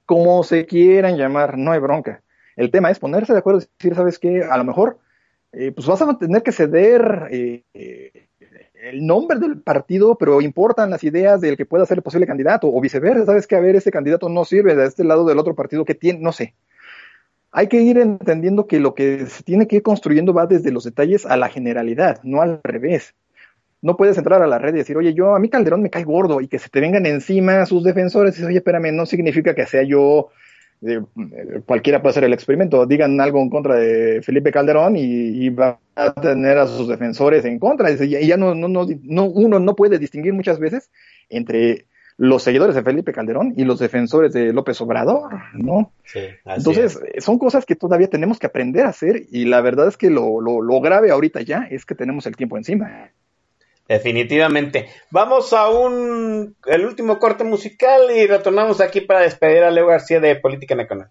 como 0.05 0.43
se 0.43 0.65
quieran 0.65 1.17
llamar, 1.17 1.57
no 1.57 1.71
hay 1.71 1.79
bronca 1.79 2.21
el 2.55 2.71
tema 2.71 2.91
es 2.91 2.99
ponerse 2.99 3.33
de 3.33 3.39
acuerdo 3.39 3.61
y 3.61 3.65
decir, 3.77 3.95
¿sabes 3.95 4.19
qué? 4.19 4.43
A 4.43 4.57
lo 4.57 4.63
mejor, 4.63 4.99
eh, 5.51 5.71
pues 5.71 5.87
vas 5.87 6.01
a 6.01 6.17
tener 6.17 6.43
que 6.43 6.51
ceder 6.51 7.27
eh, 7.31 7.63
el 8.81 9.05
nombre 9.05 9.39
del 9.39 9.61
partido, 9.61 10.17
pero 10.17 10.41
importan 10.41 10.89
las 10.89 11.03
ideas 11.03 11.41
del 11.41 11.57
que 11.57 11.65
pueda 11.65 11.85
ser 11.85 11.97
el 11.97 12.03
posible 12.03 12.27
candidato, 12.27 12.67
o 12.73 12.81
viceversa, 12.81 13.25
¿sabes 13.25 13.47
qué? 13.47 13.55
A 13.55 13.59
ver, 13.59 13.75
ese 13.75 13.91
candidato 13.91 14.29
no 14.29 14.45
sirve 14.45 14.75
de 14.75 14.85
este 14.85 15.03
lado 15.03 15.25
del 15.25 15.39
otro 15.39 15.55
partido 15.55 15.85
que 15.85 15.95
tiene, 15.95 16.19
no 16.19 16.31
sé. 16.31 16.55
Hay 17.51 17.67
que 17.67 17.81
ir 17.81 17.97
entendiendo 17.97 18.67
que 18.67 18.79
lo 18.79 18.93
que 18.93 19.25
se 19.25 19.43
tiene 19.43 19.67
que 19.67 19.77
ir 19.77 19.83
construyendo 19.83 20.33
va 20.33 20.45
desde 20.45 20.71
los 20.71 20.83
detalles 20.83 21.25
a 21.25 21.35
la 21.35 21.49
generalidad, 21.49 22.21
no 22.23 22.41
al 22.41 22.61
revés. 22.63 23.15
No 23.81 23.97
puedes 23.97 24.17
entrar 24.17 24.41
a 24.41 24.47
la 24.47 24.59
red 24.59 24.75
y 24.75 24.79
decir, 24.79 24.97
oye, 24.97 25.13
yo 25.13 25.35
a 25.35 25.39
mí 25.39 25.49
Calderón 25.49 25.81
me 25.81 25.89
cae 25.89 26.03
gordo 26.03 26.41
y 26.41 26.47
que 26.47 26.59
se 26.59 26.69
te 26.69 26.79
vengan 26.79 27.05
encima 27.05 27.65
sus 27.65 27.83
defensores 27.83 28.37
y 28.39 28.43
oye, 28.43 28.57
espérame, 28.57 28.93
no 28.93 29.05
significa 29.05 29.55
que 29.55 29.65
sea 29.65 29.83
yo 29.83 30.29
eh, 30.81 31.01
cualquiera 31.65 32.01
puede 32.01 32.11
hacer 32.11 32.23
el 32.23 32.33
experimento, 32.33 32.85
digan 32.85 33.19
algo 33.19 33.41
en 33.41 33.49
contra 33.49 33.75
de 33.75 34.21
Felipe 34.21 34.51
Calderón 34.51 34.95
y, 34.95 35.49
va 35.49 35.79
a 35.95 36.13
tener 36.13 36.57
a 36.57 36.67
sus 36.67 36.87
defensores 36.87 37.43
en 37.45 37.59
contra. 37.59 37.91
Y 37.91 38.27
ya 38.27 38.37
no, 38.37 38.55
no, 38.55 38.67
no, 38.67 39.25
uno 39.25 39.59
no 39.59 39.75
puede 39.75 39.99
distinguir 39.99 40.33
muchas 40.33 40.59
veces 40.59 40.89
entre 41.29 41.85
los 42.17 42.43
seguidores 42.43 42.75
de 42.75 42.83
Felipe 42.83 43.13
Calderón 43.13 43.53
y 43.55 43.63
los 43.63 43.79
defensores 43.79 44.33
de 44.33 44.51
López 44.51 44.79
Obrador, 44.81 45.31
¿no? 45.53 45.93
Entonces, 46.45 46.99
es. 47.13 47.23
son 47.23 47.39
cosas 47.39 47.65
que 47.65 47.75
todavía 47.75 48.09
tenemos 48.09 48.39
que 48.39 48.47
aprender 48.47 48.85
a 48.85 48.89
hacer 48.89 49.23
y 49.31 49.45
la 49.45 49.61
verdad 49.61 49.87
es 49.87 49.95
que 49.95 50.09
lo, 50.09 50.41
lo, 50.41 50.61
lo 50.61 50.81
grave 50.81 51.11
ahorita 51.11 51.41
ya 51.41 51.67
es 51.71 51.85
que 51.85 51.95
tenemos 51.95 52.25
el 52.25 52.35
tiempo 52.35 52.57
encima. 52.57 53.11
Definitivamente. 53.89 54.87
Vamos 55.09 55.51
a 55.51 55.67
un 55.69 56.55
el 56.67 56.85
último 56.85 57.17
corte 57.17 57.43
musical 57.43 58.11
y 58.15 58.27
retornamos 58.27 58.81
aquí 58.81 59.01
para 59.01 59.21
despedir 59.21 59.63
a 59.63 59.71
Leo 59.71 59.87
García 59.87 60.19
de 60.19 60.35
Política 60.35 60.75
Nacional. 60.75 61.09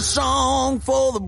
song 0.00 0.80
for 0.80 1.12
the. 1.12 1.20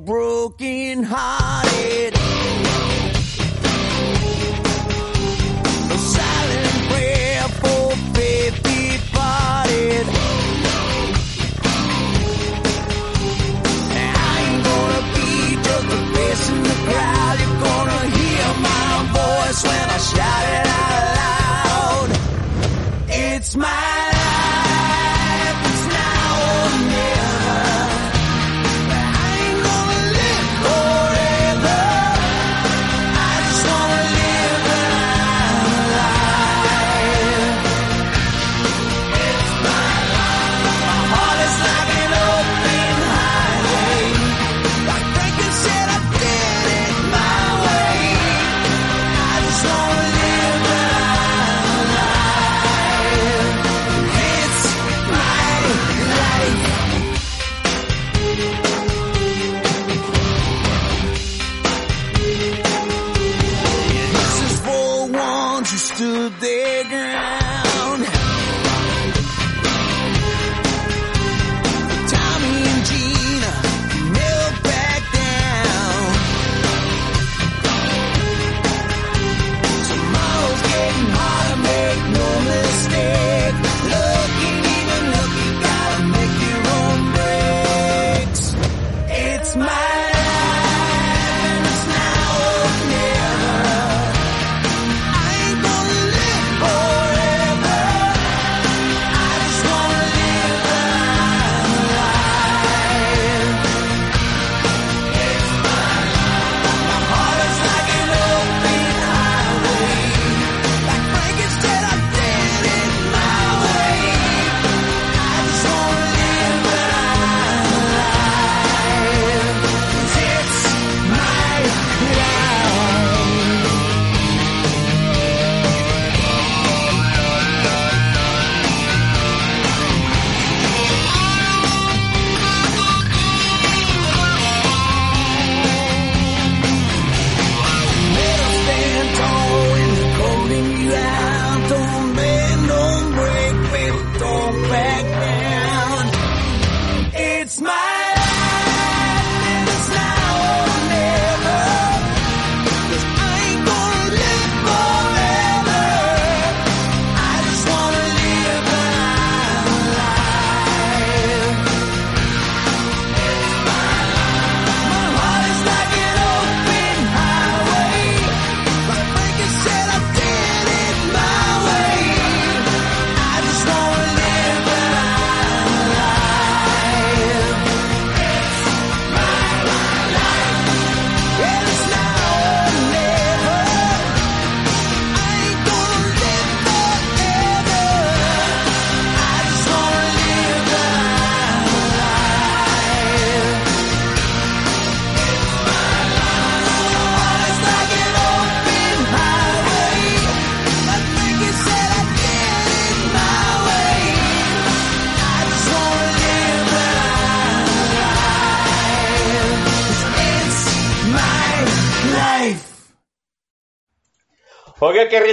when 19.64 19.90
I 19.90 19.98
shouted 19.98 20.68
out. 20.68 20.91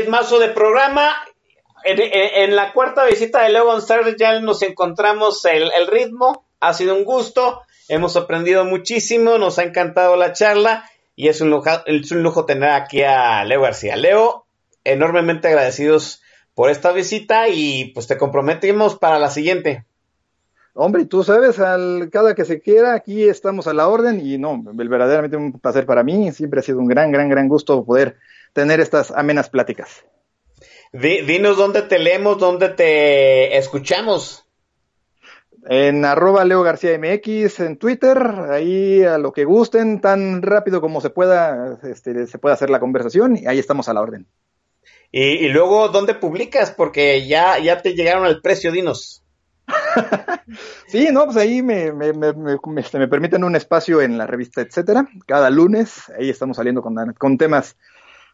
Ritmazo 0.09 0.39
de 0.39 0.49
programa. 0.49 1.11
En, 1.83 2.55
la 2.55 2.73
cuarta 2.73 3.05
visita 3.05 3.43
de 3.43 3.49
Leo 3.49 3.65
González 3.65 4.15
ya 4.17 4.39
nos 4.39 4.63
encontramos 4.63 5.45
el, 5.45 5.71
el 5.71 5.85
ritmo. 5.85 6.45
Ha 6.59 6.73
sido 6.73 6.95
un 6.95 7.03
gusto. 7.03 7.61
Hemos 7.87 8.15
aprendido 8.15 8.65
muchísimo. 8.65 9.37
Nos 9.37 9.59
ha 9.59 9.63
encantado 9.63 10.15
la 10.15 10.33
charla. 10.33 10.89
Y 11.15 11.27
es 11.27 11.41
un, 11.41 11.51
lujo, 11.51 11.69
es 11.85 12.11
un 12.11 12.23
lujo 12.23 12.45
tener 12.45 12.71
aquí 12.71 13.03
a 13.03 13.43
Leo 13.43 13.61
García. 13.61 13.97
Leo, 13.97 14.47
enormemente 14.83 15.47
agradecidos 15.47 16.23
por 16.55 16.71
esta 16.71 16.91
visita 16.91 17.47
y 17.47 17.91
pues 17.93 18.07
te 18.07 18.17
comprometimos 18.17 18.97
para 18.97 19.19
la 19.19 19.29
siguiente. 19.29 19.85
Hombre, 20.73 21.05
tú 21.05 21.23
sabes, 21.23 21.59
al, 21.59 22.09
cada 22.11 22.33
que 22.33 22.45
se 22.45 22.61
quiera, 22.61 22.95
aquí 22.95 23.29
estamos 23.29 23.67
a 23.67 23.75
la 23.75 23.87
orden 23.87 24.25
y 24.25 24.39
no, 24.39 24.59
verdaderamente 24.63 25.37
un 25.37 25.51
placer 25.51 25.85
para 25.85 26.01
mí. 26.01 26.31
Siempre 26.31 26.61
ha 26.61 26.63
sido 26.63 26.79
un 26.79 26.87
gran, 26.87 27.11
gran, 27.11 27.29
gran 27.29 27.47
gusto 27.47 27.85
poder 27.85 28.17
tener 28.53 28.79
estas 28.79 29.11
amenas 29.11 29.49
pláticas. 29.49 30.05
Di- 30.91 31.21
dinos 31.21 31.57
dónde 31.57 31.83
te 31.83 31.99
leemos, 31.99 32.37
dónde 32.39 32.69
te 32.69 33.57
escuchamos. 33.57 34.45
En 35.67 36.05
arroba 36.05 36.45
Leo 36.45 36.63
García 36.63 36.97
MX, 36.97 37.59
en 37.59 37.77
Twitter, 37.77 38.17
ahí 38.49 39.03
a 39.03 39.17
lo 39.17 39.33
que 39.33 39.43
gusten, 39.43 39.99
tan 39.99 40.41
rápido 40.41 40.79
como 40.81 41.01
se 41.01 41.09
pueda, 41.09 41.77
este, 41.83 42.27
se 42.27 42.39
puede 42.39 42.53
hacer 42.53 42.69
la 42.69 42.79
conversación 42.79 43.35
y 43.35 43.45
ahí 43.45 43.59
estamos 43.59 43.89
a 43.89 43.93
la 43.93 44.01
orden. 44.01 44.25
Y, 45.11 45.21
y 45.23 45.49
luego, 45.49 45.89
¿dónde 45.89 46.13
publicas? 46.15 46.71
Porque 46.71 47.27
ya, 47.27 47.59
ya 47.59 47.81
te 47.81 47.93
llegaron 47.93 48.25
al 48.25 48.41
precio, 48.41 48.71
dinos. 48.71 49.23
Sí, 50.87 51.09
no, 51.11 51.25
pues 51.25 51.37
ahí 51.37 51.61
me, 51.61 51.91
me, 51.91 52.11
me, 52.13 52.33
me- 52.33 52.57
me- 52.65 52.81
este, 52.81 52.97
me 52.97 53.07
permiten 53.07 53.43
un 53.43 53.55
espacio 53.55 54.01
en 54.01 54.17
la 54.17 54.25
revista, 54.25 54.61
etcétera. 54.61 55.07
Cada 55.27 55.51
lunes, 55.51 56.09
ahí 56.17 56.29
estamos 56.31 56.57
saliendo 56.57 56.81
con, 56.81 56.95
con 57.13 57.37
temas. 57.37 57.77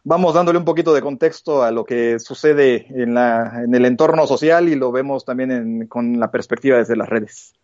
Vamos 0.08 0.34
dándole 0.34 0.56
un 0.56 0.64
poquito 0.64 0.94
de 0.94 1.02
contexto 1.02 1.64
a 1.64 1.72
lo 1.72 1.84
que 1.84 2.20
sucede 2.20 2.86
en, 2.90 3.12
la, 3.14 3.62
en 3.64 3.74
el 3.74 3.84
entorno 3.84 4.24
social 4.28 4.68
y 4.68 4.76
lo 4.76 4.92
vemos 4.92 5.24
también 5.24 5.50
en- 5.50 5.86
con 5.88 6.20
la 6.20 6.30
perspectiva 6.30 6.78
desde 6.78 6.94
las 6.94 7.08
redes. 7.08 7.54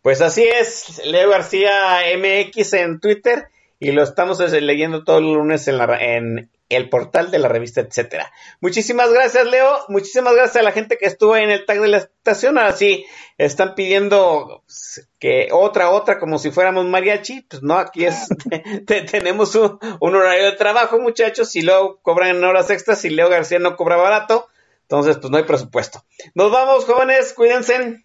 Pues 0.00 0.22
así 0.22 0.44
es, 0.44 1.02
Leo 1.04 1.28
García 1.28 1.98
MX 2.16 2.72
en 2.72 3.00
Twitter 3.00 3.48
y 3.80 3.92
lo 3.92 4.02
estamos 4.02 4.38
leyendo 4.40 5.04
todos 5.04 5.22
los 5.22 5.34
lunes 5.36 5.66
en, 5.68 5.78
la, 5.78 5.96
en 6.00 6.50
el 6.68 6.88
portal 6.88 7.30
de 7.30 7.38
la 7.38 7.48
revista, 7.48 7.80
etcétera. 7.80 8.32
Muchísimas 8.60 9.12
gracias, 9.12 9.44
Leo. 9.46 9.78
Muchísimas 9.88 10.34
gracias 10.34 10.56
a 10.56 10.62
la 10.62 10.72
gente 10.72 10.96
que 10.96 11.06
estuvo 11.06 11.36
en 11.36 11.50
el 11.50 11.66
tag 11.66 11.80
de 11.80 11.88
la 11.88 11.98
estación. 11.98 12.56
Ahora 12.56 12.72
sí, 12.72 13.04
están 13.36 13.74
pidiendo 13.74 14.62
pues, 14.66 15.08
que 15.18 15.48
otra, 15.52 15.90
otra, 15.90 16.18
como 16.18 16.38
si 16.38 16.50
fuéramos 16.50 16.84
mariachi. 16.86 17.42
Pues 17.42 17.62
no, 17.62 17.74
aquí 17.78 18.04
es, 18.06 18.26
te- 18.86 19.02
tenemos 19.02 19.54
un, 19.54 19.78
un 20.00 20.14
horario 20.14 20.44
de 20.46 20.52
trabajo, 20.52 20.98
muchachos, 20.98 21.54
y 21.56 21.62
luego 21.62 21.98
cobran 22.02 22.30
en 22.36 22.44
horas 22.44 22.70
extras 22.70 23.04
y 23.04 23.10
Leo 23.10 23.28
García 23.28 23.58
no 23.58 23.76
cobra 23.76 23.96
barato. 23.96 24.48
Entonces, 24.82 25.16
pues 25.18 25.30
no 25.30 25.36
hay 25.38 25.44
presupuesto. 25.44 26.04
Nos 26.34 26.50
vamos, 26.52 26.84
jóvenes, 26.84 27.32
cuídense. 27.32 28.03